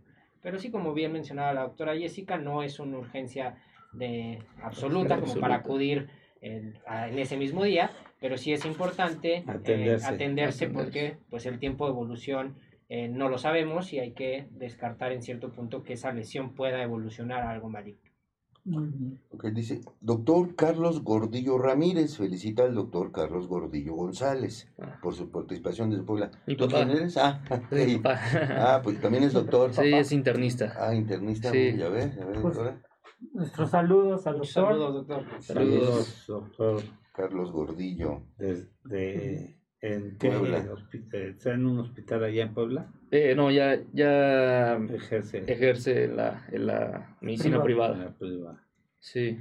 Pero 0.42 0.58
sí, 0.58 0.70
como 0.70 0.94
bien 0.94 1.12
mencionaba 1.12 1.52
la 1.52 1.62
doctora 1.62 1.96
Jessica, 1.96 2.38
no 2.38 2.62
es 2.62 2.78
una 2.78 2.98
urgencia 2.98 3.56
de 3.92 4.38
absoluta 4.62 5.18
como 5.18 5.34
para 5.36 5.56
acudir 5.56 6.08
en, 6.40 6.78
ese 7.18 7.36
mismo 7.36 7.64
día, 7.64 7.90
pero 8.20 8.36
sí 8.36 8.52
es 8.52 8.64
importante 8.64 9.44
eh, 9.64 9.98
atenderse, 10.04 10.68
porque 10.68 11.18
pues 11.30 11.46
el 11.46 11.58
tiempo 11.58 11.86
de 11.86 11.92
evolución 11.92 12.56
eh, 12.88 13.08
no 13.08 13.28
lo 13.28 13.38
sabemos 13.38 13.92
y 13.92 13.98
hay 13.98 14.12
que 14.12 14.48
descartar 14.52 15.12
en 15.12 15.22
cierto 15.22 15.50
punto 15.50 15.82
que 15.82 15.94
esa 15.94 16.12
lesión 16.12 16.54
pueda 16.54 16.82
evolucionar 16.82 17.42
a 17.42 17.50
algo 17.50 17.68
maligno. 17.68 18.06
Ok, 19.30 19.44
dice, 19.52 19.80
doctor 20.00 20.56
Carlos 20.56 21.04
Gordillo 21.04 21.56
Ramírez, 21.56 22.16
felicita 22.16 22.64
al 22.64 22.74
doctor 22.74 23.12
Carlos 23.12 23.46
Gordillo 23.46 23.94
González 23.94 24.68
ah. 24.80 24.98
por 25.00 25.14
su 25.14 25.30
participación 25.30 25.90
desde 25.90 26.02
Puebla. 26.02 26.32
¿Tú 26.58 26.66
quién 26.66 26.90
eres? 26.90 27.16
Ah, 27.16 27.42
ah, 28.56 28.80
pues 28.82 29.00
también 29.00 29.22
es 29.22 29.34
doctor. 29.34 29.72
Sí, 29.72 29.92
es 29.92 30.10
internista. 30.10 30.74
Ah, 30.80 30.94
internista, 30.94 31.52
sí. 31.52 31.76
ya 31.76 31.88
ves, 31.88 32.16
ya 32.16 32.26
pues, 32.42 32.58
Nuestros 33.32 33.70
saludos 33.70 34.26
al 34.26 34.38
doctor. 34.38 34.48
Saludos, 34.48 34.94
doctor. 34.94 35.42
Saludos, 35.42 36.24
doctor. 36.26 36.82
Carlos 37.16 37.50
Gordillo. 37.50 38.22
Desde, 38.36 39.56
¿En 39.80 40.16
qué 40.18 40.28
¿Está 41.12 41.54
en 41.54 41.66
un 41.66 41.78
hospital 41.78 42.24
allá 42.24 42.42
en 42.42 42.54
Puebla? 42.54 42.92
Eh, 43.10 43.34
no, 43.34 43.50
ya, 43.50 43.78
ya 43.92 44.76
ejerce, 44.76 45.44
ejerce 45.46 46.08
la, 46.08 46.46
en 46.50 46.66
la 46.66 47.16
medicina 47.20 47.62
privada. 47.62 48.14
Sí. 48.98 49.38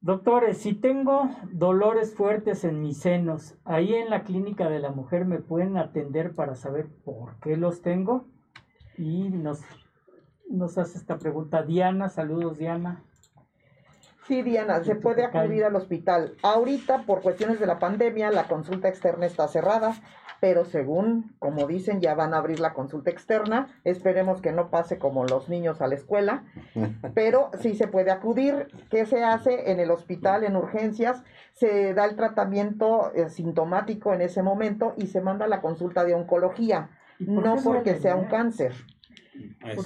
Doctores, 0.00 0.58
si 0.58 0.74
tengo 0.74 1.30
dolores 1.50 2.14
fuertes 2.14 2.64
en 2.64 2.82
mis 2.82 2.98
senos, 2.98 3.56
ahí 3.64 3.94
en 3.94 4.10
la 4.10 4.22
clínica 4.22 4.68
de 4.68 4.78
la 4.78 4.90
mujer 4.90 5.24
me 5.24 5.38
pueden 5.38 5.76
atender 5.76 6.34
para 6.34 6.54
saber 6.54 6.86
por 7.04 7.38
qué 7.40 7.56
los 7.56 7.82
tengo. 7.82 8.28
Y 8.96 9.30
nos, 9.30 9.60
nos 10.50 10.76
hace 10.76 10.98
esta 10.98 11.18
pregunta 11.18 11.62
Diana. 11.62 12.08
Saludos, 12.08 12.58
Diana. 12.58 13.04
Sí, 14.28 14.42
Diana, 14.42 14.84
se 14.84 14.94
puede 14.94 15.24
acudir 15.24 15.64
al 15.64 15.74
hospital. 15.74 16.34
Ahorita, 16.42 17.04
por 17.06 17.22
cuestiones 17.22 17.58
de 17.58 17.66
la 17.66 17.78
pandemia, 17.78 18.30
la 18.30 18.44
consulta 18.44 18.86
externa 18.86 19.24
está 19.24 19.48
cerrada, 19.48 19.94
pero 20.38 20.66
según, 20.66 21.34
como 21.38 21.66
dicen, 21.66 22.02
ya 22.02 22.14
van 22.14 22.34
a 22.34 22.36
abrir 22.36 22.60
la 22.60 22.74
consulta 22.74 23.08
externa. 23.08 23.68
Esperemos 23.84 24.42
que 24.42 24.52
no 24.52 24.68
pase 24.68 24.98
como 24.98 25.24
los 25.24 25.48
niños 25.48 25.80
a 25.80 25.86
la 25.86 25.94
escuela, 25.94 26.44
pero 27.14 27.50
sí 27.58 27.74
se 27.74 27.88
puede 27.88 28.10
acudir. 28.10 28.68
¿Qué 28.90 29.06
se 29.06 29.24
hace 29.24 29.72
en 29.72 29.80
el 29.80 29.90
hospital, 29.90 30.44
en 30.44 30.56
urgencias? 30.56 31.22
Se 31.54 31.94
da 31.94 32.04
el 32.04 32.14
tratamiento 32.14 33.10
eh, 33.14 33.30
sintomático 33.30 34.12
en 34.12 34.20
ese 34.20 34.42
momento 34.42 34.92
y 34.98 35.06
se 35.06 35.22
manda 35.22 35.48
la 35.48 35.62
consulta 35.62 36.04
de 36.04 36.12
oncología, 36.12 36.90
no 37.18 37.56
porque 37.64 37.94
sea 37.94 38.14
un 38.14 38.26
cáncer. 38.26 38.74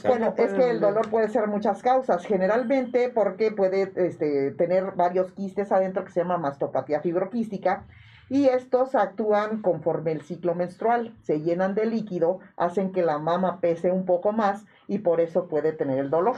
Bueno, 0.05 0.35
es 0.37 0.53
que 0.53 0.71
el 0.71 0.81
dolor 0.81 1.11
puede 1.11 1.29
ser 1.29 1.47
muchas 1.49 1.83
causas, 1.83 2.25
generalmente 2.25 3.11
porque 3.11 3.51
puede 3.51 3.93
este, 3.97 4.53
tener 4.53 4.93
varios 4.93 5.33
quistes 5.33 5.73
adentro 5.73 6.05
que 6.05 6.13
se 6.13 6.21
llama 6.21 6.39
mastopatía 6.39 7.01
fibroquística 7.01 7.85
y 8.29 8.47
estos 8.47 8.95
actúan 8.95 9.61
conforme 9.61 10.13
el 10.13 10.23
ciclo 10.23 10.55
menstrual, 10.55 11.15
se 11.23 11.41
llenan 11.41 11.75
de 11.75 11.87
líquido, 11.87 12.41
hacen 12.57 12.93
que 12.93 13.03
la 13.03 13.19
mama 13.19 13.61
pese 13.61 13.91
un 13.91 14.07
poco 14.07 14.33
más 14.33 14.65
y 14.89 14.99
por 14.99 15.21
eso 15.21 15.49
puede 15.49 15.73
tener 15.73 15.99
el 15.99 16.11
dolor. 16.11 16.37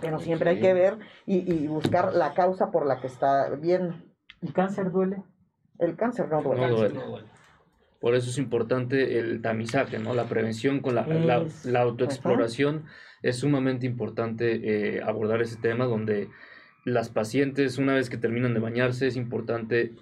Pero 0.00 0.18
siempre 0.18 0.50
hay 0.50 0.60
que 0.60 0.74
ver 0.74 0.98
y, 1.24 1.50
y 1.50 1.68
buscar 1.68 2.12
la 2.12 2.34
causa 2.34 2.70
por 2.70 2.86
la 2.86 3.00
que 3.00 3.06
está 3.06 3.48
bien. 3.50 4.12
¿El 4.42 4.52
cáncer 4.52 4.90
duele? 4.90 5.22
El 5.78 5.96
cáncer 5.96 6.28
no 6.28 6.42
duele. 6.42 6.68
No 6.68 6.76
duele. 6.76 7.35
Por 8.00 8.14
eso 8.14 8.30
es 8.30 8.38
importante 8.38 9.18
el 9.18 9.40
tamizaje, 9.40 9.98
¿no? 9.98 10.14
La 10.14 10.28
prevención 10.28 10.80
con 10.80 10.94
la, 10.94 11.06
la, 11.64 11.80
autoexploración. 11.80 12.84
Es 13.22 13.38
sumamente 13.38 13.86
importante 13.86 14.96
eh, 14.96 15.02
abordar 15.02 15.42
ese 15.42 15.56
tema 15.56 15.86
donde 15.86 16.28
las 16.84 17.08
pacientes, 17.08 17.78
una 17.78 17.94
vez 17.94 18.10
que 18.10 18.16
terminan 18.16 18.54
de 18.54 18.60
bañarse, 18.60 19.06
es 19.06 19.16
importante 19.16 19.94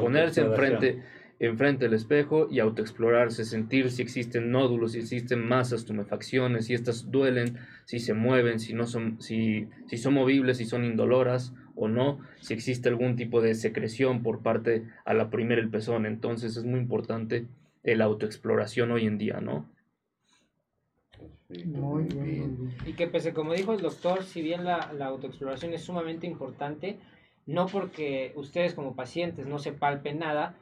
ponerse 0.00 0.40
enfrente, 0.40 1.02
enfrente 1.38 1.84
del 1.84 1.94
espejo 1.94 2.48
y 2.50 2.58
autoexplorarse, 2.60 3.44
sentir 3.44 3.90
si 3.90 4.02
existen 4.02 4.50
nódulos, 4.50 4.92
si 4.92 4.98
existen 4.98 5.46
masas, 5.46 5.84
tumefacciones, 5.84 6.66
si 6.66 6.74
estas 6.74 7.10
duelen, 7.10 7.58
si 7.84 7.98
se 7.98 8.14
mueven, 8.14 8.58
si, 8.58 8.72
no 8.72 8.86
son, 8.86 9.20
si, 9.20 9.68
si 9.86 9.98
son 9.98 10.14
movibles, 10.14 10.56
si 10.56 10.64
son 10.64 10.84
indoloras 10.84 11.52
o 11.80 11.88
no, 11.88 12.20
si 12.40 12.52
existe 12.52 12.90
algún 12.90 13.16
tipo 13.16 13.40
de 13.40 13.54
secreción 13.54 14.22
por 14.22 14.42
parte 14.42 14.84
a 15.06 15.14
la 15.14 15.30
primera 15.30 15.62
el 15.62 15.70
pezón. 15.70 16.04
Entonces 16.04 16.56
es 16.58 16.64
muy 16.64 16.78
importante 16.78 17.46
la 17.82 18.04
autoexploración 18.04 18.90
hoy 18.90 19.06
en 19.06 19.16
día, 19.16 19.40
¿no? 19.40 19.66
Muy 21.64 22.04
bien. 22.04 22.76
Y 22.84 22.92
que 22.92 23.06
pese, 23.06 23.32
como 23.32 23.54
dijo 23.54 23.72
el 23.72 23.80
doctor, 23.80 24.24
si 24.24 24.42
bien 24.42 24.64
la, 24.64 24.92
la, 24.92 25.06
autoexploración 25.06 25.72
es 25.72 25.82
sumamente 25.82 26.26
importante, 26.26 26.98
no 27.46 27.66
porque 27.66 28.32
ustedes 28.36 28.74
como 28.74 28.94
pacientes 28.94 29.46
no 29.46 29.58
se 29.58 29.72
palpen 29.72 30.18
nada, 30.18 30.54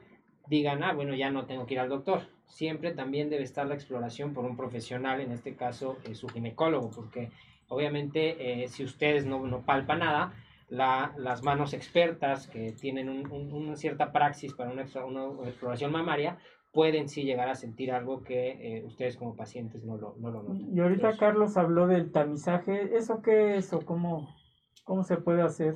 digan, 0.47 0.83
ah, 0.83 0.93
bueno, 0.93 1.13
ya 1.15 1.29
no 1.31 1.45
tengo 1.45 1.67
que 1.67 1.73
ir 1.73 1.81
al 1.81 1.89
doctor. 1.89 2.21
Siempre 2.47 2.91
también 2.91 3.29
debe 3.29 3.43
estar 3.43 3.67
la 3.67 3.75
exploración 3.75 4.33
por 4.33 4.45
un 4.45 4.55
profesional, 4.55 5.19
en 5.19 5.33
este 5.33 5.53
caso 5.53 5.97
eh, 6.05 6.15
su 6.15 6.29
ginecólogo, 6.29 6.89
porque 6.89 7.29
obviamente 7.67 8.63
eh, 8.63 8.69
si 8.69 8.85
ustedes 8.85 9.25
no, 9.25 9.45
no 9.45 9.61
palpan 9.61 9.99
nada, 9.99 10.33
la, 10.69 11.13
las 11.17 11.43
manos 11.43 11.73
expertas 11.73 12.47
que 12.47 12.73
tienen 12.73 13.09
una 13.09 13.75
cierta 13.75 14.11
praxis 14.11 14.53
para 14.53 14.71
una, 14.71 14.85
una, 15.05 15.47
exploración 15.47 15.91
mamaria 15.91 16.37
pueden 16.71 17.09
sí 17.09 17.23
llegar 17.23 17.49
a 17.49 17.55
sentir 17.55 17.91
algo 17.91 18.23
que 18.23 18.51
eh, 18.51 18.83
ustedes 18.85 19.17
como 19.17 19.35
pacientes 19.35 19.83
no 19.83 19.97
lo, 19.97 20.15
no 20.19 20.29
lo 20.29 20.43
notan. 20.43 20.69
Y 20.71 20.79
ahorita 20.79 21.17
Carlos 21.17 21.57
habló 21.57 21.87
del 21.87 22.11
tamizaje, 22.11 22.95
¿eso 22.95 23.21
qué 23.23 23.57
es 23.57 23.73
o 23.73 23.79
cómo, 23.79 24.35
cómo 24.83 25.03
se 25.03 25.17
puede 25.17 25.41
hacer 25.41 25.75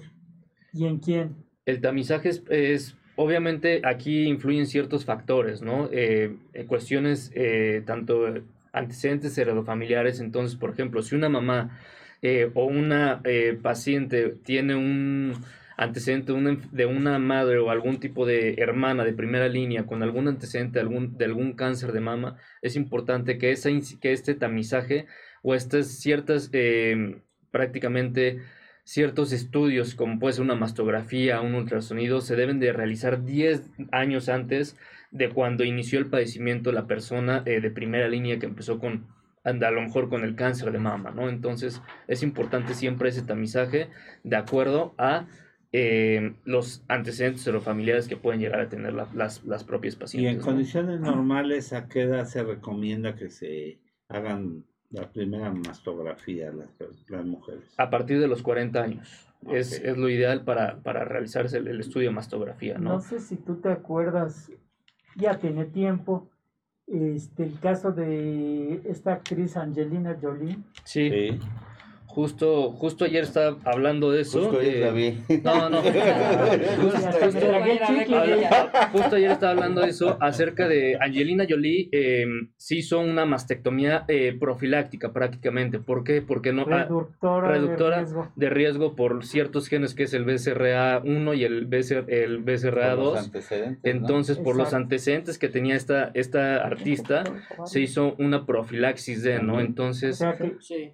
y 0.71 0.85
en 0.85 0.99
quién? 0.99 1.35
El 1.65 1.81
tamizaje 1.81 2.29
es, 2.49 2.95
obviamente 3.15 3.81
aquí 3.85 4.25
influyen 4.25 4.67
ciertos 4.67 5.05
factores, 5.05 5.63
¿no? 5.63 5.89
Eh, 5.91 6.37
cuestiones 6.67 7.31
eh, 7.33 7.81
tanto 7.85 8.25
antecedentes 8.71 9.37
heredofamiliares, 9.37 10.19
entonces, 10.19 10.57
por 10.57 10.71
ejemplo, 10.71 11.01
si 11.01 11.15
una 11.15 11.29
mamá 11.29 11.79
eh, 12.23 12.49
o 12.53 12.65
una 12.65 13.19
eh, 13.25 13.59
paciente 13.61 14.29
tiene 14.43 14.75
un 14.75 15.33
antecedente 15.75 16.31
de 16.71 16.85
una 16.85 17.19
madre 17.19 17.59
o 17.59 17.69
algún 17.69 17.99
tipo 17.99 18.25
de 18.25 18.53
hermana 18.59 19.03
de 19.03 19.11
primera 19.11 19.49
línea 19.49 19.85
con 19.85 20.03
algún 20.03 20.29
antecedente 20.29 20.79
de 20.79 21.25
algún, 21.25 21.53
cáncer 21.53 21.91
de 21.91 21.99
mama, 21.99 22.37
es 22.61 22.77
importante 22.77 23.37
que, 23.37 23.51
esa, 23.51 23.69
que 23.99 24.13
este 24.13 24.35
tamizaje 24.35 25.05
o 25.41 25.53
estas 25.53 25.87
ciertas, 25.99 26.49
eh, 26.53 27.17
prácticamente 27.51 28.39
ciertos 28.85 29.33
estudios, 29.33 29.93
como 29.93 30.17
puede 30.19 30.33
ser 30.33 30.43
una 30.43 30.55
mastografía, 30.55 31.41
un 31.41 31.55
ultrasonido, 31.55 32.21
se 32.21 32.37
deben 32.37 32.61
de 32.61 32.71
realizar 32.71 33.25
10 33.25 33.69
años 33.91 34.29
antes 34.29 34.77
de 35.11 35.29
cuando 35.29 35.65
inició 35.65 35.99
el 35.99 36.07
padecimiento 36.07 36.71
la 36.71 36.87
persona 36.87 37.41
de 37.41 37.69
primera 37.69 38.07
línea 38.07 38.39
que 38.39 38.45
empezó 38.45 38.79
con 38.79 39.07
anda 39.43 39.67
a 39.67 39.71
lo 39.71 39.81
mejor 39.81 40.09
con 40.09 40.23
el 40.23 40.35
cáncer 40.35 40.71
de 40.71 40.79
mama, 40.79 41.11
¿no? 41.11 41.29
Entonces 41.29 41.81
es 42.07 42.23
importante 42.23 42.73
siempre 42.73 43.09
ese 43.09 43.21
tamizaje 43.21 43.89
de 44.23 44.35
acuerdo 44.35 44.93
a 44.97 45.27
eh, 45.75 46.35
los 46.45 46.83
antecedentes 46.87 47.47
o 47.47 47.51
los 47.51 47.63
familiares 47.63 48.07
que 48.07 48.15
pueden 48.15 48.39
llegar 48.39 48.59
a 48.59 48.69
tener 48.69 48.93
las, 48.93 49.43
las, 49.43 49.63
propias 49.63 49.95
pacientes. 49.95 50.31
Y 50.31 50.35
en 50.35 50.41
condiciones 50.41 50.99
normales, 50.99 51.73
¿a 51.73 51.87
qué 51.87 52.03
edad 52.03 52.25
se 52.25 52.43
recomienda 52.43 53.15
que 53.15 53.29
se 53.29 53.79
hagan 54.07 54.65
la 54.91 55.11
primera 55.11 55.51
mastografía 55.51 56.51
las, 56.51 56.69
las 57.09 57.25
mujeres? 57.25 57.73
A 57.77 57.89
partir 57.89 58.19
de 58.19 58.27
los 58.27 58.43
40 58.43 58.83
años. 58.83 59.27
Es, 59.51 59.73
es, 59.73 59.97
lo 59.97 60.07
ideal 60.07 60.45
para, 60.45 60.77
para 60.77 61.03
realizarse 61.03 61.57
el, 61.57 61.67
el, 61.67 61.81
estudio 61.81 62.07
de 62.09 62.15
mastografía, 62.15 62.77
¿no? 62.77 62.93
No 62.93 62.99
sé 63.01 63.19
si 63.19 63.35
tú 63.35 63.55
te 63.55 63.69
acuerdas, 63.69 64.49
ya 65.17 65.37
tiene 65.39 65.65
tiempo, 65.65 66.29
este, 66.87 67.43
el 67.43 67.59
caso 67.59 67.91
de 67.91 68.81
esta 68.85 69.13
actriz 69.13 69.57
Angelina 69.57 70.17
Jolie. 70.21 70.57
sí. 70.83 71.39
Justo, 72.13 72.71
justo 72.73 73.05
ayer 73.05 73.23
estaba 73.23 73.57
hablando 73.63 74.11
de 74.11 74.21
eso. 74.21 74.43
Justo 74.43 74.59
ayer 74.59 74.81
la 74.81 74.91
vi. 74.91 75.17
No, 75.43 75.67
no. 75.67 75.81
Justo, 78.91 79.15
ayer 79.15 79.31
estaba 79.31 79.53
hablando 79.53 79.81
de 79.81 79.89
eso 79.89 80.15
acerca 80.19 80.67
de 80.67 80.95
Angelina 81.01 81.47
Jolie 81.49 81.89
eh, 81.91 82.27
se 82.55 82.75
hizo 82.75 82.99
una 82.99 83.25
mastectomía 83.25 84.05
eh, 84.07 84.37
profiláctica 84.39 85.11
prácticamente. 85.11 85.79
¿Por 85.79 86.03
qué? 86.03 86.21
Porque 86.21 86.53
no 86.53 86.65
reductora, 86.65 87.47
reductora 87.47 87.97
de, 87.97 88.03
riesgo. 88.03 88.31
de, 88.35 88.49
riesgo. 88.51 88.95
por 88.95 89.25
ciertos 89.25 89.67
genes 89.67 89.95
que 89.95 90.03
es 90.03 90.13
el 90.13 90.23
BCRA1 90.23 91.35
y 91.35 91.45
el, 91.45 91.65
BCR, 91.65 92.13
el 92.13 92.45
BCRA2. 92.45 93.79
Entonces, 93.81 94.37
por 94.37 94.55
los 94.55 94.75
antecedentes 94.75 95.39
que 95.39 95.49
tenía 95.49 95.75
esta, 95.75 96.11
esta 96.13 96.57
artista, 96.57 97.23
se 97.65 97.79
hizo 97.79 98.13
una 98.19 98.45
profilaxis 98.45 99.23
de, 99.23 99.41
¿no? 99.41 99.59
Entonces, 99.59 100.23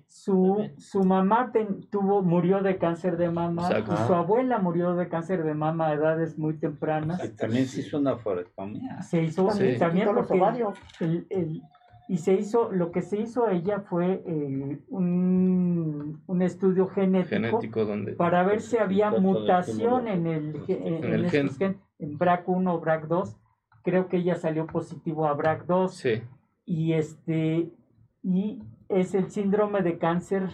su, 0.07 0.69
su 0.77 1.08
mamá 1.09 1.51
tuvo, 1.89 2.21
murió 2.21 2.61
de 2.61 2.77
cáncer 2.77 3.17
de 3.17 3.29
mama 3.31 3.67
y 3.79 4.07
su 4.07 4.13
abuela 4.13 4.59
murió 4.59 4.95
de 4.95 5.09
cáncer 5.09 5.43
de 5.43 5.55
mama 5.55 5.87
a 5.87 5.93
edades 5.93 6.37
muy 6.37 6.53
tempranas. 6.57 7.35
también 7.35 7.65
se 7.65 7.81
hizo 7.81 7.97
una 7.97 8.15
forectomía. 8.15 9.01
Se 9.01 9.23
hizo 9.23 9.47
también 9.79 10.09
porque 10.13 10.41
el, 10.99 11.63
y 12.07 12.17
se 12.17 12.33
hizo, 12.33 12.71
lo 12.71 12.91
que 12.91 13.01
se 13.01 13.19
hizo 13.19 13.45
a 13.45 13.53
ella 13.53 13.81
fue 13.81 14.23
eh, 14.25 14.79
un, 14.87 16.21
un, 16.25 16.41
estudio 16.41 16.87
genético, 16.87 17.85
donde, 17.85 18.13
para 18.13 18.43
ver 18.43 18.61
si 18.61 18.77
había 18.77 19.11
mutación 19.11 20.07
en 20.07 20.25
el, 20.25 20.63
en, 20.67 21.03
el 21.03 21.29
gen. 21.29 21.49
en 21.99 22.17
BRAC1 22.17 22.73
o 22.73 22.81
BRAC2. 22.81 23.35
Creo 23.83 24.07
que 24.07 24.17
ella 24.17 24.35
salió 24.35 24.65
positivo 24.65 25.27
a 25.27 25.37
BRAC2. 25.37 25.89
Sí. 25.89 26.21
Y 26.65 26.93
este 26.93 27.69
y 28.23 28.63
es 28.89 29.13
el 29.13 29.29
síndrome 29.29 29.81
de 29.81 29.97
cáncer 29.97 30.49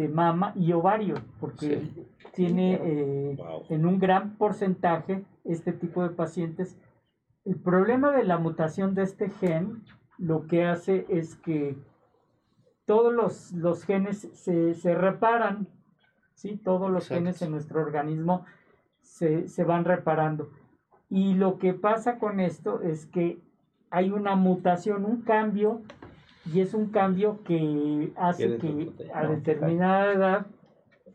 de 0.00 0.08
mama 0.08 0.52
y 0.56 0.72
ovario, 0.72 1.16
porque 1.38 1.82
tiene 2.32 2.74
eh, 2.74 3.36
en 3.68 3.86
un 3.86 3.98
gran 3.98 4.36
porcentaje 4.36 5.24
este 5.44 5.72
tipo 5.72 6.02
de 6.02 6.10
pacientes. 6.10 6.78
El 7.44 7.56
problema 7.56 8.10
de 8.12 8.24
la 8.24 8.38
mutación 8.38 8.94
de 8.94 9.02
este 9.02 9.28
gen 9.28 9.82
lo 10.16 10.46
que 10.46 10.64
hace 10.64 11.06
es 11.10 11.36
que 11.36 11.76
todos 12.86 13.12
los, 13.12 13.52
los 13.52 13.84
genes 13.84 14.28
se, 14.32 14.74
se, 14.74 14.94
reparan, 14.94 15.68
¿sí? 16.34 16.56
todos 16.56 16.90
los 16.90 17.06
genes 17.08 17.42
en 17.42 17.50
nuestro 17.50 17.80
organismo 17.80 18.46
se, 19.02 19.48
se 19.48 19.64
van 19.64 19.84
reparando. 19.84 20.50
Y 21.10 21.34
lo 21.34 21.58
que 21.58 21.74
pasa 21.74 22.18
con 22.18 22.40
esto 22.40 22.80
es 22.82 23.04
que 23.06 23.42
hay 23.90 24.10
una 24.10 24.34
mutación, 24.34 25.04
un 25.04 25.22
cambio, 25.22 25.82
y 26.46 26.60
es 26.60 26.74
un 26.74 26.86
cambio 26.86 27.42
que 27.44 28.12
hace 28.16 28.58
que 28.58 28.92
a 29.14 29.26
determinada 29.26 30.12
edad 30.12 30.46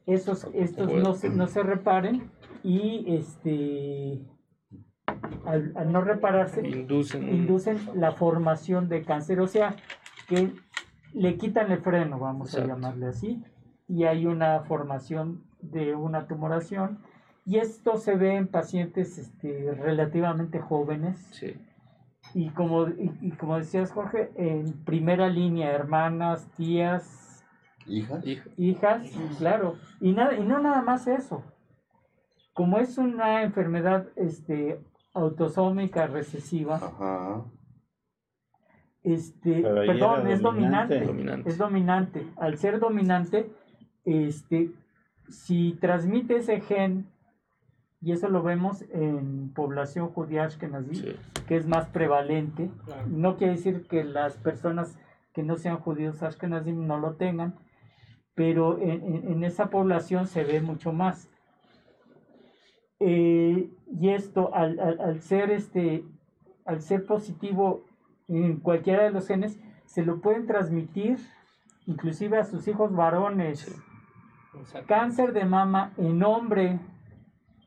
esos, 0.06 0.48
estos 0.54 0.94
no 0.94 1.14
se, 1.14 1.30
no 1.30 1.48
se 1.48 1.64
reparen 1.64 2.30
y 2.64 3.06
este 3.08 4.22
al, 5.46 5.92
no 5.92 6.02
repararse, 6.02 6.68
inducen. 6.68 7.80
la 7.96 8.12
formación 8.14 8.90
de 8.90 9.04
cáncer, 9.04 9.40
o 9.40 9.48
sea, 9.48 9.76
que 10.28 10.52
le 11.14 11.38
quitan 11.38 11.72
el 11.72 11.80
freno, 11.80 12.20
vamos 12.20 12.56
a 12.56 12.66
llamarle 12.66 13.08
así, 13.08 13.44
y 13.88 14.06
hay 14.06 14.26
una 14.26 14.62
formación 14.62 15.44
de 15.62 15.96
una 15.96 16.28
tumoración, 16.28 17.00
y 17.46 17.58
esto 17.58 17.98
se 17.98 18.16
ve 18.16 18.36
en 18.36 18.48
pacientes 18.48 19.18
este, 19.18 19.72
relativamente 19.76 20.60
jóvenes. 20.60 21.18
Y 22.38 22.50
como, 22.50 22.90
y, 22.90 23.32
como 23.38 23.56
decías, 23.56 23.94
Jorge, 23.94 24.30
en 24.36 24.84
primera 24.84 25.30
línea, 25.30 25.72
hermanas, 25.72 26.52
tías, 26.58 27.46
hijas, 27.88 28.26
hijas, 28.58 29.10
claro. 29.38 29.76
Y, 30.02 30.12
nada, 30.12 30.36
y 30.36 30.42
no 30.46 30.60
nada 30.60 30.82
más 30.82 31.08
eso. 31.08 31.46
Como 32.54 32.78
es 32.80 32.98
una 32.98 33.42
enfermedad 33.44 34.10
este, 34.18 34.82
autosómica 35.14 36.08
recesiva. 36.08 36.82
Este, 39.02 39.62
perdón, 39.62 40.28
es 40.28 40.42
dominante, 40.42 41.06
Es 41.46 41.58
dominante. 41.58 42.28
Al 42.36 42.58
ser 42.58 42.82
dominante, 42.82 43.50
este, 44.04 44.72
si 45.30 45.78
transmite 45.80 46.36
ese 46.36 46.60
gen, 46.60 47.08
y 48.06 48.12
eso 48.12 48.30
lo 48.30 48.44
vemos 48.44 48.86
en 48.92 49.52
población 49.56 50.10
judía 50.10 50.44
ashkenazí, 50.44 51.16
que 51.48 51.58
es 51.58 51.66
más 51.66 51.88
prevalente, 51.88 52.70
no 53.08 53.36
quiere 53.36 53.54
decir 53.54 53.88
que 53.88 54.04
las 54.04 54.38
personas 54.38 55.00
que 55.34 55.42
no 55.42 55.56
sean 55.56 55.80
judíos 55.80 56.22
ashkenazí 56.22 56.72
no 56.72 57.00
lo 57.00 57.14
tengan, 57.16 57.56
pero 58.36 58.80
en, 58.80 59.28
en 59.28 59.44
esa 59.44 59.72
población 59.72 60.28
se 60.28 60.44
ve 60.44 60.62
mucho 60.62 60.94
más. 60.94 61.32
Eh, 63.00 63.72
y 64.00 64.10
esto 64.10 64.54
al, 64.54 64.80
al, 64.80 65.22
ser 65.22 65.50
este 65.50 66.06
al 66.64 66.82
ser 66.82 67.08
positivo 67.08 67.86
en 68.28 68.58
cualquiera 68.58 69.04
de 69.04 69.10
los 69.10 69.28
genes 69.28 69.60
se 69.86 70.06
lo 70.06 70.22
pueden 70.22 70.46
transmitir 70.46 71.18
inclusive 71.88 72.38
a 72.38 72.46
sus 72.46 72.68
hijos 72.68 72.96
varones. 72.96 73.76
Cáncer 74.86 75.34
de 75.34 75.44
mama 75.44 75.92
en 75.98 76.22
hombre 76.22 76.80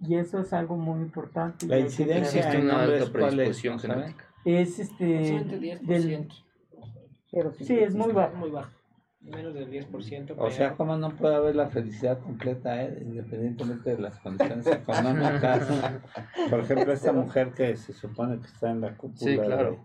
y 0.00 0.16
eso 0.16 0.40
es 0.40 0.52
algo 0.52 0.76
muy 0.76 1.00
importante 1.00 1.66
la 1.66 1.78
incidencia 1.78 2.52
en 2.52 2.64
una 2.64 2.82
alta 2.82 3.12
predisposición 3.12 3.78
genética 3.78 4.24
es 4.44 4.78
este 4.78 5.04
del, 5.82 6.28
sí 7.60 7.78
es 7.78 7.94
muy 7.94 8.12
bajo 8.12 8.36
muy 8.36 8.50
bajo 8.50 8.70
menos 9.20 9.54
del 9.54 9.70
10%. 9.70 10.34
O 10.38 10.50
sea, 10.50 10.74
como 10.74 10.96
no 10.96 11.10
puede 11.10 11.34
haber 11.34 11.56
la 11.56 11.68
felicidad 11.68 12.18
completa, 12.20 12.82
eh? 12.82 12.98
independientemente 13.02 13.96
de 13.96 14.02
las 14.02 14.18
condiciones 14.20 14.66
económicas. 14.66 15.68
Por 16.50 16.60
ejemplo, 16.60 16.92
esta 16.92 17.12
mujer 17.12 17.52
que 17.52 17.76
se 17.76 17.92
supone 17.92 18.38
que 18.38 18.46
está 18.46 18.70
en 18.70 18.80
la 18.80 18.96
cúpula 18.96 19.44
claro. 19.44 19.78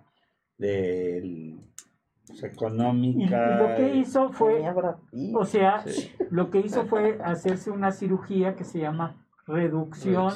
de, 0.58 1.58
pues, 2.28 2.44
económica. 2.44 3.56
Y, 3.56 3.60
lo 3.60 3.76
que 3.76 3.96
hizo 3.96 4.30
fue, 4.32 4.64
o 5.34 5.46
sea, 5.46 5.84
lo 6.30 6.50
que 6.50 6.60
hizo 6.60 6.86
fue 6.86 7.20
hacerse 7.24 7.72
una 7.72 7.92
cirugía 7.92 8.56
que 8.56 8.64
se 8.64 8.80
llama 8.80 9.23
reducción, 9.46 10.34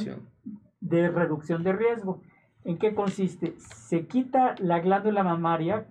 de 0.79 1.09
reducción 1.09 1.63
de 1.63 1.73
riesgo. 1.73 2.21
¿En 2.63 2.77
qué 2.77 2.93
consiste? 2.93 3.55
Se 3.59 4.07
quita 4.07 4.55
la 4.59 4.79
glándula 4.79 5.23
mamaria, 5.23 5.87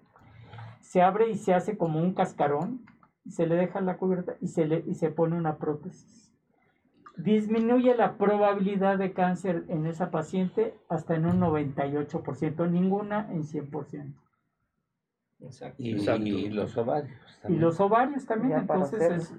se 0.81 1.03
abre 1.03 1.31
y 1.31 1.37
se 1.37 1.55
hace 1.55 1.77
como 1.77 2.01
un 2.01 2.15
cascarón 2.15 2.87
se 3.31 3.47
le 3.47 3.57
deja 3.57 3.81
la 3.81 3.97
cubierta 3.97 4.37
y 4.41 4.49
se, 4.49 4.67
le, 4.67 4.85
y 4.87 4.95
se 4.95 5.11
pone 5.11 5.37
una 5.37 5.57
prótesis. 5.57 6.33
Disminuye 7.17 7.95
la 7.97 8.19
probabilidad 8.19 8.99
de 8.99 9.13
cáncer 9.13 9.65
en 9.69 9.87
esa 9.87 10.11
paciente 10.11 10.75
hasta 10.89 11.15
en 11.15 11.27
un 11.27 11.41
98%, 11.41 12.71
ninguna 12.71 13.31
en 13.33 13.45
100%. 13.45 14.15
Exacto. 15.41 15.83
Y, 15.83 15.91
y, 15.91 16.49
los 16.51 16.77
ovarios 16.77 17.39
también. 17.41 17.59
Y 17.59 17.63
los 17.63 17.81
ovarios 17.81 18.27
también, 18.27 18.59
entonces 18.61 19.01
es, 19.03 19.35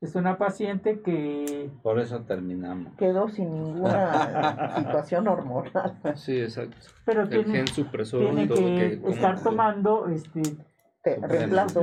es, 0.00 0.14
una 0.14 0.38
paciente 0.38 1.00
que... 1.00 1.70
Por 1.82 1.98
eso 1.98 2.20
terminamos. 2.22 2.94
Quedó 2.96 3.28
sin 3.28 3.50
ninguna 3.50 4.74
situación 4.76 5.28
hormonal. 5.28 5.98
Sí, 6.14 6.40
exacto. 6.40 6.76
Pero 7.04 7.22
El 7.22 7.28
tiene, 7.28 7.64
tiene 7.64 8.48
que, 8.48 9.02
estar 9.08 9.42
tomando 9.42 10.06
este, 10.08 10.56
reemplazo. 11.04 11.80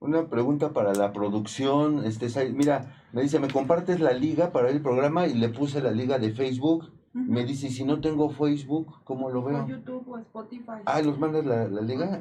Una 0.00 0.28
pregunta 0.28 0.70
para 0.72 0.94
la 0.94 1.12
producción. 1.12 2.04
Este, 2.04 2.52
mira, 2.52 3.04
me 3.12 3.22
dice, 3.22 3.38
¿me 3.38 3.48
compartes 3.48 4.00
la 4.00 4.12
liga 4.12 4.50
para 4.50 4.70
el 4.70 4.80
programa? 4.80 5.26
Y 5.26 5.34
le 5.34 5.48
puse 5.50 5.82
la 5.82 5.90
liga 5.90 6.18
de 6.18 6.30
Facebook. 6.30 6.90
Me 7.12 7.44
dice, 7.44 7.68
si 7.70 7.84
no 7.84 8.00
tengo 8.00 8.30
Facebook, 8.30 9.02
¿cómo 9.04 9.30
lo 9.30 9.42
veo? 9.42 9.58
Por 9.58 9.68
YouTube 9.68 10.08
o 10.08 10.18
Spotify. 10.18 10.82
Ah, 10.86 11.02
¿los 11.02 11.18
mandas 11.18 11.44
la, 11.44 11.66
la 11.66 11.80
liga? 11.80 12.20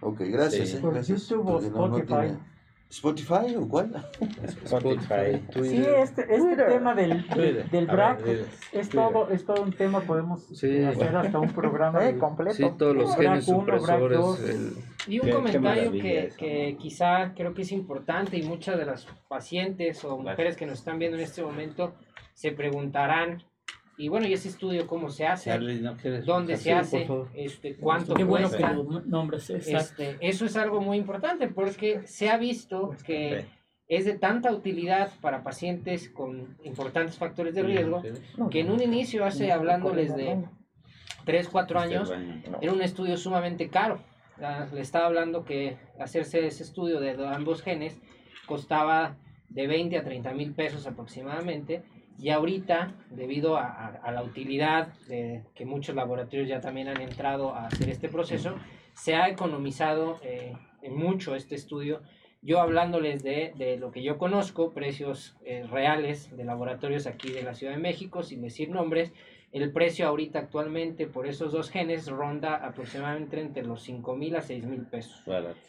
Ok, 0.00 0.20
gracias. 0.26 0.74
Eh, 0.74 0.80
gracias. 0.82 1.28
YouTube 1.28 1.48
o 1.48 1.58
Spotify. 1.58 2.38
¿Spotify 2.90 3.54
o 3.56 3.68
cuál? 3.68 4.04
Spotify. 4.64 5.40
Sí, 5.54 5.84
este, 5.86 6.26
este 6.28 6.56
tema 6.56 6.92
del, 6.92 7.24
del, 7.70 7.86
BRAC 7.86 8.20
es 8.72 8.88
todo, 8.88 9.30
es 9.30 9.44
todo 9.44 9.62
un 9.62 9.72
tema, 9.72 10.00
podemos 10.00 10.50
hacer 10.50 11.16
hasta 11.16 11.38
un 11.38 11.52
programa 11.52 12.08
eh, 12.08 12.18
completo. 12.18 12.56
Sí, 12.56 12.66
todos 12.76 12.96
los 12.96 13.16
genes 13.16 13.44
supresores. 13.44 14.40
El... 14.40 14.72
Y 15.06 15.20
un 15.20 15.30
comentario 15.30 15.92
que, 15.92 16.32
que, 16.36 16.76
quizá 16.80 17.32
creo 17.34 17.54
que 17.54 17.62
es 17.62 17.70
importante 17.70 18.36
y 18.36 18.42
muchas 18.42 18.76
de 18.76 18.86
las 18.86 19.06
pacientes 19.28 20.04
o 20.04 20.18
mujeres 20.18 20.56
que 20.56 20.66
nos 20.66 20.80
están 20.80 20.98
viendo 20.98 21.16
en 21.16 21.22
este 21.22 21.42
momento 21.44 21.94
se 22.34 22.50
preguntarán 22.50 23.44
y 24.00 24.08
bueno, 24.08 24.26
¿y 24.26 24.32
ese 24.32 24.48
estudio 24.48 24.86
cómo 24.86 25.10
se 25.10 25.26
hace? 25.26 25.50
¿Dónde 26.24 26.56
se 26.56 26.72
hace? 26.72 27.06
Este, 27.34 27.76
¿Cuánto 27.76 28.14
Qué 28.14 28.24
bueno 28.24 28.50
que 28.50 28.62
lo 28.62 29.02
nombres. 29.04 29.50
Este, 29.50 30.16
eso 30.20 30.46
es 30.46 30.56
algo 30.56 30.80
muy 30.80 30.96
importante 30.96 31.48
porque 31.48 32.00
se 32.06 32.30
ha 32.30 32.38
visto 32.38 32.96
que 33.04 33.44
es 33.88 34.06
de 34.06 34.14
tanta 34.14 34.52
utilidad 34.54 35.12
para 35.20 35.42
pacientes 35.42 36.08
con 36.08 36.56
importantes 36.64 37.18
factores 37.18 37.54
de 37.54 37.62
riesgo 37.62 38.02
que 38.50 38.60
en 38.60 38.70
un 38.70 38.80
inicio, 38.80 39.22
hace 39.22 39.52
hablándoles 39.52 40.16
de 40.16 40.44
3, 41.26 41.48
4 41.48 41.78
años, 41.78 42.10
era 42.62 42.72
un 42.72 42.80
estudio 42.80 43.18
sumamente 43.18 43.68
caro. 43.68 44.00
Le 44.72 44.80
estaba 44.80 45.04
hablando 45.04 45.44
que 45.44 45.76
hacerse 45.98 46.46
ese 46.46 46.62
estudio 46.62 47.00
de 47.00 47.22
ambos 47.26 47.60
genes 47.60 48.00
costaba 48.46 49.18
de 49.50 49.66
20 49.66 49.98
a 49.98 50.04
30 50.04 50.32
mil 50.32 50.54
pesos 50.54 50.86
aproximadamente 50.86 51.82
y 52.20 52.30
ahorita, 52.30 52.92
debido 53.10 53.56
a, 53.56 54.10
la 54.12 54.22
utilidad 54.22 54.88
de 55.08 55.42
que 55.54 55.64
muchos 55.64 55.94
laboratorios 55.94 56.48
ya 56.48 56.60
también 56.60 56.88
han 56.88 57.00
entrado 57.00 57.54
a 57.54 57.66
hacer 57.66 57.88
este 57.88 58.08
proceso, 58.08 58.54
se 58.92 59.14
ha 59.14 59.28
economizado 59.28 60.18
eh, 60.22 60.52
en 60.82 60.96
mucho 60.96 61.34
este 61.34 61.54
estudio. 61.54 62.02
Yo 62.42 62.60
hablándoles 62.60 63.22
de, 63.22 63.52
de 63.56 63.78
lo 63.78 63.90
que 63.90 64.02
yo 64.02 64.18
conozco, 64.18 64.72
precios 64.72 65.36
eh, 65.44 65.66
reales 65.70 66.36
de 66.36 66.44
laboratorios 66.44 67.06
aquí 67.06 67.30
de 67.30 67.42
la 67.42 67.54
Ciudad 67.54 67.72
de 67.72 67.80
México, 67.80 68.22
sin 68.22 68.42
decir 68.42 68.68
nombres, 68.68 69.12
el 69.52 69.72
precio 69.72 70.06
ahorita 70.06 70.38
actualmente 70.38 71.06
por 71.06 71.26
esos 71.26 71.52
dos 71.52 71.70
genes 71.70 72.06
ronda 72.08 72.54
aproximadamente 72.54 73.40
entre 73.40 73.64
los 73.64 73.82
5 73.82 74.14
mil 74.14 74.36
a 74.36 74.42
6 74.42 74.64
mil 74.64 74.82
pesos. 74.82 75.22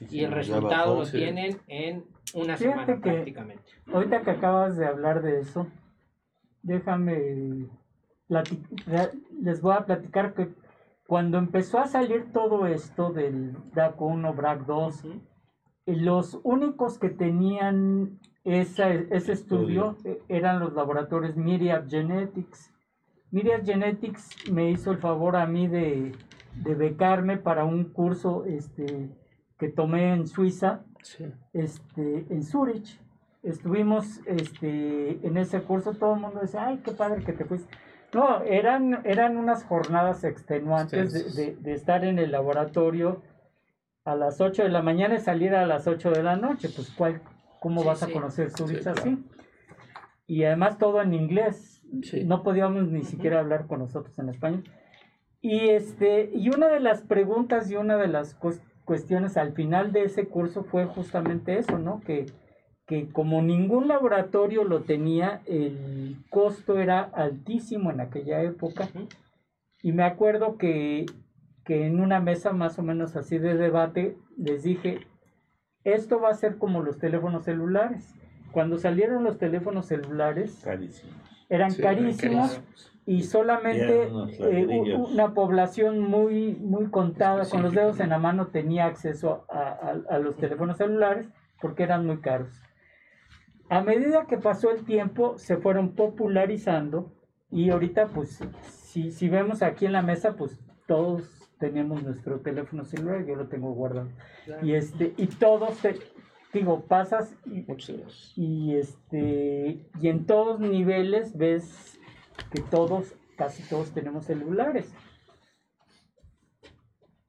y 0.10 0.23
el 0.23 0.32
resultado 0.32 0.99
lo 0.99 1.10
tienen 1.10 1.57
en 1.68 2.03
una 2.34 2.57
semana 2.57 2.99
prácticamente. 3.02 3.64
Ahorita 3.91 4.22
que 4.22 4.32
acabas 4.32 4.78
de 4.78 4.86
hablar 4.86 5.23
de 5.23 5.40
eso, 5.40 5.68
déjame 6.63 7.69
les 9.41 9.61
voy 9.61 9.73
a 9.73 9.85
platicar 9.85 10.33
que 10.33 10.53
cuando 11.05 11.38
empezó 11.38 11.79
a 11.79 11.88
salir 11.88 12.31
todo 12.31 12.65
esto 12.65 13.11
del 13.11 13.57
BRAC1, 13.73 14.33
BRAC2, 14.33 15.21
los 15.88 16.39
únicos 16.43 16.97
que 16.97 17.09
tenían 17.09 18.19
ese 18.45 19.33
estudio 19.33 19.97
e, 20.05 20.21
eran 20.29 20.59
los 20.59 20.73
laboratorios 20.73 21.35
Myriad 21.35 21.89
Genetics. 21.89 22.73
Myriad 23.31 23.65
Genetics 23.65 24.29
me 24.51 24.71
hizo 24.71 24.91
el 24.91 24.99
favor 24.99 25.35
a 25.35 25.45
mí 25.45 25.67
de, 25.67 26.15
becarme 26.55 27.38
para 27.38 27.65
un 27.65 27.85
curso 27.85 28.45
este, 28.45 29.09
que 29.57 29.67
tomé 29.67 30.13
en 30.13 30.27
Suiza, 30.27 30.85
este, 31.53 32.25
en 32.29 32.43
Zurich. 32.43 32.99
Estuvimos 33.43 34.19
este, 34.27 35.26
en 35.26 35.38
ese 35.38 35.61
curso, 35.63 35.93
todo 35.93 36.13
el 36.13 36.19
mundo 36.19 36.41
decía, 36.41 36.68
ay, 36.68 36.81
qué 36.84 36.91
padre 36.91 37.23
que 37.23 37.34
te 37.34 37.45
fuiste. 37.45 37.73
No, 38.13 38.41
eran, 38.43 39.01
eran 39.05 39.38
unas 39.38 39.63
jornadas 39.63 40.23
extenuantes 40.23 41.35
de, 41.35 41.55
de, 41.55 41.73
estar 41.73 42.03
en 42.03 42.19
el 42.19 42.31
laboratorio 42.31 43.22
a 44.03 44.15
las 44.15 44.41
8 44.41 44.63
de 44.63 44.69
la 44.69 44.81
mañana 44.81 45.15
y 45.15 45.19
salir 45.19 45.55
a 45.55 45.65
las 45.65 45.88
8 45.88 46.11
de 46.11 46.22
la 46.22 46.35
noche. 46.35 46.69
Pues, 46.76 46.91
¿cuál, 46.91 47.22
¿cómo 47.59 47.84
vas 47.84 48.03
a 48.03 48.11
conocer 48.11 48.51
Zurich 48.51 48.85
así? 48.85 49.23
Y 50.27 50.43
además 50.43 50.77
todo 50.77 51.01
en 51.01 51.13
inglés. 51.13 51.81
No 52.26 52.43
podíamos 52.43 52.88
ni 52.89 53.03
siquiera 53.03 53.39
hablar 53.39 53.68
con 53.68 53.80
nosotros 53.80 54.18
en 54.19 54.30
español. 54.30 54.63
Y, 55.41 55.69
este, 55.69 56.31
y 56.34 56.49
una 56.49 56.68
de 56.68 56.80
las 56.80 57.01
preguntas 57.01 57.72
y 57.72 57.76
una 57.76 57.97
de 57.97 58.07
las 58.07 58.38
cuestiones 58.85 59.38
al 59.38 59.53
final 59.53 59.91
de 59.91 60.03
ese 60.03 60.27
curso 60.27 60.63
fue 60.63 60.85
justamente 60.85 61.57
eso, 61.57 61.80
¿no? 61.80 62.01
Que, 62.01 62.27
que 62.91 63.07
como 63.07 63.41
ningún 63.41 63.88
laboratorio 63.88 64.65
lo 64.65 64.81
tenía, 64.81 65.39
el 65.45 66.18
costo 66.30 66.77
era 66.77 66.99
altísimo 66.99 67.89
en 67.89 68.01
aquella 68.01 68.41
época. 68.41 68.89
Y 69.81 69.93
me 69.93 70.03
acuerdo 70.03 70.57
que, 70.57 71.05
que 71.63 71.85
en 71.85 72.01
una 72.01 72.19
mesa 72.19 72.51
más 72.51 72.77
o 72.80 72.84
menos 72.84 73.15
así 73.15 73.38
de 73.38 73.55
debate 73.55 74.18
les 74.35 74.63
dije, 74.63 75.07
esto 75.85 76.19
va 76.19 76.31
a 76.31 76.34
ser 76.34 76.57
como 76.57 76.84
los 76.84 76.97
teléfonos 76.97 77.45
celulares. 77.45 78.13
Cuando 78.51 78.77
salieron 78.77 79.23
los 79.23 79.38
teléfonos 79.38 79.85
celulares, 79.85 80.61
eran 81.47 81.73
carísimos 81.76 82.59
y 83.05 83.22
solamente 83.22 84.09
eh, 84.38 84.95
una 84.97 85.34
población 85.34 85.99
muy, 85.99 86.55
muy 86.55 86.88
contada, 86.88 87.45
con 87.45 87.61
los 87.61 87.73
dedos 87.73 88.01
en 88.01 88.09
la 88.09 88.19
mano, 88.19 88.47
tenía 88.47 88.88
acceso 88.88 89.45
a, 89.47 90.18
los 90.19 90.35
teléfonos 90.35 90.76
celulares 90.76 91.30
porque 91.61 91.84
eran 91.84 92.05
muy 92.05 92.18
caros. 92.18 92.51
A 93.72 93.81
medida 93.81 94.27
que 94.27 94.35
pasó 94.35 94.69
el 94.69 94.84
tiempo, 94.84 95.38
se 95.38 95.56
fueron 95.56 95.93
popularizando 95.95 97.10
y 97.49 97.69
ahorita, 97.69 98.07
pues, 98.07 98.38
si, 98.69 99.11
si 99.11 99.30
vemos 99.30 99.61
aquí 99.61 99.85
en 99.85 99.93
la 99.93 100.02
mesa, 100.02 100.35
pues 100.35 100.60
todos 100.88 101.49
tenemos 101.57 102.03
nuestro 102.03 102.41
teléfono 102.41 102.84
celular, 102.84 103.26
yo 103.26 103.35
lo 103.35 103.48
tengo 103.48 103.72
guardado. 103.72 104.10
Y 104.61 104.73
este, 104.73 105.14
y 105.15 105.27
todos 105.27 105.80
digo, 106.52 106.81
pasas 106.81 107.34
y, 107.45 107.65
y 108.35 108.76
este 108.76 109.85
y 110.02 110.07
en 110.10 110.26
todos 110.26 110.60
niveles 110.60 111.38
ves 111.38 111.98
que 112.52 112.60
todos, 112.60 113.15
casi 113.38 113.64
todos 113.64 113.91
tenemos 113.91 114.26
celulares. 114.26 114.93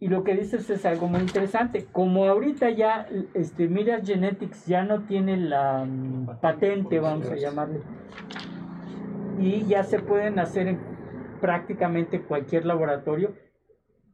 Y 0.03 0.09
lo 0.09 0.25
que 0.25 0.35
dices 0.35 0.69
es 0.69 0.85
algo 0.85 1.07
muy 1.07 1.21
interesante. 1.21 1.87
Como 1.93 2.25
ahorita 2.25 2.69
ya, 2.71 3.07
este, 3.35 3.69
Mira 3.69 4.01
Genetics 4.05 4.67
ya 4.67 4.83
no 4.83 5.05
tiene 5.05 5.37
la 5.37 5.85
mm, 5.85 6.41
patente, 6.41 6.99
vamos 6.99 7.31
a 7.31 7.37
llamarle, 7.37 7.83
y 9.39 9.65
ya 9.67 9.85
se 9.85 10.01
pueden 10.01 10.41
hacer 10.41 10.67
en 10.67 10.81
prácticamente 11.41 12.21
cualquier 12.21 12.67
laboratorio. 12.67 13.37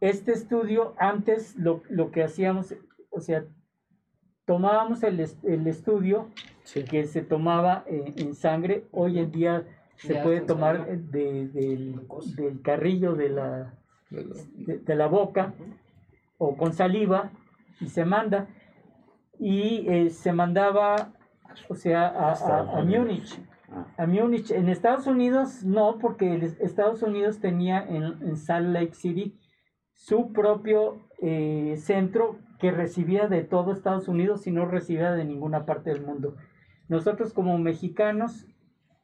Este 0.03 0.33
estudio, 0.33 0.95
antes 0.99 1.57
lo, 1.57 1.81
que 2.13 2.23
hacíamos, 2.23 2.75
o 3.09 3.21
sea, 3.21 3.47
tomábamos 4.45 5.03
el, 5.03 5.21
estudio 5.21 6.29
que 6.91 7.07
se 7.07 7.23
tomaba 7.23 7.85
en 7.87 8.35
sangre, 8.35 8.85
hoy 8.91 9.21
en 9.21 9.31
día 9.31 9.65
se 9.97 10.17
puede 10.17 10.43
tomar 10.43 10.87
del, 10.99 12.03
carrillo 12.63 13.15
de 13.15 13.31
la, 13.31 13.79
de, 14.11 14.95
la 14.95 15.07
boca 15.07 15.55
o 16.39 16.57
con 16.57 16.73
saliva 16.73 17.31
y 17.81 17.89
se 17.89 18.05
manda. 18.05 18.49
Y 19.39 19.87
eh, 19.89 20.11
se 20.11 20.33
mandaba, 20.33 21.13
o 21.69 21.75
sea, 21.75 22.09
a, 22.09 22.79
a, 22.79 22.85
Múnich. 22.85 23.41
A 23.97 24.07
Múnich. 24.07 24.51
En 24.51 24.69
Estados 24.69 25.07
Unidos 25.07 25.65
no, 25.65 25.99
porque 25.99 26.35
Estados 26.61 27.03
Unidos 27.03 27.39
tenía 27.39 27.85
en, 27.87 28.05
en 28.05 28.37
Salt 28.37 28.69
Lake 28.69 28.95
City 28.95 29.39
su 29.99 30.33
propio 30.33 31.09
eh, 31.21 31.75
centro 31.79 32.39
que 32.61 32.71
recibía 32.71 33.27
de 33.27 33.43
todo 33.43 33.73
Estados 33.73 34.07
Unidos 34.07 34.47
y 34.47 34.53
no 34.53 34.65
recibía 34.65 35.13
de 35.13 35.25
ninguna 35.25 35.67
parte 35.67 35.91
del 35.91 36.07
mundo. 36.07 36.37
Nosotros 36.89 37.33
como 37.33 37.59
mexicanos 37.59 38.47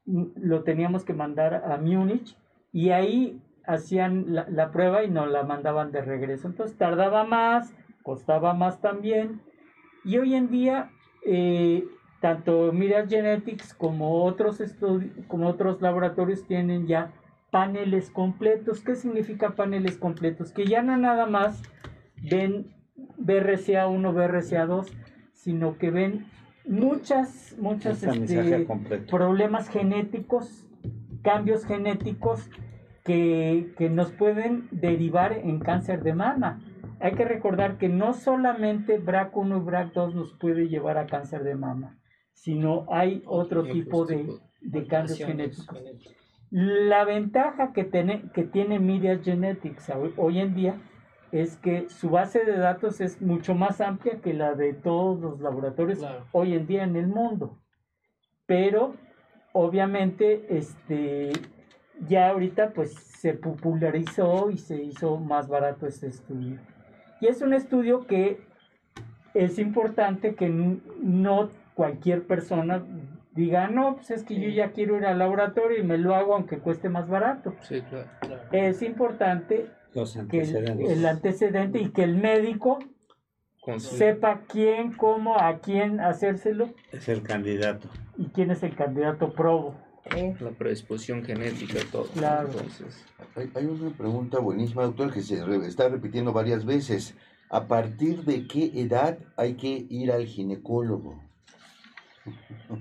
mm, 0.07 0.25
lo 0.37 0.63
teníamos 0.63 1.05
que 1.05 1.13
mandar 1.13 1.55
a 1.55 1.77
Múnich 1.79 2.37
y 2.73 2.91
ahí 2.91 3.43
hacían 3.66 4.27
la, 4.28 4.70
prueba 4.70 5.05
y 5.05 5.11
nos 5.11 5.31
la 5.31 5.43
mandaban 5.43 5.93
de 5.93 6.03
regreso. 6.03 6.49
Entonces 6.49 6.77
tardaba 6.77 7.24
más, 7.24 7.74
costaba 8.03 8.55
más 8.55 8.81
también. 8.81 9.41
Y 10.05 10.19
hoy 10.19 10.35
en 10.35 10.51
día, 10.51 10.91
eh, 11.24 11.85
tanto 12.20 12.73
Mira 12.73 13.07
Genetics 13.07 13.74
como 13.74 14.24
otros, 14.24 14.61
como 15.28 15.49
otros 15.49 15.81
laboratorios 15.81 16.47
tienen 16.47 16.86
ya 16.86 17.12
paneles 17.51 18.11
completos. 18.11 18.81
¿Qué 18.81 18.97
significa 18.97 19.51
paneles 19.51 19.97
completos? 19.97 20.53
Que 20.53 20.66
ya 20.66 20.82
no 20.82 20.97
nada 20.97 21.27
más 21.27 21.62
ven 22.31 22.74
BRCA1, 23.19 24.12
BRCA2, 24.12 24.89
sino 25.32 25.78
que 25.78 25.91
ven 25.91 26.27
muchas, 26.66 27.55
muchas 27.59 28.03
este, 28.03 28.66
problemas 29.11 29.69
genéticos, 29.69 30.66
cambios 31.23 31.65
genéticos 31.65 32.51
que, 33.05 33.75
que, 33.77 33.91
nos 33.91 34.13
pueden 34.13 34.69
derivar 34.71 35.33
en 35.33 35.61
cáncer 35.61 36.03
de 36.03 36.15
mama. 36.15 36.61
Hay 37.01 37.13
que 37.13 37.25
recordar 37.25 37.77
que 37.77 37.89
no 37.89 38.15
solamente 38.15 39.01
BRAC1 39.01 39.59
y 39.59 39.65
BRAC2 39.65 40.15
nos 40.15 40.33
puede 40.33 40.69
llevar 40.69 40.97
a 40.97 41.07
cáncer 41.07 41.45
de 41.45 41.55
mama, 41.55 41.99
sino 42.33 42.87
hay 42.91 43.23
otro 43.27 43.65
tipo 43.65 44.07
de, 44.07 44.27
de 44.63 44.87
cambios 44.87 45.19
genéticos. 45.19 45.69
La 46.51 47.05
ventaja 47.05 47.73
que 47.73 47.85
tiene, 47.85 48.31
que 48.33 48.45
tiene 48.45 48.79
Media 48.79 49.19
Genetics 49.19 49.93
hoy 50.17 50.39
en 50.39 50.55
día 50.55 50.81
es 51.33 51.57
que 51.57 51.89
su 51.91 52.11
base 52.11 52.45
de 52.45 52.57
datos 52.57 53.01
es 53.01 53.21
mucho 53.21 53.57
más 53.57 53.81
amplia 53.81 54.21
que 54.21 54.33
la 54.33 54.55
de 54.55 54.73
todos 54.73 55.21
los 55.21 55.41
laboratorios 55.41 56.07
hoy 56.31 56.55
en 56.55 56.69
día 56.69 56.85
en 56.85 56.95
el 56.95 57.09
mundo. 57.09 57.59
Pero 58.47 58.95
obviamente 59.53 60.47
este 60.57 61.33
ya 62.09 62.31
ahorita 62.31 62.71
pues 62.71 62.95
se 62.95 63.35
popularizó 63.35 64.51
y 64.51 64.59
se 64.59 64.83
hizo 64.83 65.16
más 65.16 65.49
barato 65.49 65.87
este 65.87 66.09
estudio. 66.09 66.59
Y 67.21 67.27
es 67.27 67.41
un 67.41 67.55
estudio 67.55 68.07
que 68.07 68.41
es 69.35 69.59
importante 69.59 70.35
que 70.35 70.49
no 70.49 71.51
cualquier 71.75 72.27
persona 72.27 72.85
diga, 73.33 73.69
no, 73.69 73.97
pues 73.97 74.11
es 74.11 74.23
que 74.23 74.41
yo 74.41 74.49
ya 74.49 74.71
quiero 74.71 74.97
ir 74.97 75.07
al 75.07 75.19
laboratorio 75.19 75.79
y 75.79 75.83
me 75.83 75.99
lo 75.99 76.15
hago 76.15 76.35
aunque 76.35 76.59
cueste 76.59 76.89
más 76.89 77.09
barato. 77.09 77.55
Sí, 77.62 77.83
claro. 77.83 78.09
Es 78.53 78.83
importante 78.83 79.66
que 80.31 80.41
el, 80.41 81.07
antecedente 81.07 81.81
y 81.81 81.91
que 81.91 82.05
el 82.05 82.16
médico 82.16 82.79
sepa 83.79 84.43
quién, 84.49 84.93
cómo, 84.93 85.39
a 85.39 85.59
quién 85.59 86.01
hacérselo. 86.01 86.71
Es 86.93 87.09
el 87.09 87.23
candidato. 87.23 87.89
Y 88.16 88.27
quién 88.29 88.51
es 88.51 88.62
el 88.62 88.77
candidato 88.77 89.33
probo. 89.33 89.75
La 90.41 90.51
predisposición 90.51 91.25
genética, 91.25 91.81
todo. 91.91 92.05
Claro. 92.09 92.51
Hay, 93.37 93.51
hay, 93.55 93.65
una 93.65 93.91
pregunta 93.97 94.39
buenísima, 94.39 94.83
doctor, 94.83 95.13
que 95.13 95.23
se 95.23 95.43
está 95.67 95.89
repitiendo 95.89 96.33
varias 96.33 96.65
veces. 96.65 97.15
¿A 97.49 97.67
partir 97.67 98.25
de 98.25 98.47
qué 98.47 98.71
edad 98.75 99.19
hay 99.37 99.55
que 99.55 99.87
ir 99.89 100.13
al 100.13 100.27
ginecólogo? 100.27 101.23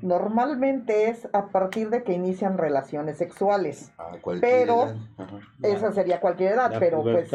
Normalmente 0.02 1.10
es 1.10 1.28
a 1.34 1.48
partir 1.48 1.90
de 1.90 2.03
que 2.03 2.14
inician 2.14 2.57
relaciones 2.57 3.18
sexuales. 3.18 3.91
pero 4.40 4.94
esa 5.61 5.91
sería 5.91 6.20
cualquier 6.20 6.53
edad, 6.53 6.74
pero 6.80 7.03
pues 7.03 7.32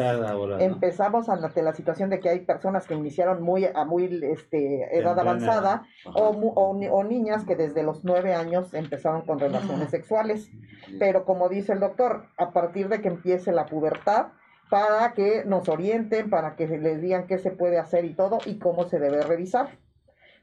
empezamos 0.59 1.29
ante 1.29 1.61
la 1.61 1.73
situación 1.73 2.09
de 2.09 2.19
que 2.19 2.29
hay 2.29 2.39
personas 2.41 2.87
que 2.87 2.95
iniciaron 2.95 3.43
muy 3.43 3.65
a 3.65 3.85
muy 3.85 4.05
este, 4.23 4.97
edad 4.97 5.19
avanzada 5.19 5.83
o, 6.05 6.29
o, 6.29 7.03
niñas 7.03 7.45
que 7.45 7.55
desde 7.55 7.83
los 7.83 8.03
nueve 8.03 8.33
años 8.33 8.73
empezaron 8.73 9.21
con 9.21 9.39
relaciones 9.39 9.89
sexuales. 9.91 10.49
Pero 10.97 11.25
como 11.25 11.49
dice 11.49 11.73
el 11.73 11.79
doctor, 11.79 12.25
a 12.37 12.51
partir 12.51 12.89
de 12.89 13.01
que 13.01 13.07
empiece 13.07 13.51
la 13.51 13.65
pubertad, 13.67 14.27
para 14.69 15.13
que 15.13 15.43
nos 15.45 15.67
orienten, 15.67 16.29
para 16.29 16.55
que 16.55 16.67
les 16.67 17.01
digan 17.01 17.27
qué 17.27 17.37
se 17.39 17.51
puede 17.51 17.79
hacer 17.79 18.05
y 18.05 18.13
todo 18.13 18.39
y 18.45 18.59
cómo 18.59 18.85
se 18.85 18.99
debe 18.99 19.21
revisar 19.21 19.69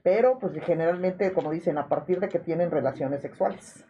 pero 0.06 0.38
pues 0.38 0.52
generalmente, 0.64 1.32
como 1.32 1.50
dicen, 1.50 1.78
a 1.78 1.88
partir 1.88 2.20
de 2.20 2.28
que 2.28 2.38
tienen 2.38 2.70
relaciones 2.70 3.22
sexuales. 3.22 3.84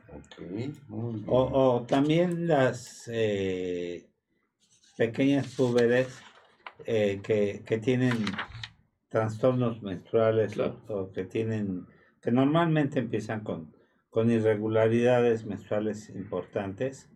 o, 1.27 1.85
también 1.87 2.49
las, 2.49 3.07
eh, 3.13 4.07
pequeñas 4.97 5.55
púberes 5.55 6.23
eh, 6.87 7.21
que, 7.23 7.63
que, 7.67 7.77
tienen 7.77 8.15
trastornos 9.11 9.83
menstruales 9.83 10.59
o, 10.89 11.13
que 11.13 11.25
tienen, 11.25 11.87
que 12.23 12.33
normalmente 12.33 12.99
empiezan 12.99 13.41
con, 13.41 13.75
con 14.09 14.31
irregularidades 14.31 15.45
menstruales 15.45 16.09
importantes, 16.09 17.11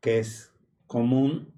que 0.00 0.18
es 0.18 0.52
común, 0.88 1.54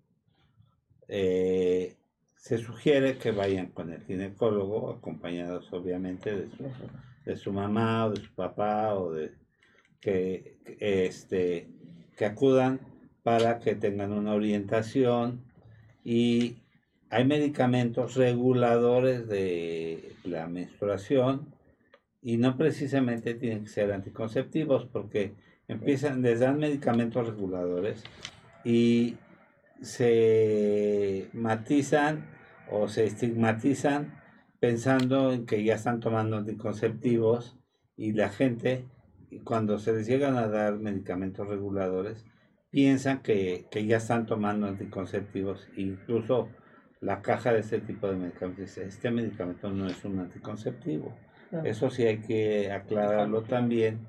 eh, 1.09 1.97
se 2.45 2.59
sugiere 2.59 3.17
que 3.17 3.31
vayan 3.31 3.69
con 3.69 3.91
el 3.91 4.03
ginecólogo, 4.03 4.91
acompañados 4.91 5.73
obviamente 5.73 6.31
de 6.37 6.51
su, 6.51 6.71
de 7.25 7.37
su 7.37 7.55
mamá 7.55 8.05
o 8.05 8.11
de 8.11 8.21
su 8.21 8.35
papá 8.35 8.95
o 8.97 9.13
de 9.13 9.33
que, 9.99 10.59
este, 10.79 11.71
que 12.19 12.27
acudan 12.27 12.81
para 13.23 13.61
que 13.61 13.75
tengan 13.75 14.13
una 14.13 14.35
orientación. 14.35 15.43
Y 16.05 16.57
hay 17.09 17.25
medicamentos 17.25 18.15
reguladores 18.15 19.27
de 19.27 20.13
la 20.25 20.47
menstruación 20.47 21.49
y 22.21 22.37
no 22.37 22.59
precisamente 22.59 23.33
tienen 23.33 23.65
que 23.65 23.71
ser 23.71 23.91
anticonceptivos 23.91 24.85
porque 24.85 25.33
empiezan, 25.67 26.21
les 26.21 26.41
dan 26.41 26.59
medicamentos 26.59 27.27
reguladores 27.27 28.05
y 28.67 29.17
se 29.85 31.29
matizan 31.33 32.27
o 32.71 32.89
se 32.89 33.05
estigmatizan 33.05 34.21
pensando 34.61 35.33
en 35.33 35.47
que 35.47 35.63
ya 35.63 35.75
están 35.75 36.01
tomando 36.01 36.37
anticonceptivos 36.39 37.59
y 37.97 38.13
la 38.13 38.31
gente 38.31 38.87
cuando 39.45 39.79
se 39.79 39.93
les 39.93 40.07
llegan 40.07 40.37
a 40.37 40.49
dar 40.49 40.79
medicamentos 40.79 41.49
reguladores 41.49 42.25
piensan 42.71 43.21
que, 43.23 43.67
ya 43.87 43.99
están 43.99 44.27
tomando 44.27 44.67
anticonceptivos. 44.67 45.69
Incluso 45.77 46.49
la 47.05 47.23
caja 47.23 47.53
de 47.53 47.61
este 47.61 47.81
tipo 47.81 48.09
de 48.09 48.17
medicamentos 48.17 48.67
dice 48.67 48.85
este 48.85 49.11
medicamento 49.11 49.71
no 49.71 49.87
es 49.87 50.05
un 50.05 50.21
anticonceptivo 50.21 51.15
eso 51.63 51.91
sí 51.91 52.05
hay 52.05 52.19
que 52.19 52.73
aclararlo 52.73 53.43
también 53.43 54.07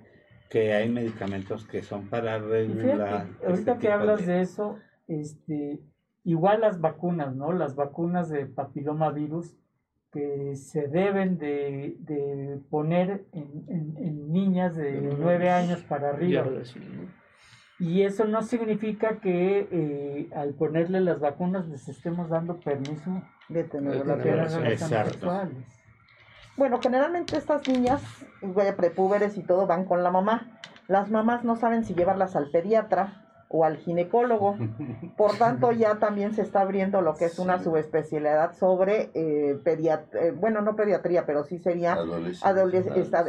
que 0.49 0.73
hay 0.73 0.89
medicamentos 0.89 1.65
que 1.65 1.83
son 1.83 2.07
para 2.09 2.39
regular 2.39 3.27
ahorita 3.45 3.71
este 3.73 3.77
que 3.79 3.91
hablas 3.91 4.25
de... 4.25 4.41
eso 4.41 4.79
este 5.07 5.79
igual 6.23 6.61
las 6.61 6.81
vacunas 6.81 7.35
no 7.35 7.51
las 7.51 7.75
vacunas 7.75 8.29
de 8.29 8.45
papilomavirus 8.47 9.55
que 10.11 10.55
se 10.55 10.87
deben 10.87 11.37
de, 11.37 12.61
poner 12.69 13.25
en, 13.33 14.31
niñas 14.31 14.75
de 14.75 15.13
nueve 15.19 15.49
años 15.49 15.81
para 15.83 16.11
arriba. 16.11 16.45
Y 17.79 18.03
eso 18.03 18.23
no 18.23 18.41
significa 18.41 19.19
que 19.19 19.67
eh, 19.69 20.29
al 20.33 20.53
ponerle 20.53 21.01
las 21.01 21.19
vacunas 21.19 21.67
les 21.67 21.89
estemos 21.89 22.29
dando 22.29 22.61
permiso 22.61 23.21
de 23.49 23.65
tener 23.65 24.05
relaciones 24.05 24.79
sexuales. 24.79 25.65
Bueno, 26.55 26.79
generalmente 26.81 27.35
estas 27.35 27.67
niñas, 27.67 28.01
prepúberes 28.77 29.37
y 29.37 29.43
todo, 29.43 29.67
van 29.67 29.83
con 29.83 30.01
la 30.01 30.11
mamá. 30.11 30.61
Las 30.87 31.11
mamás 31.11 31.43
no 31.43 31.57
saben 31.57 31.83
si 31.83 31.93
llevarlas 31.93 32.37
al 32.37 32.49
pediatra 32.51 33.24
o 33.55 33.63
al 33.63 33.77
ginecólogo. 33.77 34.57
Por 35.15 35.37
tanto, 35.37 35.71
ya 35.71 35.95
también 35.95 36.33
se 36.33 36.41
está 36.41 36.59
abriendo 36.59 36.99
lo 36.99 37.15
que 37.15 37.25
es 37.25 37.39
una 37.39 37.63
subespecialidad 37.63 38.53
sobre 38.53 39.11
eh, 39.13 39.57
pediatría, 39.63 40.21
eh, 40.21 40.31
bueno, 40.31 40.59
no 40.61 40.75
pediatría, 40.75 41.25
pero 41.25 41.45
sí 41.45 41.59
sería 41.59 41.97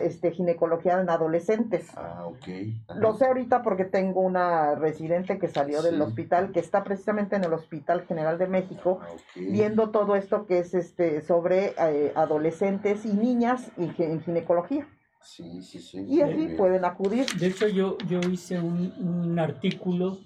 este, 0.03 0.33
ginecología 0.33 1.01
en 1.01 1.09
adolescentes. 1.09 1.87
Ah, 1.97 2.27
ok. 2.27 2.97
Lo 2.97 3.15
sé 3.15 3.27
ahorita 3.27 3.63
porque 3.63 3.85
tengo 3.85 4.21
una 4.21 4.75
residente 4.75 5.39
que 5.39 5.47
salió 5.47 5.81
del 5.81 6.03
hospital, 6.03 6.51
que 6.51 6.59
está 6.59 6.83
precisamente 6.83 7.37
en 7.37 7.45
el 7.45 7.53
Hospital 7.53 8.05
General 8.07 8.37
de 8.37 8.49
México, 8.49 8.99
ah, 9.03 9.07
viendo 9.37 9.91
todo 9.91 10.17
esto 10.17 10.47
que 10.47 10.59
es 10.59 10.75
este 10.75 11.21
sobre 11.23 11.75
eh, 11.79 12.13
adolescentes 12.17 13.07
y 13.07 13.13
niñas 13.13 13.71
y, 13.77 13.93
en 14.03 14.21
ginecología. 14.23 14.89
Sí, 15.23 15.63
sí, 15.63 15.81
sí. 15.81 16.05
Y 16.09 16.21
así 16.21 16.49
pueden 16.57 16.85
acudir. 16.85 17.27
De 17.39 17.49
hecho, 17.49 17.67
yo, 17.69 17.99
yo 18.09 18.21
hice 18.31 18.61
un, 18.61 18.93
un 18.99 19.39
artículo 19.39 20.19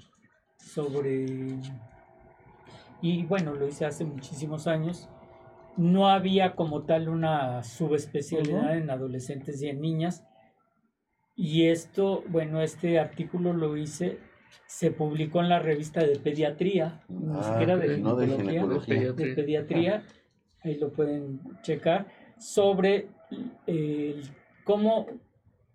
sobre, 0.56 1.26
y 3.00 3.24
bueno, 3.24 3.54
lo 3.54 3.66
hice 3.66 3.86
hace 3.86 4.04
muchísimos 4.04 4.66
años, 4.66 5.08
no 5.76 6.08
había 6.08 6.54
como 6.54 6.82
tal 6.82 7.08
una 7.08 7.62
subespecialidad 7.62 8.76
en 8.76 8.90
adolescentes 8.90 9.62
y 9.62 9.68
en 9.68 9.80
niñas. 9.80 10.24
Y 11.36 11.66
esto, 11.66 12.22
bueno, 12.28 12.60
este 12.60 12.98
artículo 12.98 13.52
lo 13.52 13.76
hice, 13.76 14.18
se 14.66 14.90
publicó 14.90 15.40
en 15.40 15.48
la 15.48 15.58
revista 15.58 16.00
de 16.00 16.18
pediatría, 16.18 17.02
ni 17.08 17.38
ah, 17.38 17.42
siquiera 17.42 17.76
de, 17.76 17.96
ginecología, 17.96 19.12
de, 19.12 19.34
pediatría, 19.34 20.04
ahí 20.62 20.74
lo 20.76 20.92
pueden 20.92 21.40
checar, 21.62 22.06
sobre 22.38 23.08
el 23.66 24.22
cómo 24.64 25.06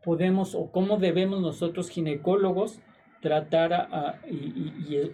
podemos 0.04 0.56
o 0.56 0.72
cómo 0.72 0.98
debemos 0.98 1.42
nosotros 1.42 1.90
ginecólogos 1.90 2.80
tratar 3.22 3.74
a, 3.74 4.22
y, 4.30 5.12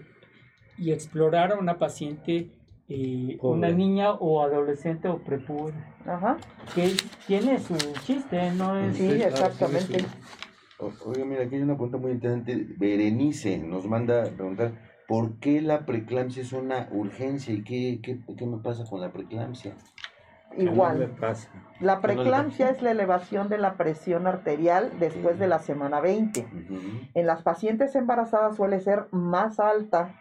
explorar 0.92 1.54
a 1.54 1.60
una 1.60 1.78
paciente, 1.78 2.50
eh, 2.90 3.38
una 3.42 3.70
niña 3.70 4.12
o 4.14 4.42
adolescente 4.42 5.08
o 5.08 5.20
prepúbera. 5.20 5.96
Ajá. 6.06 6.38
Que 6.76 6.92
tiene 7.28 7.60
su 7.60 7.76
chiste, 8.04 8.52
¿no? 8.52 8.78
Es, 8.78 8.98
sí, 8.98 9.06
exactamente. 9.06 10.06
Oiga, 11.06 11.26
mira, 11.26 11.44
aquí 11.44 11.56
hay 11.56 11.62
una 11.62 11.76
pregunta 11.76 11.98
muy 11.98 12.12
interesante. 12.12 12.66
Berenice 12.78 13.60
nos 13.60 13.86
manda 13.88 14.24
a 14.24 14.26
preguntar, 14.26 14.74
¿por 15.08 15.38
qué 15.40 15.62
la 15.62 15.86
preeclampsia 15.86 16.42
es 16.42 16.52
una 16.52 16.90
urgencia 16.92 17.54
y 17.54 17.64
qué, 17.64 18.00
qué, 18.02 18.20
qué 18.36 18.46
me 18.46 18.58
pasa 18.58 18.84
con 18.90 19.00
la 19.00 19.14
preeclampsia? 19.14 19.76
Igual. 20.58 21.16
La 21.80 22.00
preeclampsia 22.00 22.70
es 22.70 22.82
la 22.82 22.92
elevación 22.92 23.50
de 23.50 23.58
la 23.58 23.74
presión 23.74 24.28
arterial 24.28 24.92
después 25.00 25.40
de 25.40 25.48
la 25.48 25.60
semana 25.60 26.00
20. 26.00 26.48
En 27.14 27.28
las 27.28 27.42
pacientes 27.42 27.96
embarazadas 27.96 28.56
suele 28.56 28.80
ser 28.80 29.08
más 29.12 29.60
alta, 29.60 30.16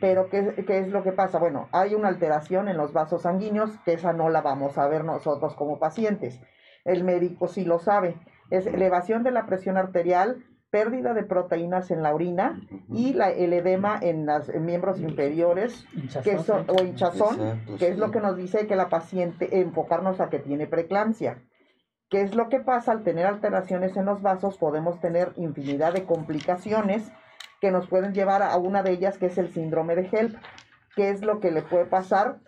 pero 0.00 0.28
¿qué, 0.30 0.54
es 0.66 0.88
lo 0.88 1.02
que 1.02 1.12
pasa? 1.12 1.38
Bueno, 1.38 1.68
hay 1.72 1.94
una 1.94 2.08
alteración 2.08 2.68
en 2.68 2.76
los 2.78 2.92
vasos 2.92 3.22
sanguíneos 3.22 3.78
que 3.84 3.94
esa 3.94 4.12
no 4.12 4.30
la 4.30 4.40
vamos 4.40 4.78
a 4.78 4.86
ver 4.88 5.04
nosotros 5.04 5.54
como 5.54 5.78
pacientes. 5.78 6.40
El 6.84 7.04
médico 7.04 7.46
sí 7.46 7.64
lo 7.64 7.78
sabe. 7.78 8.16
Es 8.50 8.66
elevación 8.66 9.22
de 9.22 9.32
la 9.32 9.46
presión 9.46 9.76
arterial 9.76 10.44
pérdida 10.72 11.12
de 11.12 11.22
proteínas 11.22 11.90
en 11.90 12.02
la 12.02 12.14
orina 12.14 12.58
y 12.88 13.12
la, 13.12 13.30
el 13.30 13.52
edema 13.52 13.98
en 14.00 14.24
los 14.24 14.48
miembros 14.54 14.98
inferiores 15.00 15.84
que 16.24 16.38
son, 16.38 16.64
o 16.66 16.82
hinchazón, 16.82 17.60
que 17.78 17.88
es 17.88 17.98
lo 17.98 18.10
que 18.10 18.20
nos 18.20 18.38
dice 18.38 18.66
que 18.66 18.74
la 18.74 18.88
paciente, 18.88 19.60
enfocarnos 19.60 20.18
a 20.20 20.30
que 20.30 20.38
tiene 20.38 20.66
preeclampsia. 20.66 21.42
¿Qué 22.08 22.22
es 22.22 22.34
lo 22.34 22.48
que 22.48 22.60
pasa 22.60 22.92
al 22.92 23.04
tener 23.04 23.26
alteraciones 23.26 23.98
en 23.98 24.06
los 24.06 24.22
vasos? 24.22 24.56
Podemos 24.56 24.98
tener 24.98 25.32
infinidad 25.36 25.92
de 25.92 26.04
complicaciones 26.04 27.12
que 27.60 27.70
nos 27.70 27.86
pueden 27.86 28.14
llevar 28.14 28.42
a 28.42 28.56
una 28.56 28.82
de 28.82 28.92
ellas 28.92 29.18
que 29.18 29.26
es 29.26 29.36
el 29.36 29.52
síndrome 29.52 29.94
de 29.94 30.08
HELP. 30.10 30.36
¿Qué 30.96 31.10
es 31.10 31.22
lo 31.22 31.38
que 31.38 31.50
le 31.50 31.60
puede 31.60 31.84
pasar? 31.84 32.38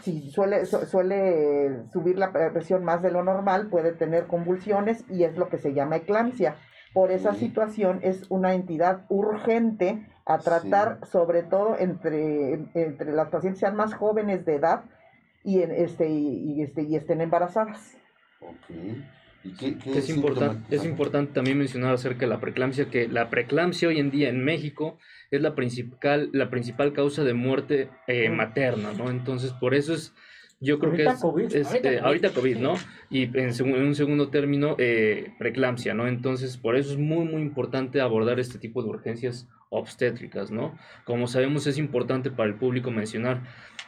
Si 0.00 0.30
suele, 0.30 0.64
suele 0.64 1.84
subir 1.92 2.18
la 2.18 2.32
presión 2.32 2.84
más 2.84 3.02
de 3.02 3.10
lo 3.10 3.22
normal, 3.22 3.68
puede 3.68 3.92
tener 3.92 4.26
convulsiones 4.26 5.04
y 5.10 5.24
es 5.24 5.36
lo 5.36 5.50
que 5.50 5.58
se 5.58 5.74
llama 5.74 5.96
eclampsia 5.96 6.56
por 6.96 7.12
esa 7.12 7.34
situación 7.34 8.00
es 8.02 8.22
una 8.30 8.54
entidad 8.54 9.04
urgente 9.10 10.06
a 10.24 10.38
tratar, 10.38 11.00
sobre 11.12 11.42
todo 11.42 11.76
entre, 11.78 12.54
entre 12.72 13.12
las 13.12 13.28
pacientes 13.28 13.60
sean 13.60 13.76
más 13.76 13.92
jóvenes 13.92 14.46
de 14.46 14.54
edad 14.54 14.84
y, 15.44 15.60
en, 15.60 15.72
este, 15.72 16.08
y, 16.08 16.62
este, 16.62 16.84
y 16.84 16.96
estén 16.96 17.20
embarazadas. 17.20 17.98
es, 19.44 20.08
importante, 20.08 20.74
es 20.74 20.86
importante 20.86 21.34
también 21.34 21.58
mencionar 21.58 21.92
acerca 21.92 22.20
de 22.20 22.28
la 22.28 22.40
preeclampsia, 22.40 22.88
que 22.88 23.08
la 23.08 23.28
preeclampsia 23.28 23.88
hoy 23.88 24.00
en 24.00 24.10
día 24.10 24.30
en 24.30 24.42
México 24.42 24.96
es 25.30 25.42
la 25.42 25.54
principal, 25.54 26.30
la 26.32 26.48
principal 26.48 26.94
causa 26.94 27.24
de 27.24 27.34
muerte 27.34 27.90
eh, 28.06 28.30
materna, 28.30 28.94
¿no? 28.94 29.10
Entonces, 29.10 29.52
por 29.52 29.74
eso 29.74 29.92
es 29.92 30.14
yo 30.60 30.78
creo 30.78 30.92
que 30.92 31.04
es, 31.04 31.20
COVID. 31.20 31.54
Eh, 31.54 32.00
ahorita, 32.02 32.30
COVID, 32.30 32.58
¿no? 32.58 32.74
Y 33.10 33.24
en, 33.38 33.48
un 33.74 33.94
segundo 33.94 34.28
término, 34.30 34.74
eh, 34.78 35.34
preeclampsia, 35.38 35.92
¿no? 35.92 36.08
Entonces, 36.08 36.56
por 36.56 36.76
eso 36.76 36.92
es 36.92 36.98
muy, 36.98 37.26
muy 37.26 37.42
importante 37.42 38.00
abordar 38.00 38.40
este 38.40 38.58
tipo 38.58 38.82
de 38.82 38.88
urgencias 38.88 39.48
obstétricas, 39.68 40.50
¿no? 40.50 40.78
Como 41.04 41.26
sabemos, 41.26 41.66
es 41.66 41.76
importante 41.76 42.30
para 42.30 42.48
el 42.48 42.54
público 42.54 42.90
mencionar 42.90 43.42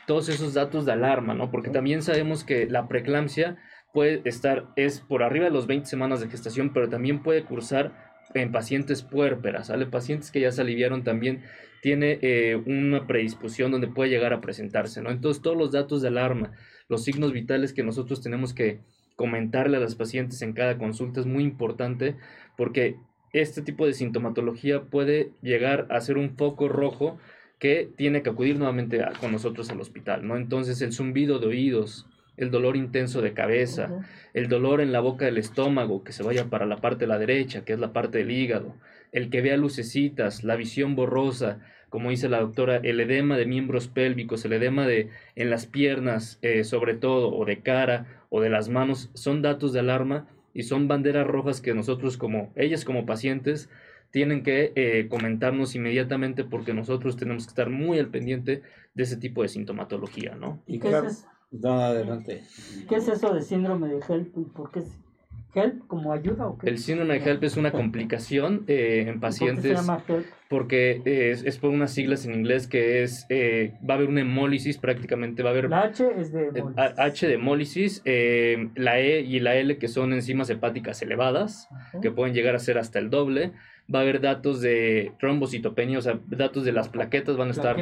todos 0.06 0.28
esos 0.28 0.54
datos 0.54 0.84
de 0.84 0.92
alarma, 0.92 1.34
¿no? 1.34 1.50
Porque 1.50 1.70
también 1.70 2.02
sabemos 2.02 2.44
que 2.44 2.66
la 2.66 2.86
preeclampsia 2.86 3.56
puede 3.92 4.20
estar, 4.24 4.68
es 4.76 5.00
por 5.00 5.22
arriba 5.22 5.46
de 5.46 5.50
los 5.50 5.66
20 5.66 5.86
semanas 5.86 6.20
de 6.20 6.28
gestación, 6.28 6.72
pero 6.72 6.88
también 6.88 7.22
puede 7.22 7.44
cursar 7.44 8.07
en 8.34 8.52
pacientes 8.52 9.02
puérperas, 9.02 9.68
¿sale? 9.68 9.86
Pacientes 9.86 10.30
que 10.30 10.40
ya 10.40 10.52
se 10.52 10.60
aliviaron 10.60 11.04
también 11.04 11.42
tiene 11.82 12.18
eh, 12.22 12.56
una 12.56 13.06
predisposición 13.06 13.70
donde 13.70 13.88
puede 13.88 14.10
llegar 14.10 14.32
a 14.32 14.40
presentarse, 14.40 15.00
¿no? 15.00 15.10
Entonces, 15.10 15.42
todos 15.42 15.56
los 15.56 15.72
datos 15.72 16.02
de 16.02 16.08
alarma, 16.08 16.52
los 16.88 17.04
signos 17.04 17.32
vitales 17.32 17.72
que 17.72 17.82
nosotros 17.82 18.20
tenemos 18.20 18.54
que 18.54 18.80
comentarle 19.16 19.76
a 19.76 19.80
las 19.80 19.94
pacientes 19.94 20.42
en 20.42 20.52
cada 20.52 20.78
consulta 20.78 21.20
es 21.20 21.26
muy 21.26 21.42
importante 21.42 22.16
porque 22.56 22.96
este 23.32 23.62
tipo 23.62 23.84
de 23.86 23.92
sintomatología 23.92 24.82
puede 24.82 25.32
llegar 25.42 25.86
a 25.90 26.00
ser 26.00 26.18
un 26.18 26.36
foco 26.36 26.68
rojo 26.68 27.18
que 27.58 27.90
tiene 27.96 28.22
que 28.22 28.30
acudir 28.30 28.56
nuevamente 28.56 29.04
con 29.20 29.32
nosotros 29.32 29.68
al 29.70 29.80
hospital, 29.80 30.26
¿no? 30.26 30.36
Entonces 30.36 30.80
el 30.80 30.92
zumbido 30.92 31.38
de 31.38 31.48
oídos, 31.48 32.06
el 32.38 32.50
dolor 32.50 32.76
intenso 32.76 33.20
de 33.20 33.34
cabeza, 33.34 33.90
el 34.32 34.48
dolor 34.48 34.80
en 34.80 34.92
la 34.92 35.00
boca 35.00 35.26
del 35.26 35.38
estómago, 35.38 36.04
que 36.04 36.12
se 36.12 36.22
vaya 36.22 36.46
para 36.46 36.66
la 36.66 36.76
parte 36.76 37.00
de 37.00 37.08
la 37.08 37.18
derecha, 37.18 37.64
que 37.64 37.74
es 37.74 37.78
la 37.78 37.92
parte 37.92 38.18
del 38.18 38.30
hígado, 38.30 38.74
el 39.12 39.28
que 39.28 39.42
vea 39.42 39.56
lucecitas, 39.56 40.44
la 40.44 40.56
visión 40.56 40.94
borrosa, 40.94 41.60
como 41.88 42.10
dice 42.10 42.28
la 42.28 42.40
doctora, 42.40 42.76
el 42.76 43.00
edema 43.00 43.36
de 43.36 43.46
miembros 43.46 43.88
pélvicos, 43.88 44.44
el 44.44 44.52
edema 44.52 44.86
de 44.86 45.08
en 45.36 45.50
las 45.50 45.66
piernas, 45.66 46.38
eh, 46.42 46.64
sobre 46.64 46.94
todo, 46.94 47.34
o 47.34 47.44
de 47.44 47.60
cara, 47.60 48.06
o 48.28 48.40
de 48.40 48.50
las 48.50 48.68
manos, 48.68 49.10
son 49.14 49.42
datos 49.42 49.72
de 49.72 49.80
alarma 49.80 50.28
y 50.54 50.64
son 50.64 50.86
banderas 50.86 51.26
rojas 51.26 51.60
que 51.60 51.74
nosotros 51.74 52.16
como, 52.16 52.52
ellas 52.56 52.84
como 52.84 53.06
pacientes, 53.06 53.68
tienen 54.10 54.42
que 54.42 54.72
eh, 54.74 55.06
comentarnos 55.08 55.74
inmediatamente 55.74 56.44
porque 56.44 56.72
nosotros 56.72 57.16
tenemos 57.16 57.44
que 57.44 57.50
estar 57.50 57.68
muy 57.68 57.98
al 57.98 58.08
pendiente 58.08 58.62
de 58.94 59.02
ese 59.02 59.16
tipo 59.16 59.42
de 59.42 59.48
sintomatología, 59.48 60.34
¿no? 60.34 60.62
¿Y 60.66 60.78
qué, 60.78 60.90
es, 61.50 61.64
adelante. 61.64 62.42
¿Qué 62.88 62.96
es 62.96 63.08
eso 63.08 63.34
de 63.34 63.42
síndrome 63.42 63.88
de 63.88 64.00
HELP 64.06 64.36
y 64.36 64.44
por 64.44 64.70
qué 64.70 64.82
HELP 65.54 65.86
como 65.86 66.12
ayuda 66.12 66.46
o 66.46 66.58
qué? 66.58 66.68
El 66.68 66.78
síndrome 66.78 67.18
de 67.18 67.30
HELP 67.30 67.44
es 67.44 67.56
una 67.56 67.72
complicación 67.72 68.64
eh, 68.66 69.06
en 69.08 69.18
pacientes. 69.18 69.62
¿Por 69.62 69.70
qué 69.70 69.76
se 69.76 69.86
llama 69.86 70.04
HELP? 70.06 70.26
Porque 70.48 71.02
es, 71.04 71.44
es, 71.44 71.58
por 71.58 71.70
unas 71.70 71.92
siglas 71.92 72.24
en 72.24 72.34
inglés 72.34 72.66
que 72.66 73.02
es, 73.02 73.26
eh, 73.28 73.74
va 73.88 73.94
a 73.94 73.96
haber 73.96 74.08
una 74.08 74.20
hemólisis 74.20 74.78
prácticamente, 74.78 75.42
va 75.42 75.50
a 75.50 75.52
haber... 75.52 75.68
La 75.68 75.82
H 75.82 76.06
es 76.16 76.32
de 76.32 76.48
hemólisis. 76.48 76.98
H 76.98 77.26
de 77.26 77.34
hemólisis, 77.34 78.02
la 78.76 78.98
E 78.98 79.20
y 79.20 79.40
la 79.40 79.56
L 79.56 79.78
que 79.78 79.88
son 79.88 80.12
enzimas 80.12 80.48
hepáticas 80.48 81.02
elevadas, 81.02 81.68
que 82.00 82.10
pueden 82.10 82.34
llegar 82.34 82.54
a 82.54 82.58
ser 82.58 82.78
hasta 82.78 82.98
el 82.98 83.10
doble 83.10 83.52
va 83.92 84.00
a 84.00 84.02
haber 84.02 84.20
datos 84.20 84.60
de 84.60 85.12
trombocitopenia, 85.18 85.98
o 85.98 86.02
sea, 86.02 86.20
datos 86.26 86.64
de 86.64 86.72
las 86.72 86.88
plaquetas 86.88 87.36
van 87.36 87.48
a 87.48 87.52
estar 87.52 87.76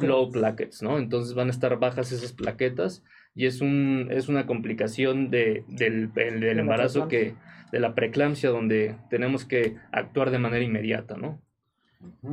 low 0.00 0.30
plaquets. 0.30 0.82
¿no? 0.82 0.98
Entonces 0.98 1.34
van 1.34 1.48
a 1.48 1.50
estar 1.50 1.78
bajas 1.78 2.12
esas 2.12 2.32
plaquetas 2.32 3.04
y 3.34 3.46
es, 3.46 3.60
un, 3.60 4.08
es 4.10 4.28
una 4.28 4.46
complicación 4.46 5.30
de, 5.30 5.64
del, 5.68 6.12
del 6.12 6.58
embarazo 6.58 7.06
que, 7.06 7.34
de 7.70 7.80
la 7.80 7.94
preeclampsia 7.94 8.50
donde 8.50 8.96
tenemos 9.08 9.44
que 9.44 9.76
actuar 9.92 10.30
de 10.30 10.38
manera 10.38 10.64
inmediata, 10.64 11.16
¿no? 11.16 11.40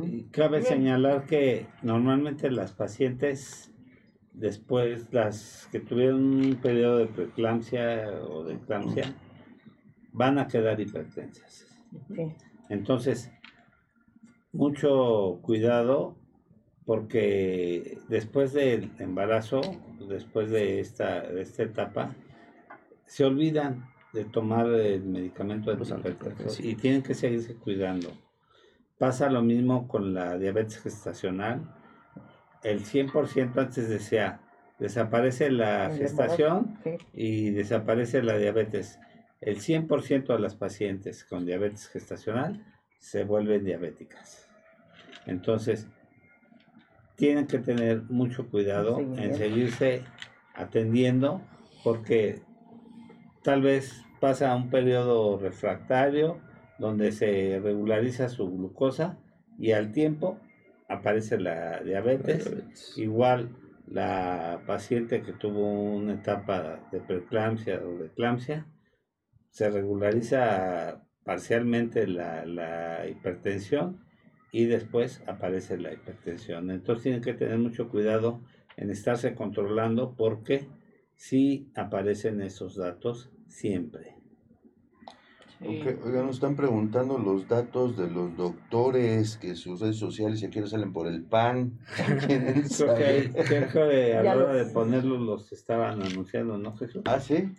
Y 0.02 0.24
cabe 0.30 0.62
señalar 0.62 1.26
que 1.26 1.66
normalmente 1.82 2.50
las 2.50 2.72
pacientes 2.72 3.72
después 4.32 5.12
las 5.12 5.68
que 5.70 5.80
tuvieron 5.80 6.22
un 6.22 6.56
periodo 6.56 6.98
de 6.98 7.06
preeclampsia 7.06 8.08
o 8.28 8.44
de 8.44 8.54
eclampsia 8.54 9.14
van 10.12 10.38
a 10.38 10.48
quedar 10.48 10.80
hipertensas. 10.80 11.66
Entonces, 12.68 13.30
mucho 14.52 15.38
cuidado 15.42 16.16
porque 16.84 17.98
después 18.08 18.52
del 18.52 18.90
embarazo, 18.98 19.60
después 20.08 20.50
de 20.50 20.80
esta, 20.80 21.18
esta 21.18 21.62
etapa, 21.62 22.14
se 23.04 23.24
olvidan 23.24 23.86
de 24.12 24.24
tomar 24.24 24.66
el 24.68 25.04
medicamento 25.04 25.70
de 25.70 25.76
los 25.76 26.60
y 26.60 26.74
tienen 26.76 27.02
que 27.02 27.14
seguirse 27.14 27.54
cuidando. 27.54 28.10
Pasa 28.98 29.28
lo 29.28 29.42
mismo 29.42 29.86
con 29.86 30.14
la 30.14 30.38
diabetes 30.38 30.78
gestacional. 30.78 31.74
El 32.62 32.84
100% 32.84 33.58
antes 33.58 33.88
decía, 33.88 34.40
desaparece 34.78 35.50
la 35.50 35.90
gestación 35.90 36.78
y 37.12 37.50
desaparece 37.50 38.22
la 38.22 38.38
diabetes 38.38 38.98
el 39.40 39.58
100% 39.58 40.26
de 40.26 40.38
las 40.38 40.56
pacientes 40.56 41.24
con 41.24 41.46
diabetes 41.46 41.88
gestacional 41.88 42.64
se 42.98 43.24
vuelven 43.24 43.64
diabéticas. 43.64 44.48
Entonces, 45.26 45.88
tienen 47.16 47.46
que 47.46 47.58
tener 47.58 48.02
mucho 48.04 48.48
cuidado 48.48 49.00
en 49.00 49.34
seguirse 49.34 50.02
atendiendo 50.54 51.42
porque 51.84 52.42
tal 53.42 53.62
vez 53.62 54.04
pasa 54.20 54.54
un 54.54 54.70
periodo 54.70 55.38
refractario 55.38 56.40
donde 56.78 57.12
se 57.12 57.60
regulariza 57.62 58.28
su 58.28 58.50
glucosa 58.50 59.18
y 59.58 59.72
al 59.72 59.92
tiempo 59.92 60.38
aparece 60.88 61.38
la 61.38 61.80
diabetes. 61.80 62.50
Igual 62.96 63.50
la 63.86 64.62
paciente 64.66 65.22
que 65.22 65.32
tuvo 65.32 65.72
una 65.72 66.14
etapa 66.14 66.88
de 66.92 67.00
preeclampsia 67.00 67.80
o 67.84 67.98
de 67.98 68.06
eclampsia 68.06 68.66
se 69.50 69.70
regulariza 69.70 71.02
parcialmente 71.24 72.06
la, 72.06 73.06
hipertensión 73.08 74.04
y 74.50 74.64
después 74.64 75.22
aparece 75.26 75.76
la 75.78 75.92
hipertensión. 75.92 76.70
Entonces 76.70 77.02
tienen 77.02 77.20
que 77.20 77.34
tener 77.34 77.58
mucho 77.58 77.88
cuidado 77.88 78.40
en 78.76 78.90
estarse 78.90 79.34
controlando 79.34 80.14
porque 80.16 80.68
sí 81.14 81.70
aparecen 81.74 82.40
esos 82.40 82.76
datos 82.76 83.30
siempre. 83.48 84.18
Oigan, 85.60 86.26
nos 86.26 86.36
están 86.36 86.54
preguntando 86.54 87.18
los 87.18 87.48
datos 87.48 87.96
de 87.96 88.08
los 88.08 88.36
doctores 88.36 89.36
que 89.38 89.56
sus 89.56 89.80
redes 89.80 89.96
sociales 89.96 90.40
y 90.40 90.46
aquí 90.46 90.60
no 90.60 90.68
salen 90.68 90.92
por 90.92 91.08
el 91.08 91.24
pan. 91.24 91.80
Creo 92.76 92.94
que, 93.90 94.14
a 94.16 94.22
la 94.22 94.36
hora 94.36 94.52
de 94.54 94.66
ponerlos 94.66 95.20
los 95.20 95.52
estaban 95.52 96.00
anunciando, 96.00 96.56
¿no, 96.58 96.76
Jesús? 96.76 97.02
Ah, 97.06 97.18
sí. 97.18 97.52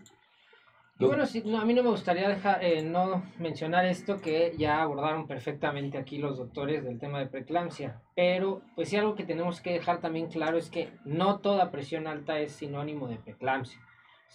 Y 1.01 1.05
bueno, 1.05 1.25
sí, 1.25 1.41
a 1.57 1.63
mí 1.63 1.73
no 1.73 1.81
me 1.81 1.91
gustaría 1.91 2.27
dejar, 2.27 2.61
eh, 2.61 2.83
no 2.83 3.23
mencionar 3.37 3.85
esto 3.85 4.19
que 4.19 4.53
ya 4.57 4.81
abordaron 4.81 5.27
perfectamente 5.27 5.97
aquí 5.97 6.17
los 6.17 6.37
doctores 6.37 6.83
del 6.83 6.99
tema 6.99 7.19
de 7.19 7.27
preeclampsia, 7.27 8.01
pero 8.17 8.61
pues 8.75 8.89
sí 8.89 8.97
algo 8.97 9.15
que 9.15 9.23
tenemos 9.23 9.61
que 9.61 9.71
dejar 9.71 10.01
también 10.01 10.27
claro 10.27 10.57
es 10.57 10.69
que 10.69 10.89
no 11.05 11.39
toda 11.39 11.71
presión 11.71 12.05
alta 12.05 12.39
es 12.39 12.51
sinónimo 12.51 13.07
de 13.07 13.15
preeclampsia. 13.15 13.79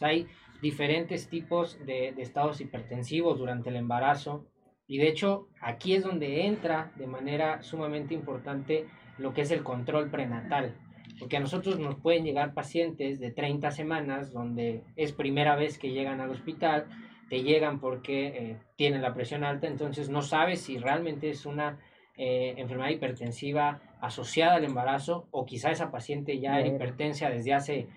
Hay 0.01 0.27
diferentes 0.63 1.29
tipos 1.29 1.79
de, 1.85 2.15
de 2.17 2.23
estados 2.23 2.63
hipertensivos 2.63 3.39
durante 3.39 3.69
el 3.69 3.77
embarazo 3.77 4.47
y 4.87 4.97
de 4.97 5.09
hecho 5.09 5.49
aquí 5.61 5.95
es 5.95 6.03
donde 6.03 6.47
entra 6.47 6.93
de 6.97 7.07
manera 7.07 7.63
sumamente 7.63 8.15
importante 8.15 8.87
lo 9.19 9.35
que 9.35 9.43
es 9.43 9.51
el 9.51 9.63
control 9.63 10.11
prenatal. 10.11 10.75
Porque 11.19 11.37
a 11.37 11.41
nosotros 11.41 11.79
nos 11.79 11.97
pueden 11.97 12.25
llegar 12.25 12.55
pacientes 12.55 13.21
de 13.21 13.31
30 13.31 13.71
semanas 13.71 14.33
donde 14.33 14.83
es 14.97 15.13
primera 15.13 15.55
vez 15.57 15.79
que 15.79 15.93
llegan 15.93 16.21
al 16.21 16.31
hospital, 16.31 16.87
te 17.29 17.43
llegan 17.43 17.81
porque 17.81 18.27
eh, 18.27 18.59
tienen 18.77 19.03
la 19.03 19.15
presión 19.15 19.45
alta, 19.45 19.67
entonces 19.67 20.09
no 20.11 20.23
sabes 20.23 20.61
si 20.61 20.79
realmente 20.79 21.31
es 21.31 21.47
una 21.47 21.79
eh, 22.17 22.55
enfermedad 22.59 22.91
hipertensiva 22.91 23.81
asociada 24.01 24.55
al 24.55 24.65
embarazo 24.65 25.27
o 25.31 25.47
quizá 25.47 25.71
esa 25.71 25.91
paciente 25.91 26.39
ya 26.39 26.61
era 26.61 26.69
hipertensa 26.69 27.31
desde 27.31 27.55
hace 27.55 27.89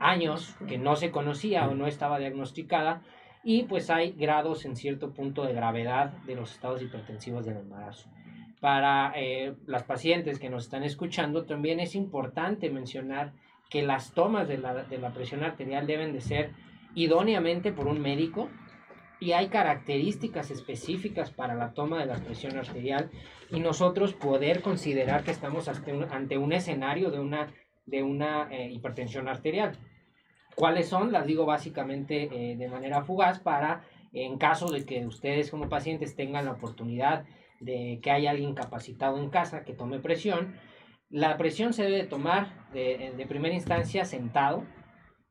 años 0.00 0.56
que 0.66 0.78
no 0.78 0.96
se 0.96 1.10
conocía 1.10 1.68
o 1.68 1.74
no 1.74 1.86
estaba 1.86 2.18
diagnosticada 2.18 3.02
y 3.44 3.62
pues 3.64 3.90
hay 3.90 4.12
grados 4.12 4.64
en 4.64 4.74
cierto 4.74 5.12
punto 5.12 5.44
de 5.44 5.52
gravedad 5.52 6.12
de 6.24 6.34
los 6.34 6.52
estados 6.52 6.82
hipertensivos 6.82 7.46
del 7.46 7.58
embarazo 7.58 8.10
para 8.66 9.12
eh, 9.14 9.54
las 9.68 9.84
pacientes 9.84 10.40
que 10.40 10.50
nos 10.50 10.64
están 10.64 10.82
escuchando, 10.82 11.44
también 11.44 11.78
es 11.78 11.94
importante 11.94 12.68
mencionar 12.68 13.32
que 13.70 13.82
las 13.82 14.12
tomas 14.12 14.48
de 14.48 14.58
la, 14.58 14.74
de 14.74 14.98
la 14.98 15.12
presión 15.12 15.44
arterial 15.44 15.86
deben 15.86 16.12
de 16.12 16.20
ser 16.20 16.50
idóneamente 16.96 17.70
por 17.70 17.86
un 17.86 18.00
médico 18.00 18.48
y 19.20 19.30
hay 19.30 19.50
características 19.50 20.50
específicas 20.50 21.30
para 21.30 21.54
la 21.54 21.74
toma 21.74 22.00
de 22.00 22.06
la 22.06 22.16
presión 22.16 22.58
arterial 22.58 23.08
y 23.52 23.60
nosotros 23.60 24.14
poder 24.14 24.62
considerar 24.62 25.22
que 25.22 25.30
estamos 25.30 25.68
ante 25.68 25.92
un, 25.92 26.02
ante 26.10 26.36
un 26.36 26.52
escenario 26.52 27.12
de 27.12 27.20
una, 27.20 27.46
de 27.84 28.02
una 28.02 28.48
eh, 28.50 28.68
hipertensión 28.72 29.28
arterial. 29.28 29.78
¿Cuáles 30.56 30.88
son? 30.88 31.12
Las 31.12 31.24
digo 31.24 31.46
básicamente 31.46 32.28
eh, 32.32 32.56
de 32.56 32.66
manera 32.66 33.04
fugaz 33.04 33.38
para, 33.38 33.84
en 34.12 34.38
caso 34.38 34.72
de 34.72 34.84
que 34.84 35.06
ustedes 35.06 35.52
como 35.52 35.68
pacientes 35.68 36.16
tengan 36.16 36.46
la 36.46 36.50
oportunidad 36.50 37.26
de 37.60 38.00
que 38.02 38.10
haya 38.10 38.30
alguien 38.30 38.54
capacitado 38.54 39.18
en 39.18 39.30
casa 39.30 39.64
que 39.64 39.74
tome 39.74 39.98
presión. 39.98 40.56
La 41.08 41.36
presión 41.36 41.72
se 41.72 41.84
debe 41.84 42.04
tomar 42.04 42.68
de, 42.72 43.24
primera 43.28 43.54
instancia 43.54 44.04
sentado, 44.04 44.64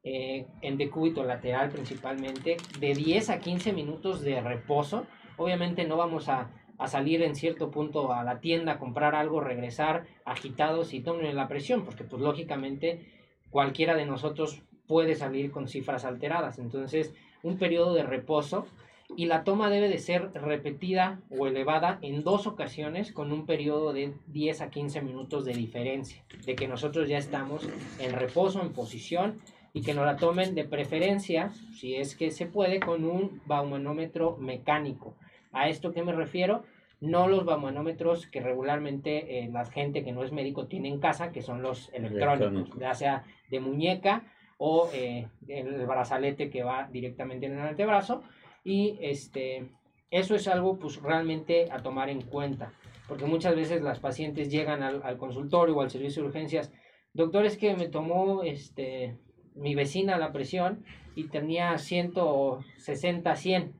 eh, 0.04 0.48
en 0.62 0.78
decúbito 0.78 1.24
lateral 1.24 1.70
principalmente, 1.70 2.58
de 2.80 2.94
10 2.94 3.30
a 3.30 3.40
15 3.40 3.74
minutos 3.74 4.22
de 4.22 4.40
reposo. 4.42 5.06
Obviamente 5.38 5.86
no 5.86 5.98
vamos 5.98 6.30
a, 6.30 6.52
salir 6.88 7.22
en 7.22 7.36
cierto 7.36 7.72
punto 7.72 8.12
a 8.12 8.24
la 8.24 8.40
tienda 8.40 8.74
a 8.74 8.80
comprar 8.80 9.16
algo, 9.16 9.40
regresar 9.40 10.06
agitados 10.26 10.94
y 10.94 11.00
tomen 11.00 11.36
la 11.36 11.48
presión, 11.48 11.86
porque 11.86 12.04
pues 12.04 12.22
lógicamente 12.22 13.08
cualquiera 13.50 13.96
de 13.96 14.06
nosotros 14.06 14.62
puede 14.86 15.16
salir 15.16 15.52
con 15.52 15.68
cifras 15.68 16.04
alteradas. 16.04 16.60
Entonces, 16.60 17.14
un 17.44 17.58
periodo 17.58 17.94
de 17.94 18.04
reposo 18.04 18.68
y 19.16 19.26
la 19.26 19.44
toma 19.44 19.70
debe 19.70 19.90
de 19.90 20.00
ser 20.00 20.32
repetida 20.34 21.22
o 21.30 21.48
elevada 21.48 22.00
en 22.02 22.24
dos 22.24 22.48
ocasiones 22.48 23.12
con 23.12 23.32
un 23.32 23.46
periodo 23.46 23.94
de 23.94 24.14
10 24.28 24.62
a 24.62 24.70
15 24.70 25.02
minutos 25.02 25.46
de 25.46 25.54
diferencia, 25.54 26.24
de 26.46 26.56
que 26.56 26.68
nosotros 26.68 27.08
ya 27.08 27.18
estamos 27.18 27.68
en 28.00 28.14
reposo, 28.14 28.62
en 28.62 28.74
posición 28.74 29.40
y 29.74 29.82
que 29.82 29.94
nos 29.94 30.06
la 30.06 30.18
tomen 30.18 30.56
de 30.56 30.66
preferencia, 30.66 31.52
si 31.78 31.96
es 31.96 32.16
que 32.16 32.32
se 32.32 32.46
puede, 32.46 32.80
con 32.80 33.04
un 33.04 33.42
baumanómetro 33.46 34.38
mecánico. 34.38 35.16
¿A 35.52 35.70
esto 35.70 35.94
qué 35.94 36.04
me 36.04 36.14
refiero? 36.14 36.64
no 37.02 37.28
los 37.28 37.46
bamanómetros 37.46 38.28
que 38.28 38.42
regularmente 38.42 39.40
eh, 39.40 39.50
la 39.52 39.66
gente 39.66 40.04
que 40.04 40.12
no 40.12 40.24
es 40.24 40.32
médico 40.32 40.68
tiene 40.68 40.90
en 40.90 41.00
casa, 41.00 41.32
que 41.32 41.42
son 41.42 41.62
los 41.62 41.92
electrónicos, 41.94 42.70
ya 42.80 42.94
sea 42.94 43.24
de 43.50 43.60
muñeca 43.60 44.24
o 44.58 44.90
eh, 44.94 45.28
el 45.48 45.86
brazalete 45.86 46.50
que 46.50 46.64
va 46.64 46.88
directamente 46.92 47.46
en 47.46 47.54
el 47.54 47.60
antebrazo. 47.60 48.24
Y 48.66 48.98
este, 49.00 49.70
eso 50.10 50.34
es 50.34 50.48
algo 50.48 50.80
pues 50.80 51.00
realmente 51.00 51.72
a 51.72 51.84
tomar 51.84 52.10
en 52.10 52.24
cuenta, 52.24 52.74
porque 53.08 53.26
muchas 53.26 53.56
veces 53.56 53.84
las 53.84 54.00
pacientes 54.00 54.50
llegan 54.50 54.82
al, 54.82 55.18
consultorio 55.18 55.78
o 55.78 55.82
al 55.82 55.92
servicio 55.92 56.24
de 56.24 56.30
urgencias, 56.30 56.74
doctor, 57.14 57.46
es 57.46 57.58
que 57.58 57.76
me 57.76 57.88
tomó 57.88 58.42
este, 58.42 59.20
mi 59.54 59.76
vecina 59.76 60.18
la 60.18 60.32
presión 60.32 60.84
y 61.14 61.26
tenía 61.28 61.78
160, 61.78 63.36
100. 63.36 63.74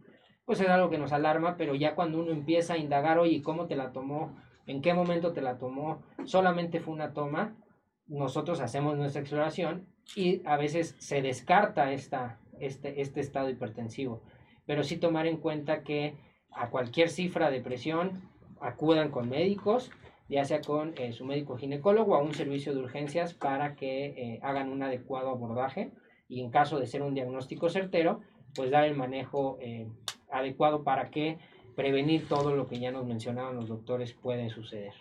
Pues 0.46 0.62
es 0.62 0.70
algo 0.70 0.92
que 0.92 1.00
nos 1.00 1.12
alarma, 1.12 1.58
pero 1.58 1.74
ya 1.74 1.96
cuando 1.96 2.20
uno 2.20 2.32
empieza 2.32 2.76
a 2.76 2.78
indagar, 2.78 3.18
oye, 3.18 3.42
¿cómo 3.42 3.66
te 3.66 3.76
la 3.76 3.92
tomó? 3.92 4.38
¿En 4.68 4.84
qué 4.84 4.94
momento 4.94 5.34
te 5.34 5.42
la 5.42 5.58
tomó? 5.58 6.04
Solamente 6.26 6.80
fue 6.80 6.94
una 6.94 7.14
toma. 7.14 7.56
Nosotros 8.06 8.62
hacemos 8.62 8.96
nuestra 8.96 9.22
exploración 9.22 9.88
y 10.16 10.44
a 10.46 10.58
veces 10.58 10.96
se 11.00 11.24
descarta 11.24 11.92
esta, 11.92 12.40
este, 12.60 13.02
este 13.02 13.22
estado 13.22 13.50
hipertensivo. 13.50 14.22
Pero 14.66 14.84
sí 14.84 14.98
tomar 14.98 15.28
en 15.28 15.38
cuenta 15.38 15.84
que 15.84 16.16
a 16.52 16.70
cualquier 16.70 17.10
cifra 17.10 17.52
de 17.52 17.62
presión 17.62 18.24
acudan 18.62 19.12
con 19.12 19.30
médicos, 19.30 19.92
ya 20.28 20.46
sea 20.46 20.62
con 20.62 20.94
eh, 20.98 21.14
su 21.14 21.26
médico 21.26 21.58
ginecólogo 21.58 22.14
o 22.14 22.16
a 22.16 22.24
un 22.24 22.34
servicio 22.34 22.74
de 22.74 22.80
urgencias 22.80 23.34
para 23.34 23.76
que 23.76 24.06
eh, 24.06 24.40
hagan 24.42 24.70
un 24.70 24.82
adecuado 24.82 25.30
abordaje 25.30 25.92
y 26.28 26.42
en 26.42 26.50
caso 26.50 26.80
de 26.80 26.88
ser 26.88 27.04
un 27.04 27.14
diagnóstico 27.14 27.70
certero, 27.70 28.22
pues 28.56 28.72
dar 28.72 28.86
el 28.86 28.96
manejo 28.96 29.58
eh, 29.62 29.88
adecuado 30.32 30.84
para 30.84 31.12
que 31.12 31.38
prevenir 31.76 32.28
todo 32.28 32.56
lo 32.56 32.68
que 32.68 32.80
ya 32.80 32.92
nos 32.92 33.06
mencionaban 33.06 33.56
los 33.56 33.68
doctores 33.68 34.14
puede 34.14 34.50
suceder. 34.50 34.94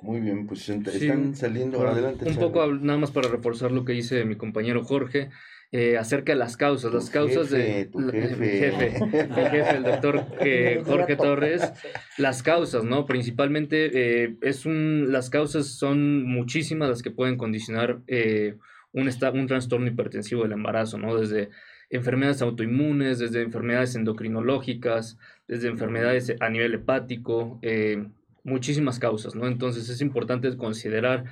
Muy 0.00 0.20
bien, 0.20 0.46
pues 0.46 0.68
están 0.68 1.34
saliendo 1.34 1.80
adelante. 1.88 2.28
Un 2.28 2.36
poco 2.36 2.66
nada 2.66 2.98
más 2.98 3.10
para 3.10 3.28
reforzar 3.28 3.72
lo 3.72 3.86
que 3.86 3.94
dice 3.94 4.24
mi 4.26 4.36
compañero 4.36 4.84
Jorge. 4.84 5.30
Eh, 5.76 5.98
acerca 5.98 6.30
de 6.30 6.38
las 6.38 6.56
causas, 6.56 6.94
las 6.94 7.10
causas 7.10 7.50
de 7.50 7.86
tu 7.86 7.98
jefe. 8.08 8.46
jefe, 8.46 8.96
el 8.96 9.50
jefe, 9.50 9.76
el 9.76 9.82
doctor 9.82 10.24
eh, 10.38 10.80
Jorge 10.86 11.16
Torres, 11.16 11.72
las 12.16 12.44
causas, 12.44 12.84
¿no? 12.84 13.06
Principalmente 13.06 13.90
eh, 13.92 14.36
es 14.40 14.66
un, 14.66 15.10
las 15.10 15.30
causas 15.30 15.66
son 15.66 16.22
muchísimas 16.22 16.88
las 16.88 17.02
que 17.02 17.10
pueden 17.10 17.36
condicionar 17.36 17.98
un, 18.92 19.08
un 19.08 19.46
trastorno 19.48 19.88
hipertensivo 19.88 20.44
del 20.44 20.52
embarazo, 20.52 20.96
¿no? 20.96 21.16
Desde 21.18 21.50
enfermedades 21.90 22.40
autoinmunes, 22.40 23.18
desde 23.18 23.42
enfermedades 23.42 23.96
endocrinológicas, 23.96 25.18
desde 25.48 25.66
enfermedades 25.66 26.36
a 26.38 26.50
nivel 26.50 26.74
hepático, 26.74 27.58
muchísimas 28.44 29.00
causas, 29.00 29.34
¿no? 29.34 29.48
Entonces 29.48 29.88
es 29.88 30.00
importante 30.00 30.56
considerar 30.56 31.24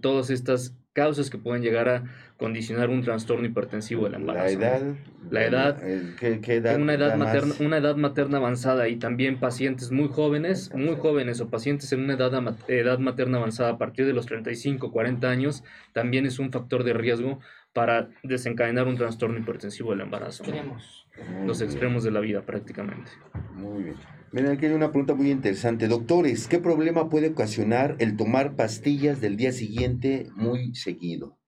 todas 0.00 0.30
estas 0.30 0.74
causas 0.98 1.30
que 1.30 1.38
pueden 1.38 1.62
llegar 1.62 1.88
a 1.88 2.04
condicionar 2.38 2.90
un 2.90 3.02
trastorno 3.02 3.46
hipertensivo 3.46 4.04
del 4.04 4.14
embarazo. 4.14 4.58
La 4.58 4.66
edad. 4.66 4.82
La 5.30 5.44
edad. 5.44 5.82
¿qué, 6.18 6.40
edad 6.56 6.76
una, 6.76 6.94
edad 6.94 7.16
materna, 7.16 7.54
una 7.60 7.76
edad 7.76 7.96
materna 7.96 8.38
avanzada 8.38 8.88
y 8.88 8.96
también 8.96 9.38
pacientes 9.38 9.92
muy 9.92 10.08
jóvenes, 10.08 10.74
muy 10.74 10.96
jóvenes 10.96 11.40
o 11.40 11.50
pacientes 11.50 11.92
en 11.92 12.00
una 12.00 12.14
edad, 12.14 12.32
edad 12.68 12.98
materna 12.98 13.38
avanzada 13.38 13.70
a 13.70 13.78
partir 13.78 14.06
de 14.06 14.12
los 14.12 14.26
35, 14.26 14.90
40 14.90 15.28
años, 15.28 15.62
también 15.92 16.26
es 16.26 16.40
un 16.40 16.50
factor 16.50 16.82
de 16.82 16.94
riesgo 16.94 17.38
para 17.72 18.08
desencadenar 18.24 18.88
un 18.88 18.96
trastorno 18.96 19.38
hipertensivo 19.38 19.90
del 19.90 20.00
embarazo. 20.00 20.42
Extremos. 20.42 21.06
Los 21.46 21.60
extremos 21.60 22.02
de 22.02 22.10
la 22.10 22.20
vida 22.20 22.42
prácticamente. 22.42 23.10
Muy 23.54 23.84
bien. 23.84 23.96
Miren, 24.30 24.52
aquí 24.52 24.66
hay 24.66 24.72
una 24.72 24.90
pregunta 24.90 25.14
muy 25.14 25.30
interesante. 25.30 25.88
Doctores, 25.88 26.48
¿qué 26.48 26.58
problema 26.58 27.08
puede 27.08 27.28
ocasionar 27.28 27.96
el 27.98 28.16
tomar 28.16 28.56
pastillas 28.56 29.22
del 29.22 29.38
día 29.38 29.52
siguiente 29.52 30.26
muy 30.34 30.74
seguido? 30.74 31.38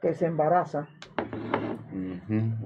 Que 0.00 0.14
se 0.14 0.24
embaraza. 0.24 0.88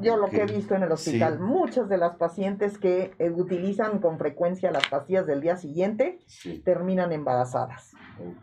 Yo 0.01 0.17
lo 0.17 0.29
que 0.29 0.43
he 0.43 0.47
visto 0.47 0.75
en 0.75 0.83
el 0.83 0.93
hospital, 0.93 1.39
muchas 1.39 1.89
de 1.89 1.99
las 1.99 2.17
pacientes 2.17 2.79
que 2.79 3.13
eh, 3.19 3.31
utilizan 3.31 3.99
con 3.99 4.19
frecuencia 4.19 4.71
las 4.71 4.89
pastillas 4.89 5.27
del 5.27 5.41
día 5.41 5.57
siguiente 5.57 6.19
terminan 6.65 7.13
embarazadas. 7.13 7.95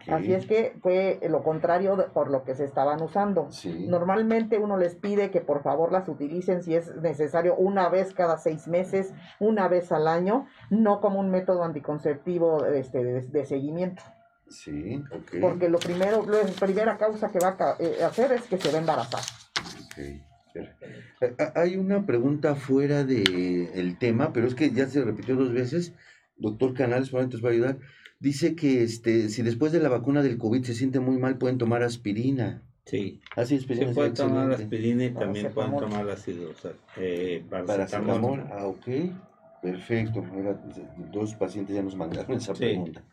Así 0.08 0.34
es 0.34 0.46
que 0.46 0.78
fue 0.82 1.20
lo 1.30 1.44
contrario 1.44 2.10
por 2.14 2.30
lo 2.30 2.44
que 2.44 2.56
se 2.56 2.64
estaban 2.64 3.02
usando. 3.02 3.50
Normalmente 3.88 4.58
uno 4.58 4.78
les 4.78 4.96
pide 4.96 5.32
que 5.32 5.42
por 5.42 5.64
favor 5.64 5.92
las 5.92 6.08
utilicen 6.08 6.64
si 6.64 6.76
es 6.76 6.96
necesario 6.98 7.56
una 7.56 7.90
vez 7.90 8.14
cada 8.14 8.38
seis 8.38 8.68
meses, 8.68 9.14
una 9.40 9.68
vez 9.68 9.92
al 9.92 10.08
año, 10.08 10.48
no 10.70 11.02
como 11.02 11.20
un 11.20 11.30
método 11.30 11.64
anticonceptivo 11.64 12.66
este, 12.66 13.04
de, 13.04 13.46
seguimiento. 13.46 14.04
Sí, 14.48 15.04
Porque 15.42 15.70
lo 15.70 15.80
primero, 15.80 16.24
la 16.26 16.44
primera 16.60 16.98
causa 16.98 17.30
que 17.30 17.40
va 17.40 17.56
a 17.60 17.76
eh, 17.80 18.04
hacer 18.04 18.32
es 18.32 18.44
que 18.44 18.58
se 18.58 18.72
va 18.72 18.78
a 18.78 18.82
embarazar. 18.82 19.22
Hay 21.56 21.76
una 21.76 22.06
pregunta 22.06 22.56
fuera 22.56 23.04
del 23.04 23.70
el 23.74 23.98
tema, 23.98 24.34
pero 24.34 24.48
es 24.48 24.56
que 24.56 24.72
ya 24.72 24.88
se 24.88 25.04
repitió 25.04 25.36
dos 25.36 25.54
veces. 25.54 25.94
Doctor 26.38 26.74
Canales, 26.74 27.10
entonces 27.14 27.44
va 27.44 27.50
a 27.50 27.54
ayudar. 27.54 27.80
Dice 28.20 28.56
que 28.56 28.84
este, 28.84 29.30
si 29.30 29.42
después 29.42 29.72
de 29.72 29.80
la 29.80 29.90
vacuna 29.90 30.22
del 30.24 30.38
COVID 30.38 30.64
se 30.64 30.74
siente 30.74 31.00
muy 31.00 31.18
mal, 31.18 31.38
pueden 31.38 31.58
tomar 31.58 31.84
aspirina. 31.84 32.64
Sí. 32.86 33.22
Así 33.36 33.56
es, 33.56 33.64
Se 33.64 33.88
puede 33.88 34.12
tomar 34.12 34.52
aspirina 34.52 35.06
y 35.06 35.12
también 35.12 35.52
pueden 35.54 35.78
tomar 35.78 36.10
ácido 36.10 36.52
eh, 36.98 37.44
paracetamol. 37.50 38.44
Ah, 38.52 38.68
ok. 38.68 38.88
Perfecto. 39.62 40.24
dos 41.12 41.34
pacientes 41.34 41.76
ya 41.76 41.82
nos 41.82 41.96
mandaron 41.96 42.38
esa 42.38 42.54
pregunta. 42.54 43.04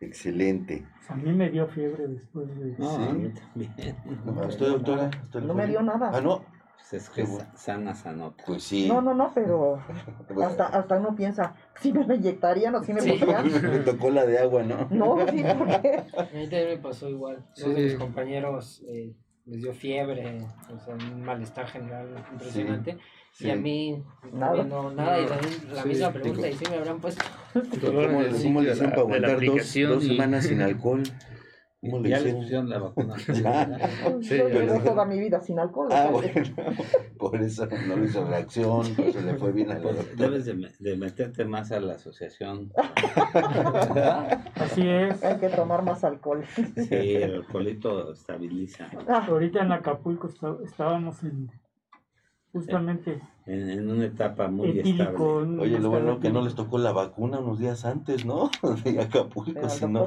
Excelente. 0.00 0.84
A 1.08 1.14
mí 1.14 1.30
me 1.32 1.50
dio 1.50 1.68
fiebre 1.68 2.08
después 2.08 2.48
de... 2.58 2.74
No, 2.78 2.90
a 2.90 3.12
mí 3.12 3.28
también. 3.28 3.96
No, 4.24 4.46
¿Usted, 4.46 4.66
doctora? 4.66 5.10
no 5.34 5.54
me 5.54 5.66
dio 5.66 5.82
nada. 5.82 6.10
Ah, 6.12 6.20
no. 6.20 6.44
Pues 6.90 7.04
es 7.04 7.10
que 7.10 7.24
sana 7.54 7.94
sanota. 7.94 8.42
Pues 8.44 8.64
sí. 8.64 8.88
No, 8.88 9.00
no, 9.00 9.14
no, 9.14 9.30
pero 9.32 9.80
hasta, 10.44 10.66
hasta 10.66 10.98
uno 10.98 11.14
piensa, 11.14 11.54
si 11.80 11.92
me 11.92 12.16
inyectarían 12.16 12.74
o 12.74 12.82
si 12.82 12.92
me 12.92 13.00
sí. 13.00 13.20
Me 13.62 13.78
tocó 13.78 14.10
la 14.10 14.26
de 14.26 14.38
agua, 14.38 14.64
¿no? 14.64 14.88
No, 14.90 15.16
sí, 15.28 15.44
porque... 15.56 16.02
A 16.16 16.22
mí 16.34 16.48
también 16.48 16.68
me 16.68 16.78
pasó 16.78 17.08
igual. 17.08 17.44
Sí. 17.54 17.62
Uno 17.64 17.74
de 17.74 17.84
mis 17.84 17.94
compañeros 17.94 18.82
eh, 18.88 19.14
les 19.46 19.62
dio 19.62 19.72
fiebre, 19.72 20.44
o 20.68 20.78
sea, 20.80 20.94
un 20.94 21.22
malestar 21.22 21.68
general 21.68 22.08
impresionante. 22.32 22.98
Sí. 23.30 23.46
Y 23.46 23.50
a 23.50 23.56
mí 23.56 24.04
nada, 24.32 24.64
no, 24.64 24.90
nada, 24.90 25.20
y 25.20 25.26
la, 25.26 25.74
la 25.74 25.84
misma 25.84 26.12
pregunta, 26.12 26.48
y 26.48 26.54
si 26.54 26.68
me 26.68 26.76
habrán 26.76 27.00
puesto. 27.00 27.24
¿Cómo, 27.52 28.02
¿Cómo 28.42 28.62
le 28.62 28.72
hicieron 28.72 28.90
para 28.90 29.02
aguantar 29.02 29.44
dos, 29.44 29.74
dos 29.74 30.04
semanas 30.04 30.44
sin 30.44 30.60
alcohol? 30.62 31.04
¿Cómo 31.80 31.98
le 32.00 32.10
ya 32.10 32.20
le 32.20 32.34
pusieron 32.34 32.68
la 32.68 32.78
vacuna. 32.78 33.16
sí, 33.18 33.32
yo 34.36 34.48
llevo 34.48 34.80
toda 34.80 35.06
mi 35.06 35.18
vida 35.18 35.40
sin 35.40 35.58
alcohol. 35.58 35.88
Ah, 35.90 36.10
bueno. 36.12 36.30
Por 37.18 37.40
eso 37.40 37.66
no 37.86 37.96
le 37.96 38.06
hizo 38.06 38.24
reacción, 38.26 38.94
por 38.94 39.04
eso 39.04 39.20
le 39.20 39.34
fue 39.34 39.52
bien 39.52 39.70
a 39.70 39.78
la 39.78 39.92
Debes 40.16 40.46
de, 40.46 40.72
de, 40.78 40.96
meterte 40.96 41.44
más 41.44 41.70
a 41.70 41.78
la 41.80 41.94
asociación. 41.94 42.72
Así 44.54 44.88
es. 44.88 45.22
Hay 45.22 45.38
que 45.38 45.48
tomar 45.50 45.82
más 45.82 46.02
alcohol. 46.02 46.44
Sí, 46.46 47.14
el 47.14 47.34
alcoholito 47.34 48.12
estabiliza. 48.12 48.88
Ah. 49.06 49.26
Ahorita 49.28 49.62
en 49.62 49.72
Acapulco 49.72 50.30
estábamos 50.64 51.22
en 51.24 51.50
justamente 52.52 53.20
en, 53.44 53.70
en, 53.70 53.90
una 53.90 54.06
etapa 54.06 54.48
muy 54.48 54.78
estable. 54.78 55.18
Oye, 55.60 55.78
lo 55.78 55.90
bueno 55.90 56.20
que 56.20 56.30
no 56.30 56.40
les 56.40 56.54
tocó 56.54 56.78
la 56.78 56.92
vacuna 56.92 57.38
unos 57.38 57.58
días 57.58 57.84
antes, 57.84 58.24
¿no? 58.24 58.50
De 58.82 58.98
Acapulco. 58.98 59.68
si 59.68 59.86
no, 59.86 60.06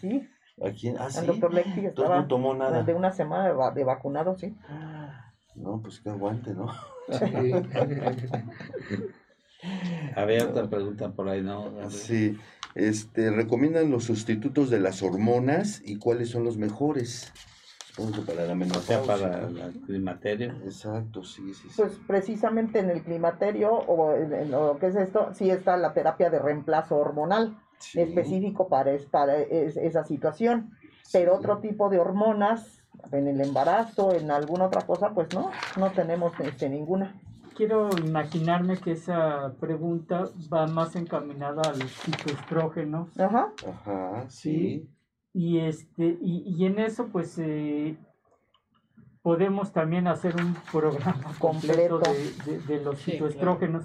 sí. 0.00 0.28
¿A 0.60 0.70
quién? 0.70 0.96
¿Ah, 0.98 1.08
El 1.18 1.26
doctor 1.26 1.54
Lexi 1.54 1.86
estaba 1.86 2.20
no 2.20 2.26
tomó 2.26 2.54
nada. 2.54 2.82
de 2.82 2.94
una 2.94 3.12
semana 3.12 3.52
de, 3.52 3.74
de 3.74 3.84
vacunado, 3.84 4.36
sí. 4.36 4.54
No, 5.54 5.80
pues 5.80 6.00
que 6.00 6.10
aguante, 6.10 6.54
¿no? 6.54 6.68
Había 10.16 10.44
otra 10.46 10.68
pregunta 10.68 11.12
por 11.12 11.28
ahí, 11.28 11.42
¿no? 11.42 11.90
Sí. 11.90 12.38
Este, 12.74 13.30
¿recomiendan 13.30 13.90
los 13.90 14.04
sustitutos 14.04 14.70
de 14.70 14.80
las 14.80 15.02
hormonas 15.02 15.82
y 15.84 15.98
cuáles 15.98 16.30
son 16.30 16.44
los 16.44 16.56
mejores? 16.56 17.32
Supongo 17.86 18.12
que 18.12 18.32
para 18.32 18.46
la 18.46 18.54
menopausia. 18.54 19.00
O 19.00 19.04
sea, 19.04 19.16
para 19.16 19.46
el 19.46 19.80
climaterio. 19.84 20.52
Exacto, 20.64 21.22
sí, 21.22 21.52
sí, 21.52 21.68
sí. 21.68 21.74
Pues 21.76 21.92
precisamente 22.06 22.78
en 22.78 22.88
el 22.88 23.02
climaterio, 23.02 23.70
o 23.70 24.14
en, 24.14 24.50
lo 24.50 24.78
que 24.78 24.86
es 24.86 24.96
esto, 24.96 25.34
sí 25.34 25.50
está 25.50 25.76
la 25.76 25.92
terapia 25.92 26.30
de 26.30 26.38
reemplazo 26.38 26.96
hormonal 26.96 27.58
específico 27.94 28.68
para, 28.68 28.92
para 29.10 29.38
esa 29.38 30.04
situación. 30.04 30.70
Pero 31.12 31.36
otro 31.36 31.58
tipo 31.58 31.90
de 31.90 31.98
hormonas, 31.98 32.82
en 33.10 33.26
el 33.28 33.40
embarazo, 33.40 34.12
en 34.14 34.30
alguna 34.30 34.66
otra 34.66 34.82
cosa, 34.82 35.12
pues 35.12 35.28
no, 35.34 35.50
no 35.76 35.90
tenemos 35.90 36.32
este, 36.40 36.68
ninguna. 36.68 37.20
Quiero 37.54 37.90
imaginarme 37.98 38.78
que 38.78 38.92
esa 38.92 39.54
pregunta 39.60 40.24
va 40.52 40.66
más 40.66 40.96
encaminada 40.96 41.62
a 41.62 41.72
los 41.72 41.90
fitoestrógenos. 41.92 43.18
Ajá. 43.20 43.52
Ajá, 43.68 44.24
sí. 44.28 44.88
Y, 45.34 45.58
este, 45.58 46.16
y, 46.20 46.44
y 46.46 46.64
en 46.64 46.78
eso, 46.78 47.08
pues, 47.08 47.38
eh, 47.38 47.96
podemos 49.22 49.72
también 49.72 50.06
hacer 50.06 50.34
un 50.36 50.54
programa 50.70 51.34
completo 51.38 51.98
de, 51.98 52.52
de, 52.52 52.58
de 52.60 52.84
los 52.84 53.00
fitoestrógenos. 53.00 53.84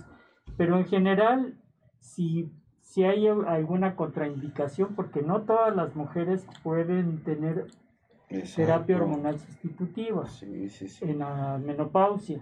Pero 0.56 0.78
en 0.78 0.86
general, 0.86 1.58
si 2.00 2.52
si 2.88 3.04
hay 3.04 3.28
alguna 3.28 3.96
contraindicación, 3.96 4.96
porque 4.96 5.22
no 5.22 5.42
todas 5.42 5.76
las 5.76 5.94
mujeres 5.96 6.48
pueden 6.64 7.22
tener 7.22 7.68
terapia 8.56 8.96
hormonal 8.96 9.38
sustitutiva 9.40 10.26
en 10.42 11.20
la 11.20 11.60
menopausia. 11.64 12.42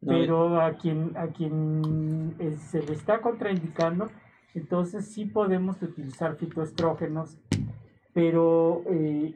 Pero 0.00 0.60
a 0.60 0.72
quien, 0.72 1.16
a 1.16 1.28
quien 1.28 2.34
eh, 2.38 2.56
se 2.56 2.82
le 2.82 2.94
está 2.94 3.20
contraindicando, 3.20 4.08
entonces 4.54 5.06
sí 5.12 5.26
podemos 5.26 5.82
utilizar 5.82 6.36
fitoestrógenos, 6.36 7.38
pero 8.14 8.84
eh, 8.86 9.34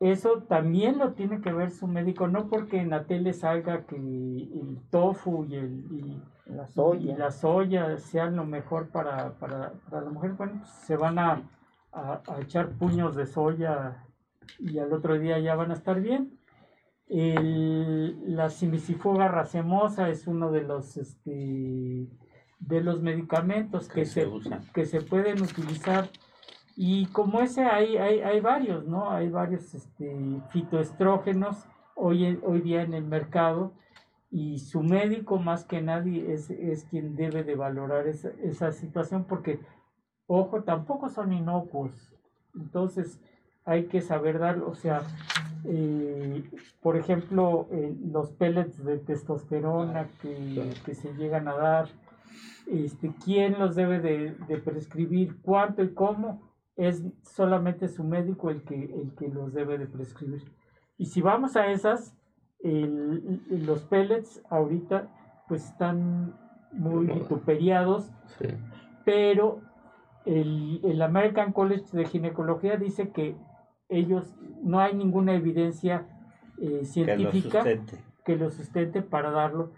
eso 0.00 0.44
también 0.48 0.98
lo 0.98 1.12
tiene 1.12 1.42
que 1.42 1.52
ver 1.52 1.70
su 1.70 1.86
médico, 1.86 2.26
no 2.26 2.48
porque 2.48 2.78
en 2.78 2.88
la 2.88 3.04
tele 3.04 3.34
salga 3.34 3.84
que 3.84 3.96
el 3.96 4.78
tofu 4.90 5.44
y, 5.44 5.56
el, 5.56 6.22
la, 6.50 6.66
soya. 6.68 7.16
la 7.16 7.30
soya 7.30 7.96
sean 7.98 8.36
lo 8.36 8.44
mejor 8.44 8.88
para, 8.88 9.38
para, 9.38 9.72
para 9.88 10.02
la 10.02 10.10
mujer, 10.10 10.32
bueno, 10.32 10.58
pues 10.60 10.70
se 10.70 10.96
van 10.96 11.18
a, 11.18 11.42
a, 11.92 12.22
echar 12.40 12.70
puños 12.70 13.16
de 13.16 13.26
soya 13.26 14.04
y 14.58 14.78
al 14.78 14.92
otro 14.92 15.18
día 15.18 15.38
ya 15.38 15.54
van 15.54 15.70
a 15.70 15.74
estar 15.74 16.00
bien. 16.00 16.38
El, 17.06 18.36
la 18.36 18.50
simicifuga 18.50 19.28
racemosa 19.28 20.08
es 20.08 20.26
uno 20.26 20.52
de 20.52 20.62
los 20.62 20.96
este, 20.96 22.06
de 22.60 22.80
los 22.82 23.02
medicamentos 23.02 23.88
que, 23.88 24.04
se, 24.04 24.28
que 24.72 24.84
se 24.86 25.00
pueden 25.00 25.42
utilizar 25.42 26.08
y 26.76 27.06
como 27.06 27.40
ese 27.40 27.64
hay, 27.64 27.96
hay, 27.96 28.20
hay 28.20 28.40
varios, 28.40 28.86
¿no? 28.86 29.10
Hay 29.10 29.28
varios 29.28 29.74
este, 29.74 30.40
fitoestrógenos 30.50 31.66
hoy, 31.94 32.38
hoy 32.42 32.60
día 32.60 32.82
en 32.82 32.94
el 32.94 33.04
mercado 33.04 33.74
y 34.30 34.58
su 34.58 34.82
médico 34.82 35.38
más 35.38 35.64
que 35.64 35.82
nadie 35.82 36.32
es, 36.32 36.50
es 36.50 36.84
quien 36.84 37.16
debe 37.16 37.42
de 37.42 37.56
valorar 37.56 38.06
esa, 38.06 38.30
esa 38.42 38.72
situación 38.72 39.24
porque, 39.24 39.60
ojo, 40.26 40.62
tampoco 40.62 41.08
son 41.08 41.32
inocuos. 41.32 42.14
Entonces 42.54 43.20
hay 43.64 43.84
que 43.86 44.00
saber 44.00 44.38
dar, 44.38 44.58
o 44.62 44.74
sea, 44.74 45.02
eh, 45.64 46.48
por 46.80 46.96
ejemplo, 46.96 47.68
eh, 47.72 47.94
los 48.04 48.30
pellets 48.30 48.82
de 48.84 48.98
testosterona 48.98 50.08
que, 50.22 50.72
que, 50.84 50.94
se 50.94 51.12
llegan 51.14 51.48
a 51.48 51.54
dar, 51.54 51.88
este, 52.66 53.12
quién 53.24 53.58
los 53.58 53.74
debe 53.74 54.00
de, 54.00 54.32
de 54.48 54.58
prescribir, 54.58 55.40
cuánto 55.42 55.82
y 55.82 55.92
cómo, 55.92 56.40
es 56.76 57.02
solamente 57.22 57.88
su 57.88 58.04
médico 58.04 58.50
el 58.50 58.62
que, 58.62 58.84
el 58.84 59.14
que 59.14 59.28
los 59.28 59.52
debe 59.52 59.76
de 59.76 59.86
prescribir. 59.86 60.42
Y 60.96 61.06
si 61.06 61.20
vamos 61.20 61.56
a 61.56 61.66
esas, 61.66 62.16
los 62.62 63.82
pellets 63.84 64.42
ahorita 64.50 65.08
pues 65.48 65.64
están 65.64 66.34
muy 66.72 67.06
vituperiados, 67.06 68.10
pero 69.04 69.60
el, 70.24 70.80
el, 70.84 71.02
American 71.02 71.52
College 71.52 71.86
de 71.92 72.04
Ginecología 72.04 72.76
dice 72.76 73.10
que 73.10 73.34
ellos 73.88 74.32
no 74.62 74.78
hay 74.78 74.94
ninguna 74.94 75.34
evidencia 75.34 76.06
eh, 76.60 76.84
científica 76.84 77.64
que 78.24 78.36
lo, 78.36 78.50
sustente 78.50 79.02
para 79.02 79.30
darlo, 79.30 79.72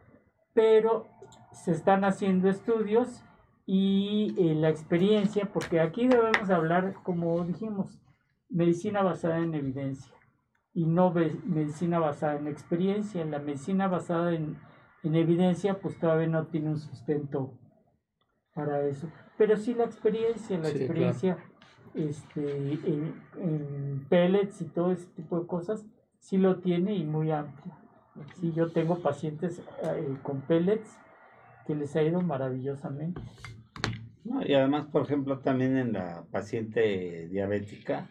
pero 0.53 1.07
se 1.53 1.71
están 1.71 2.05
haciendo 2.05 2.51
estudios 2.51 3.23
y 3.65 4.35
eh, 4.37 4.55
la 4.55 4.69
experiencia, 4.69 5.49
porque 5.51 5.81
aquí 5.81 6.09
debemos 6.09 6.51
hablar, 6.51 6.95
como 7.05 7.45
dijimos, 7.45 8.03
medicina 8.51 9.03
basada 9.03 9.39
en 9.39 9.55
evidencia 9.55 10.13
y 10.75 10.87
no 10.87 11.13
medicina 11.13 11.99
basada 11.99 12.37
en 12.37 12.47
experiencia. 12.49 13.25
La 13.25 13.39
medicina 13.39 13.89
basada 13.89 14.35
en, 14.35 14.57
evidencia 15.03 15.79
pues 15.81 15.99
todavía 15.99 16.29
no 16.29 16.47
tiene 16.47 16.71
un 16.71 16.79
sustento 16.79 17.53
para 18.55 18.87
eso. 18.87 19.09
Pero 19.37 19.57
sí 19.57 19.75
la 19.75 19.85
experiencia, 19.85 20.59
la 20.59 20.69
experiencia 20.69 21.39
este, 21.95 22.79
en, 22.87 24.07
pellets 24.09 24.61
y 24.61 24.67
todo 24.67 24.93
ese 24.93 25.07
tipo 25.09 25.41
de 25.41 25.47
cosas, 25.47 25.85
sí 26.19 26.39
lo 26.39 26.61
tiene 26.61 26.95
y 26.95 27.05
muy 27.05 27.31
amplio. 27.31 27.75
Sí, 28.39 28.53
yo 28.53 28.71
tengo 28.71 29.01
pacientes 29.01 29.63
eh, 29.83 30.17
con 30.23 30.43
pellets 30.43 30.99
que 31.67 31.75
les 31.75 31.97
ha 31.97 32.03
ido 32.03 32.21
maravillosamente. 32.21 33.21
y 34.47 34.55
además, 34.55 34.87
por 34.87 35.03
ejemplo, 35.03 35.39
también 35.41 35.77
en 35.77 35.93
la 35.95 36.25
paciente 36.31 37.29
diabética 37.29 38.07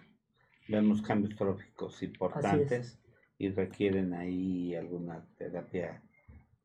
vemos 0.72 1.02
cambios 1.02 1.36
tróficos 1.36 2.02
importantes 2.02 3.00
y 3.38 3.50
requieren 3.50 4.14
ahí 4.14 4.76
alguna 4.76 5.26
terapia 5.38 6.02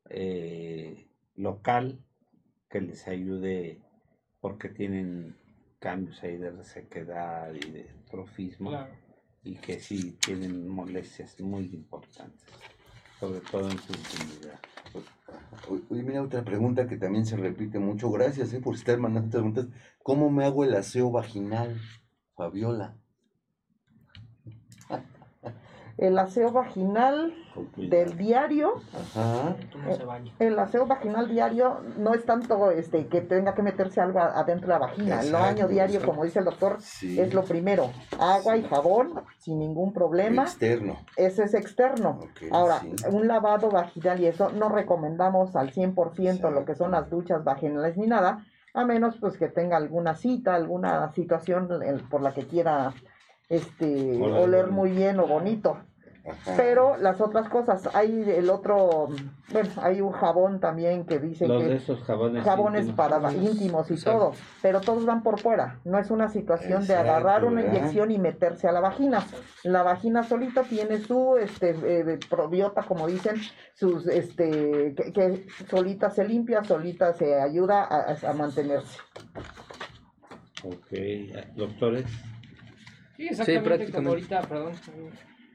eh, 0.08 1.08
local 1.34 1.98
que 2.70 2.80
les 2.80 3.06
ayude 3.08 3.82
porque 4.40 4.68
tienen 4.68 5.36
cambios 5.78 6.22
ahí 6.22 6.36
de 6.36 6.50
resequedad 6.50 7.52
y 7.54 7.70
de 7.70 7.90
trofismo 8.10 8.72
y 9.42 9.56
que 9.56 9.80
sí 9.80 10.12
tienen 10.20 10.68
molestias 10.68 11.40
muy 11.40 11.64
importantes, 11.72 12.48
sobre 13.20 13.40
todo 13.40 13.70
en 13.70 13.78
su 13.78 13.92
intimidad. 13.92 14.58
Oye, 15.88 16.02
mira 16.02 16.22
otra 16.22 16.44
pregunta 16.44 16.86
que 16.86 16.96
también 16.96 17.26
se 17.26 17.36
repite 17.36 17.78
mucho. 17.78 18.10
Gracias 18.10 18.52
eh, 18.52 18.60
por 18.60 18.74
estar 18.74 18.98
mandando 18.98 19.30
preguntas. 19.30 19.66
¿Cómo 20.02 20.30
me 20.30 20.44
hago 20.44 20.64
el 20.64 20.74
aseo 20.74 21.10
vaginal, 21.10 21.80
Fabiola? 22.34 22.96
El 25.98 26.18
aseo 26.18 26.52
vaginal 26.52 27.32
del 27.76 28.18
diario. 28.18 28.74
Eh, 29.16 30.28
el 30.40 30.58
aseo 30.58 30.86
vaginal 30.86 31.28
diario 31.28 31.80
no 31.96 32.12
es 32.12 32.24
tanto 32.26 32.70
este 32.70 33.06
que 33.06 33.22
tenga 33.22 33.54
que 33.54 33.62
meterse 33.62 34.00
algo 34.00 34.20
adentro 34.20 34.66
de 34.66 34.72
la 34.74 34.78
vagina. 34.78 35.20
el 35.20 35.32
baño 35.32 35.68
diario, 35.68 36.04
como 36.04 36.24
dice 36.24 36.40
el 36.40 36.44
doctor, 36.44 36.78
es 36.78 37.32
lo 37.32 37.44
primero. 37.44 37.90
Agua 38.18 38.56
y 38.58 38.62
jabón 38.64 39.22
sin 39.38 39.58
ningún 39.58 39.92
problema. 39.92 40.42
Externo. 40.42 40.98
Ese 41.16 41.44
es 41.44 41.54
externo. 41.54 42.20
Ahora, 42.50 42.82
un 43.10 43.26
lavado 43.26 43.70
vaginal 43.70 44.20
y 44.20 44.26
eso 44.26 44.50
no 44.50 44.68
recomendamos 44.68 45.56
al 45.56 45.72
100% 45.72 46.50
lo 46.50 46.64
que 46.64 46.74
son 46.74 46.90
las 46.90 47.08
duchas 47.08 47.42
vaginales 47.42 47.96
ni 47.96 48.06
nada, 48.06 48.44
a 48.74 48.84
menos 48.84 49.16
pues 49.18 49.38
que 49.38 49.48
tenga 49.48 49.78
alguna 49.78 50.14
cita, 50.14 50.54
alguna 50.54 51.10
situación 51.14 51.68
por 52.10 52.20
la 52.20 52.34
que 52.34 52.46
quiera 52.46 52.92
este, 53.48 54.20
oler 54.20 54.68
muy 54.68 54.90
bien 54.90 55.20
o 55.20 55.26
bonito. 55.26 55.78
Pero 56.56 56.96
las 56.96 57.20
otras 57.20 57.48
cosas, 57.48 57.88
hay 57.94 58.24
el 58.28 58.50
otro, 58.50 59.08
bueno, 59.52 59.70
hay 59.76 60.00
un 60.00 60.10
jabón 60.10 60.58
también 60.58 61.04
que 61.04 61.20
dice 61.20 61.46
que 61.46 61.74
esos 61.74 62.02
jabones, 62.02 62.42
jabones 62.42 62.90
para 62.92 63.32
íntimos 63.32 63.90
y 63.90 64.02
todo, 64.02 64.32
pero 64.60 64.80
todos 64.80 65.04
van 65.06 65.22
por 65.22 65.38
fuera. 65.38 65.78
No 65.84 65.98
es 65.98 66.10
una 66.10 66.28
situación 66.28 66.84
de 66.86 66.96
agarrar 66.96 67.44
una 67.44 67.62
inyección 67.62 68.10
y 68.10 68.18
meterse 68.18 68.66
a 68.66 68.72
la 68.72 68.80
vagina. 68.80 69.24
La 69.62 69.84
vagina 69.84 70.24
solita 70.24 70.64
tiene 70.64 70.98
su 70.98 71.36
este 71.36 71.70
eh, 71.70 72.18
probiota, 72.28 72.82
como 72.82 73.06
dicen, 73.06 73.36
sus 73.74 74.08
este 74.08 74.94
que, 74.96 75.46
solita 75.70 76.10
se 76.10 76.26
limpia, 76.26 76.64
solita 76.64 77.12
se 77.12 77.40
ayuda 77.40 77.84
a, 77.84 78.16
a 78.28 78.32
mantenerse. 78.32 78.98
Ok, 80.64 81.54
doctores. 81.54 82.06
Sí, 83.16 83.28
exactamente, 83.28 83.92
como 83.92 84.10
ahorita, 84.10 84.42
perdón, 84.42 84.74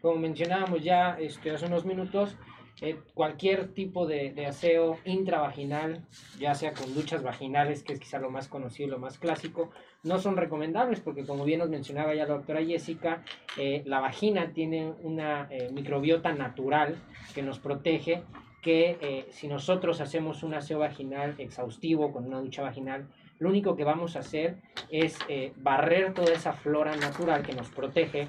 como 0.02 0.16
mencionábamos 0.18 0.84
ya 0.84 1.18
este, 1.20 1.52
hace 1.52 1.68
unos 1.68 1.86
minutos, 1.86 2.36
eh, 2.82 3.00
cualquier 3.14 3.74
tipo 3.76 4.08
de, 4.08 4.32
de, 4.32 4.48
aseo 4.48 4.98
intravaginal, 5.06 6.04
ya 6.40 6.56
sea 6.56 6.74
con 6.74 6.96
duchas 6.96 7.22
vaginales, 7.22 7.84
que 7.84 7.94
es 7.94 8.00
quizá 8.00 8.18
lo 8.18 8.32
más 8.32 8.48
conocido 8.48 8.88
y 8.88 8.92
lo 8.92 8.98
más 8.98 9.20
clásico, 9.20 9.70
no 10.02 10.18
son 10.18 10.36
recomendables 10.36 11.00
porque 11.00 11.24
como 11.24 11.46
bien 11.46 11.60
nos 11.60 11.70
mencionaba 11.70 12.16
ya 12.16 12.26
la 12.26 12.34
doctora 12.34 12.66
Jessica, 12.66 13.24
eh, 13.58 13.84
la 13.86 14.00
vagina 14.00 14.52
tiene 14.54 14.94
una 15.04 15.48
eh, 15.52 15.70
microbiota 15.72 16.34
natural 16.34 16.96
que 17.36 17.44
nos 17.44 17.60
protege, 17.60 18.24
que 18.64 19.26
si 19.32 19.48
nosotros 19.48 20.02
hacemos 20.02 20.44
un 20.44 20.54
aseo 20.54 20.80
vaginal 20.80 21.34
exhaustivo 21.40 22.12
con 22.12 22.26
una 22.26 22.40
ducha 22.40 22.62
vaginal, 22.62 23.08
lo 23.42 23.50
único 23.50 23.76
que 23.76 23.84
vamos 23.84 24.16
a 24.16 24.20
hacer 24.20 24.58
es 24.92 25.18
eh, 25.28 25.52
barrer 25.58 26.14
toda 26.14 26.32
esa 26.32 26.54
flora 26.54 26.96
natural 26.96 27.42
que 27.42 27.56
nos 27.56 27.70
protege 27.70 28.28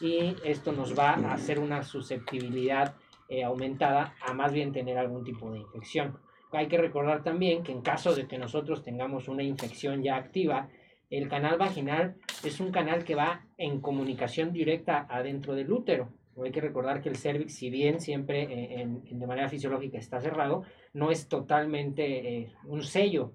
y 0.00 0.36
esto 0.44 0.70
nos 0.70 0.96
va 0.96 1.14
a 1.14 1.34
hacer 1.34 1.58
una 1.58 1.82
susceptibilidad 1.82 2.94
eh, 3.28 3.42
aumentada 3.42 4.14
a 4.24 4.32
más 4.34 4.52
bien 4.52 4.70
tener 4.70 4.98
algún 4.98 5.24
tipo 5.24 5.50
de 5.50 5.58
infección. 5.58 6.16
Hay 6.52 6.68
que 6.68 6.78
recordar 6.78 7.24
también 7.24 7.64
que 7.64 7.72
en 7.72 7.82
caso 7.82 8.14
de 8.14 8.28
que 8.28 8.38
nosotros 8.38 8.84
tengamos 8.84 9.26
una 9.26 9.42
infección 9.42 10.00
ya 10.04 10.14
activa, 10.14 10.68
el 11.10 11.28
canal 11.28 11.58
vaginal 11.58 12.14
es 12.44 12.60
un 12.60 12.70
canal 12.70 13.02
que 13.02 13.16
va 13.16 13.44
en 13.58 13.80
comunicación 13.80 14.52
directa 14.52 15.08
adentro 15.10 15.56
del 15.56 15.72
útero. 15.72 16.12
Hay 16.40 16.52
que 16.52 16.60
recordar 16.60 17.02
que 17.02 17.08
el 17.08 17.16
cervix, 17.16 17.52
si 17.52 17.68
bien 17.68 18.00
siempre 18.00 18.42
eh, 18.44 18.86
de 19.10 19.26
manera 19.26 19.48
fisiológica 19.48 19.98
está 19.98 20.20
cerrado, 20.20 20.62
no 20.92 21.10
es 21.10 21.26
totalmente 21.26 22.52
un 22.64 22.84
sello 22.84 23.32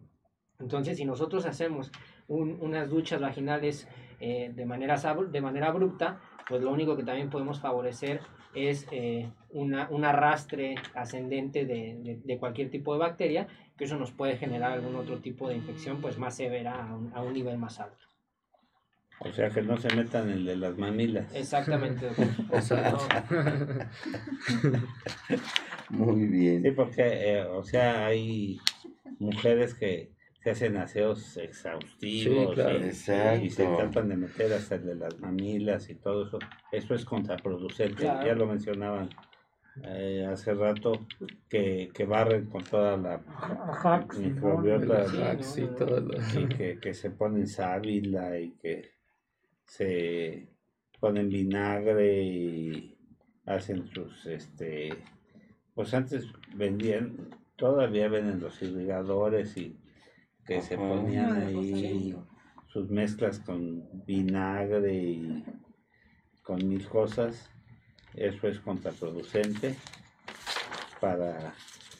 entonces, 0.59 0.97
si 0.97 1.05
nosotros 1.05 1.45
hacemos 1.45 1.91
unas 2.27 2.89
duchas 2.89 3.21
vaginales 3.21 3.87
eh, 4.19 4.51
de, 4.53 4.65
manera, 4.65 4.97
de 4.97 5.41
manera 5.41 5.67
abrupta, 5.67 6.19
pues 6.49 6.61
lo 6.63 6.71
único 6.71 6.97
que 6.97 7.03
también 7.03 7.29
podemos 7.29 7.59
favorecer 7.59 8.21
es 8.55 8.87
eh, 8.91 9.29
una, 9.51 9.87
un 9.91 10.03
arrastre 10.03 10.75
ascendente 10.95 11.65
de, 11.65 12.19
de, 12.23 12.37
cualquier 12.39 12.71
tipo 12.71 12.93
de 12.93 12.99
bacteria 12.99 13.47
que 13.77 13.83
eso 13.83 13.97
nos 13.97 14.11
puede 14.11 14.37
generar 14.37 14.71
algún 14.71 14.95
otro 14.95 15.19
tipo 15.19 15.47
de 15.47 15.55
infección 15.55 16.01
pues 16.01 16.17
más 16.17 16.35
severa 16.35 16.87
a 16.87 16.95
un, 16.95 17.13
a 17.13 17.21
un 17.21 17.33
nivel 17.33 17.59
más 17.59 17.79
alto. 17.79 18.07
O 19.19 19.31
sea, 19.31 19.49
que 19.49 19.61
no 19.61 19.77
se 19.77 19.95
metan 19.95 20.29
el 20.29 20.45
de 20.45 20.55
las 20.55 20.77
mamilas. 20.77 21.33
Exactamente. 21.35 22.09
Muy 25.89 26.25
bien. 26.27 26.61
Sí, 26.63 26.71
porque, 26.71 27.01
eh, 27.03 27.43
o 27.43 27.63
sea, 27.63 28.07
hay 28.07 28.59
mujeres 29.19 29.73
que 29.73 30.16
se 30.39 30.51
hacen 30.51 30.77
aseos 30.77 31.37
exhaustivos 31.37 32.57
y, 32.57 32.91
se 33.49 33.65
tratan 33.65 34.09
de 34.09 34.17
meter 34.17 34.53
hasta 34.53 34.75
el 34.75 34.85
de 34.85 34.95
las 34.95 35.19
mamilas 35.19 35.89
y 35.89 35.95
todo 35.95 36.27
eso. 36.27 36.39
Eso 36.71 36.95
es 36.95 37.05
contraproducente. 37.05 38.03
Ya 38.03 38.33
lo 38.33 38.45
mencionaban 38.45 39.09
eh, 39.83 40.27
hace 40.31 40.53
rato 40.53 41.05
que, 41.49 41.89
que, 41.93 42.05
barren 42.05 42.45
con 42.47 42.63
toda 42.63 42.97
la 42.97 43.21
microbiota 44.17 45.05
y 46.35 46.47
que, 46.47 46.79
que 46.79 46.93
se 46.93 47.11
ponen 47.11 47.47
sábila 47.47 48.39
y 48.39 48.51
que 48.51 48.91
se 49.65 50.47
ponen 50.99 51.29
vinagre 51.29 52.23
y 52.23 52.97
hacen 53.45 53.87
sus, 53.87 54.25
este, 54.25 54.89
pues 55.75 55.93
antes 55.93 56.25
vendían, 56.55 57.29
todavía 57.55 58.07
venden 58.09 58.39
los 58.39 58.61
irrigadores 58.61 59.55
y 59.57 59.77
que 60.47 60.61
se 60.61 60.77
ponían 60.77 61.41
ahí 61.41 62.15
sus 62.67 62.89
mezclas 62.89 63.39
con 63.39 64.05
vinagre 64.05 64.95
y 64.95 65.45
con 66.41 66.67
mil 66.67 66.87
cosas. 66.87 67.49
Eso 68.13 68.47
es 68.47 68.59
contraproducente 68.59 69.75
para 70.99 71.53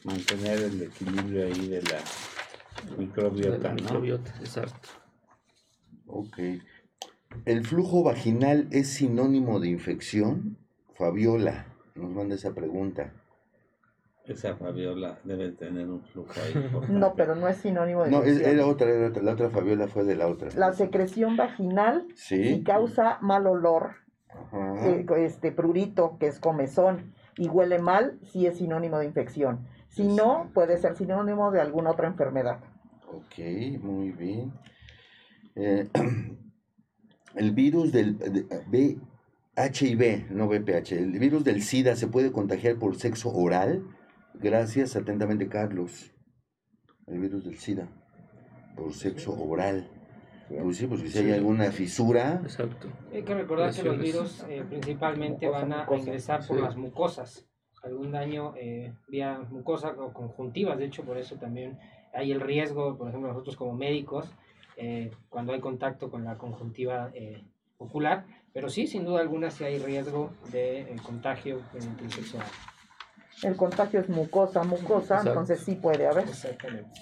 mantener 0.04 0.58
el 0.60 0.82
equilibrio 0.82 1.46
ahí 1.46 1.68
de 1.68 1.82
la 1.82 2.00
microbiota, 2.96 3.68
¿no? 3.68 3.74
Microbiota, 3.74 4.34
exacto. 4.40 4.88
Ok. 6.06 6.38
¿El 7.44 7.66
flujo 7.66 8.02
vaginal 8.02 8.68
es 8.70 8.88
sinónimo 8.88 9.60
de 9.60 9.68
infección? 9.68 10.56
Fabiola 10.96 11.66
nos 11.94 12.10
manda 12.10 12.34
esa 12.34 12.54
pregunta. 12.54 13.12
Esa 14.28 14.56
Fabiola 14.56 15.18
debe 15.24 15.52
tener 15.52 15.88
un 15.88 16.02
flujo 16.02 16.32
ahí. 16.44 16.70
No, 16.90 17.14
pero 17.14 17.34
no 17.34 17.48
es 17.48 17.56
sinónimo 17.56 18.04
de 18.04 18.10
No, 18.10 18.18
infección. 18.18 18.50
era 18.50 18.66
otra, 18.66 18.90
era 18.90 19.08
otra, 19.08 19.22
la 19.22 19.32
otra 19.32 19.50
Fabiola 19.50 19.88
fue 19.88 20.04
de 20.04 20.16
la 20.16 20.26
otra. 20.28 20.50
La 20.54 20.72
secreción 20.74 21.36
vaginal 21.36 22.06
¿Sí? 22.14 22.62
causa 22.64 23.18
mal 23.22 23.46
olor, 23.46 23.92
eh, 24.52 25.06
este 25.16 25.50
prurito, 25.50 26.18
que 26.20 26.26
es 26.26 26.38
comezón, 26.40 27.14
y 27.38 27.48
huele 27.48 27.78
mal, 27.78 28.18
sí 28.22 28.46
es 28.46 28.58
sinónimo 28.58 28.98
de 28.98 29.06
infección. 29.06 29.66
Si 29.88 30.06
no, 30.06 30.50
puede 30.52 30.76
ser 30.76 30.94
sinónimo 30.94 31.50
de 31.50 31.60
alguna 31.62 31.90
otra 31.92 32.08
enfermedad. 32.08 32.60
Ok, 33.10 33.38
muy 33.80 34.10
bien. 34.12 34.52
Eh, 35.54 35.88
el 37.34 37.52
virus 37.52 37.92
del 37.92 38.18
HIV, 39.56 40.30
no 40.30 40.46
VPH, 40.46 40.92
el 40.92 41.18
virus 41.18 41.44
del 41.44 41.62
SIDA 41.62 41.96
se 41.96 42.06
puede 42.08 42.30
contagiar 42.30 42.76
por 42.76 42.96
sexo 42.96 43.30
oral. 43.32 43.82
Gracias, 44.34 44.96
atentamente, 44.96 45.48
Carlos. 45.48 46.12
El 47.06 47.20
virus 47.20 47.44
del 47.44 47.58
SIDA, 47.58 47.88
por 48.76 48.92
sexo 48.92 49.32
oral. 49.32 49.90
Pues 50.48 50.78
sí, 50.78 50.86
pues 50.86 51.00
si 51.10 51.18
hay 51.18 51.32
alguna 51.32 51.70
fisura. 51.72 52.40
Exacto. 52.42 52.88
Hay 53.12 53.22
que 53.22 53.34
recordar 53.34 53.74
que 53.74 53.82
los 53.82 53.98
virus 53.98 54.44
eh, 54.48 54.64
principalmente 54.68 55.48
van 55.48 55.72
a 55.72 55.86
ingresar 55.94 56.46
por 56.46 56.60
las 56.60 56.76
mucosas. 56.76 57.46
Algún 57.82 58.12
daño 58.12 58.54
eh, 58.56 58.92
vía 59.08 59.38
mucosa 59.50 59.94
o 59.98 60.12
conjuntivas, 60.12 60.78
de 60.78 60.86
hecho, 60.86 61.04
por 61.04 61.16
eso 61.16 61.36
también 61.36 61.78
hay 62.12 62.32
el 62.32 62.40
riesgo, 62.40 62.96
por 62.96 63.08
ejemplo, 63.08 63.28
nosotros 63.28 63.56
como 63.56 63.74
médicos, 63.74 64.34
eh, 64.76 65.10
cuando 65.28 65.52
hay 65.52 65.60
contacto 65.60 66.10
con 66.10 66.24
la 66.24 66.38
conjuntiva 66.38 67.10
eh, 67.14 67.42
ocular, 67.78 68.26
pero 68.52 68.68
sí, 68.68 68.86
sin 68.86 69.04
duda 69.04 69.20
alguna, 69.20 69.50
sí 69.50 69.64
hay 69.64 69.78
riesgo 69.78 70.30
de 70.50 70.82
eh, 70.82 70.96
contagio 71.02 71.60
en 71.74 72.10
sexual. 72.10 72.44
El 73.42 73.56
contagio 73.56 74.00
es 74.00 74.08
mucosa, 74.08 74.64
mucosa, 74.64 75.22
entonces 75.24 75.60
sí 75.60 75.76
puede 75.76 76.06
haber. 76.06 76.28
Exactamente. 76.28 77.00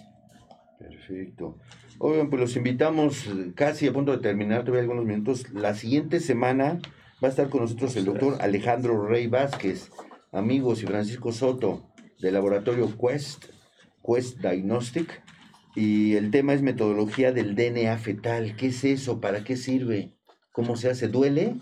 Perfecto. 0.78 1.58
Oigan, 1.98 2.28
pues 2.28 2.40
los 2.40 2.56
invitamos 2.56 3.24
casi 3.54 3.88
a 3.88 3.92
punto 3.92 4.12
de 4.12 4.18
terminar, 4.18 4.60
todavía 4.60 4.82
algunos 4.82 5.06
minutos. 5.06 5.50
La 5.52 5.74
siguiente 5.74 6.20
semana 6.20 6.78
va 7.22 7.28
a 7.28 7.30
estar 7.30 7.48
con 7.48 7.62
nosotros 7.62 7.96
el 7.96 8.04
doctor 8.04 8.36
Alejandro 8.40 9.06
Rey 9.06 9.26
Vázquez, 9.26 9.90
amigos 10.32 10.82
y 10.82 10.86
Francisco 10.86 11.32
Soto 11.32 11.90
del 12.20 12.34
laboratorio 12.34 12.92
Quest, 12.98 13.46
Quest 14.04 14.38
Diagnostic 14.40 15.22
y 15.74 16.14
el 16.16 16.30
tema 16.30 16.54
es 16.54 16.62
metodología 16.62 17.32
del 17.32 17.54
DNA 17.54 17.96
fetal. 17.98 18.56
¿Qué 18.56 18.68
es 18.68 18.84
eso? 18.84 19.20
¿Para 19.20 19.44
qué 19.44 19.56
sirve? 19.56 20.14
¿Cómo 20.52 20.76
se 20.76 20.90
hace? 20.90 21.08
¿Duele? 21.08 21.56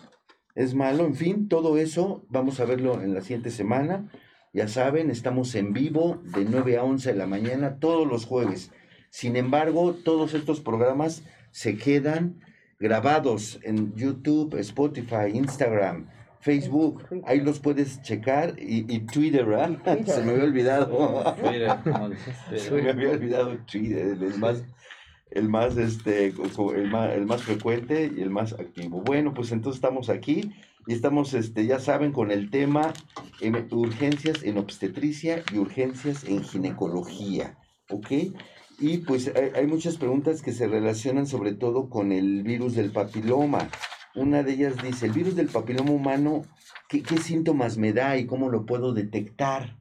¿Es 0.54 0.74
malo? 0.74 1.04
En 1.04 1.16
fin, 1.16 1.48
todo 1.48 1.78
eso 1.78 2.24
vamos 2.28 2.60
a 2.60 2.64
verlo 2.64 3.02
en 3.02 3.12
la 3.12 3.22
siguiente 3.22 3.50
semana. 3.50 4.08
Ya 4.54 4.68
saben, 4.68 5.10
estamos 5.10 5.52
en 5.56 5.72
vivo 5.72 6.22
de 6.22 6.44
9 6.44 6.78
a 6.78 6.84
11 6.84 7.12
de 7.12 7.18
la 7.18 7.26
mañana 7.26 7.80
todos 7.80 8.06
los 8.06 8.24
jueves. 8.24 8.70
Sin 9.10 9.34
embargo, 9.34 9.94
todos 9.94 10.32
estos 10.32 10.60
programas 10.60 11.24
se 11.50 11.76
quedan 11.76 12.40
grabados 12.78 13.58
en 13.64 13.96
YouTube, 13.96 14.54
Spotify, 14.60 15.32
Instagram, 15.34 16.08
Facebook, 16.38 17.04
ahí 17.26 17.40
los 17.40 17.58
puedes 17.58 18.00
checar 18.02 18.54
y, 18.56 19.00
Twitter, 19.00 19.44
¿verdad? 19.44 20.04
Se 20.06 20.22
me 20.22 20.30
había 20.30 20.44
olvidado. 20.44 21.36
Se 22.54 22.70
me 22.70 22.90
había 22.90 23.10
olvidado 23.10 23.58
Twitter, 23.66 24.16
el 24.22 24.38
más, 24.38 24.62
el 25.32 25.48
más, 25.48 25.76
este, 25.76 26.26
el 26.28 26.90
más, 26.92 27.10
el 27.10 27.26
más 27.26 27.42
frecuente 27.42 28.12
y 28.16 28.20
el 28.20 28.30
más 28.30 28.52
activo. 28.52 29.00
Bueno, 29.00 29.34
pues 29.34 29.50
entonces 29.50 29.78
estamos 29.78 30.08
aquí 30.10 30.52
y 30.86 30.92
estamos, 30.92 31.34
este, 31.34 31.66
ya 31.66 31.78
saben, 31.78 32.12
con 32.12 32.30
el 32.30 32.50
tema 32.50 32.92
urgencias 33.70 34.42
en 34.42 34.58
obstetricia 34.58 35.42
y 35.52 35.58
urgencias 35.58 36.24
en 36.24 36.42
ginecología, 36.42 37.58
¿ok? 37.90 38.10
Y 38.78 38.98
pues 38.98 39.32
hay, 39.34 39.50
hay 39.54 39.66
muchas 39.66 39.96
preguntas 39.96 40.42
que 40.42 40.52
se 40.52 40.66
relacionan 40.66 41.26
sobre 41.26 41.52
todo 41.52 41.88
con 41.88 42.12
el 42.12 42.42
virus 42.42 42.74
del 42.74 42.90
papiloma. 42.90 43.68
Una 44.14 44.42
de 44.42 44.52
ellas 44.52 44.80
dice, 44.82 45.06
el 45.06 45.12
virus 45.12 45.36
del 45.36 45.48
papiloma 45.48 45.90
humano, 45.90 46.42
¿qué, 46.88 47.02
síntomas 47.18 47.76
me 47.76 47.92
da 47.92 48.16
y 48.16 48.26
cómo 48.26 48.48
lo 48.48 48.64
puedo 48.64 48.92
detectar? 48.92 49.76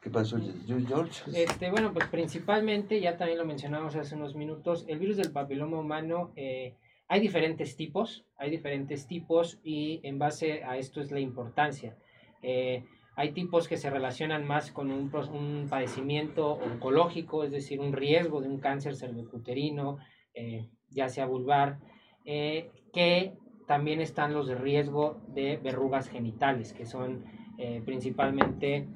¿Qué 0.00 0.10
pasó, 0.10 0.38
George? 0.66 1.22
Este, 1.32 1.70
bueno, 1.70 1.92
pues 1.92 2.06
principalmente, 2.08 3.00
ya 3.00 3.16
también 3.16 3.38
lo 3.38 3.46
mencionamos 3.46 3.96
hace 3.96 4.14
unos 4.14 4.36
minutos, 4.36 4.84
el 4.86 4.98
virus 4.98 5.16
del 5.16 5.32
papiloma 5.32 5.80
humano, 5.80 6.32
eh, 6.36 6.76
hay 7.08 7.20
diferentes 7.20 7.76
tipos, 7.76 8.24
hay 8.36 8.50
diferentes 8.50 9.06
tipos 9.06 9.60
y 9.62 10.00
en 10.02 10.18
base 10.18 10.64
a 10.64 10.76
esto 10.78 11.00
es 11.00 11.10
la 11.10 11.20
importancia. 11.20 11.96
Eh, 12.42 12.84
hay 13.16 13.32
tipos 13.32 13.68
que 13.68 13.76
se 13.76 13.90
relacionan 13.90 14.46
más 14.46 14.72
con 14.72 14.90
un, 14.90 15.68
padecimiento 15.68 16.52
oncológico, 16.52 17.44
es 17.44 17.52
decir, 17.52 17.80
un 17.80 17.92
riesgo 17.92 18.40
de 18.40 18.48
un 18.48 18.58
cáncer 18.58 18.96
cervicuterino, 18.96 19.98
eh, 20.34 20.68
ya 20.90 21.08
sea 21.08 21.26
vulvar, 21.26 21.78
eh, 22.24 22.70
que 22.92 23.34
también 23.66 24.00
están 24.00 24.34
los 24.34 24.48
de 24.48 24.56
riesgo 24.56 25.20
de 25.28 25.58
verrugas 25.58 26.08
genitales, 26.08 26.72
que 26.72 26.86
son 26.86 27.24
eh, 27.58 27.82
principalmente 27.84 28.88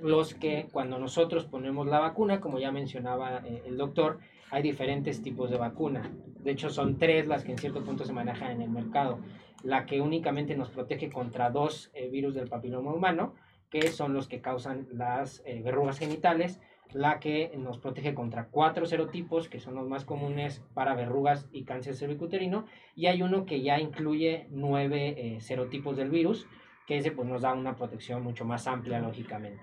los 0.00 0.34
que 0.34 0.66
cuando 0.72 0.98
nosotros 0.98 1.46
ponemos 1.46 1.86
la 1.86 2.00
vacuna, 2.00 2.40
como 2.40 2.58
ya 2.58 2.72
mencionaba 2.72 3.38
el 3.38 3.76
doctor, 3.76 4.18
hay 4.50 4.62
diferentes 4.62 5.22
tipos 5.22 5.50
de 5.50 5.58
vacuna. 5.58 6.10
De 6.40 6.52
hecho, 6.52 6.70
son 6.70 6.98
tres 6.98 7.26
las 7.26 7.44
que 7.44 7.52
en 7.52 7.58
cierto 7.58 7.84
punto 7.84 8.04
se 8.04 8.12
manejan 8.12 8.52
en 8.52 8.62
el 8.62 8.70
mercado. 8.70 9.18
La 9.62 9.86
que 9.86 10.00
únicamente 10.00 10.56
nos 10.56 10.70
protege 10.70 11.10
contra 11.10 11.50
dos 11.50 11.90
virus 12.10 12.34
del 12.34 12.48
papiloma 12.48 12.92
humano, 12.92 13.34
que 13.70 13.88
son 13.88 14.12
los 14.12 14.28
que 14.28 14.40
causan 14.40 14.86
las 14.92 15.42
verrugas 15.64 15.98
genitales, 15.98 16.60
la 16.92 17.18
que 17.18 17.52
nos 17.56 17.78
protege 17.78 18.14
contra 18.14 18.46
cuatro 18.48 18.86
serotipos, 18.86 19.48
que 19.48 19.58
son 19.58 19.74
los 19.74 19.88
más 19.88 20.04
comunes 20.04 20.62
para 20.74 20.94
verrugas 20.94 21.48
y 21.52 21.64
cáncer 21.64 21.94
cervicuterino, 21.94 22.66
y 22.94 23.06
hay 23.06 23.22
uno 23.22 23.46
que 23.46 23.62
ya 23.62 23.80
incluye 23.80 24.46
nueve 24.50 25.14
eh, 25.16 25.40
serotipos 25.40 25.96
del 25.96 26.10
virus, 26.10 26.46
que 26.86 26.98
ese 26.98 27.10
pues, 27.10 27.26
nos 27.26 27.42
da 27.42 27.52
una 27.52 27.74
protección 27.74 28.22
mucho 28.22 28.44
más 28.44 28.66
amplia, 28.66 29.00
lógicamente. 29.00 29.62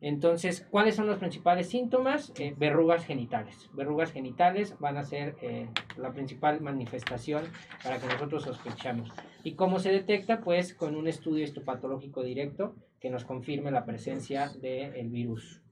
Entonces, 0.00 0.66
¿cuáles 0.70 0.94
son 0.94 1.06
los 1.06 1.18
principales 1.18 1.68
síntomas? 1.68 2.32
Eh, 2.38 2.54
verrugas 2.56 3.04
genitales. 3.04 3.68
Verrugas 3.74 4.12
genitales 4.12 4.74
van 4.78 4.96
a 4.96 5.04
ser 5.04 5.36
eh, 5.42 5.68
la 5.98 6.12
principal 6.12 6.60
manifestación 6.60 7.44
para 7.82 7.98
que 7.98 8.06
nosotros 8.06 8.44
sospechamos. 8.44 9.12
¿Y 9.44 9.54
cómo 9.54 9.78
se 9.78 9.90
detecta? 9.90 10.40
Pues 10.40 10.74
con 10.74 10.96
un 10.96 11.06
estudio 11.06 11.44
histopatológico 11.44 12.22
directo 12.22 12.74
que 12.98 13.10
nos 13.10 13.24
confirme 13.24 13.70
la 13.70 13.84
presencia 13.84 14.50
del 14.60 15.08
virus 15.08 15.62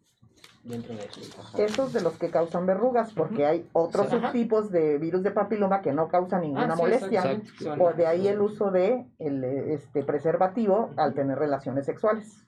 dentro 0.62 0.94
de 0.94 1.04
eso. 1.04 1.20
Esos 1.58 1.92
de 1.92 2.02
los 2.02 2.18
que 2.18 2.30
causan 2.30 2.66
verrugas, 2.66 3.12
porque 3.14 3.46
hay 3.46 3.68
otros 3.72 4.08
subtipos 4.08 4.70
de 4.70 4.98
virus 4.98 5.22
de 5.22 5.30
papiloma 5.30 5.80
que 5.80 5.92
no 5.92 6.08
causan 6.08 6.42
ninguna 6.42 6.74
ah, 6.74 6.76
molestia. 6.76 7.40
O 7.78 7.92
de 7.92 8.06
ahí 8.06 8.28
el 8.28 8.40
uso 8.40 8.70
de 8.70 9.06
el 9.18 9.44
este 9.44 10.02
preservativo 10.04 10.90
al 10.96 11.14
tener 11.14 11.38
relaciones 11.38 11.86
sexuales. 11.86 12.47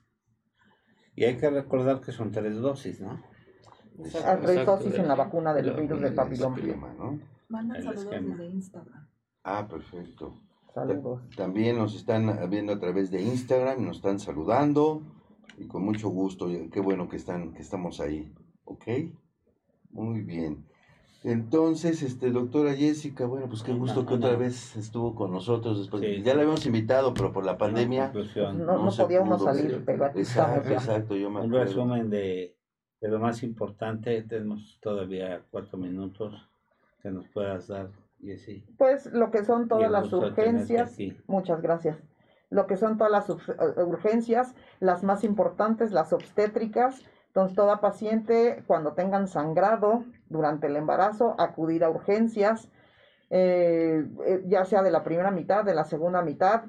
Y 1.15 1.25
hay 1.25 1.37
que 1.37 1.49
recordar 1.49 2.01
que 2.01 2.11
son 2.11 2.31
tres 2.31 2.55
dosis, 2.55 3.01
¿no? 3.01 3.21
tres 4.41 4.65
dosis 4.65 4.95
en 4.95 5.07
la 5.07 5.15
vacuna 5.15 5.53
del 5.53 5.73
virus 5.73 6.01
del 6.01 6.13
papiloma. 6.13 6.93
¿no? 6.97 7.19
Mandan 7.49 7.83
saludos 7.83 8.09
desde 8.09 8.45
Instagram. 8.47 9.07
Ah, 9.43 9.67
perfecto. 9.67 10.39
Saludos. 10.73 11.21
También 11.35 11.77
nos 11.77 11.95
están 11.95 12.49
viendo 12.49 12.73
a 12.73 12.79
través 12.79 13.11
de 13.11 13.21
Instagram, 13.21 13.85
nos 13.85 13.97
están 13.97 14.19
saludando 14.19 15.01
y 15.57 15.67
con 15.67 15.83
mucho 15.83 16.09
gusto. 16.09 16.47
Qué 16.71 16.79
bueno 16.79 17.09
que 17.09 17.17
están, 17.17 17.53
que 17.53 17.61
estamos 17.61 17.99
ahí. 17.99 18.33
¿Ok? 18.63 18.85
Muy 19.89 20.21
bien. 20.21 20.65
Entonces, 21.23 22.01
este, 22.01 22.31
doctora 22.31 22.73
Jessica, 22.73 23.27
bueno, 23.27 23.47
pues 23.47 23.61
qué 23.61 23.73
gusto 23.73 24.07
que 24.07 24.15
otra 24.15 24.35
vez 24.35 24.75
estuvo 24.75 25.13
con 25.13 25.31
nosotros. 25.31 25.77
Después. 25.77 26.01
Ya 26.23 26.33
la 26.33 26.41
habíamos 26.41 26.65
invitado, 26.65 27.13
pero 27.13 27.31
por 27.31 27.45
la 27.45 27.57
pandemia 27.57 28.11
no, 28.55 28.83
no, 28.83 28.91
podíamos 28.91 29.43
salir, 29.43 29.83
pero 29.85 30.07
exacto, 30.07 30.69
exacto, 30.69 31.15
yo 31.15 31.29
me 31.29 31.41
Un 31.41 31.51
resumen 31.51 32.09
de, 32.09 32.55
de, 32.99 33.07
lo 33.07 33.19
más 33.19 33.43
importante, 33.43 34.23
tenemos 34.23 34.79
todavía 34.81 35.43
cuatro 35.51 35.77
minutos 35.77 36.33
que 37.03 37.11
nos 37.11 37.27
puedas 37.27 37.67
dar, 37.67 37.89
Jessica. 38.19 38.71
Pues 38.79 39.05
lo 39.05 39.29
que 39.29 39.45
son 39.45 39.67
todas 39.67 39.91
las 39.91 40.11
urgencias, 40.11 40.97
muchas 41.27 41.61
gracias. 41.61 41.97
Lo 42.49 42.65
que 42.65 42.77
son 42.77 42.97
todas 42.97 43.11
las 43.11 43.29
eh, 43.29 43.83
urgencias, 43.83 44.55
las 44.79 45.03
más 45.03 45.23
importantes, 45.23 45.91
las 45.91 46.11
obstétricas, 46.13 47.01
entonces, 47.27 47.55
toda 47.55 47.79
paciente, 47.79 48.61
cuando 48.67 48.91
tengan 48.91 49.25
sangrado 49.25 50.03
durante 50.31 50.67
el 50.67 50.75
embarazo, 50.75 51.35
acudir 51.37 51.83
a 51.83 51.89
urgencias, 51.89 52.69
eh, 53.29 54.05
eh, 54.25 54.43
ya 54.47 54.65
sea 54.65 54.81
de 54.81 54.91
la 54.91 55.03
primera 55.03 55.31
mitad, 55.31 55.63
de 55.63 55.75
la 55.75 55.85
segunda 55.85 56.21
mitad, 56.21 56.63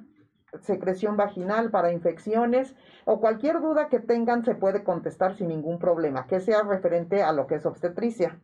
secreción 0.60 1.16
vaginal 1.16 1.70
para 1.70 1.92
infecciones 1.92 2.74
o 3.04 3.20
cualquier 3.20 3.60
duda 3.60 3.88
que 3.88 4.00
tengan 4.00 4.44
se 4.44 4.54
puede 4.54 4.84
contestar 4.84 5.34
sin 5.34 5.48
ningún 5.48 5.78
problema, 5.78 6.26
que 6.26 6.40
sea 6.40 6.62
referente 6.62 7.22
a 7.22 7.32
lo 7.32 7.46
que 7.46 7.56
es 7.56 7.66
obstetricia. 7.66 8.40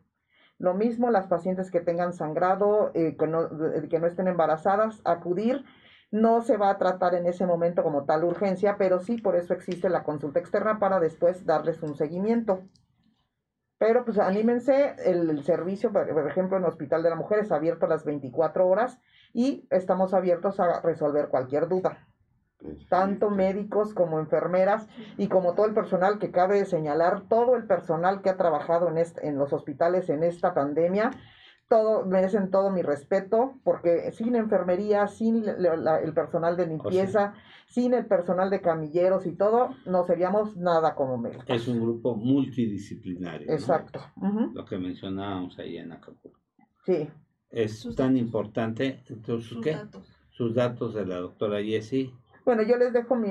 Lo 0.57 0.73
mismo 0.73 1.11
las 1.11 1.27
pacientes 1.27 1.71
que 1.71 1.79
tengan 1.79 2.13
sangrado, 2.13 2.91
eh, 2.93 3.15
que, 3.17 3.27
no, 3.27 3.47
que 3.89 3.99
no 3.99 4.07
estén 4.07 4.27
embarazadas, 4.27 5.01
acudir 5.05 5.63
no 6.11 6.41
se 6.41 6.57
va 6.57 6.71
a 6.71 6.77
tratar 6.77 7.13
en 7.13 7.27
ese 7.27 7.45
momento 7.45 7.83
como 7.83 8.05
tal 8.05 8.23
urgencia, 8.23 8.77
pero 8.77 8.99
sí 8.99 9.21
por 9.21 9.35
eso 9.35 9.53
existe 9.53 9.89
la 9.89 10.03
consulta 10.03 10.39
externa 10.39 10.79
para 10.79 10.99
después 10.99 11.45
darles 11.45 11.81
un 11.83 11.95
seguimiento. 11.95 12.63
Pero 13.79 14.03
pues 14.03 14.19
anímense, 14.19 14.93
el, 15.05 15.41
servicio, 15.45 15.91
por 15.93 16.27
ejemplo, 16.27 16.57
en 16.57 16.63
el 16.63 16.69
Hospital 16.69 17.01
de 17.01 17.09
la 17.09 17.15
Mujer 17.15 17.39
es 17.39 17.51
abierto 17.51 17.85
a 17.85 17.89
las 17.89 18.03
24 18.03 18.67
horas 18.67 18.99
y 19.33 19.65
estamos 19.69 20.13
abiertos 20.13 20.59
a 20.59 20.81
resolver 20.81 21.29
cualquier 21.29 21.69
duda. 21.69 22.05
Tanto 22.89 23.29
médicos 23.29 23.93
como 23.93 24.19
enfermeras 24.19 24.89
y 25.17 25.29
como 25.29 25.53
todo 25.53 25.65
el 25.65 25.73
personal 25.73 26.19
que 26.19 26.29
cabe 26.29 26.65
señalar, 26.65 27.29
todo 27.29 27.55
el 27.55 27.67
personal 27.67 28.21
que 28.21 28.29
ha 28.29 28.35
trabajado 28.35 28.89
en, 28.89 29.01
en 29.21 29.37
los 29.37 29.53
hospitales 29.53 30.09
en 30.09 30.23
esta 30.23 30.53
pandemia, 30.53 31.11
todo, 31.69 32.05
merecen 32.05 32.49
todo 32.49 32.71
mi 32.71 32.81
respeto, 32.81 33.53
porque 33.63 34.11
sin 34.11 34.35
enfermería, 34.35 35.07
sin 35.07 35.45
el 35.47 36.13
personal 36.13 36.57
de 36.57 36.63
oh, 36.63 36.67
limpieza, 36.67 37.35
sin 37.67 37.93
el 37.93 38.07
personal 38.07 38.49
de 38.49 38.59
camilleros 38.59 39.25
y 39.27 39.35
todo, 39.35 39.69
no 39.85 40.03
seríamos 40.03 40.57
nada 40.57 40.95
como 40.95 41.17
médicos. 41.17 41.45
Es 41.47 41.67
un 41.67 41.79
grupo 41.79 42.15
multidisciplinario. 42.15 43.51
Exacto. 43.51 44.01
Lo 44.53 44.65
que 44.65 44.77
mencionábamos 44.77 45.57
ahí 45.59 45.77
en 45.77 45.91
Acapulco. 45.91 46.39
Sí. 46.85 47.07
Es 47.51 47.87
tan 47.95 48.17
importante, 48.17 49.03
entonces, 49.07 49.57
¿qué? 49.63 49.77
Sus 50.31 50.55
datos 50.55 50.95
de 50.95 51.05
la 51.05 51.17
doctora 51.17 51.61
Jessie 51.61 52.11
bueno, 52.49 52.63
yo 52.63 52.77
les 52.77 52.91
dejo 52.91 53.15
mi, 53.15 53.29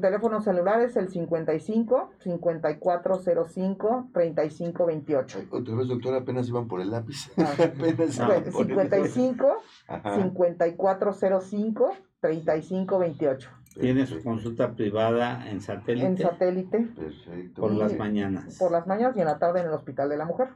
teléfono 0.00 0.40
celular, 0.40 0.80
es 0.80 0.94
el 0.94 1.08
55 1.08 2.12
5405 2.20 4.10
3528. 4.12 5.38
Otra 5.50 5.74
vez, 5.74 5.88
doctora, 5.88 6.18
apenas 6.18 6.48
iban 6.48 6.68
por 6.68 6.80
el 6.80 6.92
lápiz. 6.92 7.28
Ah, 7.36 7.52
apenas 7.58 8.14
55 8.14 9.48
5405 9.88 11.92
3528. 12.20 13.50
Tiene 13.80 14.06
su 14.06 14.22
consulta 14.22 14.76
privada 14.76 15.50
en 15.50 15.60
satélite. 15.60 16.06
En 16.06 16.16
satélite. 16.16 16.78
Perfecto. 16.94 17.62
Por 17.62 17.74
las 17.74 17.96
mañanas. 17.96 18.58
Por 18.58 18.70
las 18.70 18.86
mañanas 18.86 19.16
y 19.16 19.22
en 19.22 19.26
la 19.26 19.40
tarde 19.40 19.58
en 19.58 19.66
el 19.66 19.72
Hospital 19.72 20.08
de 20.08 20.18
la 20.18 20.24
Mujer. 20.24 20.50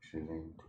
Excelente. 0.00 0.63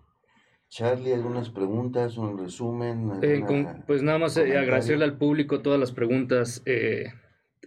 Charlie, 0.75 1.13
algunas 1.13 1.49
preguntas, 1.51 2.17
un 2.17 2.37
resumen. 2.37 3.09
Eh, 3.21 3.45
pues 3.87 4.03
nada 4.03 4.19
más 4.19 4.35
eh, 4.35 4.57
agradecerle 4.57 5.05
al 5.05 5.17
público 5.17 5.61
todas 5.61 5.79
las 5.79 5.93
preguntas 5.93 6.61
eh, 6.65 7.13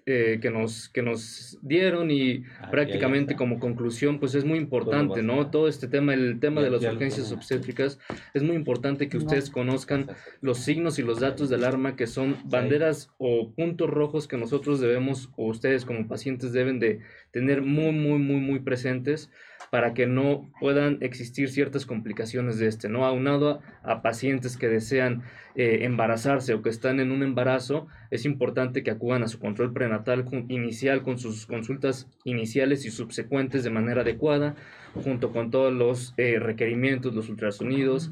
que, 0.05 0.51
nos, 0.53 0.91
que 0.91 1.01
nos 1.01 1.59
dieron 1.63 2.11
y 2.11 2.45
ah, 2.61 2.71
prácticamente 2.71 3.35
como 3.35 3.61
conclusión, 3.61 4.21
pues 4.21 4.35
es 4.35 4.45
muy 4.45 4.59
importante, 4.59 5.23
¿no? 5.23 5.51
Todo 5.51 5.69
este 5.69 5.89
tema, 5.89 6.13
el 6.13 6.39
tema 6.39 6.61
de 6.61 6.69
las 6.69 6.85
urgencias 6.85 7.33
obstétricas, 7.33 7.99
es 8.35 8.43
muy 8.43 8.57
importante 8.57 9.09
que 9.09 9.17
ustedes 9.17 9.49
conozcan 9.49 10.11
los 10.43 10.59
signos 10.59 10.99
y 10.99 11.03
los 11.03 11.19
datos 11.19 11.49
de 11.49 11.57
alarma 11.57 11.97
que 11.97 12.07
son 12.07 12.37
banderas 12.45 13.11
o 13.17 13.53
puntos 13.53 13.89
rojos 13.89 14.29
que 14.29 14.37
nosotros 14.37 14.81
debemos 14.81 15.31
o 15.37 15.47
ustedes 15.47 15.87
como 15.87 16.07
pacientes 16.09 16.53
deben 16.53 16.79
de 16.79 17.01
tener 17.31 17.63
muy, 17.63 17.93
muy, 17.93 18.19
muy, 18.19 18.41
muy 18.41 18.59
presentes 18.61 19.31
para 19.71 19.95
que 19.95 20.07
no 20.07 20.51
puedan 20.61 20.99
existir 21.01 21.49
ciertas 21.51 21.87
complicaciones 21.87 22.59
de 22.59 22.67
este, 22.67 22.89
¿no? 22.89 23.05
Aunado 23.05 23.61
a, 23.83 24.03
pacientes 24.03 24.57
que 24.57 24.69
desean 24.69 25.23
eh, 25.55 25.81
embarazarse 25.83 26.55
o 26.55 26.63
que 26.63 26.71
están 26.71 27.01
en 27.01 27.11
un 27.11 27.23
embarazo, 27.23 27.87
es 28.11 28.25
importante 28.25 28.83
que 28.83 28.91
acudan 28.91 29.23
a 29.23 29.29
su 29.29 29.39
control 29.39 29.73
prenatal 29.73 30.25
inicial 30.49 31.03
con 31.03 31.19
sus 31.19 31.47
consultas 31.47 32.09
iniciales 32.25 32.85
y 32.85 32.91
subsecuentes 32.91 33.65
de 33.65 33.71
manera 33.71 34.03
adecuada, 34.03 34.55
junto 34.95 35.33
con 35.33 35.51
todos 35.51 35.73
los 35.73 36.15
eh, 36.17 36.39
requerimientos, 36.39 37.15
los 37.15 37.29
ultrasonidos 37.29 38.11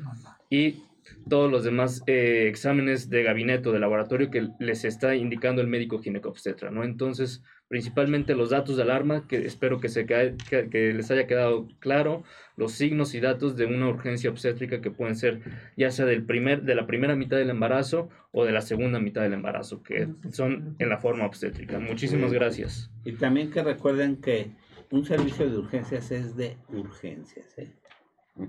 y 0.51 0.83
todos 1.29 1.51
los 1.51 1.65
demás 1.65 2.03
eh, 2.07 2.47
exámenes 2.49 3.09
de 3.11 3.23
gabinete 3.23 3.69
o 3.69 3.73
de 3.73 3.81
laboratorio 3.81 4.31
que 4.31 4.49
les 4.59 4.85
está 4.85 5.15
indicando 5.15 5.61
el 5.61 5.69
médico 5.69 5.99
ginecobstetra, 5.99 6.71
¿no? 6.71 6.85
Entonces, 6.85 7.43
principalmente 7.69 8.35
los 8.35 8.51
datos 8.51 8.77
de 8.77 8.83
alarma, 8.83 9.27
que 9.27 9.39
espero 9.39 9.81
que, 9.81 9.89
se 9.89 10.07
que, 10.07 10.37
que, 10.49 10.93
les 10.93 11.11
haya 11.11 11.27
quedado 11.27 11.69
claro, 11.81 12.23
los 12.57 12.73
signos 12.73 13.15
y 13.15 13.21
datos 13.21 13.57
de 13.57 13.67
una 13.67 13.89
urgencia 13.89 14.31
obstétrica 14.31 14.81
que 14.81 14.91
pueden 14.91 15.17
ser 15.17 15.41
ya 15.77 15.91
sea 15.91 16.07
del 16.07 16.25
primer, 16.25 16.63
de 16.63 16.75
la 16.75 16.87
primera 16.87 17.17
mitad 17.17 17.37
del 17.37 17.51
embarazo 17.51 18.09
o 18.31 18.45
de 18.45 18.53
la 18.53 18.61
segunda 18.61 19.01
mitad 19.01 19.23
del 19.23 19.33
embarazo, 19.33 19.83
que 19.83 20.09
son 20.31 20.77
en 20.79 20.89
la 20.89 20.99
forma 20.99 21.27
obstétrica. 21.27 21.79
Muchísimas 21.79 22.33
gracias. 22.33 22.91
Y 23.05 23.13
también 23.13 23.51
que 23.51 23.63
recuerden 23.63 24.17
que 24.17 24.51
un 24.91 25.05
servicio 25.05 25.51
de 25.51 25.59
urgencias 25.59 26.11
es 26.13 26.37
de 26.37 26.57
urgencias, 26.69 27.59
¿eh? 27.59 27.73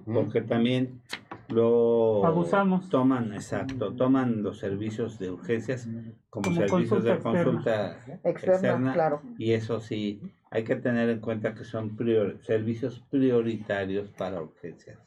porque 0.06 0.42
también 0.42 1.02
lo 1.50 2.26
abusamos 2.26 2.90
toman 2.90 3.34
exacto 3.34 3.94
toman 3.94 4.44
los 4.44 4.60
servicios 4.60 5.18
de 5.20 5.32
urgencias 5.32 5.88
como, 6.30 6.54
servicios 6.54 7.04
de 7.04 7.20
consulta 7.20 7.98
externa, 8.24 8.94
claro. 8.94 9.22
y 9.38 9.54
eso 9.54 9.80
sí 9.80 10.22
hay 10.50 10.64
que 10.64 10.76
tener 10.76 11.10
en 11.10 11.20
cuenta 11.20 11.54
que 11.54 11.64
son 11.64 11.98
servicios 12.42 13.04
prioritarios 13.10 14.10
para 14.12 14.42
urgencias 14.42 14.98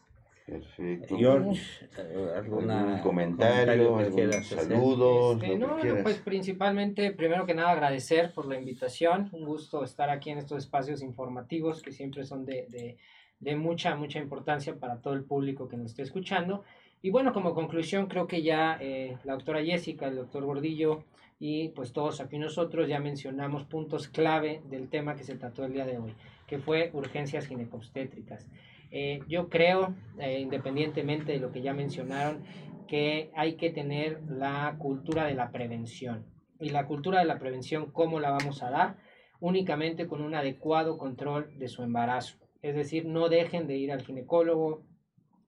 Perfecto. 0.50 1.16
George, 1.16 1.88
eh, 1.96 2.32
¿algún 2.36 2.98
comentario, 3.04 4.42
saludos? 4.42 5.40
Este, 5.40 5.58
no, 5.58 5.76
pues 6.02 6.18
principalmente, 6.18 7.12
primero 7.12 7.46
que 7.46 7.54
nada, 7.54 7.70
agradecer 7.70 8.32
por 8.32 8.46
la 8.46 8.58
invitación. 8.58 9.28
Un 9.30 9.44
gusto 9.44 9.84
estar 9.84 10.10
aquí 10.10 10.30
en 10.30 10.38
estos 10.38 10.58
espacios 10.58 11.02
informativos 11.02 11.80
que 11.82 11.92
siempre 11.92 12.24
son 12.24 12.44
de, 12.44 12.66
de 12.68 12.98
de 13.40 13.56
mucha, 13.56 13.96
mucha 13.96 14.18
importancia 14.18 14.76
para 14.76 15.00
todo 15.00 15.14
el 15.14 15.24
público 15.24 15.68
que 15.68 15.76
nos 15.76 15.86
esté 15.86 16.02
escuchando. 16.02 16.62
Y 17.02 17.10
bueno, 17.10 17.32
como 17.32 17.54
conclusión, 17.54 18.06
creo 18.06 18.26
que 18.26 18.42
ya 18.42 18.76
eh, 18.80 19.16
la 19.24 19.32
doctora 19.32 19.64
Jessica, 19.64 20.06
el 20.06 20.16
doctor 20.16 20.44
Gordillo 20.44 21.04
y 21.38 21.70
pues 21.70 21.92
todos 21.92 22.20
aquí 22.20 22.38
nosotros 22.38 22.86
ya 22.86 23.00
mencionamos 23.00 23.64
puntos 23.64 24.08
clave 24.08 24.60
del 24.68 24.90
tema 24.90 25.16
que 25.16 25.24
se 25.24 25.36
trató 25.36 25.64
el 25.64 25.72
día 25.72 25.86
de 25.86 25.96
hoy, 25.96 26.14
que 26.46 26.58
fue 26.58 26.90
urgencias 26.92 27.46
ginecobstétricas. 27.48 28.46
Eh, 28.90 29.20
yo 29.26 29.48
creo, 29.48 29.94
eh, 30.18 30.40
independientemente 30.40 31.32
de 31.32 31.38
lo 31.38 31.50
que 31.50 31.62
ya 31.62 31.72
mencionaron, 31.72 32.42
que 32.86 33.30
hay 33.34 33.54
que 33.54 33.70
tener 33.70 34.20
la 34.28 34.76
cultura 34.78 35.24
de 35.24 35.34
la 35.34 35.50
prevención. 35.50 36.26
Y 36.58 36.70
la 36.70 36.86
cultura 36.86 37.20
de 37.20 37.24
la 37.24 37.38
prevención, 37.38 37.90
¿cómo 37.90 38.20
la 38.20 38.30
vamos 38.30 38.62
a 38.62 38.70
dar? 38.70 38.96
Únicamente 39.38 40.06
con 40.06 40.20
un 40.20 40.34
adecuado 40.34 40.98
control 40.98 41.58
de 41.58 41.68
su 41.68 41.82
embarazo. 41.82 42.36
Es 42.62 42.74
decir, 42.74 43.06
no 43.06 43.28
dejen 43.28 43.66
de 43.66 43.76
ir 43.76 43.92
al 43.92 44.02
ginecólogo, 44.02 44.84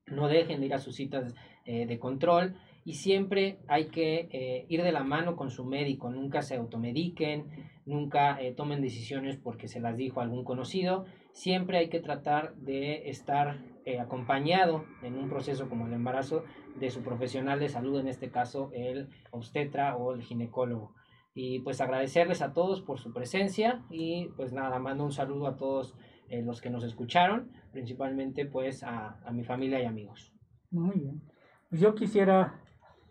no 0.07 0.27
dejen 0.27 0.59
de 0.59 0.65
ir 0.67 0.73
a 0.73 0.79
sus 0.79 0.95
citas 0.95 1.33
eh, 1.65 1.85
de 1.85 1.99
control 1.99 2.55
y 2.85 2.95
siempre 2.95 3.59
hay 3.67 3.85
que 3.85 4.27
eh, 4.31 4.65
ir 4.67 4.83
de 4.83 4.91
la 4.91 5.03
mano 5.03 5.35
con 5.37 5.49
su 5.49 5.63
médico, 5.63 6.09
nunca 6.09 6.41
se 6.41 6.55
automediquen, 6.55 7.45
nunca 7.85 8.41
eh, 8.41 8.53
tomen 8.53 8.81
decisiones 8.81 9.37
porque 9.37 9.67
se 9.67 9.79
las 9.79 9.95
dijo 9.95 10.19
algún 10.19 10.43
conocido, 10.43 11.05
siempre 11.31 11.77
hay 11.77 11.87
que 11.89 12.01
tratar 12.01 12.55
de 12.55 13.09
estar 13.09 13.61
acompañado 13.99 14.85
en 15.01 15.17
un 15.17 15.29
proceso 15.29 15.67
como 15.67 15.87
el 15.87 15.93
embarazo 15.93 16.45
de 16.79 16.89
su 16.89 17.01
profesional 17.01 17.59
de 17.59 17.67
salud, 17.67 17.99
en 17.99 18.07
este 18.07 18.29
caso 18.29 18.71
el 18.73 19.09
obstetra 19.31 19.97
o 19.97 20.13
el 20.13 20.21
ginecólogo. 20.21 20.93
Y 21.35 21.59
pues 21.59 21.81
agradecerles 21.81 22.41
a 22.41 22.53
todos 22.53 22.81
por 22.81 22.99
su 22.99 23.11
presencia 23.11 23.83
y 23.89 24.29
pues 24.37 24.53
nada, 24.53 24.79
mando 24.79 25.03
un 25.03 25.11
saludo 25.11 25.47
a 25.47 25.57
todos 25.57 25.95
eh, 26.29 26.41
los 26.41 26.61
que 26.61 26.69
nos 26.69 26.83
escucharon, 26.83 27.49
principalmente 27.71 28.45
pues 28.45 28.83
a, 28.83 29.19
a 29.25 29.31
mi 29.31 29.43
familia 29.43 29.81
y 29.81 29.85
amigos. 29.85 30.33
Muy 30.71 30.97
bien. 30.99 31.21
Pues 31.69 31.81
yo 31.81 31.95
quisiera, 31.95 32.59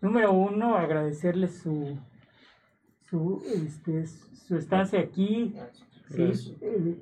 número 0.01 0.31
uno, 0.31 0.75
agradecerles 0.75 1.59
su, 1.59 1.97
su, 3.09 3.43
este, 3.55 4.05
su 4.07 4.57
estancia 4.57 4.99
aquí. 4.99 5.53
Sí, 6.09 6.57
eh, 6.61 6.97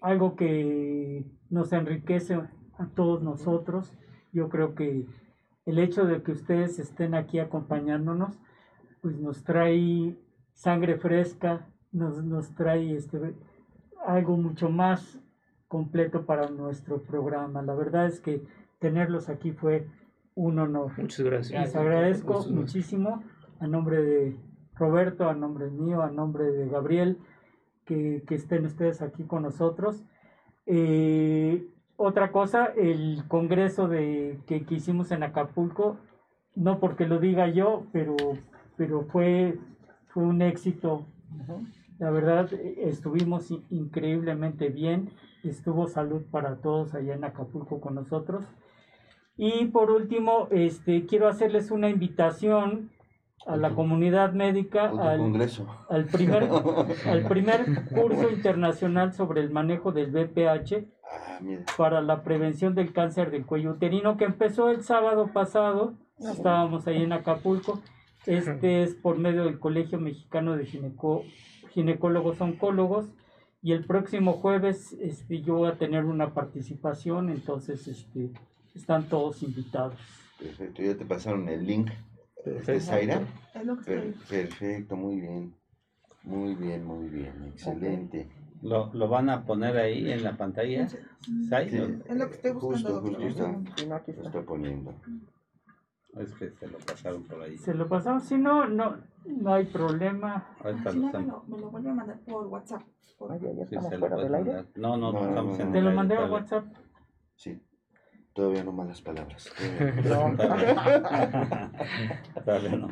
algo 0.00 0.34
que 0.34 1.24
nos 1.50 1.72
enriquece 1.72 2.34
a 2.34 2.86
todos 2.94 3.22
nosotros. 3.22 3.92
Yo 4.32 4.48
creo 4.48 4.74
que 4.74 5.06
el 5.66 5.78
hecho 5.78 6.04
de 6.04 6.22
que 6.22 6.32
ustedes 6.32 6.78
estén 6.78 7.14
aquí 7.14 7.38
acompañándonos, 7.38 8.38
pues 9.00 9.16
nos 9.18 9.44
trae 9.44 10.16
sangre 10.54 10.96
fresca, 10.96 11.68
nos, 11.92 12.24
nos 12.24 12.54
trae 12.54 12.96
este, 12.96 13.34
algo 14.06 14.36
mucho 14.36 14.68
más 14.68 15.18
completo 15.68 16.26
para 16.26 16.48
nuestro 16.48 17.02
programa. 17.02 17.62
La 17.62 17.74
verdad 17.74 18.06
es 18.06 18.20
que 18.20 18.42
tenerlos 18.78 19.28
aquí 19.28 19.52
fue 19.52 19.86
un 20.34 20.58
honor. 20.58 20.92
Muchas 20.98 21.24
gracias. 21.24 21.62
Les 21.62 21.76
agradezco 21.76 22.44
muchísimo 22.50 23.22
a 23.60 23.66
nombre 23.66 24.02
de 24.02 24.36
Roberto, 24.74 25.28
a 25.28 25.34
nombre 25.34 25.70
mío, 25.70 26.02
a 26.02 26.10
nombre 26.10 26.44
de 26.44 26.68
Gabriel, 26.68 27.18
que, 27.84 28.22
que 28.26 28.34
estén 28.34 28.66
ustedes 28.66 29.02
aquí 29.02 29.24
con 29.24 29.42
nosotros. 29.42 30.02
Eh, 30.66 31.66
otra 31.96 32.32
cosa, 32.32 32.66
el 32.76 33.22
congreso 33.28 33.88
de, 33.88 34.40
que, 34.46 34.64
que, 34.64 34.74
hicimos 34.74 35.10
en 35.12 35.22
Acapulco, 35.22 35.96
no 36.54 36.80
porque 36.80 37.06
lo 37.06 37.18
diga 37.18 37.48
yo, 37.48 37.86
pero, 37.92 38.16
pero 38.76 39.02
fue, 39.02 39.58
fue 40.08 40.24
un 40.24 40.42
éxito. 40.42 41.06
La 42.02 42.10
verdad, 42.10 42.52
estuvimos 42.78 43.48
increíblemente 43.70 44.70
bien. 44.70 45.10
Estuvo 45.44 45.86
salud 45.86 46.22
para 46.32 46.56
todos 46.56 46.94
allá 46.94 47.14
en 47.14 47.22
Acapulco 47.22 47.80
con 47.80 47.94
nosotros. 47.94 48.44
Y 49.36 49.66
por 49.66 49.92
último, 49.92 50.48
este, 50.50 51.06
quiero 51.06 51.28
hacerles 51.28 51.70
una 51.70 51.90
invitación 51.90 52.90
a 53.46 53.56
la 53.56 53.70
comunidad 53.76 54.32
médica 54.32 54.88
al, 54.88 55.20
al, 55.90 56.06
primer, 56.06 56.48
al 57.06 57.22
primer 57.28 57.84
curso 57.94 58.30
internacional 58.30 59.12
sobre 59.12 59.40
el 59.40 59.50
manejo 59.50 59.92
del 59.92 60.10
BPH 60.10 60.84
ah, 61.08 61.38
para 61.76 62.00
la 62.00 62.24
prevención 62.24 62.74
del 62.74 62.92
cáncer 62.92 63.30
del 63.30 63.46
cuello 63.46 63.70
uterino 63.70 64.16
que 64.16 64.24
empezó 64.24 64.70
el 64.70 64.82
sábado 64.82 65.28
pasado. 65.32 65.94
Estábamos 66.18 66.84
ahí 66.88 67.04
en 67.04 67.12
Acapulco. 67.12 67.80
Este 68.26 68.82
es 68.82 68.94
por 68.94 69.18
medio 69.18 69.44
del 69.44 69.58
Colegio 69.58 69.98
Mexicano 69.98 70.56
de 70.56 70.66
Gineco, 70.66 71.24
Ginecólogos 71.70 72.40
Oncólogos. 72.40 73.06
Y 73.64 73.72
el 73.72 73.84
próximo 73.84 74.32
jueves 74.32 74.92
este, 75.00 75.40
yo 75.42 75.54
voy 75.54 75.68
a 75.70 75.78
tener 75.78 76.04
una 76.04 76.34
participación, 76.34 77.30
entonces 77.30 77.86
este, 77.86 78.30
están 78.74 79.08
todos 79.08 79.42
invitados. 79.44 79.94
Perfecto, 80.38 80.82
ya 80.82 80.96
te 80.96 81.04
pasaron 81.04 81.48
el 81.48 81.64
link. 81.64 81.90
¿De 82.44 82.80
Zaira? 82.80 83.22
perfecto, 84.28 84.96
muy 84.96 85.20
bien. 85.20 85.54
Muy 86.24 86.54
bien, 86.54 86.84
muy 86.84 87.08
bien, 87.08 87.32
excelente. 87.52 88.28
¿Lo, 88.62 88.92
¿Lo, 88.94 89.08
van 89.08 89.28
a 89.28 89.44
poner 89.44 89.76
ahí 89.76 90.10
en 90.10 90.22
la 90.22 90.36
pantalla? 90.36 90.88
Sí, 90.88 90.98
es 91.20 92.16
lo 92.16 92.28
que 92.28 92.34
estoy 92.34 92.52
buscando. 92.52 93.00
Justo, 93.00 93.24
justo 93.24 93.46
está. 93.76 94.02
está 94.06 94.42
poniendo. 94.42 94.94
Es 96.18 96.34
que 96.34 96.50
se 96.50 96.66
lo 96.66 96.78
pasaron 96.78 97.22
por 97.24 97.40
ahí. 97.40 97.56
Se 97.56 97.72
lo 97.72 97.88
pasaron, 97.88 98.20
si 98.20 98.36
no, 98.36 98.66
no, 98.68 98.98
no 99.24 99.54
hay 99.54 99.64
problema. 99.64 100.46
si 100.90 100.98
no, 100.98 101.12
me 101.12 101.22
lo, 101.22 101.44
me 101.48 101.58
lo 101.58 101.70
vuelve 101.70 101.90
a 101.90 101.94
mandar 101.94 102.20
por 102.20 102.46
WhatsApp. 102.46 102.82
Por... 103.18 103.32
Ah, 103.32 103.38
ya, 103.38 103.48
estamos 103.62 103.94
fuera 103.98 104.16
del 104.16 104.34
aire. 104.34 104.66
No, 104.74 104.96
no, 104.96 105.12
no, 105.12 105.28
estamos 105.28 105.58
en 105.58 105.72
Te 105.72 105.80
lo 105.80 105.92
mandé 105.92 106.16
a 106.16 106.26
WhatsApp. 106.26 106.66
Sí. 107.36 107.62
Todavía 108.34 108.64
no 108.64 108.72
malas 108.72 109.00
palabras. 109.02 109.50
Todavía 112.44 112.76
no. 112.76 112.88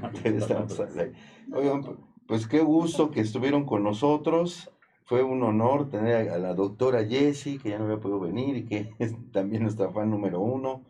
Oigan, 1.52 1.98
pues 2.26 2.46
qué 2.46 2.60
gusto 2.60 3.10
que 3.10 3.20
estuvieron 3.20 3.64
con 3.64 3.82
nosotros. 3.82 4.70
Fue 5.04 5.22
un 5.22 5.42
honor 5.42 5.88
tener 5.88 6.30
a 6.30 6.38
la 6.38 6.54
doctora 6.54 7.04
Jessie, 7.04 7.58
que 7.58 7.70
ya 7.70 7.78
no 7.78 7.84
había 7.84 7.98
podido 7.98 8.20
venir 8.20 8.56
y 8.56 8.64
que 8.66 8.94
es 8.98 9.14
también 9.32 9.62
nuestra 9.62 9.90
fan 9.90 10.10
número 10.10 10.40
uno. 10.40 10.84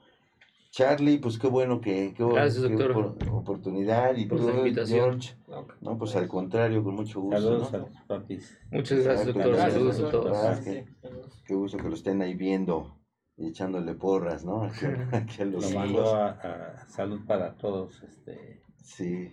Charlie, 0.70 1.18
pues 1.18 1.36
qué 1.36 1.48
bueno 1.48 1.80
que, 1.80 2.14
qué, 2.16 2.24
Gracias, 2.24 2.64
qué 2.64 3.28
oportunidad 3.30 4.16
y 4.16 4.26
por 4.26 4.38
George. 4.86 5.34
No, 5.80 5.98
pues 5.98 6.14
al 6.14 6.28
contrario, 6.28 6.84
con 6.84 6.94
mucho 6.94 7.20
gusto. 7.20 7.40
Saludos 7.40 7.74
a 7.74 7.78
los 7.78 7.90
papis. 8.06 8.59
Muchas 8.70 9.02
gracias, 9.02 9.34
doctor. 9.34 9.56
Saludos 9.56 10.01
a 10.01 10.10
todos. 10.10 10.60
qué 11.44 11.55
gusto 11.55 11.76
que 11.76 11.88
lo 11.88 11.94
estén 11.94 12.22
ahí 12.22 12.34
viendo 12.34 13.01
y 13.36 13.48
echándole 13.48 13.94
porras, 13.94 14.44
¿no? 14.44 14.62
Aquí, 15.12 15.44
Lo 15.44 15.60
mandó 15.70 16.14
a, 16.14 16.86
salud 16.88 17.20
para 17.26 17.56
todos. 17.56 18.02
Este. 18.02 18.62
Sí, 18.82 19.32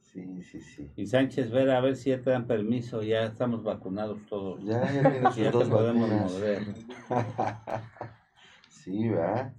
sí, 0.00 0.42
sí, 0.42 0.60
sí. 0.60 0.92
Y 0.96 1.06
Sánchez 1.06 1.50
Vera, 1.50 1.78
a 1.78 1.80
ver 1.80 1.96
si 1.96 2.10
ya 2.10 2.20
te 2.20 2.30
dan 2.30 2.46
permiso, 2.46 3.02
ya 3.02 3.24
estamos 3.24 3.62
vacunados 3.62 4.18
todos. 4.28 4.62
Ya, 4.64 4.82
ya 4.92 5.30
sus 5.32 5.52
dos 5.52 5.68
podemos 5.68 6.10
mover. 6.10 6.62
sí, 8.68 9.08
¿verdad? 9.08 9.54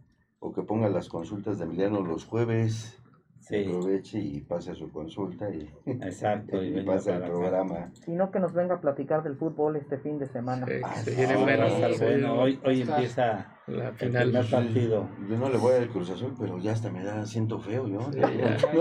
O 0.45 0.51
que 0.51 0.61
ponga 0.61 0.89
las 0.89 1.07
consultas 1.07 1.57
de 1.57 1.63
Emiliano 1.63 2.01
los 2.01 2.25
jueves. 2.25 2.99
Sí. 3.39 3.63
Aproveche 3.65 4.19
y 4.19 4.41
pase 4.41 4.75
su 4.75 4.91
consulta 4.91 5.49
y, 5.49 5.69
Exacto, 5.85 6.61
y, 6.63 6.81
pase 6.81 7.11
el 7.13 7.23
programa. 7.23 7.91
Y 8.07 8.11
no 8.11 8.29
que 8.29 8.39
nos 8.39 8.53
venga 8.53 8.75
a 8.75 8.81
platicar 8.81 9.23
del 9.23 9.37
fútbol 9.37 9.77
este 9.77 9.97
fin 9.99 10.19
de 10.19 10.27
semana. 10.27 10.65
Sí, 10.65 10.73
ah, 10.83 10.95
se 10.95 11.15
viene 11.15 11.37
bueno. 11.37 12.33
Hoy, 12.41 12.59
hoy 12.65 12.81
empieza 12.81 13.57
la 13.67 13.93
final. 13.93 14.35
El 14.35 14.49
partido. 14.49 15.09
Yo 15.29 15.37
no 15.37 15.49
le 15.49 15.57
voy 15.57 15.75
al 15.75 15.87
Cruz 15.87 16.09
Azul, 16.09 16.33
pero 16.37 16.57
ya 16.59 16.73
hasta 16.73 16.89
me 16.89 17.05
da 17.05 17.25
siento 17.25 17.57
feo 17.59 17.87
yo. 17.87 18.11
ya, 18.11 18.29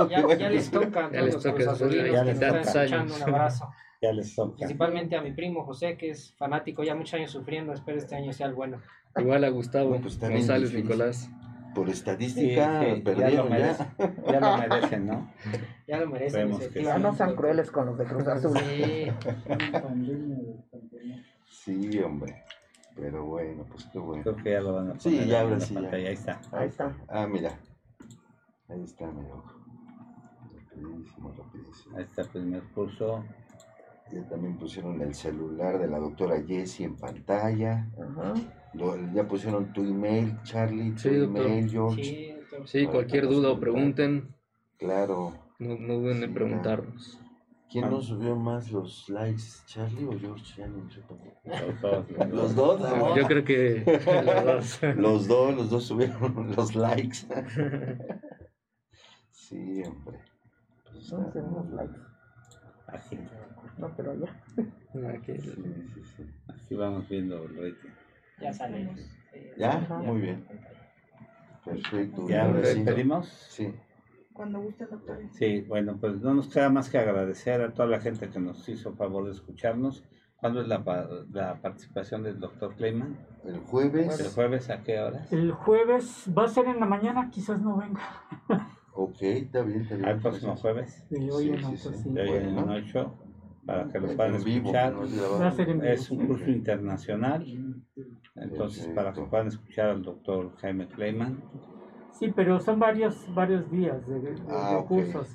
ya, 0.09 0.37
ya, 0.37 0.51
les 0.51 0.69
toca. 0.69 1.13
Ya 1.13 1.23
les 1.23 1.41
toca. 1.41 1.63
Ya 2.13 2.25
les 2.25 2.41
toca. 2.41 3.03
Un 3.05 3.23
abrazo. 3.23 3.71
Ya 4.01 4.13
les 4.13 4.35
toca. 4.35 4.57
Principalmente 4.57 5.17
a 5.17 5.23
mi 5.23 5.31
primo 5.31 5.65
José, 5.65 5.97
que 5.97 6.11
es 6.11 6.35
fanático, 6.37 6.83
ya 6.83 6.97
muchos 6.97 7.15
años 7.15 7.31
sufriendo. 7.31 7.73
Espero 7.73 7.99
este 7.99 8.17
año 8.17 8.33
sea 8.33 8.49
el 8.49 8.55
bueno. 8.55 8.79
Igual 9.17 9.45
a 9.45 9.49
Gustavo 9.49 9.97
pues 10.01 10.19
González 10.19 10.73
Nicolás 10.73 11.31
por 11.75 11.89
estadística 11.89 12.81
perdieron 13.05 13.49
ya. 13.51 13.95
Ya 14.31 14.41
lo, 14.41 14.57
merecen, 14.59 15.07
¿no? 15.07 15.33
Ya 15.87 15.99
lo 15.99 16.09
merecen. 16.09 16.59
Ya 16.75 16.99
no 16.99 17.15
sean 17.15 17.35
crueles 17.35 17.71
con 17.71 17.87
los 17.87 17.99
de 17.99 18.05
Cruz 18.05 18.27
Azul. 18.27 18.59
Sí. 21.45 21.99
hombre. 22.01 22.45
Pero 22.95 23.25
bueno, 23.25 23.65
pues 23.71 23.87
qué 23.93 23.99
bueno. 23.99 24.23
Creo 24.23 24.37
que 24.37 24.51
ya 24.51 24.61
lo 24.61 24.75
van 24.75 24.91
a 24.91 24.95
poner 24.95 25.01
Sí, 25.01 25.27
ya 25.27 25.41
ahora 25.41 25.61
sí. 25.61 25.77
Ahí 25.77 26.07
está. 26.07 26.41
Ahí 26.53 26.69
está. 26.69 26.95
Ah, 27.09 27.27
mira. 27.27 27.59
Ahí 28.69 28.83
está, 28.83 29.07
mira. 29.07 29.35
Rapidísimo, 30.55 31.33
rapidísimo. 31.37 31.97
Ahí 31.97 32.05
está 32.05 32.23
el 32.23 32.29
primer 32.29 32.63
curso. 32.75 33.25
Ya 34.13 34.29
también 34.29 34.59
pusieron 34.59 35.01
el 35.01 35.15
celular 35.15 35.79
de 35.79 35.89
la 35.89 35.99
doctora 35.99 36.43
Jessie 36.47 36.85
en 36.85 36.97
pantalla. 36.97 37.89
Ajá 37.99 38.35
ya 39.15 39.27
pusieron 39.29 39.73
tu 39.73 39.83
email, 39.83 40.37
Charlie, 40.45 40.93
tu 40.93 41.09
email, 41.09 41.69
George. 41.69 42.39
Sí, 42.67 42.87
cualquier 42.87 43.29
duda 43.29 43.51
o 43.51 43.61
pregunten. 43.61 44.35
Claro. 44.79 45.33
No, 45.59 45.77
no 45.79 45.95
duden 45.95 46.23
en 46.23 46.35
preguntarnos. 46.35 47.19
¿Quién 47.71 47.89
nos 47.89 48.07
subió 48.07 48.37
más 48.37 48.71
los 48.71 49.09
likes, 49.09 49.43
Charlie 49.65 50.05
o 50.05 50.19
George? 50.19 50.45
Ya 50.59 50.67
no 50.67 50.91
sé 50.91 51.01
Los 52.31 52.55
dos. 52.55 52.81
¿no? 52.81 53.17
Yo 53.17 53.27
creo 53.27 53.45
que 53.45 53.83
los 53.87 54.45
dos. 54.45 54.83
los 54.97 55.29
dos, 55.29 55.57
los 55.57 55.71
dos 55.71 55.85
subieron 55.85 56.53
los 56.57 56.75
likes. 56.75 57.19
sí, 59.31 59.83
hombre. 59.85 60.19
Pues 60.85 61.13
no 61.13 61.67
likes. 61.73 61.99
Así. 62.89 63.19
No, 63.79 63.91
pero 63.97 64.15
ya. 64.19 65.09
Aquí, 65.09 65.33
sí, 65.41 65.53
sí, 65.95 66.03
sí. 66.05 66.23
Así 66.49 66.75
vamos 66.75 67.09
viendo 67.09 67.43
el 67.43 67.57
rating. 67.57 68.02
Ya 68.41 68.53
salimos. 68.53 69.01
¿Ya? 69.57 69.79
Muy 70.05 70.21
bien. 70.21 70.47
Perfecto. 71.65 72.29
¿Ya 72.29 72.49
nos 72.49 72.63
despedimos? 72.63 73.29
Sí. 73.29 73.73
Cuando 74.33 74.61
guste, 74.61 74.87
doctor. 74.87 75.19
Sí, 75.33 75.61
bueno, 75.63 75.99
pues 76.01 76.21
no 76.21 76.35
nos 76.35 76.49
queda 76.49 76.71
más 76.71 76.89
que 76.91 76.99
agradecer 76.99 77.61
a 77.61 77.73
toda 77.73 77.89
la 77.89 78.01
gente 78.01 78.31
que 78.31 78.41
nos 78.41 78.69
hizo 78.69 78.95
favor 78.95 79.27
de 79.27 79.33
escucharnos. 79.33 80.05
¿Cuándo 80.37 80.61
es 80.61 80.67
la, 80.67 80.83
la 81.31 81.61
participación 81.61 82.25
del 82.25 82.41
doctor 82.41 82.75
Kleiman? 82.75 83.17
El 83.45 83.61
jueves. 83.61 84.19
¿El 84.19 84.29
jueves 84.31 84.71
a 84.71 84.83
qué 84.83 84.99
hora? 84.99 85.27
El 85.31 85.53
jueves 85.53 86.25
va 86.37 86.45
a 86.45 86.49
ser 86.49 86.67
en 86.67 86.81
la 86.81 86.87
mañana, 86.87 87.31
quizás 87.31 87.61
no 87.61 87.77
venga. 87.77 88.01
ok, 88.95 89.23
está 89.23 89.63
bien, 89.63 89.83
está 89.83 89.95
bien. 89.95 90.09
¿Al 90.09 90.19
próximo 90.21 90.57
jueves? 90.57 91.05
De 91.11 91.31
hoy 91.31 91.51
en 91.51 91.77
sí, 91.77 91.91
sí, 91.93 92.11
De 92.11 92.23
hoy 92.23 92.49
en 92.49 92.59
ocho, 92.59 93.15
para 93.65 93.89
que 93.89 94.01
lo 94.01 94.17
puedan 94.17 94.35
escuchar. 94.35 94.95
Es 95.85 96.11
un 96.11 96.27
curso 96.27 96.51
internacional 96.51 97.47
entonces, 98.35 98.87
para 98.89 99.13
que 99.13 99.23
puedan 99.23 99.49
escuchar 99.49 99.91
al 99.91 100.03
doctor 100.03 100.57
Jaime 100.57 100.89
Kleiman, 100.89 101.43
Sí, 102.13 102.33
pero 102.35 102.61
son 102.61 102.79
varios, 102.79 103.27
varios 103.35 103.71
días 103.71 104.07
de, 104.07 104.35
ah, 104.49 104.85
cursos. 104.87 105.35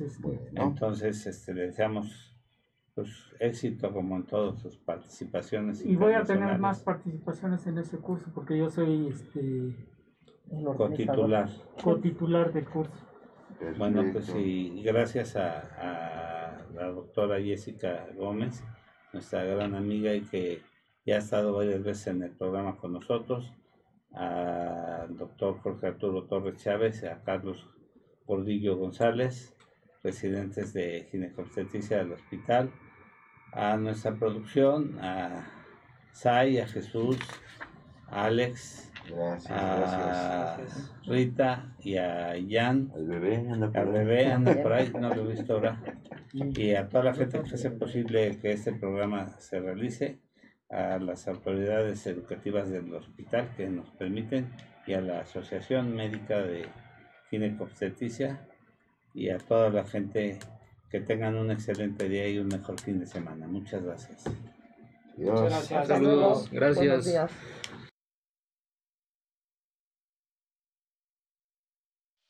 Entonces, 0.56 1.26
este, 1.26 1.53
le 1.53 1.64
deseamos 1.64 2.34
pues, 2.95 3.10
éxito 3.40 3.91
como 3.91 4.15
en 4.15 4.24
todas 4.24 4.60
sus 4.60 4.78
participaciones. 4.78 5.86
Y 5.86 5.95
voy 5.95 6.14
a 6.14 6.24
tener 6.24 6.57
más 6.60 6.82
participaciones 6.82 7.65
en 7.68 7.80
ese 7.80 7.98
curso 7.98 8.32
porque 8.34 8.57
yo 8.57 8.69
soy 8.69 9.07
este 9.07 9.76
cotitular. 10.78 11.49
Cotitular 11.84 12.53
del 12.53 12.65
curso. 12.65 12.94
Bueno, 13.78 14.03
pues 14.14 14.26
sí, 14.26 14.82
gracias 14.86 15.36
a, 15.36 16.64
la 16.74 16.88
doctora 16.88 17.41
Jessica 17.41 18.06
Gómez, 18.15 18.64
nuestra 19.14 19.44
gran 19.44 19.74
amiga 19.74 20.14
y 20.14 20.22
que 20.22 20.61
ya 21.07 21.15
ha 21.15 21.19
estado 21.19 21.53
varias 21.53 21.81
veces 21.81 22.07
en 22.07 22.21
el 22.21 22.31
programa 22.31 22.75
con 22.75 22.91
nosotros, 22.91 23.49
al 24.11 25.15
doctor 25.17 25.57
Jorge 25.61 25.88
Arturo 25.88 26.25
Torres 26.25 26.61
Chávez, 26.61 27.01
a 27.05 27.23
Carlos 27.23 27.65
Gordillo 28.25 28.75
González, 28.75 29.55
presidentes 30.01 30.73
de 30.73 31.07
ginecobstetricia 31.09 31.99
del 31.99 32.11
hospital, 32.11 32.71
a 33.53 33.77
nuestra 33.77 34.15
producción, 34.15 34.99
a 34.99 35.47
Sai, 36.11 36.57
a 36.57 36.67
Jesús, 36.67 37.17
a 38.07 38.25
Alex, 38.25 38.91
a 39.49 40.57
Rita 41.05 41.73
y 41.79 41.95
a 41.95 42.34
Jan. 42.49 42.91
Al 42.93 43.07
bebé 43.07 43.49
anda 43.49 43.67
por, 43.71 43.77
al 43.77 43.91
bebé 43.93 44.25
anda 44.25 44.61
por 44.61 44.73
ahí, 44.73 44.91
no 44.99 45.15
lo 45.15 45.23
he 45.23 45.35
visto 45.35 45.53
ahora. 45.53 45.81
Y 46.34 46.75
a 46.75 46.89
toda 46.89 47.05
la 47.05 47.13
gente 47.13 47.41
que 47.43 47.55
hace 47.55 47.71
posible 47.71 48.38
que 48.41 48.51
este 48.51 48.73
programa 48.73 49.29
se 49.39 49.61
realice, 49.61 50.19
a 50.69 50.98
las 50.99 51.27
autoridades 51.27 52.06
educativas 52.07 52.69
del 52.69 52.94
hospital 52.94 53.49
que 53.56 53.69
nos 53.69 53.89
permiten 53.91 54.52
y 54.85 54.94
a 54.94 55.02
la 55.02 55.22
Asociación 55.22 55.95
Médica 55.95 56.39
de 56.39 56.68
Ginecobstetricia 57.30 58.48
y 59.14 59.30
a 59.30 59.38
toda 59.38 59.69
la 59.69 59.85
gente 59.85 60.39
que 60.89 61.02
tengan 61.02 61.35
un 61.35 61.52
excelente 61.52 62.07
día 62.07 62.27
y 62.30 62.39
un 62.39 62.48
mejor 62.48 62.80
fin 62.80 62.99
de 62.99 63.06
semana. 63.06 63.48
Muchas 63.48 63.84
gracias. 63.84 64.23
Muchas 65.18 65.69
gracias. 65.69 65.88
Saludos. 65.88 66.49
Gracias. 66.52 67.31